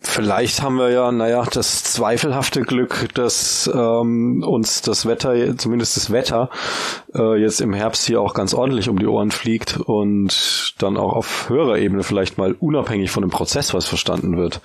Vielleicht 0.00 0.62
haben 0.62 0.76
wir 0.76 0.90
ja, 0.90 1.10
naja, 1.10 1.46
das 1.50 1.84
zweifelhafte 1.84 2.62
Glück, 2.62 3.08
dass 3.14 3.70
ähm, 3.72 4.42
uns 4.46 4.82
das 4.82 5.06
Wetter, 5.06 5.56
zumindest 5.56 5.96
das 5.96 6.10
Wetter, 6.10 6.50
äh, 7.14 7.40
jetzt 7.40 7.60
im 7.60 7.72
Herbst 7.72 8.06
hier 8.06 8.20
auch 8.20 8.34
ganz 8.34 8.52
ordentlich 8.52 8.88
um 8.88 8.98
die 8.98 9.06
Ohren 9.06 9.30
fliegt 9.30 9.78
und 9.78 10.74
dann 10.78 10.96
auch 10.96 11.14
auf 11.14 11.48
höherer 11.48 11.78
Ebene 11.78 12.02
vielleicht 12.02 12.36
mal 12.36 12.52
unabhängig 12.52 13.10
von 13.10 13.22
dem 13.22 13.30
Prozess 13.30 13.72
was 13.74 13.86
verstanden 13.86 14.36
wird. 14.36 14.60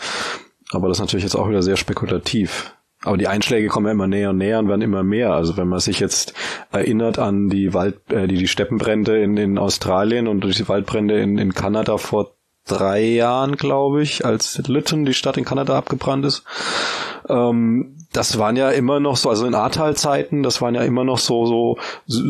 Aber 0.72 0.88
das 0.88 0.98
ist 0.98 1.02
natürlich 1.02 1.24
jetzt 1.24 1.36
auch 1.36 1.50
wieder 1.50 1.64
sehr 1.64 1.78
spekulativ. 1.78 2.76
Aber 3.04 3.18
die 3.18 3.28
Einschläge 3.28 3.68
kommen 3.68 3.88
ja 3.88 3.92
immer 3.92 4.08
näher 4.08 4.30
und 4.30 4.38
näher 4.38 4.60
und 4.60 4.68
werden 4.68 4.82
immer 4.82 5.04
mehr. 5.04 5.34
Also 5.34 5.58
wenn 5.58 5.68
man 5.68 5.80
sich 5.80 6.00
jetzt 6.00 6.34
erinnert 6.72 7.18
an 7.18 7.50
die 7.50 7.74
Wald, 7.74 8.00
äh, 8.12 8.28
die, 8.28 8.38
die 8.38 8.48
Steppenbrände 8.48 9.22
in, 9.22 9.38
in 9.38 9.58
Australien 9.58 10.28
und 10.28 10.44
die 10.44 10.68
Waldbrände 10.68 11.20
in, 11.20 11.38
in 11.38 11.54
Kanada 11.54 11.98
vor 11.98 12.36
drei 12.68 13.04
Jahren, 13.04 13.56
glaube 13.56 14.04
ich, 14.04 14.24
als 14.24 14.62
Lytton, 14.68 15.06
die 15.06 15.16
Stadt 15.16 15.38
in 15.38 15.46
Kanada, 15.46 15.78
abgebrannt 15.78 16.26
ist. 16.26 16.44
Ähm, 17.28 17.98
das 18.14 18.38
waren 18.38 18.56
ja 18.56 18.70
immer 18.70 19.00
noch 19.00 19.18
so, 19.18 19.30
also 19.30 19.48
in 19.48 19.56
Ahrtal-Zeiten, 19.56 20.44
das 20.44 20.62
waren 20.62 20.76
ja 20.76 20.84
immer 20.84 21.04
noch 21.04 21.18
so, 21.18 21.46
so, 21.46 21.78
so 22.06 22.22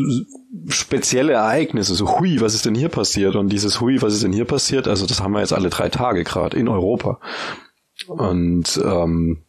spezielle 0.68 1.32
Ereignisse, 1.32 1.94
so 1.94 2.18
hui, 2.18 2.40
was 2.40 2.54
ist 2.54 2.64
denn 2.64 2.74
hier 2.74 2.88
passiert? 2.88 3.36
Und 3.36 3.48
dieses 3.48 3.80
hui, 3.80 4.00
was 4.00 4.14
ist 4.14 4.22
denn 4.22 4.32
hier 4.32 4.44
passiert? 4.44 4.88
Also 4.88 5.06
das 5.06 5.20
haben 5.20 5.32
wir 5.32 5.40
jetzt 5.40 5.52
alle 5.52 5.70
drei 5.70 5.88
Tage 5.88 6.24
gerade 6.24 6.56
in 6.56 6.68
Europa. 6.68 7.18
Und 8.08 8.80
ähm, 8.84 9.42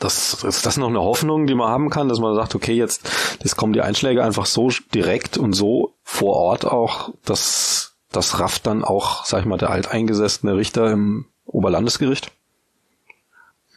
das 0.00 0.44
ist 0.44 0.66
das 0.66 0.76
noch 0.76 0.88
eine 0.88 1.00
Hoffnung, 1.00 1.46
die 1.46 1.54
man 1.54 1.68
haben 1.68 1.90
kann, 1.90 2.08
dass 2.08 2.20
man 2.20 2.34
sagt, 2.34 2.54
okay, 2.54 2.72
jetzt, 2.72 3.38
jetzt 3.42 3.56
kommen 3.56 3.72
die 3.72 3.80
Einschläge 3.80 4.22
einfach 4.22 4.46
so 4.46 4.70
direkt 4.94 5.38
und 5.38 5.52
so 5.52 5.94
vor 6.02 6.36
Ort 6.36 6.64
auch, 6.64 7.14
dass 7.24 7.96
das 8.12 8.40
rafft 8.40 8.66
dann 8.66 8.84
auch, 8.84 9.24
sag 9.24 9.40
ich 9.40 9.46
mal, 9.46 9.56
der 9.56 9.70
alteingesessene 9.70 10.56
Richter 10.56 10.90
im 10.90 11.26
Oberlandesgericht? 11.44 12.32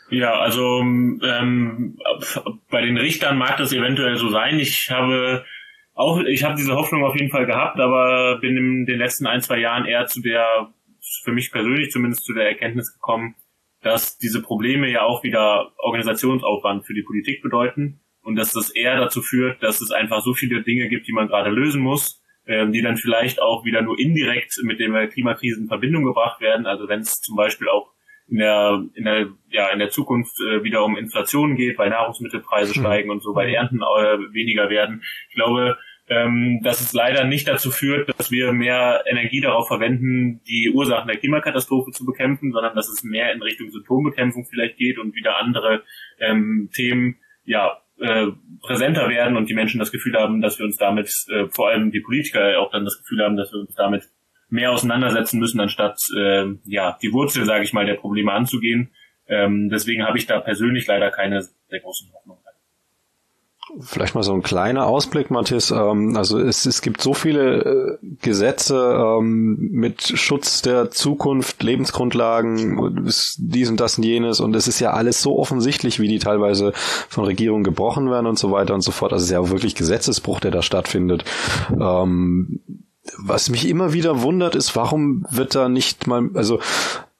Ja, 0.09 0.39
also 0.39 0.79
ähm, 0.81 1.97
bei 2.69 2.81
den 2.81 2.97
Richtern 2.97 3.37
mag 3.37 3.57
das 3.57 3.73
eventuell 3.73 4.17
so 4.17 4.29
sein. 4.29 4.59
Ich 4.59 4.89
habe 4.91 5.43
auch, 5.95 6.19
ich 6.19 6.43
habe 6.43 6.55
diese 6.55 6.75
Hoffnung 6.75 7.03
auf 7.03 7.15
jeden 7.15 7.31
Fall 7.31 7.45
gehabt, 7.45 7.79
aber 7.79 8.39
bin 8.39 8.57
in 8.57 8.85
den 8.85 8.99
letzten 8.99 9.27
ein, 9.27 9.41
zwei 9.41 9.59
Jahren 9.59 9.85
eher 9.85 10.05
zu 10.07 10.21
der, 10.21 10.71
für 11.23 11.31
mich 11.31 11.51
persönlich 11.51 11.91
zumindest 11.91 12.25
zu 12.25 12.33
der 12.33 12.47
Erkenntnis 12.47 12.93
gekommen, 12.93 13.35
dass 13.83 14.17
diese 14.17 14.41
Probleme 14.41 14.89
ja 14.89 15.03
auch 15.03 15.23
wieder 15.23 15.73
Organisationsaufwand 15.77 16.85
für 16.85 16.93
die 16.93 17.03
Politik 17.03 17.41
bedeuten 17.41 17.99
und 18.23 18.35
dass 18.35 18.53
das 18.53 18.69
eher 18.69 18.97
dazu 18.97 19.21
führt, 19.21 19.61
dass 19.61 19.81
es 19.81 19.91
einfach 19.91 20.21
so 20.23 20.33
viele 20.33 20.63
Dinge 20.63 20.87
gibt, 20.89 21.07
die 21.07 21.13
man 21.13 21.27
gerade 21.27 21.49
lösen 21.49 21.81
muss, 21.81 22.23
ähm, 22.47 22.71
die 22.71 22.81
dann 22.81 22.97
vielleicht 22.97 23.41
auch 23.41 23.65
wieder 23.65 23.81
nur 23.81 23.99
indirekt 23.99 24.57
mit 24.63 24.79
der 24.79 25.07
Klimakrise 25.07 25.59
in 25.59 25.67
Verbindung 25.67 26.03
gebracht 26.05 26.41
werden. 26.41 26.65
Also 26.65 26.87
wenn 26.87 27.01
es 27.01 27.21
zum 27.21 27.35
Beispiel 27.35 27.67
auch 27.67 27.91
in 28.27 28.37
der, 28.37 28.83
in 28.95 29.03
der, 29.03 29.27
ja, 29.49 29.69
in 29.69 29.79
der 29.79 29.89
Zukunft 29.89 30.39
äh, 30.39 30.63
wieder 30.63 30.83
um 30.83 30.97
Inflation 30.97 31.55
geht, 31.55 31.77
weil 31.77 31.89
Nahrungsmittelpreise 31.89 32.73
hm. 32.73 32.81
steigen 32.81 33.09
und 33.09 33.21
so, 33.21 33.35
weil 33.35 33.53
Ernten 33.53 33.81
äh, 33.81 34.33
weniger 34.33 34.69
werden. 34.69 35.03
Ich 35.29 35.35
glaube, 35.35 35.77
ähm, 36.09 36.59
dass 36.63 36.81
es 36.81 36.93
leider 36.93 37.23
nicht 37.23 37.47
dazu 37.47 37.71
führt, 37.71 38.09
dass 38.17 38.29
wir 38.29 38.51
mehr 38.51 39.03
Energie 39.05 39.41
darauf 39.41 39.67
verwenden, 39.67 40.41
die 40.47 40.71
Ursachen 40.73 41.07
der 41.07 41.17
Klimakatastrophe 41.17 41.91
zu 41.91 42.05
bekämpfen, 42.05 42.51
sondern 42.51 42.75
dass 42.75 42.89
es 42.89 43.03
mehr 43.03 43.31
in 43.33 43.41
Richtung 43.41 43.71
Symptombekämpfung 43.71 44.45
vielleicht 44.45 44.77
geht 44.77 44.99
und 44.99 45.15
wieder 45.15 45.39
andere 45.39 45.83
ähm, 46.19 46.69
Themen 46.73 47.15
ja 47.45 47.77
äh, 47.99 48.27
präsenter 48.61 49.07
werden 49.09 49.37
und 49.37 49.49
die 49.49 49.53
Menschen 49.53 49.79
das 49.79 49.91
Gefühl 49.91 50.15
haben, 50.15 50.41
dass 50.41 50.59
wir 50.59 50.65
uns 50.65 50.77
damit, 50.77 51.09
äh, 51.29 51.47
vor 51.49 51.69
allem 51.69 51.91
die 51.91 52.01
Politiker 52.01 52.59
auch 52.59 52.71
dann 52.71 52.85
das 52.85 52.97
Gefühl 52.97 53.23
haben, 53.23 53.37
dass 53.37 53.53
wir 53.53 53.61
uns 53.61 53.73
damit 53.75 54.03
mehr 54.49 54.71
auseinandersetzen 54.71 55.39
müssen, 55.39 55.59
anstatt 55.59 55.97
äh, 56.17 56.45
ja 56.65 56.97
die 57.01 57.13
Wurzel, 57.13 57.45
sage 57.45 57.63
ich 57.63 57.73
mal, 57.73 57.85
der 57.85 57.95
Probleme 57.95 58.31
anzugehen. 58.31 58.91
Ähm, 59.27 59.69
deswegen 59.69 60.05
habe 60.05 60.17
ich 60.17 60.25
da 60.25 60.39
persönlich 60.41 60.85
leider 60.85 61.11
keine 61.11 61.41
sehr 61.41 61.79
großen 61.79 62.11
Hoffnungen. 62.13 62.42
Vielleicht 63.79 64.13
mal 64.13 64.23
so 64.23 64.33
ein 64.33 64.43
kleiner 64.43 64.85
Ausblick, 64.85 65.31
Matthias. 65.31 65.71
Ähm, 65.71 66.15
also 66.15 66.39
es, 66.39 66.65
es 66.65 66.81
gibt 66.81 67.01
so 67.01 67.13
viele 67.13 67.99
äh, 68.01 68.05
Gesetze 68.21 68.75
ähm, 68.77 69.57
mit 69.71 70.03
Schutz 70.03 70.61
der 70.61 70.91
Zukunft, 70.91 71.63
Lebensgrundlagen, 71.63 73.09
dies 73.37 73.69
und 73.69 73.79
das 73.79 73.97
und 73.97 74.03
jenes 74.03 74.39
und 74.39 74.55
es 74.55 74.67
ist 74.67 74.79
ja 74.79 74.91
alles 74.91 75.21
so 75.21 75.39
offensichtlich, 75.39 75.99
wie 75.99 76.07
die 76.07 76.19
teilweise 76.19 76.73
von 76.75 77.25
Regierungen 77.25 77.63
gebrochen 77.63 78.11
werden 78.11 78.27
und 78.27 78.37
so 78.37 78.51
weiter 78.51 78.75
und 78.75 78.81
so 78.81 78.91
fort. 78.91 79.11
Also 79.11 79.23
es 79.23 79.29
ist 79.29 79.33
ja 79.33 79.39
auch 79.39 79.49
wirklich 79.49 79.75
Gesetzesbruch, 79.75 80.39
der 80.39 80.51
da 80.51 80.61
stattfindet. 80.61 81.25
Ähm, 81.71 82.61
was 83.17 83.49
mich 83.49 83.67
immer 83.67 83.93
wieder 83.93 84.21
wundert, 84.21 84.55
ist, 84.55 84.75
warum 84.75 85.25
wird 85.29 85.55
da 85.55 85.67
nicht 85.67 86.07
mal, 86.07 86.29
also 86.35 86.59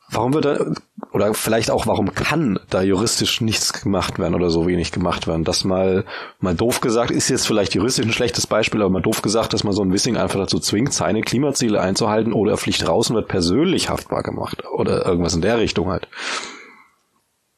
warum 0.10 0.34
wird 0.34 0.46
da, 0.46 0.74
oder 1.14 1.34
vielleicht 1.36 1.70
auch, 1.70 1.86
warum 1.86 2.14
kann 2.16 2.60
da 2.72 2.82
juristisch 2.82 3.40
nichts 3.40 3.72
gemacht 3.72 4.18
werden 4.18 4.34
oder 4.34 4.50
so 4.50 4.68
wenig 4.68 4.92
gemacht 4.92 5.28
werden? 5.28 5.44
Das 5.44 5.64
mal, 5.64 6.06
mal 6.40 6.56
doof 6.56 6.82
gesagt, 6.82 7.12
ist 7.12 7.30
jetzt 7.30 7.46
vielleicht 7.46 7.76
juristisch 7.76 8.06
ein 8.06 8.12
schlechtes 8.12 8.48
Beispiel, 8.48 8.82
aber 8.82 8.90
mal 8.90 9.02
doof 9.02 9.22
gesagt, 9.22 9.54
dass 9.54 9.64
man 9.64 9.74
so 9.74 9.84
ein 9.84 9.94
Wissing 9.94 10.18
einfach 10.18 10.40
dazu 10.40 10.60
zwingt, 10.60 10.92
seine 10.92 11.22
Klimaziele 11.22 11.80
einzuhalten 11.80 12.34
oder 12.34 12.54
er 12.54 12.58
fliegt 12.58 12.88
raus 12.88 13.14
wird 13.14 13.28
persönlich 13.28 13.90
haftbar 13.90 14.24
gemacht 14.24 14.64
oder 14.74 15.06
irgendwas 15.06 15.36
in 15.36 15.42
der 15.42 15.60
Richtung 15.60 15.90
halt. 15.90 16.08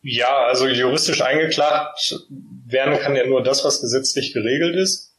Ja, 0.02 0.46
also 0.48 0.68
juristisch 0.68 1.22
eingeklagt 1.22 2.20
werden 2.68 3.00
kann 3.00 3.16
ja 3.16 3.26
nur 3.26 3.42
das, 3.42 3.64
was 3.64 3.80
gesetzlich 3.80 4.34
geregelt 4.34 4.76
ist. 4.76 5.14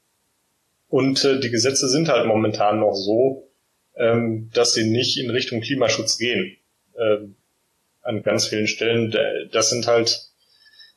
Und 0.89 1.25
äh, 1.25 1.41
die 1.41 1.51
Gesetze 1.51 1.89
sind 1.89 2.09
halt 2.09 2.27
momentan 2.27 2.81
noch 2.81 2.93
so, 2.93 3.51
ähm, 3.97 4.51
dass 4.53 4.75
sie 4.75 4.85
nicht 4.85 5.19
in 5.19 5.31
Richtung 5.31 5.63
Klimaschutz 5.63 6.19
gehen. 6.19 6.59
Ähm, 6.99 7.37
an 8.07 8.23
ganz 8.23 8.47
vielen 8.47 8.67
Stellen. 8.67 9.15
Das 9.53 9.71
sind 9.71 9.87
halt, 9.87 10.29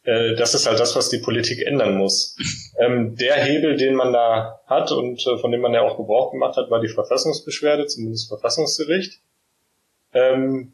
äh, 0.04 0.36
das 0.36 0.54
ist 0.54 0.68
halt 0.68 0.80
das, 0.80 0.96
was 0.96 1.10
die 1.10 1.20
Politik 1.20 1.66
ändern 1.66 1.98
muss. 1.98 2.36
Ähm, 2.80 3.18
der 3.18 3.36
Hebel, 3.36 3.76
den 3.76 3.94
man 3.94 4.14
da 4.14 4.62
hat 4.66 4.94
und 4.94 5.20
äh, 5.28 5.38
von 5.40 5.52
dem 5.52 5.60
man 5.60 5.74
ja 5.74 5.82
auch 5.82 5.98
Gebrauch 5.98 6.32
gemacht 6.32 6.56
hat, 6.56 6.72
war 6.72 6.80
die 6.80 6.88
Verfassungsbeschwerde, 6.88 7.88
zumindest 7.88 8.30
Verfassungsgericht. 8.30 9.20
Ähm, 10.14 10.72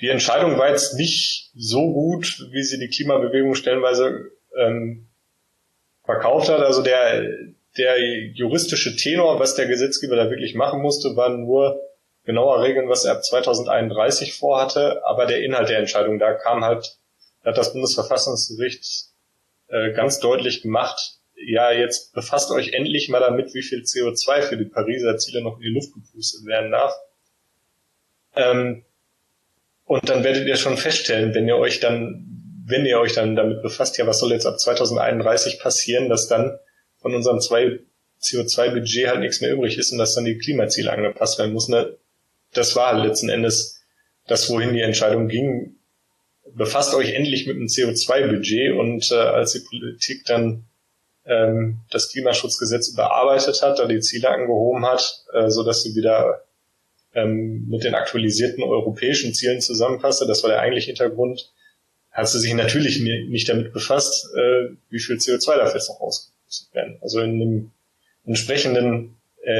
die 0.00 0.08
Entscheidung 0.08 0.58
war 0.58 0.70
jetzt 0.70 0.94
nicht 0.96 1.52
so 1.54 1.92
gut, 1.92 2.48
wie 2.50 2.64
sie 2.64 2.80
die 2.80 2.88
Klimabewegung 2.88 3.54
stellenweise 3.54 4.32
ähm, 4.58 5.06
verkauft 6.04 6.48
hat. 6.48 6.60
Also 6.60 6.82
der, 6.82 7.30
der 7.78 7.96
juristische 8.34 8.96
Tenor, 8.96 9.38
was 9.38 9.54
der 9.54 9.66
Gesetzgeber 9.66 10.16
da 10.16 10.28
wirklich 10.28 10.56
machen 10.56 10.82
musste, 10.82 11.14
war 11.14 11.28
nur 11.28 11.80
genauer 12.26 12.62
regeln, 12.62 12.88
was 12.88 13.04
er 13.04 13.12
ab 13.12 13.24
2031 13.24 14.36
vorhatte, 14.36 15.00
aber 15.06 15.26
der 15.26 15.42
Inhalt 15.42 15.68
der 15.68 15.78
Entscheidung, 15.78 16.18
da 16.18 16.34
kam 16.34 16.64
halt, 16.64 16.98
da 17.42 17.50
hat 17.50 17.58
das 17.58 17.72
Bundesverfassungsgericht 17.72 19.06
äh, 19.68 19.92
ganz 19.92 20.18
deutlich 20.18 20.60
gemacht, 20.60 21.20
ja, 21.36 21.70
jetzt 21.70 22.12
befasst 22.12 22.50
euch 22.50 22.72
endlich 22.72 23.08
mal 23.08 23.20
damit, 23.20 23.54
wie 23.54 23.62
viel 23.62 23.82
CO2 23.82 24.42
für 24.42 24.56
die 24.56 24.64
Pariser 24.64 25.18
Ziele 25.18 25.42
noch 25.42 25.56
in 25.56 25.62
die 25.62 25.68
Luft 25.68 25.92
gepustet 25.94 26.46
werden 26.46 26.72
darf. 26.72 26.94
Ähm, 28.34 28.84
und 29.84 30.08
dann 30.08 30.24
werdet 30.24 30.48
ihr 30.48 30.56
schon 30.56 30.76
feststellen, 30.76 31.34
wenn 31.34 31.46
ihr 31.46 31.56
euch 31.56 31.78
dann, 31.78 32.26
wenn 32.66 32.86
ihr 32.86 32.98
euch 32.98 33.12
dann 33.12 33.36
damit 33.36 33.62
befasst, 33.62 33.96
ja, 33.98 34.06
was 34.06 34.18
soll 34.18 34.32
jetzt 34.32 34.46
ab 34.46 34.58
2031 34.58 35.60
passieren, 35.60 36.08
dass 36.08 36.26
dann 36.26 36.58
von 37.00 37.14
unserem 37.14 37.40
zwei 37.40 37.78
CO2-Budget 38.20 39.08
halt 39.08 39.20
nichts 39.20 39.40
mehr 39.40 39.52
übrig 39.52 39.78
ist 39.78 39.92
und 39.92 39.98
dass 39.98 40.14
dann 40.14 40.24
die 40.24 40.38
Klimaziele 40.38 40.90
angepasst 40.90 41.38
werden 41.38 41.52
müssen. 41.52 41.96
Das 42.52 42.76
war 42.76 42.94
letzten 42.94 43.28
Endes 43.28 43.80
das, 44.26 44.48
wohin 44.50 44.72
die 44.74 44.80
Entscheidung 44.80 45.28
ging. 45.28 45.76
Befasst 46.54 46.94
euch 46.94 47.12
endlich 47.12 47.46
mit 47.46 47.56
dem 47.56 47.66
CO2-Budget 47.66 48.72
und 48.78 49.10
äh, 49.10 49.14
als 49.14 49.52
die 49.52 49.60
Politik 49.60 50.24
dann 50.24 50.64
ähm, 51.26 51.80
das 51.90 52.10
Klimaschutzgesetz 52.10 52.88
überarbeitet 52.88 53.62
hat, 53.62 53.78
da 53.78 53.86
die 53.86 54.00
Ziele 54.00 54.30
angehoben 54.30 54.86
hat, 54.86 55.24
äh, 55.32 55.50
so 55.50 55.64
dass 55.64 55.82
sie 55.82 55.94
wieder 55.94 56.44
ähm, 57.14 57.66
mit 57.68 57.84
den 57.84 57.94
aktualisierten 57.94 58.62
europäischen 58.62 59.34
Zielen 59.34 59.60
zusammenpasste, 59.60 60.26
das 60.26 60.42
war 60.42 60.50
der 60.50 60.60
eigentliche 60.60 60.88
Hintergrund, 60.88 61.50
hat 62.12 62.28
sie 62.28 62.38
sich 62.38 62.54
natürlich 62.54 63.00
nicht 63.00 63.48
damit 63.48 63.72
befasst, 63.72 64.28
äh, 64.34 64.74
wie 64.88 65.00
viel 65.00 65.16
CO2 65.16 65.56
dafür 65.56 65.74
jetzt 65.74 65.88
noch 65.88 66.00
ausgepustet 66.00 66.74
werden. 66.74 66.98
Also 67.02 67.20
in 67.20 67.38
dem 67.38 67.70
entsprechenden, 68.24 69.16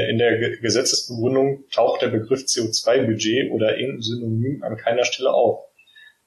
in 0.09 0.17
der 0.17 0.57
Gesetzesbegründung 0.57 1.63
taucht 1.71 2.01
der 2.01 2.09
Begriff 2.09 2.41
CO2-Budget 2.41 3.51
oder 3.51 3.77
irgendein 3.77 4.01
Synonym 4.01 4.63
an 4.63 4.77
keiner 4.77 5.05
Stelle 5.05 5.31
auf. 5.31 5.65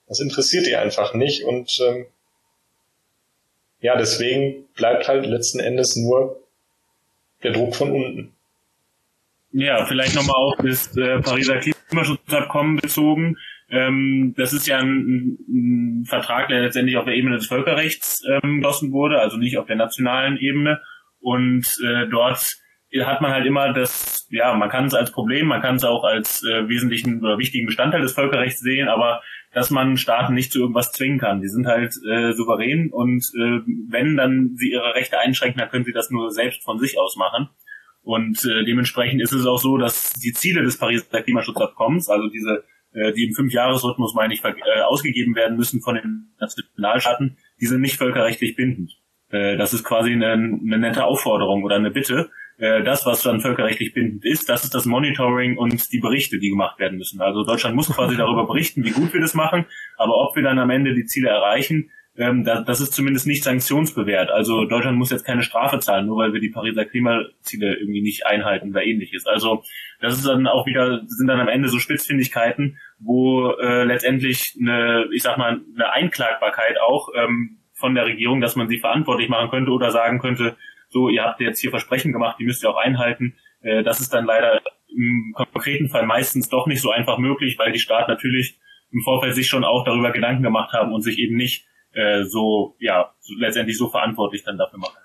Das 0.06 0.20
interessiert 0.20 0.66
ihr 0.66 0.80
einfach 0.80 1.14
nicht 1.14 1.44
und 1.44 1.70
ähm, 1.86 2.06
ja, 3.80 3.96
deswegen 3.96 4.66
bleibt 4.74 5.08
halt 5.08 5.26
letzten 5.26 5.60
Endes 5.60 5.96
nur 5.96 6.42
der 7.42 7.52
Druck 7.52 7.74
von 7.74 7.92
unten. 7.92 8.32
Ja, 9.52 9.84
vielleicht 9.86 10.14
nochmal 10.14 10.36
auf 10.36 10.54
das 10.58 10.96
äh, 10.96 11.20
Pariser 11.20 11.58
Klimaschutzabkommen 11.58 12.76
bezogen. 12.76 13.36
Ähm, 13.70 14.34
das 14.36 14.52
ist 14.52 14.66
ja 14.66 14.78
ein, 14.78 15.38
ein, 15.48 16.04
Vertrag, 16.06 16.48
der 16.48 16.60
letztendlich 16.60 16.96
auf 16.96 17.04
der 17.04 17.14
Ebene 17.14 17.36
des 17.36 17.46
Völkerrechts 17.46 18.22
ähm, 18.28 18.58
geschlossen 18.58 18.92
wurde, 18.92 19.20
also 19.20 19.36
nicht 19.36 19.58
auf 19.58 19.66
der 19.66 19.76
nationalen 19.76 20.38
Ebene. 20.38 20.80
Und 21.20 21.66
äh, 21.84 22.08
dort 22.08 22.56
hat 22.98 23.20
man 23.20 23.32
halt 23.32 23.46
immer 23.46 23.72
das, 23.72 24.26
ja, 24.30 24.54
man 24.54 24.68
kann 24.68 24.86
es 24.86 24.94
als 24.94 25.12
Problem, 25.12 25.46
man 25.46 25.62
kann 25.62 25.76
es 25.76 25.84
auch 25.84 26.04
als 26.04 26.42
äh, 26.42 26.68
wesentlichen 26.68 27.20
oder 27.20 27.38
wichtigen 27.38 27.66
Bestandteil 27.66 28.02
des 28.02 28.14
Völkerrechts 28.14 28.60
sehen, 28.60 28.88
aber 28.88 29.22
dass 29.52 29.70
man 29.70 29.96
Staaten 29.96 30.34
nicht 30.34 30.52
zu 30.52 30.60
irgendwas 30.60 30.92
zwingen 30.92 31.18
kann. 31.18 31.40
Die 31.40 31.48
sind 31.48 31.66
halt 31.66 31.92
äh, 32.08 32.32
souverän 32.32 32.90
und 32.90 33.24
äh, 33.36 33.60
wenn 33.88 34.16
dann 34.16 34.54
sie 34.56 34.70
ihre 34.72 34.94
Rechte 34.94 35.18
einschränken, 35.18 35.58
dann 35.60 35.70
können 35.70 35.84
sie 35.84 35.92
das 35.92 36.10
nur 36.10 36.30
selbst 36.30 36.62
von 36.62 36.78
sich 36.78 36.98
aus 36.98 37.16
machen. 37.16 37.48
Und 38.02 38.44
äh, 38.44 38.64
dementsprechend 38.64 39.20
ist 39.20 39.32
es 39.32 39.46
auch 39.46 39.58
so, 39.58 39.76
dass 39.76 40.14
die 40.14 40.32
Ziele 40.32 40.62
des 40.62 40.78
Pariser 40.78 41.22
Klimaschutzabkommens, 41.22 42.08
also 42.08 42.28
diese, 42.28 42.64
äh, 42.92 43.12
die 43.12 43.26
im 43.26 43.34
Fünfjahresrhythmus, 43.34 44.14
meine 44.14 44.34
ich, 44.34 44.42
äh, 44.44 44.80
ausgegeben 44.82 45.34
werden 45.34 45.56
müssen 45.56 45.80
von 45.80 45.96
den 45.96 46.32
Nationalstaaten, 46.40 47.36
die 47.60 47.66
sind 47.66 47.80
nicht 47.80 47.98
völkerrechtlich 47.98 48.56
bindend. 48.56 48.98
Äh, 49.30 49.56
das 49.56 49.74
ist 49.74 49.84
quasi 49.84 50.12
eine, 50.12 50.32
eine 50.32 50.78
nette 50.78 51.04
Aufforderung 51.04 51.62
oder 51.62 51.76
eine 51.76 51.90
Bitte. 51.90 52.30
Äh, 52.60 52.82
das, 52.82 53.06
was 53.06 53.22
dann 53.22 53.40
völkerrechtlich 53.40 53.94
bindend 53.94 54.22
ist, 54.24 54.50
das 54.50 54.64
ist 54.64 54.74
das 54.74 54.84
Monitoring 54.84 55.56
und 55.56 55.90
die 55.92 55.98
Berichte, 55.98 56.38
die 56.38 56.50
gemacht 56.50 56.78
werden 56.78 56.98
müssen. 56.98 57.22
Also 57.22 57.42
Deutschland 57.42 57.74
muss 57.74 57.88
quasi 57.90 58.16
darüber 58.16 58.46
berichten, 58.46 58.84
wie 58.84 58.90
gut 58.90 59.14
wir 59.14 59.20
das 59.20 59.32
machen, 59.32 59.64
aber 59.96 60.14
ob 60.14 60.36
wir 60.36 60.42
dann 60.42 60.58
am 60.58 60.68
Ende 60.68 60.94
die 60.94 61.06
Ziele 61.06 61.30
erreichen, 61.30 61.90
ähm, 62.18 62.44
das, 62.44 62.66
das 62.66 62.82
ist 62.82 62.92
zumindest 62.92 63.26
nicht 63.26 63.44
sanktionsbewährt. 63.44 64.30
Also 64.30 64.66
Deutschland 64.66 64.98
muss 64.98 65.10
jetzt 65.10 65.24
keine 65.24 65.42
Strafe 65.42 65.78
zahlen, 65.78 66.04
nur 66.04 66.18
weil 66.18 66.34
wir 66.34 66.40
die 66.40 66.50
Pariser 66.50 66.84
Klimaziele 66.84 67.76
irgendwie 67.76 68.02
nicht 68.02 68.26
einhalten 68.26 68.70
oder 68.70 68.84
ähnliches. 68.84 69.26
Also 69.26 69.62
das 70.02 70.18
ist 70.18 70.26
dann 70.26 70.46
auch 70.46 70.66
wieder, 70.66 71.00
sind 71.06 71.28
dann 71.28 71.40
am 71.40 71.48
Ende 71.48 71.70
so 71.70 71.78
Spitzfindigkeiten, 71.78 72.78
wo 72.98 73.52
äh, 73.52 73.84
letztendlich 73.84 74.58
eine, 74.60 75.06
ich 75.14 75.22
sag 75.22 75.38
mal, 75.38 75.62
eine 75.74 75.92
Einklagbarkeit 75.92 76.78
auch 76.78 77.08
ähm, 77.16 77.56
von 77.72 77.94
der 77.94 78.04
Regierung, 78.04 78.42
dass 78.42 78.54
man 78.54 78.68
sie 78.68 78.78
verantwortlich 78.78 79.30
machen 79.30 79.48
könnte 79.48 79.70
oder 79.70 79.90
sagen 79.90 80.18
könnte, 80.18 80.56
so, 80.90 81.08
ihr 81.08 81.22
habt 81.22 81.40
jetzt 81.40 81.60
hier 81.60 81.70
Versprechen 81.70 82.12
gemacht, 82.12 82.36
die 82.38 82.44
müsst 82.44 82.62
ihr 82.62 82.70
auch 82.70 82.76
einhalten. 82.76 83.36
Äh, 83.62 83.82
das 83.82 84.00
ist 84.00 84.12
dann 84.12 84.26
leider 84.26 84.60
im 84.94 85.32
konkreten 85.34 85.88
Fall 85.88 86.04
meistens 86.04 86.48
doch 86.48 86.66
nicht 86.66 86.82
so 86.82 86.90
einfach 86.90 87.18
möglich, 87.18 87.56
weil 87.58 87.72
die 87.72 87.78
Staaten 87.78 88.10
natürlich 88.10 88.58
im 88.92 89.02
Vorfeld 89.02 89.34
sich 89.34 89.46
schon 89.46 89.64
auch 89.64 89.84
darüber 89.84 90.10
Gedanken 90.10 90.42
gemacht 90.42 90.72
haben 90.72 90.92
und 90.92 91.02
sich 91.02 91.18
eben 91.18 91.36
nicht 91.36 91.66
äh, 91.92 92.24
so, 92.24 92.76
ja, 92.80 93.12
so 93.20 93.34
letztendlich 93.38 93.78
so 93.78 93.88
verantwortlich 93.88 94.42
dann 94.44 94.58
dafür 94.58 94.80
machen. 94.80 94.96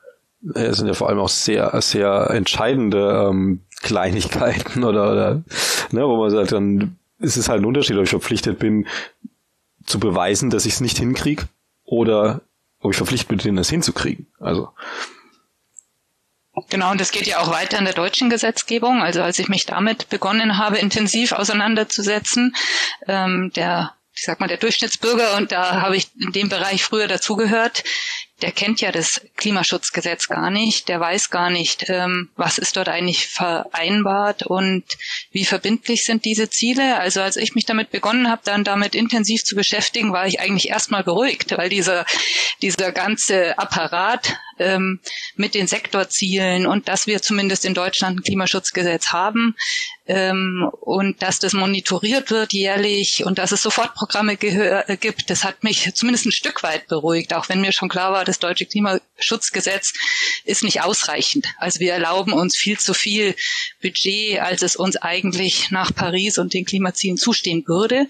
Es 0.53 0.78
sind 0.78 0.88
ja 0.88 0.94
vor 0.94 1.10
allem 1.10 1.20
auch 1.20 1.30
sehr, 1.30 1.82
sehr 1.82 2.30
entscheidende 2.32 3.30
ähm, 3.30 3.62
Kleinigkeiten 3.82 4.84
oder, 4.84 5.12
oder 5.12 5.44
ne, 5.91 6.07
wo 6.07 6.18
man 6.18 6.30
sagt, 6.30 6.52
dann 6.52 6.98
ist 7.20 7.38
es 7.38 7.49
halt 7.49 7.62
ein 7.62 7.66
Unterschied, 7.66 7.98
ob 7.98 8.03
ich 8.03 8.10
verpflichtet 8.10 8.60
bin, 8.60 8.88
zu 9.86 9.99
beweisen, 9.99 10.49
dass 10.49 10.66
ich 10.66 10.74
es 10.74 10.82
nicht 10.82 10.98
hinkriege 10.98 11.44
oder 11.84 12.41
ob 12.80 12.91
ich 12.91 12.98
verpflichtet 12.98 13.44
bin, 13.44 13.57
es 13.57 13.70
hinzukriegen. 13.70 14.28
Also 14.40 14.70
Genau, 16.69 16.91
und 16.91 17.02
das 17.02 17.11
geht 17.11 17.27
ja 17.27 17.40
auch 17.40 17.52
weiter 17.52 17.77
in 17.77 17.86
der 17.86 17.94
deutschen 17.94 18.30
Gesetzgebung. 18.30 19.02
Also 19.02 19.22
als 19.22 19.40
ich 19.40 19.49
mich 19.49 19.65
damit 19.65 20.10
begonnen 20.10 20.57
habe, 20.57 20.77
intensiv 20.77 21.34
auseinanderzusetzen, 21.34 22.56
ähm, 23.07 23.52
der 23.56 23.94
ich 24.18 24.23
sag 24.23 24.40
mal, 24.40 24.48
der 24.48 24.57
Durchschnittsbürger, 24.57 25.36
und 25.36 25.52
da 25.52 25.82
habe 25.82 25.98
ich 25.98 26.07
in 26.18 26.32
dem 26.32 26.48
Bereich 26.48 26.84
früher 26.84 27.07
dazugehört, 27.07 27.84
der 28.41 28.52
kennt 28.52 28.82
ja 28.82 28.91
das 28.91 29.22
Klimaschutzgesetz 29.38 30.27
gar 30.27 30.49
nicht, 30.49 30.90
der 30.90 30.99
weiß 30.99 31.30
gar 31.30 31.49
nicht, 31.49 31.90
ähm, 31.90 32.30
was 32.36 32.57
ist 32.57 32.76
dort 32.76 32.90
eigentlich 32.90 33.27
vereinbart 33.27 34.44
und 34.44 34.84
wie 35.32 35.45
verbindlich 35.45 36.03
sind 36.03 36.26
diese 36.26 36.49
Ziele. 36.49 36.98
Also 36.98 37.22
als 37.22 37.38
ich 37.38 37.56
mich 37.56 37.65
damit 37.65 37.91
begonnen 37.91 38.30
habe, 38.30 38.41
dann 38.44 38.65
damit 38.65 38.94
intensiv 38.94 39.44
zu 39.44 39.56
beschäftigen, 39.56 40.11
war 40.11 40.27
ich 40.27 40.40
eigentlich 40.40 40.69
erstmal 40.69 41.03
beruhigt, 41.03 41.57
weil 41.57 41.69
dieser, 41.69 42.06
dieser 42.61 42.91
ganze 42.91 43.57
Apparat 43.57 44.38
ähm, 44.60 44.99
mit 45.36 45.53
den 45.53 45.68
Sektorzielen 45.68 46.65
und 46.65 46.88
dass 46.88 47.07
wir 47.07 47.22
zumindest 47.22 47.65
in 47.65 47.73
Deutschland 47.73 48.19
ein 48.19 48.23
Klimaschutzgesetz 48.23 49.07
haben, 49.07 49.56
ähm, 50.07 50.69
und 50.82 51.23
dass 51.23 51.40
das 51.40 51.53
monitoriert 51.53 52.30
wird 52.30 52.53
jährlich 52.53 53.23
und 53.26 53.40
dass 53.40 53.52
es 53.52 53.64
Sofortprogramme 53.64 54.34
äh, 54.34 54.98
gibt, 54.98 55.30
das 55.30 55.44
hat 55.44 55.64
mich 55.64 55.91
zumindest 55.95 56.27
ein 56.27 56.32
Stück 56.32 56.61
weit 56.61 56.88
beruhigt, 56.88 57.34
auch 57.34 57.49
wenn 57.49 57.61
mir 57.61 57.72
schon 57.72 57.90
klar 57.90 58.11
war, 58.11 58.23
das 58.23 58.38
deutsche 58.38 58.68
Klimaschutzgesetz 58.68 59.94
ist 60.44 60.64
nicht 60.64 60.82
ausreichend. 60.82 61.48
Also 61.57 61.80
wir 61.80 61.94
erlauben 61.94 62.34
uns 62.34 62.56
viel 62.56 62.77
zu 62.77 62.94
viel 62.94 63.36
Budget, 63.82 64.40
als 64.40 64.61
es 64.61 64.76
uns 64.76 64.95
eigentlich 64.98 65.72
nach 65.72 65.94
Paris 65.94 66.38
und 66.38 66.53
den 66.53 66.65
Klimazielen 66.65 67.18
zustehen 67.18 67.64
würde 67.68 68.07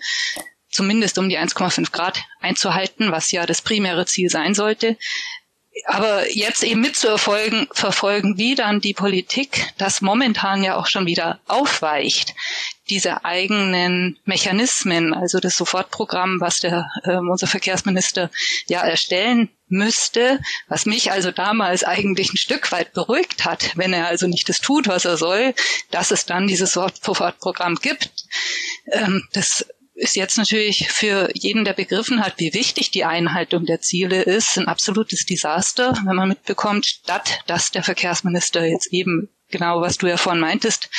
zumindest 0.70 1.18
um 1.18 1.30
die 1.30 1.40
1,5 1.40 1.94
Grad 1.94 2.22
einzuhalten, 2.42 3.10
was 3.10 3.32
ja 3.32 3.46
das 3.46 3.62
primäre 3.62 4.06
Ziel 4.06 4.30
sein 4.30 4.54
sollte 4.54 4.98
aber 5.86 6.32
jetzt 6.32 6.64
eben 6.64 6.82
mitzuerfolgen, 6.82 7.68
verfolgen, 7.72 8.38
wie 8.38 8.56
dann 8.56 8.80
die 8.80 8.94
Politik 8.94 9.74
das 9.78 10.02
momentan 10.02 10.64
ja 10.64 10.78
auch 10.78 10.88
schon 10.88 11.06
wieder 11.06 11.40
aufweicht, 11.48 12.34
diese 12.90 13.26
eigenen 13.26 14.18
Mechanismen, 14.26 15.14
also 15.14 15.40
das 15.40 15.56
Sofortprogramm, 15.56 16.40
was 16.40 16.58
der 16.58 16.90
äh, 17.04 17.18
unser 17.18 17.48
Verkehrsminister 17.48 18.30
ja 18.68 18.82
erstellen 18.82 19.50
müsste, 19.68 20.40
was 20.68 20.86
mich 20.86 21.12
also 21.12 21.32
damals 21.32 21.84
eigentlich 21.84 22.32
ein 22.32 22.38
Stück 22.38 22.72
weit 22.72 22.94
beruhigt 22.94 23.46
hat, 23.46 23.72
wenn 23.76 23.94
er 23.94 24.08
also 24.08 24.28
nicht 24.28 24.48
das 24.48 24.60
tut, 24.60 24.88
was 24.88 25.06
er 25.06 25.18
soll, 25.18 25.56
dass 25.90 26.12
es 26.12 26.26
dann 26.26 26.48
dieses 26.48 26.72
Sofortprogramm 26.74 27.76
gibt. 27.76 28.12
Ähm, 28.92 29.28
das 29.34 29.66
ist 29.96 30.16
jetzt 30.16 30.38
natürlich 30.38 30.90
für 30.90 31.30
jeden, 31.34 31.66
der 31.66 31.74
begriffen 31.74 32.24
hat, 32.24 32.34
wie 32.38 32.54
wichtig 32.54 32.92
die 32.92 33.06
Einhaltung 33.06 33.66
der 33.66 33.82
Ziele 33.82 34.22
ist, 34.22 34.58
ein 34.58 34.68
absolutes 34.68 35.26
Desaster, 35.26 35.98
wenn 36.06 36.16
man 36.16 36.30
mitbekommt, 36.30 36.86
statt 36.86 37.42
dass 37.48 37.72
der 37.72 37.84
Verkehrsminister 37.84 38.66
jetzt 38.66 38.92
eben 38.92 39.30
genau, 39.50 39.82
was 39.82 39.98
du 39.98 40.08
ja 40.08 40.18
vorhin 40.18 40.42
meintest, 40.42 40.90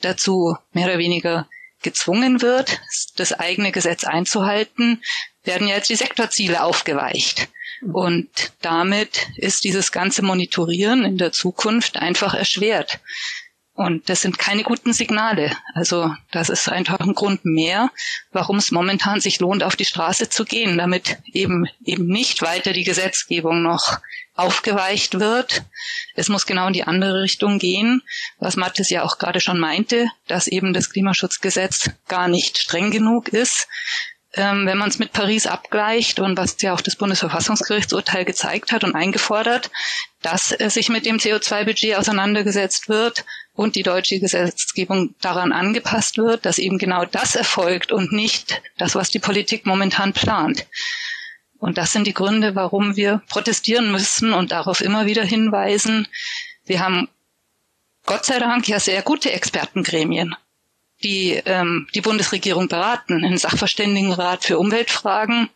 dazu 0.00 0.56
mehr 0.72 0.86
oder 0.86 0.98
weniger 0.98 1.48
gezwungen 1.82 2.42
wird, 2.42 2.80
das 3.16 3.32
eigene 3.32 3.72
Gesetz 3.72 4.04
einzuhalten, 4.04 5.02
werden 5.44 5.68
ja 5.68 5.76
jetzt 5.76 5.90
die 5.90 5.96
Sektorziele 5.96 6.62
aufgeweicht. 6.62 7.48
Und 7.92 8.28
damit 8.60 9.28
ist 9.36 9.64
dieses 9.64 9.90
ganze 9.90 10.22
Monitorieren 10.22 11.04
in 11.04 11.18
der 11.18 11.32
Zukunft 11.32 11.96
einfach 11.96 12.34
erschwert. 12.34 13.00
Und 13.74 14.10
das 14.10 14.20
sind 14.20 14.38
keine 14.38 14.64
guten 14.64 14.92
Signale. 14.92 15.56
Also 15.74 16.14
das 16.30 16.50
ist 16.50 16.68
einfach 16.68 17.00
ein 17.00 17.14
Grund 17.14 17.46
mehr, 17.46 17.90
warum 18.30 18.58
es 18.58 18.70
momentan 18.70 19.20
sich 19.20 19.40
lohnt, 19.40 19.62
auf 19.62 19.76
die 19.76 19.86
Straße 19.86 20.28
zu 20.28 20.44
gehen, 20.44 20.76
damit 20.76 21.18
eben 21.32 21.66
eben 21.82 22.06
nicht 22.06 22.42
weiter 22.42 22.74
die 22.74 22.84
Gesetzgebung 22.84 23.62
noch 23.62 23.98
aufgeweicht 24.34 25.20
wird. 25.20 25.62
Es 26.14 26.28
muss 26.28 26.46
genau 26.46 26.66
in 26.66 26.74
die 26.74 26.84
andere 26.84 27.22
Richtung 27.22 27.58
gehen, 27.58 28.02
was 28.38 28.56
Mattes 28.56 28.90
ja 28.90 29.04
auch 29.04 29.16
gerade 29.16 29.40
schon 29.40 29.58
meinte, 29.58 30.06
dass 30.26 30.48
eben 30.48 30.74
das 30.74 30.90
Klimaschutzgesetz 30.90 31.90
gar 32.08 32.28
nicht 32.28 32.58
streng 32.58 32.90
genug 32.90 33.28
ist. 33.28 33.68
Ähm, 34.34 34.66
wenn 34.66 34.78
man 34.78 34.88
es 34.88 34.98
mit 34.98 35.12
Paris 35.12 35.46
abgleicht 35.46 36.18
und 36.18 36.38
was 36.38 36.56
ja 36.62 36.72
auch 36.72 36.80
das 36.80 36.96
Bundesverfassungsgerichtsurteil 36.96 38.24
gezeigt 38.24 38.72
hat 38.72 38.82
und 38.82 38.94
eingefordert, 38.94 39.70
dass 40.22 40.58
äh, 40.58 40.70
sich 40.70 40.88
mit 40.88 41.04
dem 41.04 41.18
CO2-Budget 41.18 41.96
auseinandergesetzt 41.96 42.88
wird 42.88 43.26
und 43.54 43.76
die 43.76 43.82
deutsche 43.82 44.18
Gesetzgebung 44.18 45.14
daran 45.20 45.52
angepasst 45.52 46.16
wird, 46.16 46.46
dass 46.46 46.58
eben 46.58 46.78
genau 46.78 47.04
das 47.04 47.36
erfolgt 47.36 47.92
und 47.92 48.12
nicht 48.12 48.62
das, 48.78 48.94
was 48.94 49.10
die 49.10 49.18
Politik 49.18 49.66
momentan 49.66 50.12
plant. 50.12 50.66
Und 51.58 51.78
das 51.78 51.92
sind 51.92 52.06
die 52.06 52.14
Gründe, 52.14 52.54
warum 52.54 52.96
wir 52.96 53.22
protestieren 53.28 53.92
müssen 53.92 54.32
und 54.32 54.52
darauf 54.52 54.80
immer 54.80 55.06
wieder 55.06 55.22
hinweisen. 55.22 56.08
Wir 56.64 56.80
haben 56.80 57.08
Gott 58.04 58.24
sei 58.24 58.38
Dank 58.38 58.66
ja 58.66 58.80
sehr 58.80 59.02
gute 59.02 59.30
Expertengremien, 59.30 60.34
die 61.04 61.40
ähm, 61.44 61.86
die 61.94 62.00
Bundesregierung 62.00 62.68
beraten, 62.68 63.24
einen 63.24 63.38
Sachverständigenrat 63.38 64.44
für 64.44 64.58
Umweltfragen, 64.58 65.50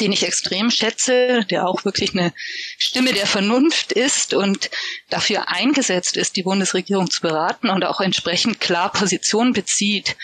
den 0.00 0.12
ich 0.12 0.24
extrem 0.24 0.70
schätze, 0.70 1.44
der 1.50 1.66
auch 1.66 1.84
wirklich 1.84 2.12
eine 2.12 2.32
Stimme 2.78 3.12
der 3.12 3.26
Vernunft 3.26 3.92
ist 3.92 4.34
und 4.34 4.70
dafür 5.10 5.48
eingesetzt 5.48 6.16
ist, 6.16 6.36
die 6.36 6.42
Bundesregierung 6.42 7.10
zu 7.10 7.20
beraten 7.20 7.68
und 7.68 7.84
auch 7.84 8.00
entsprechend 8.00 8.60
klar 8.60 8.92
Position 8.92 9.52
bezieht, 9.52 10.16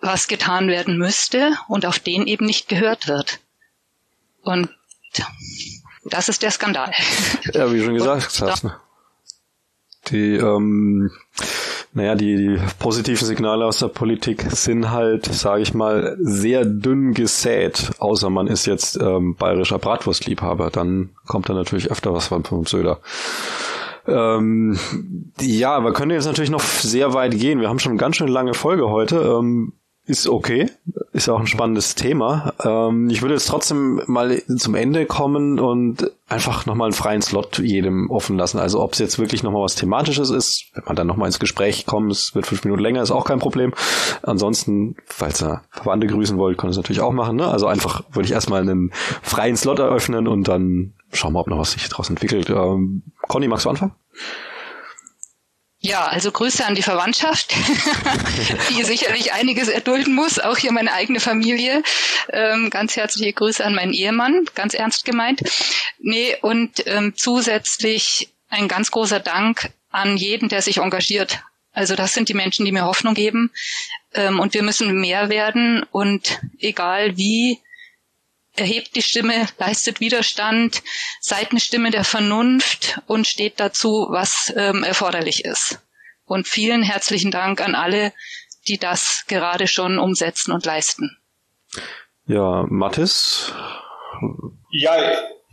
was 0.00 0.28
getan 0.28 0.68
werden 0.68 0.98
müsste 0.98 1.56
und 1.68 1.86
auf 1.86 1.98
den 1.98 2.26
eben 2.26 2.46
nicht 2.46 2.68
gehört 2.68 3.08
wird. 3.08 3.40
Und 4.42 4.68
das 6.04 6.28
ist 6.28 6.42
der 6.42 6.50
Skandal. 6.50 6.92
Ja, 7.52 7.72
wie 7.72 7.82
schon 7.82 7.94
gesagt 7.94 8.40
hast. 8.40 8.66
Die 10.08 10.34
ähm, 10.34 11.10
naja, 11.94 12.16
die, 12.16 12.36
die 12.36 12.58
positiven 12.80 13.24
Signale 13.26 13.64
aus 13.64 13.78
der 13.78 13.88
Politik 13.88 14.42
sind 14.50 14.90
halt, 14.90 15.26
sage 15.26 15.62
ich 15.62 15.74
mal, 15.74 16.16
sehr 16.20 16.64
dünn 16.64 17.14
gesät, 17.14 17.92
außer 17.98 18.30
man 18.30 18.48
ist 18.48 18.66
jetzt 18.66 19.00
ähm, 19.00 19.36
bayerischer 19.36 19.78
Bratwurstliebhaber, 19.78 20.70
dann 20.70 21.10
kommt 21.26 21.48
da 21.48 21.54
natürlich 21.54 21.92
öfter 21.92 22.12
was 22.12 22.26
von, 22.26 22.42
vom 22.42 22.66
Söder. 22.66 22.98
Ähm, 24.06 24.78
ja, 25.40 25.80
wir 25.80 25.92
können 25.92 26.10
jetzt 26.10 26.26
natürlich 26.26 26.50
noch 26.50 26.60
sehr 26.60 27.14
weit 27.14 27.38
gehen. 27.38 27.60
Wir 27.60 27.68
haben 27.68 27.78
schon 27.78 27.92
eine 27.92 28.00
ganz 28.00 28.16
schön 28.16 28.28
lange 28.28 28.54
Folge 28.54 28.90
heute. 28.90 29.16
Ähm, 29.16 29.72
ist 30.06 30.28
okay, 30.28 30.70
ist 31.12 31.30
auch 31.30 31.40
ein 31.40 31.46
spannendes 31.46 31.94
Thema. 31.94 32.52
Ähm, 32.62 33.08
ich 33.08 33.22
würde 33.22 33.34
jetzt 33.34 33.48
trotzdem 33.48 34.02
mal 34.06 34.42
zum 34.56 34.74
Ende 34.74 35.06
kommen 35.06 35.58
und 35.58 36.10
einfach 36.28 36.66
nochmal 36.66 36.88
einen 36.88 36.94
freien 36.94 37.22
Slot 37.22 37.58
jedem 37.58 38.10
offen 38.10 38.36
lassen. 38.36 38.58
Also 38.58 38.82
ob 38.82 38.92
es 38.92 38.98
jetzt 38.98 39.18
wirklich 39.18 39.42
nochmal 39.42 39.62
was 39.62 39.76
Thematisches 39.76 40.28
ist, 40.28 40.70
wenn 40.74 40.84
man 40.84 40.96
dann 40.96 41.06
nochmal 41.06 41.28
ins 41.28 41.38
Gespräch 41.38 41.86
kommt, 41.86 42.12
es 42.12 42.34
wird 42.34 42.46
fünf 42.46 42.64
Minuten 42.64 42.82
länger, 42.82 43.00
ist 43.00 43.12
auch 43.12 43.24
kein 43.24 43.38
Problem. 43.38 43.72
Ansonsten, 44.22 44.96
falls 45.06 45.42
ihr 45.42 45.62
Verwandte 45.70 46.06
grüßen 46.06 46.36
wollt, 46.36 46.58
könnt 46.58 46.68
ihr 46.68 46.72
es 46.72 46.76
natürlich 46.76 47.00
auch 47.00 47.12
machen. 47.12 47.36
Ne? 47.36 47.48
Also 47.48 47.66
einfach 47.66 48.02
würde 48.12 48.26
ich 48.26 48.32
erstmal 48.32 48.60
einen 48.60 48.92
freien 49.22 49.56
Slot 49.56 49.78
eröffnen 49.78 50.28
und 50.28 50.48
dann 50.48 50.92
schauen 51.12 51.32
wir, 51.32 51.40
ob 51.40 51.46
noch 51.46 51.58
was 51.58 51.72
sich 51.72 51.88
daraus 51.88 52.10
entwickelt. 52.10 52.50
Ähm, 52.50 53.04
Conny, 53.28 53.48
magst 53.48 53.64
du 53.64 53.70
anfangen? 53.70 53.92
Ja, 55.84 56.06
also 56.06 56.32
Grüße 56.32 56.64
an 56.64 56.74
die 56.74 56.82
Verwandtschaft, 56.82 57.54
die 58.70 58.84
sicherlich 58.84 59.34
einiges 59.34 59.68
erdulden 59.68 60.14
muss, 60.14 60.38
auch 60.38 60.56
hier 60.56 60.72
meine 60.72 60.94
eigene 60.94 61.20
Familie. 61.20 61.82
Ähm, 62.30 62.70
ganz 62.70 62.96
herzliche 62.96 63.34
Grüße 63.34 63.62
an 63.62 63.74
meinen 63.74 63.92
Ehemann, 63.92 64.46
ganz 64.54 64.72
ernst 64.72 65.04
gemeint. 65.04 65.42
Nee, 65.98 66.38
und 66.40 66.86
ähm, 66.86 67.12
zusätzlich 67.14 68.30
ein 68.48 68.66
ganz 68.66 68.92
großer 68.92 69.20
Dank 69.20 69.72
an 69.90 70.16
jeden, 70.16 70.48
der 70.48 70.62
sich 70.62 70.78
engagiert. 70.78 71.40
Also 71.72 71.96
das 71.96 72.14
sind 72.14 72.30
die 72.30 72.34
Menschen, 72.34 72.64
die 72.64 72.72
mir 72.72 72.86
Hoffnung 72.86 73.12
geben. 73.12 73.50
Ähm, 74.14 74.40
und 74.40 74.54
wir 74.54 74.62
müssen 74.62 74.98
mehr 74.98 75.28
werden. 75.28 75.84
Und 75.92 76.40
egal 76.60 77.18
wie, 77.18 77.60
erhebt 78.56 78.94
die 78.94 79.02
Stimme, 79.02 79.46
leistet 79.58 80.00
Widerstand, 80.00 80.82
seid 81.20 81.50
eine 81.50 81.60
Stimme 81.60 81.90
der 81.90 82.04
Vernunft 82.04 83.00
und 83.06 83.26
steht 83.26 83.58
dazu, 83.58 84.06
was 84.10 84.52
ähm, 84.56 84.84
erforderlich 84.84 85.44
ist. 85.44 85.80
Und 86.26 86.48
vielen 86.48 86.82
herzlichen 86.82 87.30
Dank 87.30 87.60
an 87.60 87.74
alle, 87.74 88.12
die 88.68 88.78
das 88.78 89.24
gerade 89.28 89.66
schon 89.66 89.98
umsetzen 89.98 90.52
und 90.52 90.64
leisten. 90.64 91.18
Ja, 92.26 92.64
Mathis? 92.68 93.52
Ja, 94.70 94.96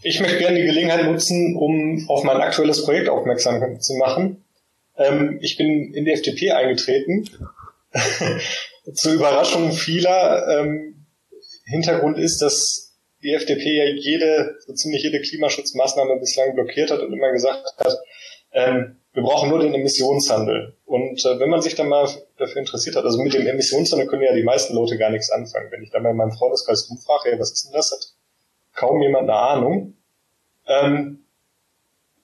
ich 0.03 0.19
möchte 0.21 0.37
gerne 0.37 0.59
die 0.59 0.67
Gelegenheit 0.67 1.05
nutzen, 1.05 1.57
um 1.57 2.05
auf 2.07 2.23
mein 2.23 2.37
aktuelles 2.37 2.85
Projekt 2.85 3.09
aufmerksam 3.09 3.79
zu 3.81 3.95
machen. 3.95 4.45
Ähm, 4.97 5.39
ich 5.41 5.57
bin 5.57 5.93
in 5.93 6.05
die 6.05 6.11
FDP 6.11 6.51
eingetreten. 6.51 7.29
Zur 8.93 9.13
Überraschung 9.13 9.73
vieler. 9.73 10.47
Ähm, 10.47 11.05
Hintergrund 11.65 12.17
ist, 12.17 12.41
dass 12.41 12.90
die 13.23 13.33
FDP 13.33 13.77
ja 13.77 13.85
jede, 13.85 14.57
so 14.65 14.73
ziemlich 14.73 15.03
jede 15.03 15.21
Klimaschutzmaßnahme 15.21 16.17
bislang 16.17 16.55
blockiert 16.55 16.91
hat 16.91 17.01
und 17.01 17.13
immer 17.13 17.31
gesagt 17.31 17.65
hat, 17.77 17.97
ähm, 18.53 18.97
wir 19.13 19.23
brauchen 19.23 19.49
nur 19.49 19.59
den 19.59 19.73
Emissionshandel. 19.73 20.75
Und 20.85 21.23
äh, 21.25 21.39
wenn 21.39 21.49
man 21.49 21.61
sich 21.61 21.75
dann 21.75 21.89
mal 21.89 22.09
dafür 22.37 22.57
interessiert 22.57 22.95
hat, 22.95 23.03
also 23.03 23.21
mit 23.21 23.33
dem 23.33 23.45
Emissionshandel 23.45 24.07
können 24.07 24.23
ja 24.23 24.33
die 24.33 24.43
meisten 24.43 24.73
Leute 24.73 24.97
gar 24.97 25.09
nichts 25.09 25.29
anfangen. 25.29 25.71
Wenn 25.71 25.83
ich 25.83 25.91
dann 25.91 26.03
mal 26.03 26.11
in 26.11 26.17
meinem 26.17 26.31
Freundeskreis 26.31 26.83
umfrage, 26.83 27.31
ja, 27.31 27.39
was 27.39 27.51
ist 27.51 27.65
denn 27.65 27.73
das, 27.73 27.91
hat 27.91 28.13
kaum 28.73 29.01
jemand 29.01 29.29
eine 29.29 29.37
Ahnung. 29.37 29.93
Ähm, 30.67 31.25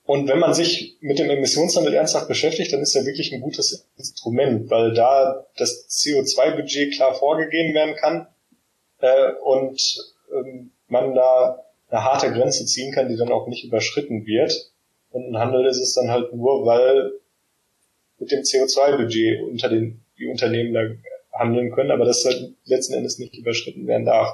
und 0.06 0.30
wenn 0.30 0.40
man 0.40 0.53
sich 0.53 0.95
mit 1.02 1.19
dem 1.19 1.30
Emissionshandel 1.30 1.94
ernsthaft 1.94 2.30
beschäftigt, 2.30 2.72
dann 2.72 2.82
ist 2.82 2.95
er 2.95 3.06
wirklich 3.06 3.34
ein 3.34 3.41
gutes 3.41 3.86
Instrument, 3.98 4.69
weil 4.69 4.94
da 4.94 5.45
das 5.57 5.90
CO2-Budget 5.90 6.94
klar 6.94 7.14
vorgegeben 7.14 7.74
werden 7.74 7.95
kann 7.95 8.28
äh, 9.02 9.34
und 9.44 10.15
ähm, 10.34 10.72
man 10.88 11.14
da 11.14 11.64
eine 11.89 12.03
harte 12.03 12.31
Grenze 12.31 12.65
ziehen 12.65 12.93
kann, 12.93 13.09
die 13.09 13.18
dann 13.18 13.31
auch 13.31 13.47
nicht 13.47 13.65
überschritten 13.65 14.26
wird. 14.26 14.72
Und 15.11 15.31
ein 15.31 15.38
Handel 15.38 15.65
ist 15.65 15.81
es 15.81 15.93
dann 15.93 16.11
halt 16.11 16.34
nur, 16.34 16.65
weil 16.65 17.11
mit 18.19 18.31
dem 18.31 18.41
CO2-Budget 18.41 19.41
unter 19.41 19.69
den, 19.69 20.03
die 20.18 20.27
Unternehmen 20.27 20.73
da 20.73 20.81
handeln 21.39 21.72
können, 21.72 21.91
aber 21.91 22.05
das 22.05 22.26
halt 22.26 22.53
letzten 22.65 22.95
Endes 22.95 23.19
nicht 23.19 23.35
überschritten 23.35 23.88
werden 23.88 24.05
darf. 24.05 24.34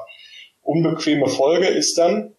Unbequeme 0.62 1.28
Folge 1.28 1.68
ist 1.68 1.98
dann, 1.98 2.34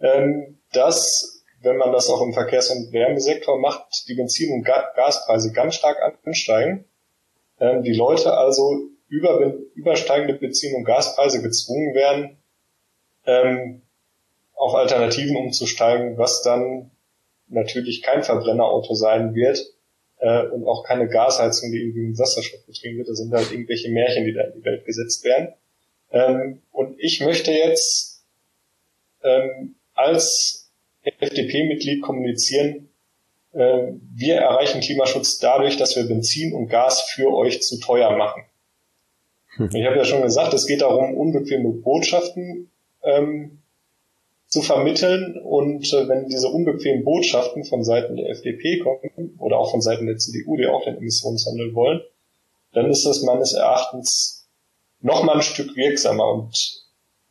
ähm, 0.00 0.58
dass, 0.72 1.44
wenn 1.62 1.76
man 1.76 1.92
das 1.92 2.08
auch 2.08 2.22
im 2.22 2.32
Verkehrs- 2.32 2.70
und 2.70 2.92
Wärmesektor 2.92 3.58
macht, 3.58 4.08
die 4.08 4.14
Benzin- 4.14 4.52
und 4.52 4.62
Ga 4.62 4.92
Gaspreise 4.94 5.52
ganz 5.52 5.74
stark 5.74 5.98
ansteigen. 6.24 6.84
Ähm, 7.60 7.82
die 7.82 7.94
Leute 7.94 8.34
also 8.34 8.88
über, 9.08 9.54
übersteigende 9.74 10.34
Benzin- 10.34 10.74
und 10.74 10.84
Gaspreise 10.84 11.42
gezwungen 11.42 11.94
werden, 11.94 12.38
ähm, 13.26 13.82
auf 14.54 14.74
Alternativen 14.74 15.36
umzusteigen, 15.36 16.16
was 16.16 16.42
dann 16.42 16.90
natürlich 17.48 18.02
kein 18.02 18.22
Verbrennerauto 18.22 18.94
sein 18.94 19.34
wird 19.34 19.58
äh, 20.18 20.46
und 20.46 20.66
auch 20.66 20.84
keine 20.84 21.08
Gasheizung, 21.08 21.70
die 21.72 21.78
irgendwie 21.78 22.08
mit 22.08 22.18
Wasserstoff 22.18 22.64
betrieben 22.66 22.98
wird. 22.98 23.08
Das 23.08 23.18
sind 23.18 23.32
halt 23.32 23.50
irgendwelche 23.52 23.90
Märchen, 23.90 24.24
die 24.24 24.32
da 24.32 24.42
in 24.42 24.60
die 24.60 24.64
Welt 24.64 24.84
gesetzt 24.84 25.24
werden. 25.24 25.54
Ähm, 26.10 26.62
und 26.72 26.98
ich 26.98 27.20
möchte 27.20 27.50
jetzt 27.50 28.24
ähm, 29.22 29.74
als 29.94 30.70
FDP-Mitglied 31.02 32.02
kommunizieren, 32.02 32.88
äh, 33.52 33.92
wir 34.14 34.36
erreichen 34.36 34.80
Klimaschutz 34.80 35.38
dadurch, 35.38 35.76
dass 35.76 35.96
wir 35.96 36.04
Benzin 36.04 36.54
und 36.54 36.68
Gas 36.68 37.02
für 37.14 37.34
euch 37.34 37.62
zu 37.62 37.78
teuer 37.78 38.16
machen. 38.16 38.44
Hm. 39.56 39.70
Ich 39.72 39.86
habe 39.86 39.96
ja 39.96 40.04
schon 40.04 40.22
gesagt, 40.22 40.54
es 40.54 40.66
geht 40.66 40.80
darum, 40.80 41.14
unbequeme 41.14 41.70
Botschaften 41.70 42.70
ähm, 43.04 43.58
zu 44.48 44.62
vermitteln. 44.62 45.38
Und 45.42 45.92
äh, 45.92 46.08
wenn 46.08 46.28
diese 46.28 46.48
unbequemen 46.48 47.04
Botschaften 47.04 47.64
von 47.64 47.84
Seiten 47.84 48.16
der 48.16 48.30
FDP 48.30 48.78
kommen 48.78 49.36
oder 49.38 49.58
auch 49.58 49.70
von 49.70 49.80
Seiten 49.80 50.06
der 50.06 50.16
CDU, 50.16 50.56
die 50.56 50.66
auch 50.66 50.84
den 50.84 50.96
Emissionshandel 50.96 51.74
wollen, 51.74 52.00
dann 52.72 52.90
ist 52.90 53.04
das 53.04 53.22
meines 53.22 53.52
Erachtens 53.52 54.48
noch 55.00 55.22
mal 55.22 55.36
ein 55.36 55.42
Stück 55.42 55.76
wirksamer. 55.76 56.32
Und 56.32 56.84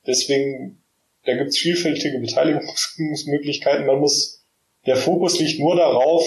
deswegen, 0.05 0.81
da 1.25 1.35
gibt 1.35 1.49
es 1.49 1.57
vielfältige 1.57 2.19
Beteiligungsmöglichkeiten. 2.19 3.85
Man 3.85 3.99
muss, 3.99 4.43
der 4.85 4.95
Fokus 4.95 5.39
liegt 5.39 5.59
nur 5.59 5.75
darauf, 5.75 6.23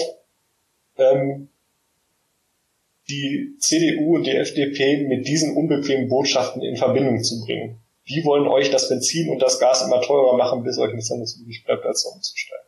ähm, 0.97 1.49
die 3.09 3.55
CDU 3.59 4.15
und 4.15 4.25
die 4.25 4.31
FDP 4.31 5.07
mit 5.07 5.27
diesen 5.27 5.55
unbequemen 5.55 6.09
Botschaften 6.09 6.61
in 6.61 6.75
Verbindung 6.75 7.23
zu 7.23 7.45
bringen 7.45 7.79
die 8.09 8.23
wollen 8.25 8.47
euch 8.47 8.71
das 8.71 8.89
Benzin 8.89 9.29
und 9.29 9.41
das 9.41 9.59
Gas 9.59 9.85
immer 9.85 10.01
teurer 10.01 10.37
machen, 10.37 10.63
bis 10.63 10.77
euch 10.77 10.93
nichts 10.93 11.11
anderes 11.11 11.37
übrig 11.39 11.63
bleibt, 11.65 11.85
als 11.85 12.05
umzusteigen. 12.05 12.67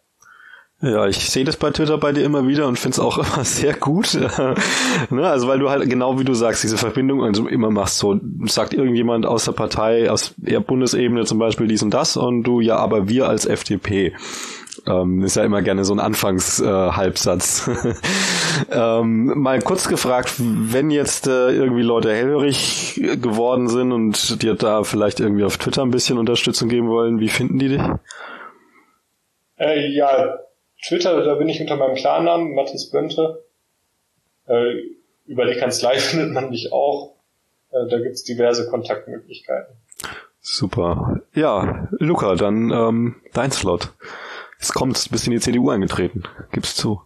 Ja, 0.82 1.07
ich 1.07 1.30
sehe 1.30 1.44
das 1.44 1.57
bei 1.57 1.72
Twitter 1.72 1.98
bei 1.98 2.14
dir 2.14 2.24
immer 2.24 2.48
wieder 2.48 2.66
und 2.66 2.80
finde 2.80 2.94
es 2.94 2.99
auch 2.99 3.18
immer 3.36 3.44
sehr 3.44 3.74
gut. 3.74 4.14
ne, 5.10 5.28
also 5.28 5.48
weil 5.48 5.60
du 5.60 5.70
halt 5.70 5.90
genau 5.90 6.20
wie 6.20 6.24
du 6.24 6.34
sagst, 6.34 6.64
diese 6.64 6.78
Verbindung 6.78 7.24
also 7.24 7.48
immer 7.48 7.70
machst. 7.70 7.98
So 7.98 8.18
sagt 8.45 8.74
irgendjemand 8.74 9.26
aus 9.26 9.45
der 9.45 9.52
Partei, 9.52 10.10
aus 10.10 10.34
der 10.38 10.61
Bundesebene 10.61 11.26
zum 11.26 11.38
Beispiel 11.38 11.68
dies 11.68 11.84
und 11.84 11.94
das 11.94 12.16
und 12.16 12.44
du, 12.44 12.61
ja, 12.61 12.78
aber 12.78 13.10
wir 13.10 13.28
als 13.28 13.45
FDP. 13.45 14.14
Ähm, 14.88 15.24
ist 15.24 15.36
ja 15.36 15.44
immer 15.44 15.61
gerne 15.61 15.84
so 15.84 15.94
ein 15.94 15.99
Anfangshalbsatz. 15.99 17.68
Äh, 17.68 17.94
ähm, 18.72 19.40
mal 19.40 19.61
kurz 19.61 19.88
gefragt, 19.88 20.36
wenn 20.38 20.90
jetzt 20.90 21.27
äh, 21.27 21.52
irgendwie 21.52 21.81
Leute 21.81 22.14
hellhörig 22.14 22.95
geworden 23.22 23.68
sind 23.68 23.91
und 23.91 24.41
dir 24.41 24.56
da 24.56 24.84
vielleicht 24.84 25.19
irgendwie 25.19 25.44
auf 25.44 25.57
Twitter 25.57 25.84
ein 25.84 25.91
bisschen 25.91 26.18
Unterstützung 26.18 26.69
geben 26.69 26.90
wollen, 26.90 27.19
wie 27.19 27.30
finden 27.30 27.60
die 27.60 27.69
dich? 27.69 27.81
Äh, 29.57 29.88
ja, 29.90 30.40
Twitter, 30.88 31.23
da 31.23 31.36
bin 31.36 31.49
ich 31.49 31.60
unter 31.60 31.76
meinem 31.76 31.95
Klarnamen, 31.95 32.56
Mathis 32.56 32.90
Bönte. 32.90 33.44
Äh, 34.48 34.73
über 35.26 35.45
die 35.45 35.60
Kanzlei 35.60 35.98
findet 35.98 36.31
man 36.31 36.49
mich 36.49 36.72
auch. 36.72 37.15
Äh, 37.72 37.88
da 37.90 37.99
gibt's 37.99 38.23
diverse 38.23 38.69
Kontaktmöglichkeiten. 38.69 39.76
Super. 40.41 41.22
Ja, 41.34 41.90
Luca, 41.91 42.36
dann 42.36 42.72
ähm, 42.72 43.15
dein 43.34 43.52
Slot. 43.52 43.94
Es 44.60 44.73
kommt, 44.73 45.10
bist 45.11 45.27
in 45.27 45.31
die 45.31 45.40
CDU 45.40 45.69
eingetreten. 45.69 46.23
Gib's 46.52 46.76
zu. 46.76 47.02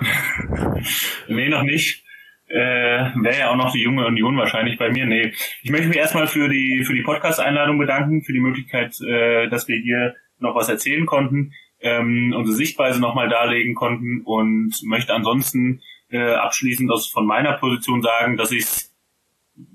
nee, 1.28 1.48
noch 1.48 1.62
nicht. 1.62 2.04
Äh, 2.48 2.56
Wäre 2.56 3.38
ja 3.38 3.50
auch 3.50 3.56
noch 3.56 3.72
die 3.72 3.82
junge 3.82 4.06
Union 4.06 4.36
wahrscheinlich 4.36 4.78
bei 4.78 4.90
mir. 4.90 5.04
Nee. 5.04 5.32
Ich 5.62 5.70
möchte 5.70 5.88
mich 5.88 5.98
erstmal 5.98 6.26
für 6.26 6.48
die 6.48 6.82
für 6.84 6.94
die 6.94 7.02
Podcast-Einladung 7.02 7.78
bedanken, 7.78 8.22
für 8.22 8.32
die 8.32 8.40
Möglichkeit, 8.40 8.94
äh, 9.02 9.48
dass 9.48 9.68
wir 9.68 9.78
hier 9.78 10.14
noch 10.38 10.54
was 10.54 10.68
erzählen 10.68 11.04
konnten, 11.04 11.52
ähm, 11.80 12.32
unsere 12.34 12.56
Sichtweise 12.56 13.00
nochmal 13.00 13.28
darlegen 13.28 13.74
konnten 13.74 14.22
und 14.24 14.74
möchte 14.84 15.14
ansonsten 15.14 15.82
äh, 16.10 16.34
abschließend 16.34 16.90
aus 16.90 17.08
von 17.08 17.26
meiner 17.26 17.54
Position 17.54 18.00
sagen, 18.00 18.36
dass 18.36 18.50
ich 18.50 18.62
es 18.62 18.96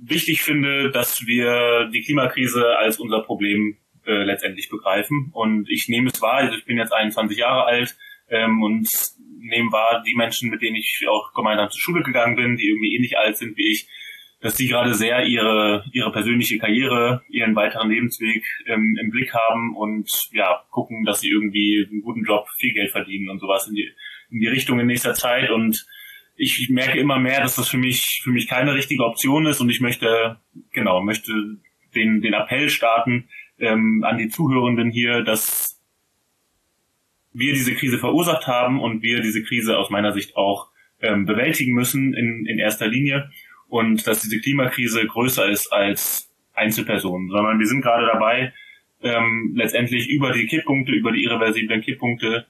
wichtig 0.02 0.42
finde, 0.42 0.90
dass 0.92 1.28
wir 1.28 1.90
die 1.94 2.02
Klimakrise 2.02 2.78
als 2.78 3.00
unser 3.00 3.22
Problem 3.22 3.78
äh, 4.06 4.24
letztendlich 4.24 4.70
begreifen. 4.70 5.30
Und 5.34 5.70
ich 5.70 5.90
nehme 5.90 6.10
es 6.10 6.22
wahr, 6.22 6.52
ich 6.52 6.66
bin 6.66 6.78
jetzt 6.78 6.94
21 6.94 7.38
Jahre 7.38 7.66
alt 7.66 7.96
ähm, 8.30 8.64
und 8.64 8.90
nehme 9.44 9.72
wahr, 9.72 10.04
die 10.06 10.16
Menschen, 10.16 10.50
mit 10.50 10.62
denen 10.62 10.78
ich 10.78 11.06
auch 11.10 11.34
gemeinsam 11.34 11.70
zur 11.70 11.82
Schule 11.82 12.04
gegangen 12.04 12.36
bin, 12.36 12.56
die 12.56 12.68
irgendwie 12.68 12.96
ähnlich 12.96 13.18
alt 13.18 13.38
sind 13.38 13.58
wie 13.58 13.72
ich, 13.72 13.88
dass 14.42 14.56
die 14.56 14.68
gerade 14.68 14.94
sehr 14.94 15.26
ihre 15.26 15.86
ihre 15.94 16.12
persönliche 16.12 16.58
Karriere, 16.58 17.24
ihren 17.30 17.56
weiteren 17.56 17.90
Lebensweg 17.90 18.44
ähm, 18.66 18.98
im 19.02 19.10
Blick 19.10 19.34
haben 19.34 19.76
und 19.76 20.10
ja 20.32 20.64
gucken, 20.70 21.06
dass 21.06 21.22
sie 21.22 21.30
irgendwie 21.30 21.88
einen 21.90 22.02
guten 22.02 22.24
Job, 22.26 22.46
viel 22.58 22.74
Geld 22.74 22.92
verdienen 22.92 23.30
und 23.30 23.40
sowas 23.40 23.68
in 23.68 23.76
die 23.76 23.90
in 24.32 24.40
die 24.40 24.48
Richtung 24.48 24.80
in 24.80 24.88
nächster 24.88 25.14
Zeit. 25.14 25.50
Und 25.50 25.86
ich 26.36 26.70
merke 26.70 27.00
immer 27.00 27.20
mehr, 27.20 27.42
dass 27.42 27.56
das 27.56 27.70
für 27.70 27.78
mich 27.78 28.22
für 28.24 28.32
mich 28.32 28.48
keine 28.48 28.74
richtige 28.74 29.06
Option 29.06 29.46
ist 29.46 29.62
und 29.62 29.70
ich 29.70 29.80
möchte 29.80 30.40
genau 30.72 31.02
möchte 31.02 31.32
den 31.96 32.22
den 32.22 32.34
Appell 32.34 32.70
starten, 32.70 33.30
ähm, 33.60 34.04
an 34.04 34.18
die 34.18 34.30
Zuhörenden 34.30 34.92
hier, 34.92 35.22
dass 35.22 35.73
wir 37.34 37.54
diese 37.54 37.74
Krise 37.76 38.00
verursacht 38.00 38.48
haben 38.48 38.80
und 38.82 39.02
wir 39.02 39.22
diese 39.22 39.44
Krise 39.44 39.78
aus 39.78 39.90
meiner 39.90 40.14
Sicht 40.14 40.36
auch 40.36 40.70
ähm, 41.02 41.26
bewältigen 41.26 41.74
müssen 41.74 42.14
in, 42.14 42.46
in 42.46 42.60
erster 42.60 42.88
Linie 42.88 43.30
und 43.68 44.06
dass 44.08 44.22
diese 44.22 44.40
Klimakrise 44.40 45.06
größer 45.06 45.50
ist 45.50 45.72
als 45.74 46.32
Einzelpersonen, 46.54 47.30
sondern 47.30 47.60
wir 47.60 47.66
sind 47.66 47.82
gerade 47.82 48.06
dabei, 48.06 48.54
ähm, 49.02 49.54
letztendlich 49.56 50.10
über 50.10 50.32
die 50.32 50.46
Kipppunkte, 50.46 50.94
über 50.94 51.12
die 51.12 51.24
irreversiblen 51.24 51.82
Kipppunkte 51.82 52.46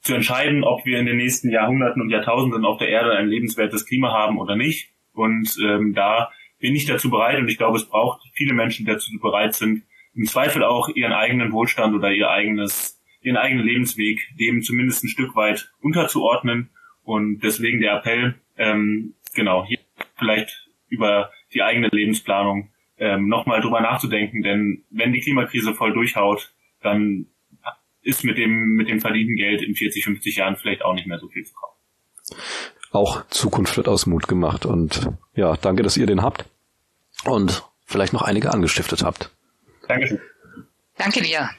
zu 0.00 0.14
entscheiden, 0.14 0.64
ob 0.64 0.86
wir 0.86 0.98
in 0.98 1.06
den 1.06 1.16
nächsten 1.16 1.50
Jahrhunderten 1.50 2.00
und 2.00 2.10
Jahrtausenden 2.10 2.64
auf 2.64 2.78
der 2.78 2.88
Erde 2.88 3.12
ein 3.12 3.28
lebenswertes 3.28 3.86
Klima 3.86 4.12
haben 4.12 4.38
oder 4.38 4.56
nicht. 4.56 4.90
Und 5.12 5.56
ähm, 5.62 5.94
da 5.94 6.30
bin 6.60 6.74
ich 6.74 6.86
dazu 6.86 7.10
bereit 7.10 7.38
und 7.38 7.48
ich 7.48 7.58
glaube, 7.58 7.76
es 7.76 7.86
braucht 7.86 8.22
viele 8.32 8.54
Menschen, 8.54 8.86
die 8.86 8.92
dazu 8.92 9.10
bereit 9.20 9.54
sind, 9.54 9.82
im 10.14 10.24
Zweifel 10.24 10.64
auch 10.64 10.88
ihren 10.88 11.12
eigenen 11.12 11.52
Wohlstand 11.52 11.94
oder 11.94 12.12
ihr 12.12 12.30
eigenes, 12.30 12.95
ihren 13.26 13.36
eigenen 13.36 13.66
Lebensweg 13.66 14.20
dem 14.38 14.62
zumindest 14.62 15.02
ein 15.04 15.08
Stück 15.08 15.34
weit 15.34 15.72
unterzuordnen. 15.80 16.70
Und 17.02 17.40
deswegen 17.40 17.80
der 17.80 17.96
Appell, 17.96 18.36
ähm, 18.56 19.14
genau, 19.34 19.66
hier 19.66 19.78
vielleicht 20.16 20.68
über 20.88 21.30
die 21.52 21.62
eigene 21.62 21.88
Lebensplanung 21.88 22.70
ähm, 22.98 23.28
nochmal 23.28 23.60
drüber 23.60 23.80
nachzudenken, 23.80 24.42
denn 24.42 24.84
wenn 24.90 25.12
die 25.12 25.20
Klimakrise 25.20 25.74
voll 25.74 25.92
durchhaut, 25.92 26.54
dann 26.80 27.26
ist 28.02 28.24
mit 28.24 28.38
dem, 28.38 28.76
mit 28.76 28.88
dem 28.88 29.00
verdienten 29.00 29.34
Geld 29.34 29.62
in 29.62 29.74
40, 29.74 30.04
50 30.04 30.36
Jahren 30.36 30.56
vielleicht 30.56 30.82
auch 30.82 30.94
nicht 30.94 31.08
mehr 31.08 31.18
so 31.18 31.28
viel 31.28 31.44
zu 31.44 31.54
kaufen. 31.54 31.76
Auch 32.92 33.26
Zukunft 33.28 33.76
wird 33.76 33.88
aus 33.88 34.06
Mut 34.06 34.28
gemacht 34.28 34.64
und 34.64 35.10
ja, 35.34 35.56
danke, 35.56 35.82
dass 35.82 35.96
ihr 35.96 36.06
den 36.06 36.22
habt 36.22 36.44
und 37.24 37.64
vielleicht 37.84 38.12
noch 38.12 38.22
einige 38.22 38.52
angestiftet 38.52 39.02
habt. 39.02 39.30
Dankeschön. 39.88 40.20
Danke 40.96 41.20
dir. 41.20 41.50